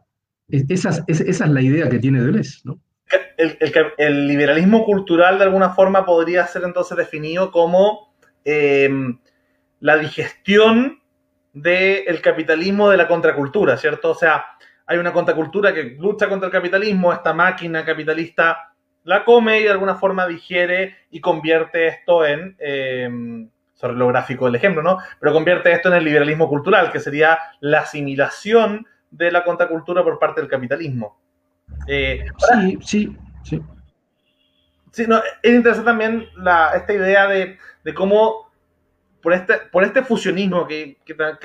Esa 0.48 1.04
es 1.06 1.40
la 1.40 1.62
idea 1.62 1.88
que 1.88 1.98
tiene 1.98 2.22
Deleuze, 2.22 2.60
¿no? 2.64 2.78
El, 3.36 4.28
liberalismo 4.28 4.84
cultural 4.84 5.38
de 5.38 5.44
alguna 5.44 5.70
forma 5.70 6.04
podría 6.04 6.46
ser 6.46 6.62
entonces 6.64 6.96
definido 6.96 7.50
como 7.50 8.12
eh, 8.44 8.88
la 9.80 9.96
digestión 9.96 11.00
del 11.52 12.20
capitalismo 12.20 12.90
de 12.90 12.96
la 12.96 13.06
contracultura, 13.06 13.76
¿cierto? 13.76 14.10
O 14.10 14.14
sea, 14.14 14.44
hay 14.86 14.98
una 14.98 15.12
contracultura 15.12 15.72
que 15.72 15.96
lucha 15.98 16.28
contra 16.28 16.46
el 16.46 16.52
capitalismo, 16.52 17.12
esta 17.12 17.32
máquina 17.32 17.84
capitalista 17.84 18.74
la 19.04 19.24
come 19.24 19.60
y 19.60 19.64
de 19.64 19.70
alguna 19.70 19.94
forma 19.94 20.26
digiere 20.26 20.96
y 21.10 21.20
convierte 21.20 21.86
esto 21.86 22.24
en, 22.24 22.56
eh, 22.58 23.08
sobre 23.74 23.94
lo 23.94 24.08
gráfico 24.08 24.46
del 24.46 24.54
ejemplo, 24.54 24.82
¿no? 24.82 24.98
Pero 25.20 25.32
convierte 25.32 25.72
esto 25.72 25.88
en 25.88 25.94
el 25.94 26.04
liberalismo 26.04 26.48
cultural, 26.48 26.90
que 26.90 27.00
sería 27.00 27.38
la 27.60 27.80
asimilación 27.80 28.86
de 29.10 29.30
la 29.30 29.44
contracultura 29.44 30.02
por 30.02 30.18
parte 30.18 30.40
del 30.40 30.50
capitalismo. 30.50 31.20
Eh, 31.86 32.24
sí, 32.38 32.78
sí, 32.82 33.16
sí. 33.44 33.62
Sí, 34.90 35.06
no, 35.08 35.20
es 35.42 35.54
interesante 35.54 35.90
también 35.90 36.28
esta 36.74 36.92
idea 36.92 37.26
de, 37.26 37.58
cómo 37.94 38.52
por 39.20 39.32
este, 39.32 39.54
por 39.72 39.82
este 39.82 40.02
fusionismo 40.02 40.68
que, 40.68 40.98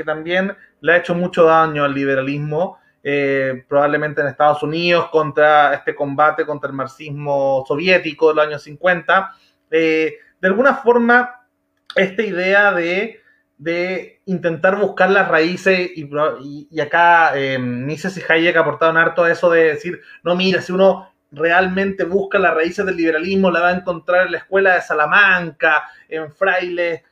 también 0.06 0.56
le 0.82 0.94
ha 0.94 0.98
hecho 0.98 1.16
mucho 1.16 1.46
daño 1.46 1.84
al 1.84 1.94
liberalismo, 1.94 2.78
eh, 3.02 3.66
probablemente 3.68 4.22
en 4.22 4.28
Estados 4.28 4.62
Unidos, 4.62 5.10
contra 5.10 5.74
este 5.74 5.96
combate 5.96 6.46
contra 6.46 6.70
el 6.70 6.76
marxismo 6.76 7.64
soviético 7.68 8.30
de 8.30 8.36
los 8.36 8.46
años 8.46 8.64
50, 8.64 9.32
eh, 9.72 10.18
de 10.40 10.48
alguna 10.48 10.76
forma 10.76 11.48
esta 11.96 12.22
idea 12.22 12.72
de 12.72 13.20
de 13.60 14.22
intentar 14.26 14.80
buscar 14.80 15.10
las 15.12 15.28
raíces 15.28 15.92
y, 15.94 16.80
acá 16.80 17.38
eh, 17.38 17.60
Mises 17.60 18.18
y 18.18 18.24
Hayek 18.28 18.56
aportaron 18.56 18.96
harto 18.96 19.26
a 19.26 19.32
eso 19.32 19.50
de 19.50 19.66
decir, 19.66 20.00
no, 20.24 20.34
mira, 20.36 20.62
si 20.62 20.72
uno 20.72 21.12
realmente 21.32 22.06
busca 22.06 22.40
las 22.40 22.54
raíces 22.54 22.86
del 22.86 22.98
liberalismo, 22.98 23.52
la 23.52 23.62
va 23.62 23.70
a 23.70 23.78
encontrar 23.78 24.26
en 24.26 24.34
la 24.34 24.38
escuela 24.40 24.76
de 24.76 24.82
Salamanca, 24.82 25.90
en 26.08 26.32
Fraile. 26.32 27.04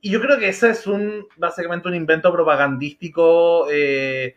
Y 0.00 0.10
yo 0.10 0.20
creo 0.20 0.38
que 0.38 0.48
ese 0.48 0.70
es 0.70 0.86
un, 0.86 1.26
básicamente 1.36 1.88
un 1.88 1.94
invento 1.94 2.32
propagandístico 2.32 3.66
eh, 3.70 4.36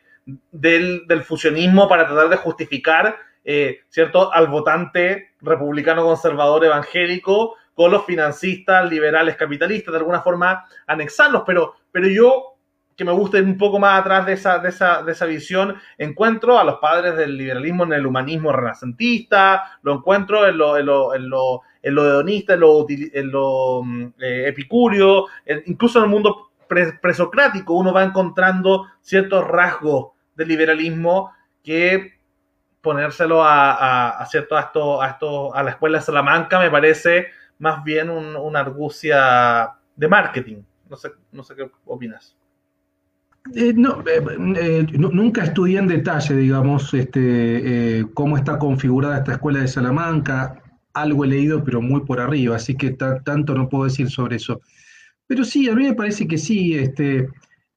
del, 0.51 1.07
del, 1.07 1.23
fusionismo 1.23 1.87
para 1.87 2.07
tratar 2.07 2.29
de 2.29 2.37
justificar, 2.37 3.15
eh, 3.43 3.81
¿cierto?, 3.89 4.33
al 4.33 4.47
votante 4.47 5.31
republicano 5.41 6.03
conservador 6.03 6.65
evangélico 6.65 7.55
con 7.73 7.91
los 7.91 8.05
financistas, 8.05 8.89
liberales, 8.89 9.37
capitalistas, 9.37 9.91
de 9.91 9.97
alguna 9.99 10.21
forma 10.21 10.65
anexarlos, 10.87 11.43
pero, 11.45 11.75
pero 11.91 12.07
yo 12.07 12.50
que 13.01 13.05
me 13.05 13.13
gusta 13.13 13.39
un 13.39 13.57
poco 13.57 13.79
más 13.79 13.99
atrás 13.99 14.27
de 14.27 14.33
esa, 14.33 14.59
de 14.59 14.69
esa, 14.69 15.01
de 15.01 15.11
esa 15.11 15.25
visión, 15.25 15.75
encuentro 15.97 16.59
a 16.59 16.63
los 16.63 16.75
padres 16.75 17.17
del 17.17 17.35
liberalismo 17.35 17.83
en 17.83 17.93
el 17.93 18.05
humanismo 18.05 18.51
renacentista, 18.51 19.79
lo 19.81 19.95
encuentro 19.95 20.47
en 20.47 20.59
lo, 20.59 20.77
en 20.77 20.85
lo, 20.85 21.15
en 21.15 21.27
lo, 21.27 21.61
en 21.81 21.95
lo 21.95 22.05
hedonista, 22.05 22.53
en 22.53 22.59
lo, 22.59 22.85
en 22.87 23.31
lo 23.31 23.81
mm, 23.83 24.03
eh, 24.21 24.43
epicurio, 24.49 25.25
incluso 25.65 25.97
en 25.97 26.05
el 26.05 26.11
mundo 26.11 26.51
presocrático 27.01 27.73
uno 27.73 27.91
va 27.91 28.03
encontrando 28.03 28.85
ciertos 29.01 29.47
rasgos 29.47 30.11
del 30.35 30.49
liberalismo 30.49 31.31
que 31.63 32.19
ponérselo 32.81 33.43
a, 33.43 34.09
a, 34.09 34.25
cierto, 34.27 34.55
a, 34.55 34.61
esto, 34.61 35.01
a, 35.01 35.07
esto, 35.07 35.55
a 35.55 35.63
la 35.63 35.71
escuela 35.71 35.97
de 35.97 36.05
Salamanca 36.05 36.59
me 36.59 36.69
parece 36.69 37.29
más 37.57 37.83
bien 37.83 38.11
una 38.11 38.59
argucia 38.59 39.73
de 39.95 40.07
marketing. 40.07 40.61
No 40.87 40.97
sé, 40.97 41.09
no 41.31 41.41
sé 41.41 41.55
qué 41.55 41.67
opinas. 41.85 42.35
Eh, 43.55 43.73
no, 43.75 44.03
eh, 44.07 44.23
eh, 44.55 44.87
nunca 44.93 45.43
estudié 45.43 45.79
en 45.79 45.87
detalle, 45.87 46.35
digamos, 46.35 46.93
este, 46.93 48.05
cómo 48.13 48.37
está 48.37 48.59
configurada 48.59 49.17
esta 49.17 49.33
escuela 49.33 49.61
de 49.61 49.67
Salamanca. 49.67 50.61
Algo 50.93 51.25
he 51.25 51.27
leído, 51.27 51.63
pero 51.63 51.81
muy 51.81 52.01
por 52.01 52.19
arriba, 52.19 52.55
así 52.55 52.75
que 52.75 52.91
tanto 52.91 53.55
no 53.55 53.67
puedo 53.67 53.85
decir 53.85 54.09
sobre 54.09 54.35
eso. 54.35 54.61
Pero 55.25 55.43
sí, 55.43 55.69
a 55.69 55.75
mí 55.75 55.83
me 55.83 55.93
parece 55.93 56.27
que 56.27 56.37
sí. 56.37 56.75
Este, 56.75 57.27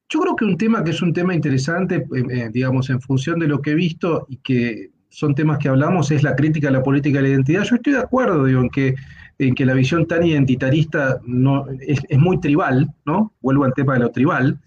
yo 0.09 0.21
creo 0.21 0.37
que 0.37 0.45
un 0.45 0.59
tema 0.59 0.85
que 0.85 0.91
es 0.91 1.01
un 1.01 1.13
tema 1.13 1.35
interesante, 1.35 2.05
digamos, 2.53 2.91
en 2.91 3.01
función 3.01 3.39
de 3.39 3.49
lo 3.49 3.63
que 3.63 3.71
he 3.71 3.75
visto 3.75 4.27
y 4.29 4.37
que 4.39 4.91
son 5.09 5.35
temas 5.35 5.59
que 5.59 5.69
hablamos, 5.69 6.11
es 6.11 6.25
la 6.25 6.35
crítica 6.35 6.69
a 6.69 6.73
la 6.73 6.83
política 6.83 7.19
de 7.19 7.23
la 7.23 7.29
identidad. 7.29 7.63
Yo 7.63 7.77
estoy 7.77 7.93
de 7.95 8.01
acuerdo, 8.01 8.49
en 8.49 8.69
que, 8.69 8.97
en 9.39 9.55
que 9.55 9.65
la 9.65 9.75
visión 9.75 10.07
tan 10.07 10.27
identitarista 10.27 11.21
no, 11.25 11.67
es, 11.81 12.01
es 12.09 12.19
muy 12.19 12.41
tribal, 12.41 12.93
¿no? 13.07 13.33
Vuelvo 13.41 13.65
al 13.65 13.75
tema 13.75 13.95
de 13.95 14.01
lo 14.01 14.11
tribal 14.11 14.61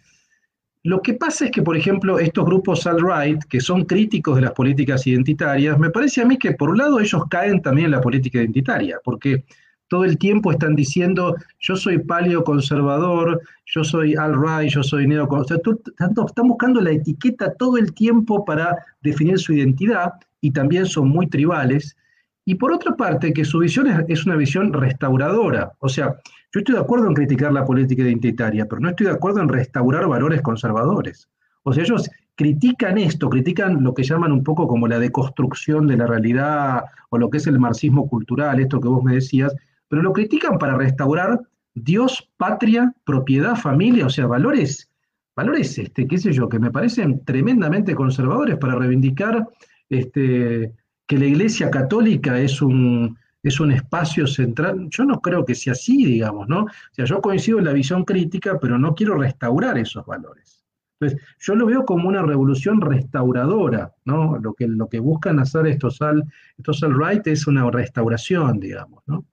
lo 0.87 1.01
que 1.01 1.15
pasa 1.15 1.43
es 1.43 1.51
que, 1.51 1.61
por 1.61 1.75
ejemplo, 1.75 2.17
estos 2.17 2.45
grupos 2.45 2.87
alt-right, 2.87 3.43
que 3.43 3.59
son 3.59 3.83
críticos 3.83 4.37
de 4.37 4.43
las 4.43 4.53
políticas 4.53 5.05
identitarias, 5.05 5.77
me 5.77 5.89
parece 5.89 6.21
a 6.21 6.25
mí 6.25 6.37
que 6.37 6.53
por 6.53 6.69
un 6.69 6.77
lado 6.77 7.01
ellos 7.01 7.25
caen 7.29 7.61
también 7.61 7.87
en 7.87 7.91
la 7.91 7.99
política 7.99 8.37
identitaria, 8.37 8.97
porque 9.03 9.43
todo 9.89 10.05
el 10.05 10.17
tiempo 10.17 10.49
están 10.49 10.77
diciendo, 10.77 11.35
yo 11.59 11.75
soy 11.75 11.97
paleoconservador, 11.97 13.41
yo 13.65 13.83
soy 13.83 14.15
alt-right, 14.15 14.69
yo 14.69 14.81
soy 14.81 15.07
neoconservador. 15.07 15.81
Están 16.25 16.47
buscando 16.47 16.79
la 16.79 16.91
etiqueta 16.91 17.53
todo 17.55 17.75
el 17.75 17.93
tiempo 17.93 18.45
para 18.45 18.77
definir 19.01 19.39
su 19.39 19.51
identidad 19.51 20.13
y 20.39 20.51
también 20.51 20.85
son 20.85 21.09
muy 21.09 21.27
tribales. 21.27 21.97
Y 22.45 22.55
por 22.55 22.71
otra 22.71 22.95
parte, 22.95 23.33
que 23.33 23.43
su 23.43 23.59
visión 23.59 24.05
es, 24.07 24.25
una 24.25 24.37
visión 24.37 24.71
restauradora. 24.71 25.73
O 25.79 25.89
sea, 25.89 26.15
yo 26.53 26.59
estoy 26.59 26.75
de 26.75 26.81
acuerdo 26.81 27.07
en 27.07 27.13
criticar 27.13 27.51
la 27.51 27.65
política 27.65 28.03
identitaria, 28.03 28.65
pero 28.65 28.81
no 28.81 28.89
estoy 28.89 29.07
de 29.07 29.13
acuerdo 29.13 29.41
en 29.41 29.49
restaurar 29.49 30.07
valores 30.07 30.41
conservadores. 30.41 31.29
O 31.63 31.73
sea, 31.73 31.83
ellos 31.83 32.09
critican 32.35 32.97
esto, 32.97 33.29
critican 33.29 33.83
lo 33.83 33.93
que 33.93 34.03
llaman 34.03 34.31
un 34.31 34.43
poco 34.43 34.67
como 34.67 34.87
la 34.87 34.99
deconstrucción 34.99 35.87
de 35.87 35.97
la 35.97 36.07
realidad 36.07 36.83
o 37.09 37.17
lo 37.17 37.29
que 37.29 37.37
es 37.37 37.47
el 37.47 37.59
marxismo 37.59 38.07
cultural, 38.07 38.59
esto 38.59 38.79
que 38.79 38.87
vos 38.87 39.03
me 39.03 39.15
decías, 39.15 39.53
pero 39.89 40.01
lo 40.01 40.13
critican 40.13 40.57
para 40.57 40.77
restaurar 40.77 41.41
Dios, 41.73 42.31
patria, 42.37 42.93
propiedad, 43.03 43.55
familia, 43.55 44.05
o 44.05 44.09
sea, 44.09 44.27
valores, 44.27 44.89
valores, 45.35 45.77
este, 45.77 46.07
qué 46.07 46.17
sé 46.17 46.31
yo, 46.31 46.47
que 46.47 46.59
me 46.59 46.71
parecen 46.71 47.23
tremendamente 47.25 47.95
conservadores 47.95 48.57
para 48.57 48.75
reivindicar 48.75 49.47
este, 49.89 50.73
que 51.05 51.17
la 51.17 51.25
Iglesia 51.25 51.69
Católica 51.69 52.39
es 52.39 52.61
un, 52.61 53.17
es 53.47 53.59
un 53.59 53.71
espacio 53.71 54.27
central. 54.27 54.87
Yo 54.89 55.05
no 55.05 55.21
creo 55.21 55.45
que 55.45 55.55
sea 55.55 55.73
así, 55.73 56.05
digamos, 56.05 56.47
¿no? 56.47 56.63
O 56.63 56.69
sea, 56.91 57.05
yo 57.05 57.21
coincido 57.21 57.59
en 57.59 57.65
la 57.65 57.73
visión 57.73 58.03
crítica, 58.03 58.59
pero 58.59 58.77
no 58.77 58.95
quiero 58.95 59.17
restaurar 59.17 59.77
esos 59.77 60.05
valores. 60.05 60.65
Entonces, 60.99 61.27
yo 61.39 61.55
lo 61.55 61.65
veo 61.67 61.85
como 61.85 62.09
una 62.09 62.23
revolución 62.23 62.81
restauradora, 62.81 63.93
¿no? 64.05 64.37
Lo 64.39 64.53
que, 64.53 64.67
lo 64.67 64.89
que 64.89 64.99
buscan 64.99 65.39
hacer 65.39 65.67
estos 65.67 66.01
al, 66.01 66.23
estos 66.57 66.81
right 66.81 67.25
es 67.27 67.45
una 67.45 67.69
restauración, 67.69 68.59
digamos, 68.59 69.03
¿no? 69.05 69.25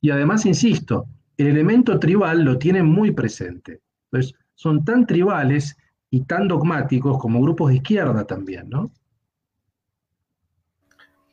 Y 0.00 0.10
además, 0.10 0.46
insisto, 0.46 1.06
el 1.36 1.48
elemento 1.48 1.98
tribal 1.98 2.42
lo 2.42 2.58
tienen 2.58 2.86
muy 2.86 3.10
presente. 3.10 3.80
Entonces, 4.04 4.34
son 4.54 4.84
tan 4.84 5.06
tribales 5.06 5.76
y 6.10 6.22
tan 6.22 6.48
dogmáticos 6.48 7.18
como 7.18 7.40
grupos 7.40 7.70
de 7.70 7.76
izquierda 7.76 8.24
también, 8.24 8.68
¿no? 8.70 8.92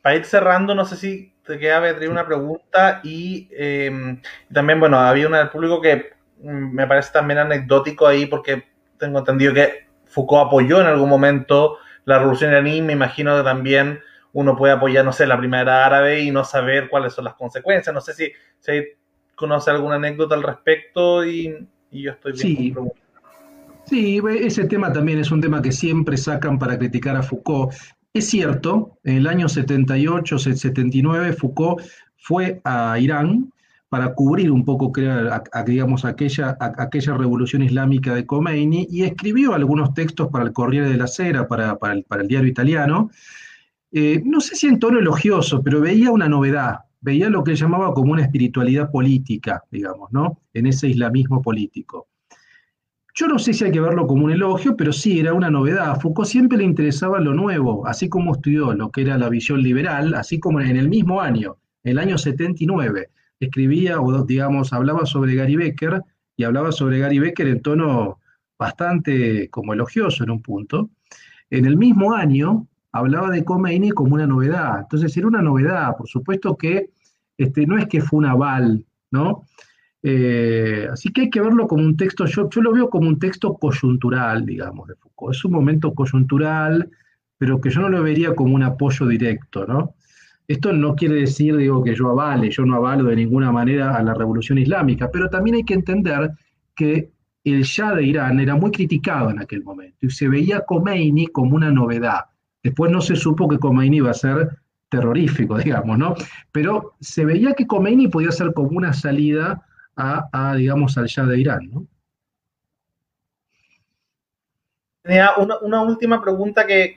para 0.02 0.16
ir 0.16 0.24
cerrando, 0.24 0.74
no 0.74 0.84
sé 0.84 0.96
si 0.96 1.34
te 1.48 1.58
queda 1.58 1.80
Beatriz 1.80 2.10
una 2.10 2.26
pregunta 2.26 3.00
y 3.02 3.48
em, 3.52 4.20
también, 4.52 4.78
bueno, 4.78 4.98
había 4.98 5.26
una 5.26 5.38
del 5.38 5.48
público 5.48 5.80
que 5.80 6.12
mm, 6.42 6.74
me 6.74 6.86
parece 6.86 7.10
también 7.12 7.38
anecdótico 7.38 8.06
ahí 8.06 8.26
porque 8.26 8.64
tengo 8.98 9.18
entendido 9.18 9.54
que 9.54 9.88
Foucault 10.04 10.46
apoyó 10.46 10.80
en 10.80 10.86
algún 10.86 11.08
momento 11.08 11.78
la 12.04 12.18
revolución 12.18 12.50
iraní, 12.50 12.82
me 12.82 12.92
imagino 12.92 13.36
que 13.36 13.42
también 13.42 14.00
uno 14.32 14.56
puede 14.56 14.74
apoyar, 14.74 15.04
no 15.04 15.12
sé, 15.12 15.26
la 15.26 15.38
primera 15.38 15.86
árabe 15.86 16.20
y 16.20 16.30
no 16.30 16.44
saber 16.44 16.88
cuáles 16.88 17.14
son 17.14 17.24
las 17.24 17.34
consecuencias. 17.34 17.92
No 17.94 18.00
sé 18.00 18.12
si, 18.12 18.32
si 18.60 18.84
conoce 19.34 19.70
alguna 19.70 19.96
anécdota 19.96 20.34
al 20.34 20.42
respecto 20.42 21.24
y, 21.24 21.66
yo 21.90 22.12
estoy 22.12 22.32
bien. 22.32 22.42
Sí. 22.42 22.74
Sí, 23.84 24.20
ese 24.40 24.66
tema 24.66 24.92
también 24.92 25.18
es 25.18 25.30
un 25.30 25.40
tema 25.40 25.62
que 25.62 25.72
siempre 25.72 26.18
sacan 26.18 26.58
para 26.58 26.78
criticar 26.78 27.16
a 27.16 27.22
Foucault. 27.22 27.72
Es 28.18 28.30
cierto, 28.30 28.98
en 29.04 29.18
el 29.18 29.28
año 29.28 29.48
78, 29.48 30.40
79, 30.40 31.34
Foucault 31.34 31.80
fue 32.16 32.60
a 32.64 32.98
Irán 32.98 33.52
para 33.88 34.12
cubrir 34.12 34.50
un 34.50 34.64
poco, 34.64 34.90
digamos, 35.64 36.04
aquella, 36.04 36.56
revolución 37.16 37.62
islámica 37.62 38.16
de 38.16 38.26
Khomeini 38.26 38.88
y 38.90 39.04
escribió 39.04 39.54
algunos 39.54 39.94
textos 39.94 40.30
para 40.32 40.42
el 40.42 40.52
Corriere 40.52 40.88
de 40.88 40.96
la 40.96 41.06
Sera, 41.06 41.46
para, 41.46 41.78
el, 41.92 42.26
diario 42.26 42.48
italiano. 42.48 43.08
Eh, 43.92 44.20
no 44.24 44.40
sé 44.40 44.56
si 44.56 44.66
en 44.66 44.80
tono 44.80 44.98
elogioso, 44.98 45.62
pero 45.62 45.80
veía 45.80 46.10
una 46.10 46.28
novedad, 46.28 46.78
veía 47.00 47.30
lo 47.30 47.44
que 47.44 47.52
él 47.52 47.56
llamaba 47.56 47.94
como 47.94 48.10
una 48.10 48.22
espiritualidad 48.22 48.90
política, 48.90 49.62
digamos, 49.70 50.10
¿no? 50.10 50.40
En 50.52 50.66
ese 50.66 50.88
islamismo 50.88 51.40
político. 51.40 52.08
Yo 53.18 53.26
no 53.26 53.40
sé 53.40 53.52
si 53.52 53.64
hay 53.64 53.72
que 53.72 53.80
verlo 53.80 54.06
como 54.06 54.26
un 54.26 54.30
elogio, 54.30 54.76
pero 54.76 54.92
sí 54.92 55.18
era 55.18 55.34
una 55.34 55.50
novedad. 55.50 55.90
A 55.90 55.96
Foucault 55.96 56.28
siempre 56.28 56.56
le 56.56 56.62
interesaba 56.62 57.18
lo 57.18 57.34
nuevo, 57.34 57.84
así 57.84 58.08
como 58.08 58.32
estudió 58.32 58.72
lo 58.74 58.92
que 58.92 59.00
era 59.02 59.18
la 59.18 59.28
visión 59.28 59.60
liberal, 59.60 60.14
así 60.14 60.38
como 60.38 60.60
en 60.60 60.76
el 60.76 60.88
mismo 60.88 61.20
año, 61.20 61.56
el 61.82 61.98
año 61.98 62.16
79, 62.16 63.10
escribía 63.40 64.00
o 64.00 64.22
digamos 64.22 64.72
hablaba 64.72 65.04
sobre 65.04 65.34
Gary 65.34 65.56
Becker 65.56 66.00
y 66.36 66.44
hablaba 66.44 66.70
sobre 66.70 67.00
Gary 67.00 67.18
Becker 67.18 67.48
en 67.48 67.60
tono 67.60 68.20
bastante 68.56 69.50
como 69.50 69.72
elogioso 69.72 70.22
en 70.22 70.30
un 70.30 70.40
punto. 70.40 70.90
En 71.50 71.64
el 71.64 71.76
mismo 71.76 72.14
año 72.14 72.68
hablaba 72.92 73.30
de 73.30 73.42
Khomeini 73.42 73.90
como 73.90 74.14
una 74.14 74.28
novedad. 74.28 74.82
Entonces 74.82 75.16
era 75.16 75.26
una 75.26 75.42
novedad, 75.42 75.96
por 75.96 76.06
supuesto 76.06 76.56
que 76.56 76.90
este, 77.36 77.66
no 77.66 77.78
es 77.78 77.88
que 77.88 78.00
fue 78.00 78.20
un 78.20 78.26
aval, 78.26 78.86
¿no? 79.10 79.42
Eh, 80.02 80.86
así 80.90 81.12
que 81.12 81.22
hay 81.22 81.30
que 81.30 81.40
verlo 81.40 81.66
como 81.66 81.82
un 81.84 81.96
texto, 81.96 82.24
yo, 82.26 82.48
yo 82.48 82.60
lo 82.60 82.72
veo 82.72 82.88
como 82.88 83.08
un 83.08 83.18
texto 83.18 83.54
coyuntural, 83.54 84.46
digamos, 84.46 84.88
de 84.88 84.94
Foucault. 84.94 85.34
Es 85.34 85.44
un 85.44 85.52
momento 85.52 85.92
coyuntural, 85.94 86.90
pero 87.36 87.60
que 87.60 87.70
yo 87.70 87.80
no 87.80 87.88
lo 87.88 88.02
vería 88.02 88.34
como 88.34 88.54
un 88.54 88.62
apoyo 88.62 89.06
directo, 89.06 89.66
¿no? 89.66 89.94
Esto 90.46 90.72
no 90.72 90.94
quiere 90.94 91.16
decir, 91.16 91.56
digo, 91.56 91.84
que 91.84 91.94
yo 91.94 92.08
avale, 92.08 92.50
yo 92.50 92.64
no 92.64 92.76
avalo 92.76 93.04
de 93.04 93.16
ninguna 93.16 93.52
manera 93.52 93.96
a 93.96 94.02
la 94.02 94.14
revolución 94.14 94.56
islámica, 94.58 95.10
pero 95.12 95.28
también 95.28 95.56
hay 95.56 95.64
que 95.64 95.74
entender 95.74 96.30
que 96.74 97.10
el 97.44 97.62
Shah 97.62 97.94
de 97.94 98.04
Irán 98.04 98.40
era 98.40 98.56
muy 98.56 98.70
criticado 98.70 99.30
en 99.30 99.40
aquel 99.40 99.62
momento 99.62 99.98
y 100.00 100.10
se 100.10 100.28
veía 100.28 100.64
Khomeini 100.66 101.26
como 101.28 101.56
una 101.56 101.70
novedad. 101.70 102.20
Después 102.62 102.90
no 102.90 103.00
se 103.00 103.14
supo 103.14 103.48
que 103.48 103.58
Khomeini 103.58 103.98
iba 103.98 104.10
a 104.10 104.14
ser 104.14 104.48
terrorífico, 104.88 105.58
digamos, 105.64 105.98
¿no? 105.98 106.14
Pero 106.50 106.94
se 107.00 107.24
veía 107.24 107.52
que 107.52 107.66
Khomeini 107.66 108.08
podía 108.08 108.32
ser 108.32 108.54
como 108.54 108.70
una 108.70 108.92
salida 108.92 109.66
a, 109.98 110.54
digamos, 110.56 110.96
al 110.96 111.06
Shah 111.06 111.24
de 111.24 111.40
Irán. 111.40 111.70
¿no? 111.72 111.86
Tenía 115.02 115.32
una, 115.36 115.82
última 115.82 116.22
pregunta 116.22 116.66
que, 116.66 116.94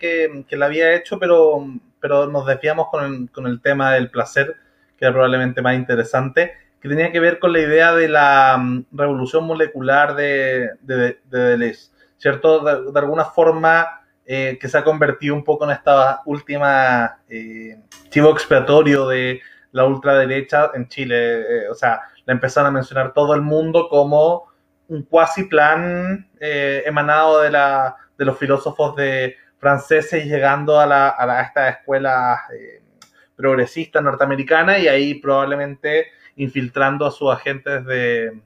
que, 0.47 0.57
le 0.57 0.65
había 0.65 0.93
hecho, 0.95 1.17
pero, 1.17 1.65
pero 1.99 2.27
nos 2.27 2.45
desviamos 2.45 2.89
con 2.89 3.05
el, 3.05 3.31
con 3.31 3.47
el 3.47 3.61
tema 3.61 3.93
del 3.93 4.09
placer, 4.09 4.57
que 4.97 5.05
era 5.05 5.13
probablemente 5.13 5.61
más 5.61 5.75
interesante, 5.75 6.53
que 6.81 6.89
tenía 6.89 7.11
que 7.11 7.19
ver 7.19 7.39
con 7.39 7.53
la 7.53 7.59
idea 7.59 7.93
de 7.93 8.09
la 8.09 8.57
mm, 8.57 8.85
revolución 8.91 9.45
molecular 9.45 10.15
de, 10.15 10.71
de, 10.81 11.19
Deleuze, 11.25 11.91
¿cierto? 12.17 12.59
De, 12.91 12.99
alguna 12.99 13.25
forma 13.25 14.01
eh, 14.25 14.57
que 14.59 14.67
se 14.67 14.77
ha 14.77 14.83
convertido 14.83 15.35
un 15.35 15.43
poco 15.43 15.65
en 15.65 15.71
esta 15.71 16.21
última 16.25 17.19
eh, 17.29 17.79
chivo 18.09 18.31
expiatorio 18.31 19.07
de 19.07 19.41
la 19.71 19.85
ultraderecha 19.85 20.71
en 20.73 20.87
Chile. 20.87 21.39
Eh, 21.39 21.69
o 21.69 21.75
sea, 21.75 22.01
la 22.25 22.33
empezaron 22.33 22.69
a 22.69 22.71
mencionar 22.71 23.13
todo 23.13 23.33
el 23.33 23.41
mundo 23.41 23.87
como 23.89 24.51
un 24.87 25.03
cuasi 25.03 25.45
plan 25.45 26.29
eh, 26.39 26.83
emanado 26.85 27.41
de, 27.41 27.51
la, 27.51 27.95
de 28.17 28.25
los 28.25 28.37
filósofos 28.37 28.95
de 28.95 29.37
franceses 29.57 30.25
llegando 30.25 30.79
a, 30.79 30.85
la, 30.85 31.15
a, 31.17 31.41
estas 31.41 31.77
escuelas 31.77 32.39
eh, 32.53 32.81
progresista 33.35 34.01
norteamericana 34.01 34.77
y 34.79 34.87
ahí 34.87 35.15
probablemente 35.15 36.07
infiltrando 36.35 37.05
a 37.05 37.11
sus 37.11 37.31
agentes 37.31 37.85
de, 37.85 38.41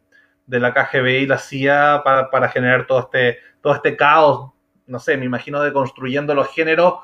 la 0.48 0.74
KGB 0.74 1.22
y 1.22 1.26
la 1.28 1.38
CIA 1.38 2.02
para, 2.04 2.50
generar 2.50 2.86
todo 2.86 3.00
este, 3.00 3.40
todo 3.62 3.74
este 3.74 3.96
caos, 3.96 4.52
no 4.86 5.00
sé, 5.00 5.18
me 5.18 5.26
imagino 5.26 5.62
deconstruyendo 5.62 6.36
los 6.36 6.54
géneros 6.54 7.00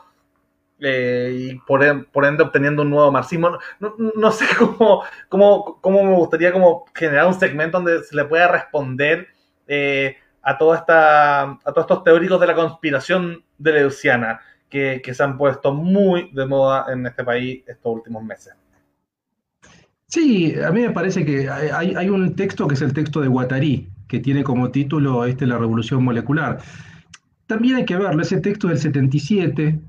eh, 0.81 1.31
y 1.33 1.55
por, 1.59 1.83
ende 1.83 2.43
obteniendo 2.43 2.81
un 2.81 2.89
nuevo 2.89 3.11
marxismo. 3.11 3.57
No, 3.79 4.31
sé 4.31 4.45
cómo, 4.57 5.03
cómo, 5.29 5.79
cómo, 5.79 6.03
me 6.03 6.15
gustaría 6.15 6.51
como 6.51 6.85
generar 6.95 7.27
un 7.27 7.39
segmento 7.39 7.77
donde 7.77 8.03
se 8.03 8.15
le 8.15 8.25
pueda 8.25 8.47
responder 8.47 9.27
eh, 9.67 10.17
a, 10.41 10.57
toda 10.57 10.77
esta, 10.77 11.41
a 11.41 11.71
todos 11.73 11.81
estos 11.81 12.03
teóricos 12.03 12.41
de 12.41 12.47
la 12.47 12.55
conspiración 12.55 13.43
de 13.57 13.73
Leuciana 13.73 14.41
que, 14.69 15.01
que 15.03 15.13
se 15.13 15.23
han 15.23 15.37
puesto 15.37 15.71
muy 15.73 16.31
de 16.31 16.45
moda 16.45 16.85
en 16.91 17.05
este 17.05 17.23
país 17.23 17.63
estos 17.67 17.93
últimos 17.93 18.23
meses. 18.23 18.53
Sí, 20.07 20.55
a 20.61 20.71
mí 20.71 20.81
me 20.81 20.91
parece 20.91 21.25
que 21.25 21.49
hay, 21.49 21.93
hay, 21.95 22.09
un 22.09 22.35
texto 22.35 22.67
que 22.67 22.73
es 22.73 22.81
el 22.81 22.91
texto 22.91 23.21
de 23.21 23.29
Guattari, 23.29 23.87
que 24.09 24.19
tiene 24.19 24.43
como 24.43 24.69
título 24.69 25.23
este, 25.23 25.45
La 25.45 25.57
Revolución 25.57 26.03
Molecular. 26.03 26.59
También 27.47 27.77
hay 27.77 27.85
que 27.85 27.95
verlo, 27.95 28.21
ese 28.21 28.41
texto 28.41 28.67
del 28.67 28.77
77, 28.77 29.79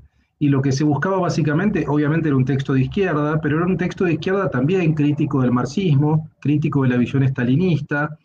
y 0.43 0.49
lo 0.49 0.61
que 0.61 0.73
se 0.73 0.83
buscaba 0.83 1.19
básicamente, 1.19 1.85
obviamente 1.87 2.27
era 2.27 2.35
un 2.35 2.43
texto 2.43 2.73
de 2.73 2.81
izquierda, 2.81 3.39
pero 3.39 3.55
era 3.55 3.65
un 3.65 3.77
texto 3.77 4.03
de 4.03 4.15
izquierda 4.15 4.49
también 4.49 4.93
crítico 4.93 5.41
del 5.41 5.53
marxismo, 5.53 6.31
crítico 6.41 6.83
de 6.83 6.89
la 6.89 6.97
visión 6.97 7.23
estalinista, 7.23 8.17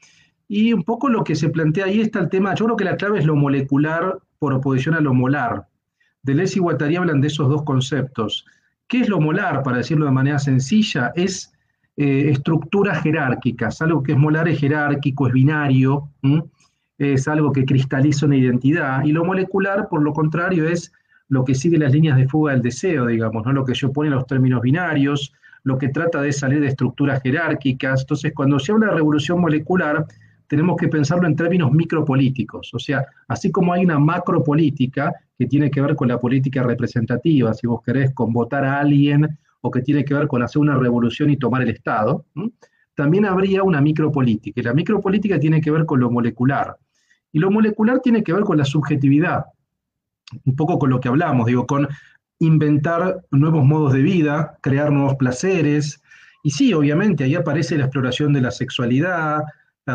y 0.49 0.73
un 0.73 0.83
poco 0.83 1.09
lo 1.09 1.23
que 1.23 1.37
se 1.37 1.49
plantea 1.49 1.85
ahí 1.85 2.01
está 2.01 2.19
el 2.19 2.29
tema, 2.29 2.57
yo 2.57 2.65
creo 2.65 2.77
que 2.77 2.85
la 2.85 2.97
clave 2.97 3.21
es 3.21 3.25
lo 3.25 3.37
molecular 3.37 4.19
por 4.41 4.53
oposición 4.53 4.97
a 4.97 5.01
lo 5.01 5.15
molar. 5.15 5.69
Deleuze 6.25 6.59
y 6.59 6.61
Guattari 6.61 6.97
hablan 6.97 7.21
de 7.21 7.29
esos 7.29 7.49
dos 7.49 7.63
conceptos. 7.63 8.45
¿Qué 8.89 9.03
es 9.03 9.09
lo 9.09 9.21
molar, 9.21 9.63
para 9.63 9.77
decirlo 9.77 10.07
de 10.07 10.11
manera 10.11 10.41
sencilla? 10.41 11.13
Es 11.15 11.53
eh, 11.97 12.31
estructuras 12.31 13.01
jerárquicas. 13.01 13.81
Algo 13.81 14.03
que 14.03 14.11
es 14.11 14.19
molar 14.19 14.49
es 14.49 14.59
jerárquico, 14.59 15.29
es 15.29 15.33
binario, 15.35 16.09
es 16.99 17.29
algo 17.29 17.53
que 17.53 17.65
cristaliza 17.65 18.27
una 18.27 18.39
identidad. 18.39 19.05
Y 19.05 19.13
lo 19.13 19.25
molecular, 19.25 19.87
por 19.89 20.03
lo 20.03 20.13
contrario, 20.13 20.69
es 20.69 20.93
lo 21.29 21.45
que 21.45 21.55
sigue 21.55 21.79
las 21.79 21.93
líneas 21.93 22.17
de 22.17 22.27
fuga 22.27 22.53
del 22.53 22.63
deseo, 22.63 23.07
digamos, 23.07 23.45
¿no? 23.45 23.53
lo 23.53 23.65
que 23.65 23.75
se 23.75 23.87
opone 23.87 24.09
a 24.09 24.15
los 24.15 24.27
términos 24.27 24.63
binarios, 24.63 25.33
lo 25.65 25.77
que 25.79 25.89
trata 25.89 26.23
de 26.23 26.33
salir 26.33 26.61
de 26.61 26.69
estructuras 26.69 27.23
jerárquicas. 27.23 28.01
Entonces, 28.01 28.33
cuando 28.35 28.59
se 28.59 28.73
habla 28.73 28.87
de 28.87 28.95
revolución 28.95 29.41
molecular, 29.41 30.07
tenemos 30.47 30.77
que 30.77 30.89
pensarlo 30.89 31.27
en 31.27 31.37
términos 31.37 31.71
micropolíticos. 31.73 32.73
O 32.73 32.79
sea, 32.79 33.05
así 33.29 33.51
como 33.51 33.73
hay 33.73 33.85
una 33.85 33.99
macropolítica 33.99 35.13
que 35.39 35.47
tiene 35.47 35.71
que 35.71 35.83
ver 35.83 35.95
con 35.95 36.09
la 36.09 36.19
política 36.19 36.63
representativa, 36.63 37.53
si 37.53 37.67
vos 37.67 37.83
querés, 37.83 38.15
con 38.15 38.33
votar 38.33 38.65
a 38.65 38.81
alguien 38.81 39.39
o 39.61 39.71
que 39.71 39.83
tiene 39.83 40.05
que 40.05 40.15
ver 40.15 40.27
con 40.27 40.43
hacer 40.43 40.61
una 40.61 40.77
revolución 40.77 41.31
y 41.31 41.37
tomar 41.37 41.63
el 41.63 41.71
Estado, 41.71 42.25
también 42.95 43.27
habría 43.27 43.63
una 43.63 43.81
micropolítica. 43.81 44.61
Y 44.61 44.65
la 44.65 44.73
micropolítica 44.73 45.39
tiene 45.39 45.61
que 45.61 45.71
ver 45.71 45.85
con 45.85 46.01
lo 46.01 46.11
molecular. 46.11 46.77
Y 47.31 47.39
lo 47.41 47.51
molecular 47.51 48.01
tiene 48.01 48.23
que 48.23 48.33
ver 48.33 48.45
con 48.45 48.57
la 48.57 48.65
subjetividad 48.65 49.45
un 50.45 50.57
poco 50.57 50.79
con 50.79 50.91
lo 50.91 51.01
que 51.01 51.09
hablamos, 51.09 51.47
digo, 51.47 51.67
con 51.67 51.89
inventar 52.39 53.25
nuevos 53.31 53.65
modos 53.65 53.93
de 53.93 54.03
vida, 54.03 54.59
crear 54.61 54.93
nuevos 54.93 55.17
placeres. 55.17 56.03
Y 56.43 56.51
sí, 56.51 56.73
obviamente, 56.73 57.25
ahí 57.25 57.35
aparece 57.35 57.77
la 57.77 57.85
exploración 57.85 58.33
de 58.33 58.41
la 58.41 58.51
sexualidad, 58.51 59.43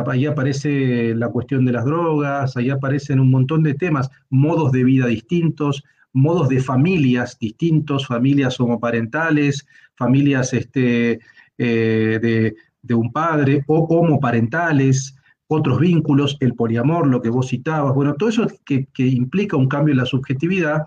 ahí 0.08 0.26
aparece 0.26 1.14
la 1.16 1.30
cuestión 1.30 1.66
de 1.66 1.72
las 1.72 1.86
drogas, 1.86 2.58
ahí 2.58 2.70
aparecen 2.70 3.20
un 3.20 3.30
montón 3.30 3.64
de 3.64 3.76
temas, 3.76 4.10
modos 4.30 4.72
de 4.72 4.84
vida 4.84 5.08
distintos, 5.08 5.84
modos 6.14 6.50
de 6.50 6.60
familias 6.60 7.38
distintos, 7.40 8.08
familias 8.08 8.60
homoparentales, 8.60 9.66
familias 9.96 10.54
este, 10.54 11.20
eh, 11.58 12.20
de, 12.22 12.56
de, 12.82 12.94
un 12.94 13.12
padre, 13.12 13.64
o 13.68 13.80
homoparentales, 13.80 15.16
otros 15.54 15.80
vínculos, 15.80 16.38
el 16.40 16.56
poliamor, 16.56 17.08
lo 17.08 17.22
que 17.22 17.30
vos 17.30 17.50
citabas, 17.50 17.94
bueno, 17.94 18.14
todo 18.16 18.30
eso 18.30 18.48
que, 18.66 18.88
implica 18.98 19.58
un 19.58 19.68
cambio 19.68 19.94
en 19.94 20.00
la 20.00 20.06
subjetividad, 20.06 20.84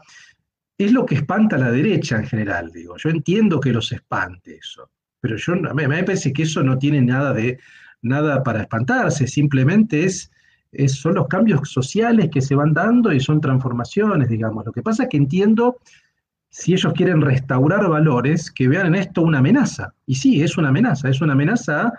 es 0.78 0.92
lo 0.92 1.06
que 1.06 1.14
espanta 1.14 1.56
a 1.56 1.58
la 1.58 1.70
derecha 1.70 2.16
en 2.16 2.26
general, 2.26 2.70
digo. 2.72 2.96
Yo 2.98 3.08
entiendo 3.08 3.60
que 3.60 3.72
los 3.72 3.92
espante 3.92 4.56
eso, 4.56 4.90
pero 5.20 5.36
yo, 5.36 5.54
a 5.54 5.74
mí 5.74 5.86
me 5.86 6.02
parece 6.04 6.32
que 6.32 6.42
eso 6.42 6.62
no 6.62 6.78
tiene 6.78 7.00
nada, 7.00 7.32
de, 7.32 7.58
nada 8.02 8.42
para 8.42 8.62
espantarse, 8.62 9.26
simplemente 9.26 10.04
es, 10.04 10.30
son 10.88 11.14
los 11.14 11.28
cambios 11.28 11.70
sociales 11.70 12.28
que 12.30 12.42
se 12.42 12.54
van 12.54 12.74
dando 12.74 13.12
y 13.12 13.20
son 13.20 13.40
transformaciones, 13.40 14.28
digamos. 14.28 14.66
Lo 14.66 14.72
que 14.72 14.82
pasa 14.82 15.04
es 15.04 15.08
que 15.08 15.16
entiendo, 15.16 15.78
si 16.50 16.74
ellos 16.74 16.92
quieren 16.92 17.22
restaurar 17.22 17.88
valores, 17.88 18.50
que 18.50 18.68
vean 18.68 18.88
en 18.88 18.96
esto 18.96 19.22
una 19.22 19.38
amenaza. 19.38 19.94
Y 20.06 20.16
sí, 20.16 20.42
es 20.42 20.58
una 20.58 20.68
amenaza, 20.68 21.08
es 21.08 21.20
una 21.20 21.32
amenaza 21.32 21.92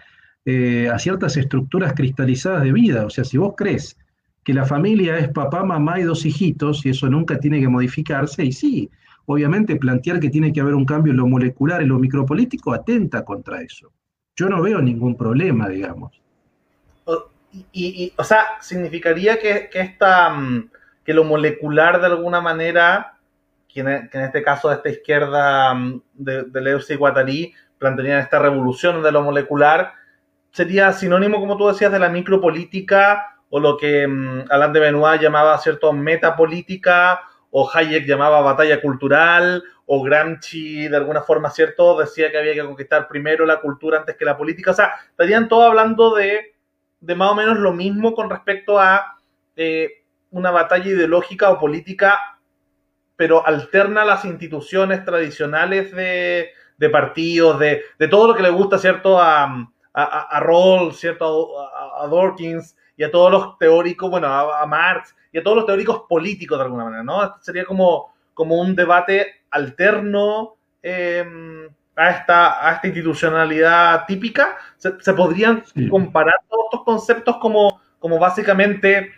eh, 0.50 0.88
a 0.90 0.98
ciertas 0.98 1.36
estructuras 1.36 1.92
cristalizadas 1.92 2.64
de 2.64 2.72
vida. 2.72 3.06
O 3.06 3.10
sea, 3.10 3.26
si 3.26 3.38
vos 3.38 3.56
crees 3.58 3.98
que 4.46 4.54
la 4.54 4.64
familia 4.64 5.18
es 5.18 5.28
papá, 5.28 5.66
mamá 5.66 6.00
y 6.00 6.04
dos 6.04 6.26
hijitos, 6.26 6.86
y 6.86 6.92
eso 6.92 7.10
nunca 7.10 7.38
tiene 7.38 7.60
que 7.60 7.68
modificarse, 7.68 8.46
y 8.46 8.54
sí, 8.54 8.90
obviamente 9.26 9.76
plantear 9.76 10.22
que 10.22 10.30
tiene 10.30 10.54
que 10.54 10.62
haber 10.62 10.74
un 10.74 10.86
cambio 10.86 11.12
en 11.12 11.18
lo 11.18 11.28
molecular, 11.28 11.82
en 11.82 11.90
lo 11.90 12.00
micropolítico, 12.00 12.74
atenta 12.74 13.26
contra 13.26 13.62
eso. 13.62 13.92
Yo 14.38 14.48
no 14.48 14.62
veo 14.62 14.82
ningún 14.82 15.18
problema, 15.18 15.68
digamos. 15.68 16.22
Y, 17.74 18.14
o 18.16 18.24
sea, 18.24 18.46
significaría 18.62 19.40
que, 19.40 19.68
que, 19.70 19.82
esta, 19.82 20.30
mm, 20.30 20.70
que 21.04 21.14
lo 21.14 21.26
molecular 21.26 22.00
de 22.00 22.08
alguna 22.08 22.40
manera, 22.40 23.18
que 23.68 23.82
en, 23.82 24.10
este 24.14 24.42
caso 24.44 24.70
de 24.70 24.76
esta 24.76 24.90
izquierda 24.92 25.74
mm, 25.74 26.02
de, 26.14 26.44
de 26.44 26.82
y 26.88 26.96
Guattari 26.96 27.54
plantearían 27.78 28.20
esta 28.20 28.40
revolución 28.40 29.04
de 29.04 29.12
lo 29.12 29.24
molecular, 29.24 29.92
sería 30.58 30.92
sinónimo, 30.92 31.40
como 31.40 31.56
tú 31.56 31.68
decías, 31.68 31.92
de 31.92 32.00
la 32.00 32.10
micropolítica 32.10 33.38
o 33.52 33.60
lo 33.60 33.78
que 33.78 34.08
mm, 34.08 34.46
Alain 34.50 34.74
de 34.74 34.80
Benoit 34.80 35.22
llamaba, 35.22 35.56
¿cierto?, 35.60 35.94
metapolítica 35.94 37.22
o 37.52 37.70
Hayek 37.72 38.08
llamaba 38.08 38.42
batalla 38.42 38.82
cultural 38.82 39.64
o 39.86 40.02
Gramsci 40.02 40.88
de 40.88 40.98
alguna 40.98 41.22
forma, 41.22 41.52
¿cierto?, 41.52 42.00
decía 42.00 42.32
que 42.32 42.40
había 42.40 42.56
que 42.56 42.66
conquistar 42.66 43.08
primero 43.08 43.46
la 43.46 43.62
cultura 43.62 44.00
antes 44.00 44.18
que 44.18 44.26
la 44.26 44.36
política. 44.36 44.72
O 44.72 44.74
sea, 44.74 44.94
estarían 45.12 45.48
todos 45.48 45.68
hablando 45.68 46.16
de, 46.16 46.56
de 47.02 47.16
más 47.16 47.34
o 47.34 47.36
menos 47.36 47.60
lo 47.60 47.72
mismo 47.72 48.16
con 48.16 48.28
respecto 48.28 48.80
a 48.80 49.16
eh, 49.56 50.06
una 50.32 50.50
batalla 50.50 50.88
ideológica 50.88 51.52
o 51.52 51.60
política, 51.60 52.40
pero 53.16 53.46
alterna 53.46 54.04
las 54.04 54.26
instituciones 54.26 55.06
tradicionales 55.06 55.92
de, 55.92 56.50
de 56.80 56.90
partidos, 56.90 57.60
de, 57.60 57.84
de 58.00 58.08
todo 58.08 58.30
lo 58.30 58.34
que 58.34 58.42
le 58.42 58.50
gusta, 58.50 58.80
¿cierto?, 58.80 59.22
a 59.22 59.70
a, 60.04 60.38
a, 60.38 60.40
Rawls, 60.40 61.00
¿cierto? 61.00 61.60
A, 61.60 62.08
Dawkins 62.08 62.76
y 62.96 63.04
a 63.04 63.10
todos 63.10 63.32
los 63.32 63.58
teóricos, 63.58 64.10
bueno, 64.12 64.28
a, 64.28 64.66
Marx 64.68 65.16
y 65.32 65.40
a 65.40 65.44
todos 65.44 65.58
los 65.58 65.66
teóricos 65.66 66.04
políticos 66.08 66.58
de 66.58 66.66
alguna 66.66 66.86
manera, 66.86 67.04
¿no? 67.04 67.36
Sería 67.42 67.66
como, 67.66 68.14
como 68.34 68.62
un 68.62 68.76
debate 68.76 69.44
alterno 69.50 70.56
em, 70.84 71.68
a, 71.96 72.10
esta, 72.12 72.68
a 72.68 72.74
esta 72.74 72.88
institucionalidad 72.88 74.06
típica. 74.06 74.58
Se, 74.78 75.14
podrían 75.14 75.64
comparar 75.90 76.36
todos 76.48 76.66
estos 76.66 76.84
conceptos 76.84 77.38
como, 77.38 77.82
como 77.98 78.20
básicamente 78.20 79.12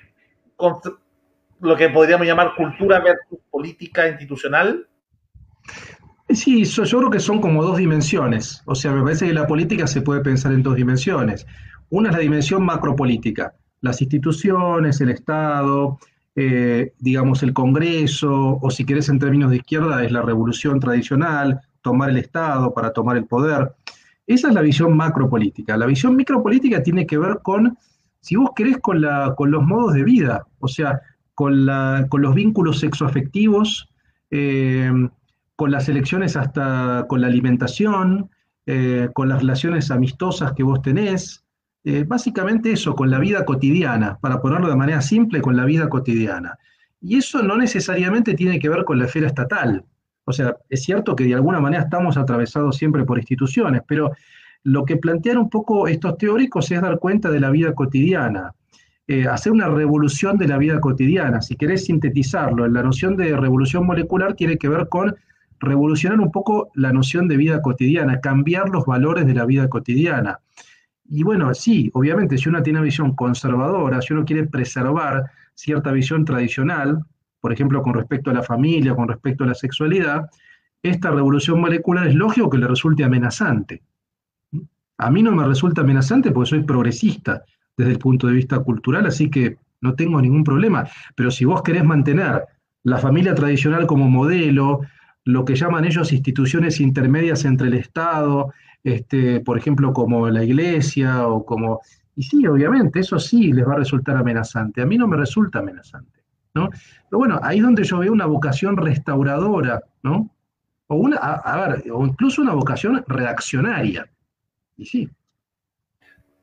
lo 1.59 1.75
que 1.75 1.89
podríamos 1.89 2.25
llamar 2.25 2.55
cultura 2.55 2.99
versus 2.99 3.39
política 3.51 4.07
institucional. 4.07 4.87
Sí, 6.29 6.63
yo, 6.63 6.83
creo 6.83 7.09
que 7.09 7.19
son 7.19 7.41
como 7.41 7.63
dos 7.63 7.77
dimensiones. 7.77 8.61
O 8.65 8.75
sea, 8.75 8.91
me 8.91 9.01
parece 9.01 9.27
que 9.27 9.33
la 9.33 9.47
política 9.47 9.87
se 9.87 10.01
puede 10.01 10.21
pensar 10.21 10.53
en 10.53 10.61
dos 10.61 10.75
dimensiones. 10.75 11.47
Una 11.89 12.09
es 12.09 12.15
la 12.15 12.21
dimensión 12.21 12.63
macropolítica, 12.63 13.55
las 13.81 13.99
instituciones, 14.01 15.01
el 15.01 15.09
Estado, 15.09 15.97
eh, 16.35 16.93
digamos 16.99 17.41
el 17.41 17.53
Congreso, 17.53 18.59
o 18.61 18.69
si 18.69 18.85
querés 18.85 19.09
en 19.09 19.17
términos 19.17 19.49
de 19.49 19.57
izquierda, 19.57 20.03
es 20.03 20.11
la 20.11 20.21
revolución 20.21 20.79
tradicional, 20.79 21.61
tomar 21.81 22.11
el 22.11 22.17
Estado 22.17 22.75
para 22.75 22.93
tomar 22.93 23.17
el 23.17 23.25
poder. 23.25 23.73
Esa 24.27 24.49
es 24.49 24.53
la 24.53 24.61
visión 24.61 24.95
macropolítica. 24.95 25.77
La 25.77 25.87
visión 25.87 26.15
micropolítica 26.15 26.83
tiene 26.83 27.07
que 27.07 27.17
ver 27.17 27.39
con, 27.41 27.75
si 28.21 28.35
vos 28.35 28.51
querés, 28.55 28.77
con, 28.77 29.01
la, 29.01 29.33
con 29.35 29.49
los 29.49 29.63
modos 29.63 29.95
de 29.95 30.03
vida, 30.03 30.45
o 30.59 30.67
sea, 30.67 31.01
con, 31.33 31.65
la, 31.65 32.05
con 32.07 32.21
los 32.21 32.35
vínculos 32.35 32.79
sexoafectivos, 32.81 33.89
eh, 34.29 34.91
con 35.59 35.71
las 35.71 35.89
elecciones 35.89 36.37
hasta 36.37 37.05
con 37.09 37.19
la 37.19 37.27
alimentación, 37.27 38.29
eh, 38.65 39.09
con 39.13 39.27
las 39.27 39.41
relaciones 39.41 39.91
amistosas 39.91 40.53
que 40.53 40.63
vos 40.63 40.81
tenés, 40.81 41.43
eh, 41.83 42.05
básicamente 42.07 42.71
eso, 42.71 42.95
con 42.95 43.11
la 43.11 43.19
vida 43.19 43.43
cotidiana, 43.43 44.17
para 44.21 44.41
ponerlo 44.41 44.69
de 44.69 44.77
manera 44.77 45.01
simple, 45.01 45.41
con 45.41 45.57
la 45.57 45.65
vida 45.65 45.89
cotidiana. 45.89 46.57
Y 47.01 47.17
eso 47.17 47.43
no 47.43 47.57
necesariamente 47.57 48.35
tiene 48.35 48.57
que 48.57 48.69
ver 48.69 48.85
con 48.85 48.99
la 48.99 49.05
esfera 49.07 49.27
estatal. 49.27 49.83
O 50.23 50.31
sea, 50.31 50.55
es 50.69 50.83
cierto 50.83 51.13
que 51.13 51.25
de 51.25 51.33
alguna 51.33 51.59
manera 51.59 51.83
estamos 51.83 52.15
atravesados 52.15 52.77
siempre 52.77 53.03
por 53.03 53.17
instituciones, 53.17 53.81
pero 53.85 54.13
lo 54.63 54.85
que 54.85 54.95
plantean 54.95 55.39
un 55.39 55.49
poco 55.49 55.89
estos 55.89 56.17
teóricos 56.17 56.71
es 56.71 56.81
dar 56.81 56.99
cuenta 56.99 57.29
de 57.29 57.41
la 57.41 57.49
vida 57.49 57.73
cotidiana, 57.73 58.53
eh, 59.07 59.27
hacer 59.27 59.51
una 59.51 59.67
revolución 59.67 60.37
de 60.37 60.47
la 60.47 60.57
vida 60.57 60.79
cotidiana. 60.79 61.41
Si 61.41 61.57
querés 61.57 61.83
sintetizarlo, 61.83 62.65
la 62.69 62.81
noción 62.81 63.17
de 63.17 63.35
revolución 63.35 63.85
molecular 63.85 64.35
tiene 64.35 64.57
que 64.57 64.69
ver 64.69 64.87
con 64.87 65.17
revolucionar 65.59 66.19
un 66.19 66.31
poco 66.31 66.71
la 66.73 66.91
noción 66.91 67.27
de 67.27 67.37
vida 67.37 67.61
cotidiana, 67.61 68.19
cambiar 68.21 68.69
los 68.69 68.85
valores 68.85 69.25
de 69.25 69.33
la 69.33 69.45
vida 69.45 69.67
cotidiana. 69.69 70.39
Y 71.09 71.23
bueno, 71.23 71.53
sí, 71.53 71.89
obviamente, 71.93 72.37
si 72.37 72.49
uno 72.49 72.61
tiene 72.61 72.79
una 72.79 72.85
visión 72.85 73.15
conservadora, 73.15 74.01
si 74.01 74.13
uno 74.13 74.25
quiere 74.25 74.45
preservar 74.47 75.31
cierta 75.55 75.91
visión 75.91 76.23
tradicional, 76.23 77.03
por 77.41 77.51
ejemplo, 77.51 77.81
con 77.81 77.93
respecto 77.93 78.29
a 78.29 78.33
la 78.33 78.43
familia, 78.43 78.95
con 78.95 79.07
respecto 79.07 79.43
a 79.43 79.47
la 79.47 79.55
sexualidad, 79.55 80.29
esta 80.83 81.11
revolución 81.11 81.59
molecular 81.59 82.07
es 82.07 82.15
lógico 82.15 82.49
que 82.49 82.57
le 82.57 82.67
resulte 82.67 83.03
amenazante. 83.03 83.81
A 84.97 85.09
mí 85.09 85.23
no 85.23 85.31
me 85.31 85.45
resulta 85.45 85.81
amenazante 85.81 86.31
porque 86.31 86.49
soy 86.49 86.63
progresista 86.63 87.43
desde 87.75 87.93
el 87.93 87.99
punto 87.99 88.27
de 88.27 88.33
vista 88.33 88.59
cultural, 88.59 89.05
así 89.05 89.29
que 89.29 89.57
no 89.81 89.95
tengo 89.95 90.21
ningún 90.21 90.43
problema. 90.43 90.87
Pero 91.15 91.31
si 91.31 91.45
vos 91.45 91.61
querés 91.63 91.83
mantener 91.83 92.43
la 92.83 92.97
familia 92.97 93.33
tradicional 93.35 93.87
como 93.87 94.09
modelo, 94.09 94.81
lo 95.31 95.45
que 95.45 95.55
llaman 95.55 95.85
ellos 95.85 96.11
instituciones 96.11 96.79
intermedias 96.79 97.45
entre 97.45 97.67
el 97.67 97.75
Estado, 97.75 98.53
este, 98.83 99.39
por 99.41 99.57
ejemplo, 99.57 99.93
como 99.93 100.29
la 100.29 100.43
iglesia 100.43 101.27
o 101.27 101.45
como... 101.45 101.81
Y 102.15 102.23
sí, 102.23 102.45
obviamente, 102.47 102.99
eso 102.99 103.19
sí 103.19 103.53
les 103.53 103.65
va 103.67 103.73
a 103.73 103.77
resultar 103.77 104.17
amenazante. 104.17 104.81
A 104.81 104.85
mí 104.85 104.97
no 104.97 105.07
me 105.07 105.15
resulta 105.15 105.59
amenazante. 105.59 106.19
¿no? 106.53 106.69
Pero 107.09 107.19
bueno, 107.19 107.39
ahí 107.43 107.57
es 107.57 107.63
donde 107.63 107.83
yo 107.83 107.99
veo 107.99 108.11
una 108.11 108.25
vocación 108.25 108.75
restauradora, 108.75 109.81
¿no? 110.03 110.29
O 110.87 110.95
una, 110.95 111.17
a, 111.17 111.67
ver, 111.67 111.83
o 111.91 112.05
incluso 112.05 112.41
una 112.41 112.53
vocación 112.53 113.03
reaccionaria. 113.07 114.09
Y 114.75 114.85
sí. 114.85 115.09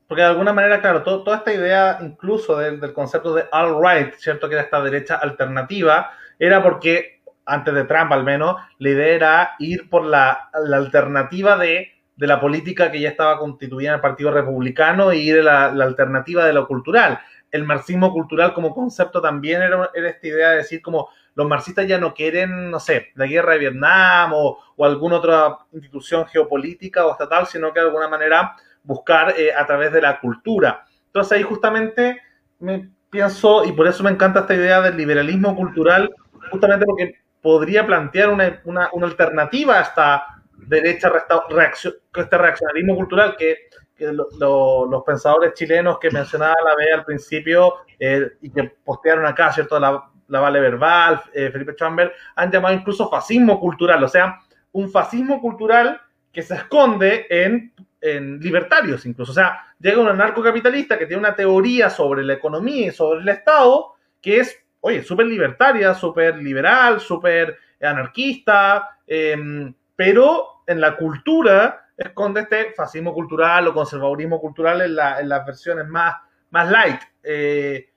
Porque 0.07 0.21
de 0.21 0.29
alguna 0.29 0.53
manera, 0.53 0.79
claro, 0.79 1.03
toda 1.03 1.37
esta 1.37 1.53
idea 1.53 1.99
incluso 2.01 2.57
del, 2.57 2.79
del 2.79 2.93
concepto 2.93 3.33
de 3.33 3.43
alt-right, 3.51 4.13
¿cierto? 4.15 4.47
Que 4.47 4.55
era 4.55 4.63
esta 4.63 4.81
derecha 4.81 5.15
alternativa, 5.15 6.11
era 6.39 6.63
porque, 6.63 7.16
antes 7.47 7.73
de 7.73 7.85
Trump 7.85 8.11
al 8.11 8.23
menos, 8.23 8.57
la 8.77 8.89
idea 8.89 9.07
era 9.07 9.55
ir 9.59 9.89
por 9.89 10.05
la, 10.05 10.49
alternativa 10.53 11.57
de, 11.57 11.93
la 12.17 12.39
política 12.39 12.91
que 12.91 12.99
ya 12.99 13.09
estaba 13.09 13.39
constituida 13.39 13.89
en 13.89 13.95
el 13.95 14.01
Partido 14.01 14.31
Republicano 14.31 15.13
y 15.13 15.19
ir 15.19 15.39
a 15.47 15.71
la, 15.71 15.83
alternativa 15.85 16.45
de 16.45 16.53
lo 16.53 16.67
cultural. 16.67 17.19
El 17.49 17.63
marxismo 17.63 18.11
cultural 18.11 18.53
como 18.53 18.75
concepto 18.75 19.21
también 19.21 19.61
era, 19.61 19.89
esta 19.93 20.27
idea 20.27 20.49
de 20.49 20.57
decir 20.57 20.81
como 20.81 21.09
los 21.33 21.47
marxistas 21.47 21.87
ya 21.87 21.97
no 21.97 22.13
quieren, 22.13 22.69
no 22.69 22.79
sé, 22.79 23.07
la 23.15 23.25
guerra 23.25 23.53
de 23.53 23.59
Vietnam 23.59 24.31
o, 24.33 24.59
alguna 24.79 25.17
otra 25.17 25.57
institución 25.71 26.25
geopolítica 26.25 27.05
o 27.05 27.11
estatal, 27.11 27.47
sino 27.47 27.71
que 27.71 27.79
de 27.79 27.85
alguna 27.85 28.09
manera 28.09 28.55
buscar 28.83 29.33
eh, 29.37 29.53
a 29.53 29.65
través 29.65 29.91
de 29.93 30.01
la 30.01 30.19
cultura. 30.19 30.85
Entonces 31.05 31.37
ahí 31.37 31.43
justamente 31.43 32.21
me 32.59 32.89
pienso, 33.09 33.63
y 33.63 33.71
por 33.71 33.87
eso 33.87 34.03
me 34.03 34.11
encanta 34.11 34.41
esta 34.41 34.55
idea 34.55 34.81
del 34.81 34.97
liberalismo 34.97 35.55
cultural, 35.55 36.13
justamente 36.51 36.85
porque 36.85 37.15
podría 37.41 37.85
plantear 37.85 38.29
una, 38.29 38.61
una, 38.65 38.89
alternativa 39.05 39.79
a 39.79 39.81
esta 39.81 40.25
derecha, 40.57 41.11
reacción, 41.49 41.93
este 42.13 42.37
reaccionarismo 42.37 42.95
cultural 42.95 43.35
que, 43.37 43.67
los 43.99 45.03
pensadores 45.03 45.55
chilenos 45.55 45.97
que 45.97 46.11
mencionaba 46.11 46.55
la 46.63 46.75
vez 46.75 46.93
al 46.93 47.03
principio 47.03 47.77
eh, 47.99 48.33
y 48.41 48.51
que 48.51 48.75
postearon 48.83 49.25
acá, 49.25 49.51
¿cierto? 49.51 49.79
La, 49.79 50.03
la 50.27 50.39
Vale 50.39 50.59
Verbal, 50.59 51.21
eh, 51.33 51.49
Felipe 51.51 51.75
Chamber, 51.75 52.13
han 52.35 52.51
llamado 52.51 52.75
incluso 52.75 53.09
fascismo 53.09 53.59
cultural, 53.59 54.03
o 54.03 54.07
sea, 54.07 54.39
un 54.73 54.91
fascismo 54.91 55.41
cultural 55.41 55.99
que 56.31 56.43
se 56.43 56.55
esconde 56.55 57.25
en, 57.29 57.73
en 57.99 58.39
libertarios 58.39 59.05
incluso. 59.05 59.31
O 59.31 59.35
sea, 59.35 59.73
llega 59.79 60.01
un 60.01 60.09
anarcocapitalista 60.09 60.97
que 60.97 61.07
tiene 61.07 61.21
una 61.21 61.35
teoría 61.35 61.89
sobre 61.89 62.23
la 62.23 62.33
economía 62.33 62.87
y 62.87 62.91
sobre 62.91 63.21
el 63.21 63.29
Estado 63.29 63.93
que 64.21 64.39
es 64.39 64.66
oye, 64.81 65.03
súper 65.03 65.25
libertaria, 65.25 65.93
súper 65.93 66.37
liberal, 66.37 66.99
súper 66.99 67.57
anarquista, 67.81 68.97
em, 69.05 69.73
pero 69.95 70.63
en 70.65 70.81
la 70.81 70.95
cultura 70.95 71.89
esconde 71.97 72.41
este 72.41 72.73
fascismo 72.75 73.13
cultural 73.13 73.67
o 73.67 73.73
conservadurismo 73.73 74.39
cultural 74.39 74.81
en, 74.81 74.95
las 74.95 75.45
versiones 75.45 75.87
más, 75.87 76.15
más 76.51 76.71
light. 76.71 77.01
Eh, 77.23 77.89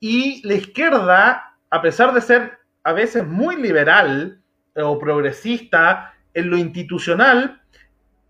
y 0.00 0.46
la 0.46 0.54
izquierda, 0.54 1.56
a 1.70 1.82
pesar 1.82 2.12
de 2.14 2.20
ser 2.20 2.58
a 2.82 2.92
veces 2.92 3.26
muy 3.26 3.56
liberal 3.56 4.40
o 4.76 4.98
progresista 4.98 6.14
en 6.32 6.50
lo 6.50 6.56
institucional, 6.56 7.62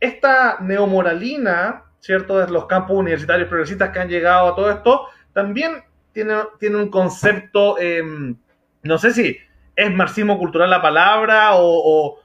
esta 0.01 0.59
neomoralina, 0.61 1.85
¿cierto? 2.01 2.39
De 2.39 2.53
los 2.53 2.67
campos 2.67 2.97
universitarios 2.97 3.49
progresistas 3.49 3.91
que 3.91 4.01
han 4.01 4.09
llegado 4.09 4.49
a 4.49 4.55
todo 4.55 4.71
esto, 4.71 5.09
también 5.33 5.83
tiene, 6.15 6.77
un 6.77 6.89
concepto, 6.89 7.79
em, 7.79 8.37
no 8.83 8.99
sé 8.99 9.13
si 9.13 9.37
es 9.77 9.93
marxismo 9.93 10.39
cultural 10.39 10.71
la 10.71 10.81
palabra 10.81 11.51
o, 11.55 12.21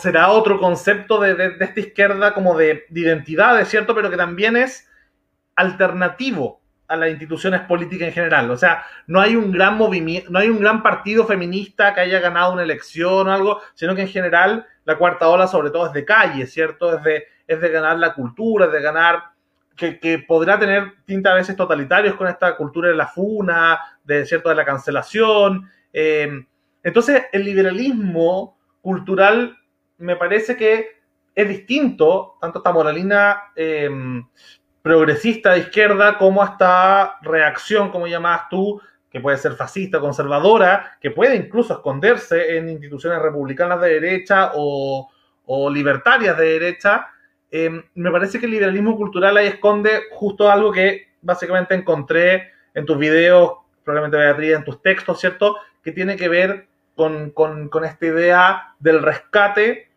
será 0.00 0.30
otro 0.30 0.58
concepto 0.58 1.20
de, 1.20 1.56
esta 1.60 1.80
izquierda 1.80 2.34
como 2.34 2.56
de, 2.56 2.84
de 2.88 3.00
identidad, 3.00 3.60
es 3.60 3.68
cierto, 3.68 3.94
pero 3.94 4.10
que 4.10 4.16
también 4.16 4.56
es 4.56 4.88
alternativo 5.54 6.60
a 6.88 6.96
las 6.96 7.10
instituciones 7.10 7.62
políticas 7.62 8.08
en 8.08 8.14
general. 8.14 8.50
O 8.50 8.56
sea, 8.56 8.84
no 9.06 9.20
hay 9.20 9.36
un 9.36 9.52
gran 9.52 9.76
movimiento, 9.76 10.30
no 10.30 10.38
hay 10.38 10.48
un 10.48 10.60
gran 10.60 10.82
partido 10.82 11.26
feminista 11.26 11.94
que 11.94 12.00
haya 12.00 12.20
ganado 12.20 12.52
una 12.52 12.62
elección 12.62 13.28
o 13.28 13.32
algo, 13.32 13.60
sino 13.74 13.94
que 13.94 14.02
en 14.02 14.08
general 14.08 14.66
la 14.84 14.96
cuarta 14.96 15.28
ola 15.28 15.46
sobre 15.46 15.70
todo 15.70 15.86
es 15.86 15.92
de 15.92 16.04
calle, 16.04 16.46
¿cierto? 16.46 16.96
Es 16.96 17.02
de, 17.02 17.24
es 17.46 17.60
de 17.60 17.68
ganar 17.70 17.98
la 17.98 18.14
cultura, 18.14 18.66
es 18.66 18.72
de 18.72 18.82
ganar 18.82 19.33
que, 19.76 20.24
podrá 20.26 20.58
tener 20.58 20.92
tinta 21.04 21.32
a 21.32 21.34
veces 21.34 21.56
totalitarios 21.56 22.14
con 22.14 22.28
esta 22.28 22.56
cultura 22.56 22.88
de 22.88 22.94
la 22.94 23.06
funa, 23.06 23.78
de 24.04 24.24
cierto 24.24 24.48
de 24.48 24.54
la 24.54 24.64
cancelación. 24.64 25.68
Eh, 25.92 26.44
entonces, 26.82 27.24
el 27.32 27.44
liberalismo 27.44 28.58
cultural 28.80 29.56
me 29.98 30.16
parece 30.16 30.56
que 30.56 31.02
es 31.34 31.48
distinto, 31.48 32.36
tanto 32.40 32.58
esta 32.58 32.72
moralina 32.72 33.52
eh, 33.56 33.90
progresista 34.82 35.52
de 35.52 35.60
izquierda 35.60 36.18
como 36.18 36.44
esta 36.44 37.16
reacción, 37.22 37.90
como 37.90 38.06
llamabas 38.06 38.48
tú, 38.50 38.80
que 39.10 39.20
puede 39.20 39.38
ser 39.38 39.54
fascista, 39.54 40.00
conservadora, 40.00 40.98
que 41.00 41.10
puede 41.10 41.36
incluso 41.36 41.72
esconderse 41.72 42.56
en 42.56 42.68
instituciones 42.68 43.22
republicanas 43.22 43.80
de 43.80 44.00
derecha 44.00 44.50
o, 44.54 45.08
o 45.46 45.70
libertarias 45.70 46.36
de 46.36 46.44
derecha, 46.44 47.06
Em, 47.56 47.84
me 47.94 48.10
parece 48.10 48.40
que 48.40 48.46
el 48.46 48.50
liberalismo 48.50 48.96
cultural 48.96 49.36
ahí 49.36 49.46
esconde 49.46 50.06
justo 50.10 50.50
algo 50.50 50.72
que 50.72 51.12
básicamente 51.22 51.76
encontré 51.76 52.50
en 52.74 52.84
tus 52.84 52.98
videos, 52.98 53.58
probablemente 53.84 54.16
Beatriz, 54.16 54.56
en 54.56 54.64
tus 54.64 54.82
textos, 54.82 55.20
¿cierto? 55.20 55.58
Que 55.80 55.92
tiene 55.92 56.16
que 56.16 56.28
ver 56.28 56.66
con, 56.96 57.32
esta 57.84 58.06
idea 58.06 58.74
del 58.80 59.00
rescate 59.00 59.88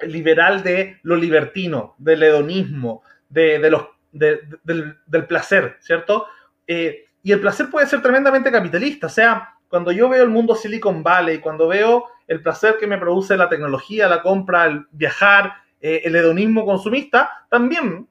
liberal 0.00 0.64
de 0.64 0.98
lo 1.04 1.14
libertino, 1.14 1.94
del 1.96 2.24
hedonismo, 2.24 3.04
de, 3.28 3.70
los, 3.70 3.86
del, 4.10 5.26
placer, 5.28 5.76
¿cierto? 5.78 6.26
Eh, 6.66 7.04
y 7.22 7.30
el 7.30 7.38
placer 7.38 7.70
puede 7.70 7.86
ser 7.86 8.02
tremendamente 8.02 8.50
capitalista, 8.50 9.06
o 9.06 9.10
sea, 9.10 9.54
cuando 9.68 9.92
yo 9.92 10.08
veo 10.08 10.24
el 10.24 10.30
mundo 10.30 10.56
Silicon 10.56 11.04
Valley, 11.04 11.38
cuando 11.38 11.68
veo 11.68 12.06
el 12.26 12.42
placer 12.42 12.78
que 12.80 12.88
me 12.88 12.98
produce 12.98 13.36
la 13.36 13.48
tecnología, 13.48 14.08
la 14.08 14.22
compra, 14.22 14.64
el 14.64 14.86
viajar, 14.90 15.52
eh, 15.80 16.02
el 16.04 16.16
hedonismo 16.16 16.64
consumista 16.64 17.46
también 17.48 18.06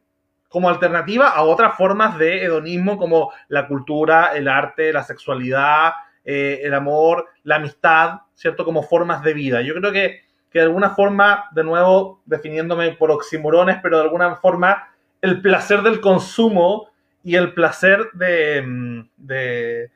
como 0.49 0.67
alternativa 0.67 1.29
a 1.29 1.43
otras 1.43 1.75
formas 1.77 2.17
de 2.17 2.43
hedonismo 2.43 2.97
como 2.97 3.31
la 3.47 3.67
cultura, 3.67 4.31
el 4.33 4.47
arte, 4.47 4.91
la 4.91 5.03
sexualidad, 5.03 5.93
eh, 6.25 6.61
el 6.63 6.73
amor, 6.73 7.27
la 7.43 7.57
amistad, 7.57 8.21
¿cierto? 8.33 8.65
Como 8.65 8.81
formas 8.83 9.23
de 9.23 9.33
vida. 9.33 9.61
Yo 9.61 9.75
creo 9.75 9.91
que, 9.91 10.21
de 10.51 10.61
alguna 10.61 10.89
forma, 10.89 11.45
de 11.51 11.63
nuevo, 11.63 12.21
definiéndome 12.25 12.91
por 12.93 13.11
oximorones, 13.11 13.77
pero 13.83 13.97
de 13.97 14.03
alguna 14.03 14.35
forma, 14.37 14.89
el 15.21 15.41
placer 15.41 15.83
del 15.83 16.01
consumo 16.01 16.89
y 17.23 17.35
el 17.35 17.53
placer 17.53 18.09
de, 18.13 18.63
mm, 18.65 19.09
de, 19.17 19.91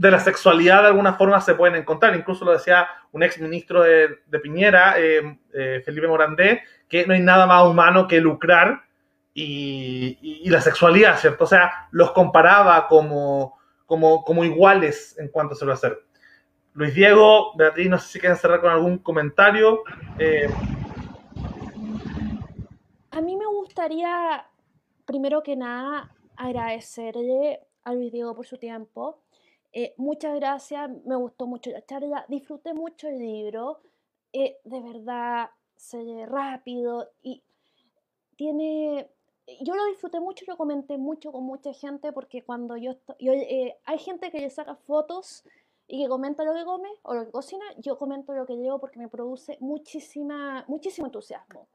de 0.00 0.10
la 0.10 0.18
sexualidad 0.18 0.80
de 0.80 0.88
alguna 0.88 1.14
forma 1.14 1.40
se 1.40 1.54
pueden 1.54 1.76
encontrar. 1.76 2.14
Incluso 2.14 2.44
lo 2.44 2.52
decía 2.52 2.86
un 3.12 3.22
ex 3.22 3.38
ministro 3.38 3.82
de, 3.82 4.18
Piñera, 4.42 4.94
eh, 4.96 5.82
Felipe 5.84 6.08
Morandé, 6.08 6.62
que 6.90 7.06
no 7.06 7.14
hay 7.14 7.20
nada 7.20 7.46
más 7.46 7.66
humano 7.66 8.06
que 8.08 8.20
lucrar 8.20 8.82
y, 9.32 10.50
la 10.50 10.60
sexualidad, 10.60 11.16
¿cierto? 11.18 11.44
O 11.44 11.46
sea, 11.46 11.88
los 11.92 12.10
comparaba 12.10 12.88
como, 12.88 13.56
como, 13.86 14.24
como 14.24 14.44
iguales 14.44 15.16
en 15.18 15.28
cuanto 15.28 15.54
se 15.54 15.64
lo 15.64 15.72
hacer. 15.72 16.04
Luis 16.74 16.94
Diego, 16.94 17.52
Beatriz, 17.56 17.88
no 17.88 17.98
sé 17.98 18.08
si 18.08 18.20
quieren 18.20 18.36
cerrar 18.36 18.60
con 18.60 18.70
algún 18.70 18.98
comentario. 18.98 19.82
Eh, 20.18 20.48
a 23.12 23.20
mí 23.20 23.36
me 23.36 23.46
gustaría, 23.46 24.44
primero 25.04 25.42
que 25.42 25.56
nada, 25.56 26.12
agradecerle 26.36 27.60
a 27.84 27.94
Luis 27.94 28.12
Diego 28.12 28.34
por 28.34 28.46
su 28.46 28.58
tiempo. 28.58 29.22
Eh, 29.72 29.94
muchas 29.96 30.34
gracias, 30.34 30.90
me 31.06 31.14
gustó 31.14 31.46
mucho 31.46 31.70
la 31.70 31.84
charla, 31.84 32.24
disfruté 32.28 32.74
mucho 32.74 33.08
el 33.08 33.18
libro. 33.18 33.80
Eh, 34.32 34.58
de 34.64 34.80
verdad, 34.80 35.50
se 35.80 36.04
lee 36.04 36.26
rápido 36.26 37.10
y 37.22 37.42
tiene... 38.36 39.10
Yo 39.62 39.74
lo 39.74 39.86
disfruté 39.86 40.20
mucho, 40.20 40.44
lo 40.46 40.56
comenté 40.56 40.98
mucho 40.98 41.32
con 41.32 41.42
mucha 41.44 41.72
gente 41.72 42.12
porque 42.12 42.42
cuando 42.42 42.76
yo... 42.76 42.92
yo 43.18 43.32
eh, 43.32 43.76
hay 43.86 43.98
gente 43.98 44.30
que 44.30 44.40
le 44.40 44.50
saca 44.50 44.76
fotos 44.76 45.42
y 45.88 46.02
que 46.02 46.08
comenta 46.08 46.44
lo 46.44 46.54
que 46.54 46.64
come 46.64 46.88
o 47.02 47.14
lo 47.14 47.24
que 47.24 47.32
cocina, 47.32 47.64
yo 47.78 47.98
comento 47.98 48.32
lo 48.34 48.46
que 48.46 48.54
leo 48.54 48.78
porque 48.78 48.98
me 48.98 49.08
produce 49.08 49.56
muchísima, 49.60 50.64
muchísimo 50.68 51.06
entusiasmo. 51.06 51.66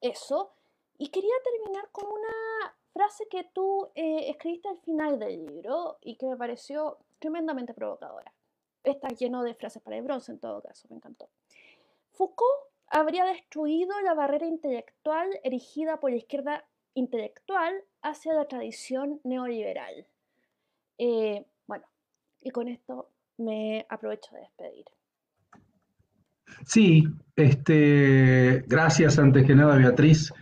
Eso. 0.00 0.50
Y 0.98 1.08
quería 1.08 1.34
terminar 1.44 1.90
con 1.92 2.06
una 2.06 2.74
frase 2.92 3.28
que 3.28 3.44
tú 3.44 3.90
eh, 3.94 4.30
escribiste 4.30 4.68
al 4.68 4.78
final 4.78 5.18
del 5.18 5.46
libro 5.46 5.98
y 6.00 6.16
que 6.16 6.26
me 6.26 6.36
pareció 6.36 6.98
tremendamente 7.18 7.74
provocadora. 7.74 8.32
Está 8.82 9.08
lleno 9.08 9.42
de 9.44 9.54
frases 9.54 9.82
para 9.82 9.96
el 9.96 10.02
bronce 10.02 10.32
en 10.32 10.40
todo 10.40 10.62
caso, 10.62 10.88
me 10.88 10.96
encantó. 10.96 11.28
Foucault 12.12 12.69
habría 12.90 13.24
destruido 13.24 13.92
la 14.04 14.14
barrera 14.14 14.46
intelectual 14.46 15.28
erigida 15.44 16.00
por 16.00 16.10
la 16.10 16.16
izquierda 16.16 16.64
intelectual 16.94 17.72
hacia 18.02 18.34
la 18.34 18.46
tradición 18.48 19.20
neoliberal. 19.24 20.06
Eh, 20.98 21.46
bueno, 21.66 21.86
y 22.40 22.50
con 22.50 22.68
esto 22.68 23.10
me 23.38 23.86
aprovecho 23.88 24.34
de 24.34 24.40
despedir. 24.40 24.84
Sí, 26.66 27.04
este, 27.36 28.64
gracias 28.66 29.18
antes 29.18 29.46
que 29.46 29.54
nada 29.54 29.76
Beatriz 29.76 30.32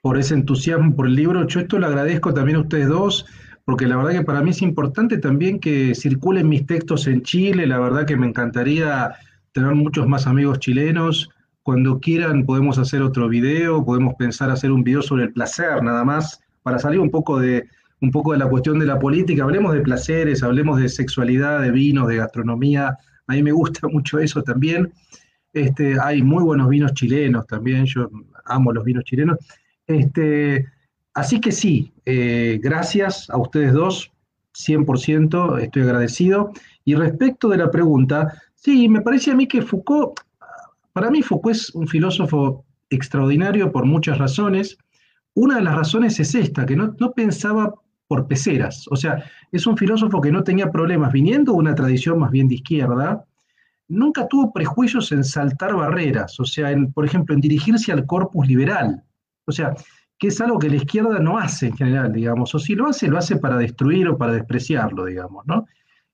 por 0.00 0.16
ese 0.16 0.34
entusiasmo 0.34 0.94
por 0.94 1.06
el 1.08 1.16
libro. 1.16 1.46
Yo 1.48 1.60
esto 1.60 1.78
lo 1.78 1.86
agradezco 1.86 2.32
también 2.32 2.58
a 2.58 2.60
ustedes 2.60 2.88
dos, 2.88 3.26
porque 3.64 3.86
la 3.86 3.96
verdad 3.96 4.12
que 4.12 4.24
para 4.24 4.42
mí 4.42 4.50
es 4.50 4.62
importante 4.62 5.18
también 5.18 5.58
que 5.58 5.94
circulen 5.96 6.48
mis 6.48 6.64
textos 6.66 7.08
en 7.08 7.22
Chile, 7.22 7.66
la 7.66 7.80
verdad 7.80 8.06
que 8.06 8.16
me 8.16 8.28
encantaría 8.28 9.16
tener 9.50 9.74
muchos 9.74 10.06
más 10.06 10.28
amigos 10.28 10.60
chilenos. 10.60 11.30
Cuando 11.66 11.98
quieran 11.98 12.46
podemos 12.46 12.78
hacer 12.78 13.02
otro 13.02 13.28
video, 13.28 13.84
podemos 13.84 14.14
pensar 14.14 14.50
hacer 14.50 14.70
un 14.70 14.84
video 14.84 15.02
sobre 15.02 15.24
el 15.24 15.32
placer 15.32 15.82
nada 15.82 16.04
más, 16.04 16.40
para 16.62 16.78
salir 16.78 17.00
un 17.00 17.10
poco 17.10 17.40
de, 17.40 17.68
un 18.00 18.12
poco 18.12 18.30
de 18.30 18.38
la 18.38 18.48
cuestión 18.48 18.78
de 18.78 18.86
la 18.86 19.00
política. 19.00 19.42
Hablemos 19.42 19.74
de 19.74 19.80
placeres, 19.80 20.44
hablemos 20.44 20.80
de 20.80 20.88
sexualidad, 20.88 21.60
de 21.60 21.72
vinos, 21.72 22.06
de 22.06 22.18
gastronomía. 22.18 22.96
A 23.26 23.32
mí 23.32 23.42
me 23.42 23.50
gusta 23.50 23.88
mucho 23.92 24.20
eso 24.20 24.44
también. 24.44 24.92
Este, 25.52 25.98
hay 26.00 26.22
muy 26.22 26.44
buenos 26.44 26.68
vinos 26.68 26.94
chilenos 26.94 27.48
también, 27.48 27.84
yo 27.84 28.08
amo 28.44 28.70
los 28.70 28.84
vinos 28.84 29.02
chilenos. 29.02 29.36
Este, 29.88 30.66
así 31.14 31.40
que 31.40 31.50
sí, 31.50 31.92
eh, 32.04 32.60
gracias 32.62 33.28
a 33.28 33.38
ustedes 33.38 33.72
dos, 33.72 34.12
100%, 34.54 35.60
estoy 35.60 35.82
agradecido. 35.82 36.52
Y 36.84 36.94
respecto 36.94 37.48
de 37.48 37.56
la 37.56 37.72
pregunta, 37.72 38.40
sí, 38.54 38.88
me 38.88 39.00
parece 39.00 39.32
a 39.32 39.34
mí 39.34 39.48
que 39.48 39.62
Foucault, 39.62 40.20
para 40.96 41.10
mí 41.10 41.20
Foucault 41.20 41.54
es 41.54 41.74
un 41.74 41.86
filósofo 41.86 42.64
extraordinario 42.88 43.70
por 43.70 43.84
muchas 43.84 44.16
razones. 44.16 44.78
Una 45.34 45.56
de 45.56 45.60
las 45.60 45.74
razones 45.74 46.18
es 46.20 46.34
esta, 46.34 46.64
que 46.64 46.74
no, 46.74 46.94
pensaba 47.14 47.74
por 48.08 48.26
peceras. 48.26 48.86
O 48.90 48.96
sea, 48.96 49.22
es 49.52 49.66
un 49.66 49.76
filósofo 49.76 50.22
que 50.22 50.32
no 50.32 50.42
tenía 50.42 50.70
problemas, 50.70 51.12
viniendo 51.12 51.52
de 51.52 51.58
una 51.58 51.74
tradición 51.74 52.18
más 52.18 52.30
bien 52.30 52.48
de 52.48 52.54
izquierda, 52.54 53.26
nunca 53.88 54.26
tuvo 54.26 54.54
prejuicios 54.54 55.12
en 55.12 55.22
saltar 55.22 55.76
barreras, 55.76 56.40
o 56.40 56.46
sea, 56.46 56.70
en, 56.70 56.90
por 56.90 57.04
ejemplo, 57.04 57.34
en 57.34 57.42
dirigirse 57.42 57.92
al 57.92 58.06
corpus 58.06 58.46
liberal. 58.48 59.04
O 59.44 59.52
sea, 59.52 59.74
que 60.18 60.28
es 60.28 60.40
algo 60.40 60.58
que 60.58 60.70
la 60.70 60.76
izquierda 60.76 61.18
no 61.18 61.36
hace 61.36 61.66
en 61.66 61.76
general, 61.76 62.10
digamos, 62.10 62.54
o 62.54 62.58
si 62.58 62.74
lo 62.74 62.88
hace, 62.88 63.08
lo 63.08 63.18
hace 63.18 63.36
para 63.36 63.58
destruir 63.58 64.08
o 64.08 64.16
para 64.16 64.32
despreciarlo, 64.32 65.04
digamos, 65.04 65.46
¿no? 65.46 65.66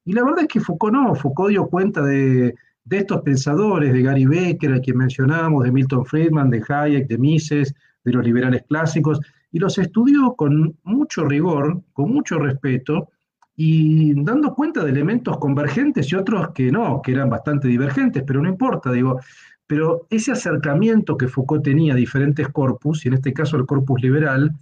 Y 0.04 0.12
la 0.12 0.24
verdad 0.24 0.40
es 0.40 0.48
que 0.48 0.58
Foucault 0.58 0.92
no, 0.92 1.14
Foucault 1.14 1.50
dio 1.50 1.68
cuenta 1.68 2.02
de, 2.02 2.56
de 2.84 2.98
estos 2.98 3.22
pensadores, 3.22 3.92
de 3.92 4.02
Gary 4.02 4.26
Becker, 4.26 4.74
a 4.74 4.80
quien 4.80 4.98
mencionamos, 4.98 5.64
de 5.64 5.72
Milton 5.72 6.04
Friedman, 6.04 6.50
de 6.50 6.62
Hayek, 6.66 7.06
de 7.08 7.18
Mises, 7.18 7.74
de 8.04 8.12
los 8.12 8.24
liberales 8.24 8.64
clásicos, 8.68 9.20
y 9.52 9.58
los 9.58 9.78
estudió 9.78 10.34
con 10.34 10.76
mucho 10.82 11.24
rigor, 11.24 11.82
con 11.92 12.10
mucho 12.12 12.38
respeto, 12.38 13.08
y 13.54 14.14
dando 14.24 14.54
cuenta 14.54 14.82
de 14.82 14.90
elementos 14.90 15.38
convergentes 15.38 16.10
y 16.10 16.16
otros 16.16 16.50
que 16.52 16.72
no, 16.72 17.02
que 17.02 17.12
eran 17.12 17.28
bastante 17.28 17.68
divergentes, 17.68 18.24
pero 18.26 18.42
no 18.42 18.48
importa, 18.48 18.90
digo, 18.90 19.20
pero 19.66 20.06
ese 20.10 20.32
acercamiento 20.32 21.16
que 21.16 21.28
Foucault 21.28 21.62
tenía 21.62 21.92
a 21.92 21.96
diferentes 21.96 22.48
corpus, 22.48 23.04
y 23.04 23.08
en 23.08 23.14
este 23.14 23.32
caso 23.32 23.56
el 23.56 23.66
corpus 23.66 24.02
liberal, 24.02 24.52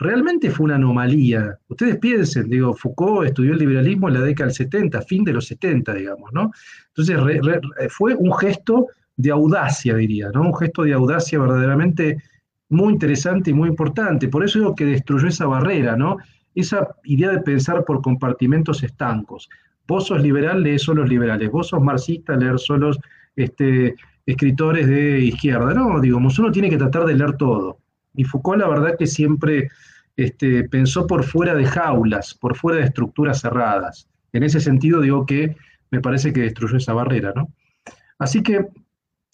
realmente 0.00 0.50
fue 0.50 0.64
una 0.64 0.76
anomalía. 0.76 1.58
Ustedes 1.68 1.98
piensen, 1.98 2.48
digo, 2.48 2.74
Foucault 2.74 3.28
estudió 3.28 3.52
el 3.52 3.58
liberalismo 3.58 4.08
en 4.08 4.14
la 4.14 4.20
década 4.22 4.48
del 4.48 4.56
70, 4.56 5.02
fin 5.02 5.24
de 5.24 5.34
los 5.34 5.46
70, 5.46 5.94
digamos, 5.94 6.32
¿no? 6.32 6.50
Entonces 6.88 7.16
fue 7.90 8.14
un 8.14 8.32
gesto 8.34 8.86
de 9.16 9.30
audacia, 9.30 9.94
diría, 9.96 10.30
¿no? 10.32 10.42
Un 10.42 10.56
gesto 10.56 10.82
de 10.82 10.94
audacia 10.94 11.38
verdaderamente 11.38 12.16
muy 12.70 12.94
interesante 12.94 13.50
y 13.50 13.54
muy 13.54 13.68
importante. 13.68 14.28
Por 14.28 14.42
eso 14.42 14.58
digo 14.58 14.74
que 14.74 14.86
destruyó 14.86 15.28
esa 15.28 15.46
barrera, 15.46 15.96
¿no? 15.96 16.16
Esa 16.54 16.88
idea 17.04 17.30
de 17.30 17.40
pensar 17.40 17.84
por 17.84 18.00
compartimentos 18.00 18.82
estancos. 18.82 19.50
Vos 19.86 20.06
sos 20.06 20.22
liberal, 20.22 20.62
lees 20.62 20.82
solo 20.82 21.02
los 21.02 21.10
liberales. 21.10 21.50
Vos 21.50 21.68
sos 21.68 21.82
marxista, 21.82 22.36
leer 22.36 22.58
solo 22.58 22.92
este, 23.36 23.96
escritores 24.24 24.86
de 24.86 25.20
izquierda. 25.20 25.74
No, 25.74 26.00
digamos, 26.00 26.38
uno 26.38 26.50
tiene 26.50 26.70
que 26.70 26.78
tratar 26.78 27.04
de 27.04 27.14
leer 27.14 27.36
todo. 27.36 27.78
Y 28.14 28.24
Foucault, 28.24 28.60
la 28.60 28.68
verdad, 28.68 28.96
que 28.98 29.06
siempre 29.06 29.68
este, 30.16 30.68
pensó 30.68 31.06
por 31.06 31.24
fuera 31.24 31.54
de 31.54 31.64
jaulas, 31.64 32.34
por 32.34 32.56
fuera 32.56 32.78
de 32.78 32.84
estructuras 32.84 33.40
cerradas. 33.40 34.08
En 34.32 34.42
ese 34.42 34.60
sentido, 34.60 35.00
digo 35.00 35.26
que 35.26 35.56
me 35.90 36.00
parece 36.00 36.32
que 36.32 36.42
destruyó 36.42 36.76
esa 36.76 36.92
barrera, 36.92 37.32
¿no? 37.34 37.48
Así 38.18 38.42
que, 38.42 38.66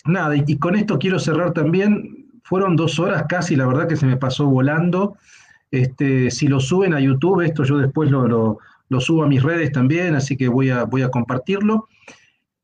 nada, 0.05 0.36
y, 0.36 0.59
con 0.59 0.77
esto 0.77 0.98
quiero 0.98 1.19
cerrar 1.19 1.53
también. 1.53 2.28
Fueron 2.43 2.77
dos 2.77 2.98
horas 3.01 3.24
casi, 3.28 3.57
la 3.57 3.66
verdad 3.66 3.89
que 3.89 3.97
se 3.97 4.07
me 4.07 4.16
pasó 4.16 4.47
volando. 4.47 5.16
Este, 5.70 6.31
si 6.31 6.47
lo 6.47 6.61
suben 6.61 6.94
a 6.94 7.01
YouTube, 7.01 7.43
esto 7.43 7.65
yo 7.65 7.78
después 7.78 8.11
lo, 8.11 8.59
subo 9.01 9.24
a 9.24 9.27
mis 9.27 9.43
redes 9.43 9.73
también, 9.73 10.15
así 10.15 10.36
que 10.36 10.48
voy 10.48 10.70
a, 10.70 10.85
voy 10.85 11.03
a 11.03 11.11
compartirlo 11.11 11.89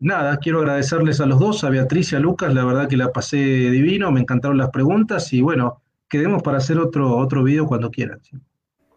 nada, 0.02 0.36
quiero 0.38 0.58
agradecerles 0.58 1.20
a 1.20 1.26
los 1.26 1.38
dos, 1.38 1.62
a 1.62 1.70
Beatriz 1.70 2.12
y 2.12 2.16
a 2.16 2.18
Lucas, 2.18 2.52
la 2.52 2.64
verdad 2.64 2.88
que 2.88 2.96
la 2.96 3.12
pasé 3.12 3.36
divino, 3.36 4.10
me 4.10 4.20
encantaron 4.20 4.58
las 4.58 4.70
preguntas 4.70 5.32
y 5.32 5.40
bueno, 5.40 5.80
quedemos 6.12 6.42
para 6.42 6.58
hacer 6.58 6.78
otro, 6.78 7.16
otro 7.16 7.42
video 7.42 7.66
cuando 7.66 7.90
quieran. 7.90 8.20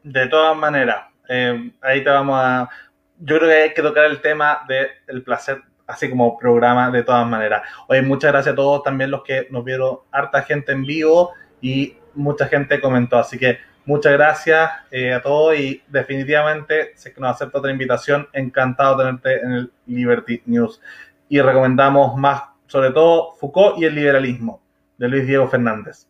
De 0.03 0.27
todas 0.27 0.57
maneras, 0.57 1.05
eh, 1.29 1.71
ahí 1.81 2.03
te 2.03 2.09
vamos 2.09 2.37
a... 2.37 2.69
Yo 3.17 3.37
creo 3.37 3.49
que 3.49 3.55
hay 3.55 3.73
que 3.73 3.81
tocar 3.81 4.03
el 4.03 4.19
tema 4.19 4.67
del 4.67 5.23
placer, 5.23 5.63
así 5.87 6.09
como 6.09 6.37
programa, 6.37 6.91
de 6.91 7.03
todas 7.03 7.25
maneras. 7.25 7.61
Oye, 7.87 8.01
muchas 8.01 8.33
gracias 8.33 8.51
a 8.51 8.55
todos, 8.57 8.83
también 8.83 9.11
los 9.11 9.23
que 9.23 9.47
nos 9.49 9.63
vieron, 9.63 9.99
harta 10.11 10.41
gente 10.41 10.73
en 10.73 10.85
vivo 10.85 11.31
y 11.61 11.95
mucha 12.13 12.47
gente 12.47 12.81
comentó, 12.81 13.17
así 13.17 13.39
que 13.39 13.59
Muchas 13.87 14.13
gracias 14.13 14.71
eh, 14.89 15.13
a 15.13 15.21
todos 15.21 15.55
y 15.59 15.83
definitivamente, 15.87 16.93
si 16.95 17.11
nos 17.17 17.35
acepta 17.35 17.59
otra 17.59 17.69
invitación, 17.69 18.27
encantado 18.33 18.97
de 18.97 19.03
tenerte 19.03 19.45
en 19.45 19.51
el 19.51 19.73
Liberty 19.85 20.41
News. 20.47 20.81
Y 21.29 21.39
recomendamos 21.39 22.17
más, 22.17 22.41
sobre 22.65 22.89
todo, 22.89 23.33
Foucault 23.33 23.77
y 23.77 23.85
el 23.85 23.93
liberalismo, 23.93 24.59
de 24.97 25.07
Luis 25.07 25.27
Diego 25.27 25.47
Fernández. 25.47 26.07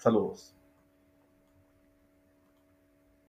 Saludos. 0.00 0.54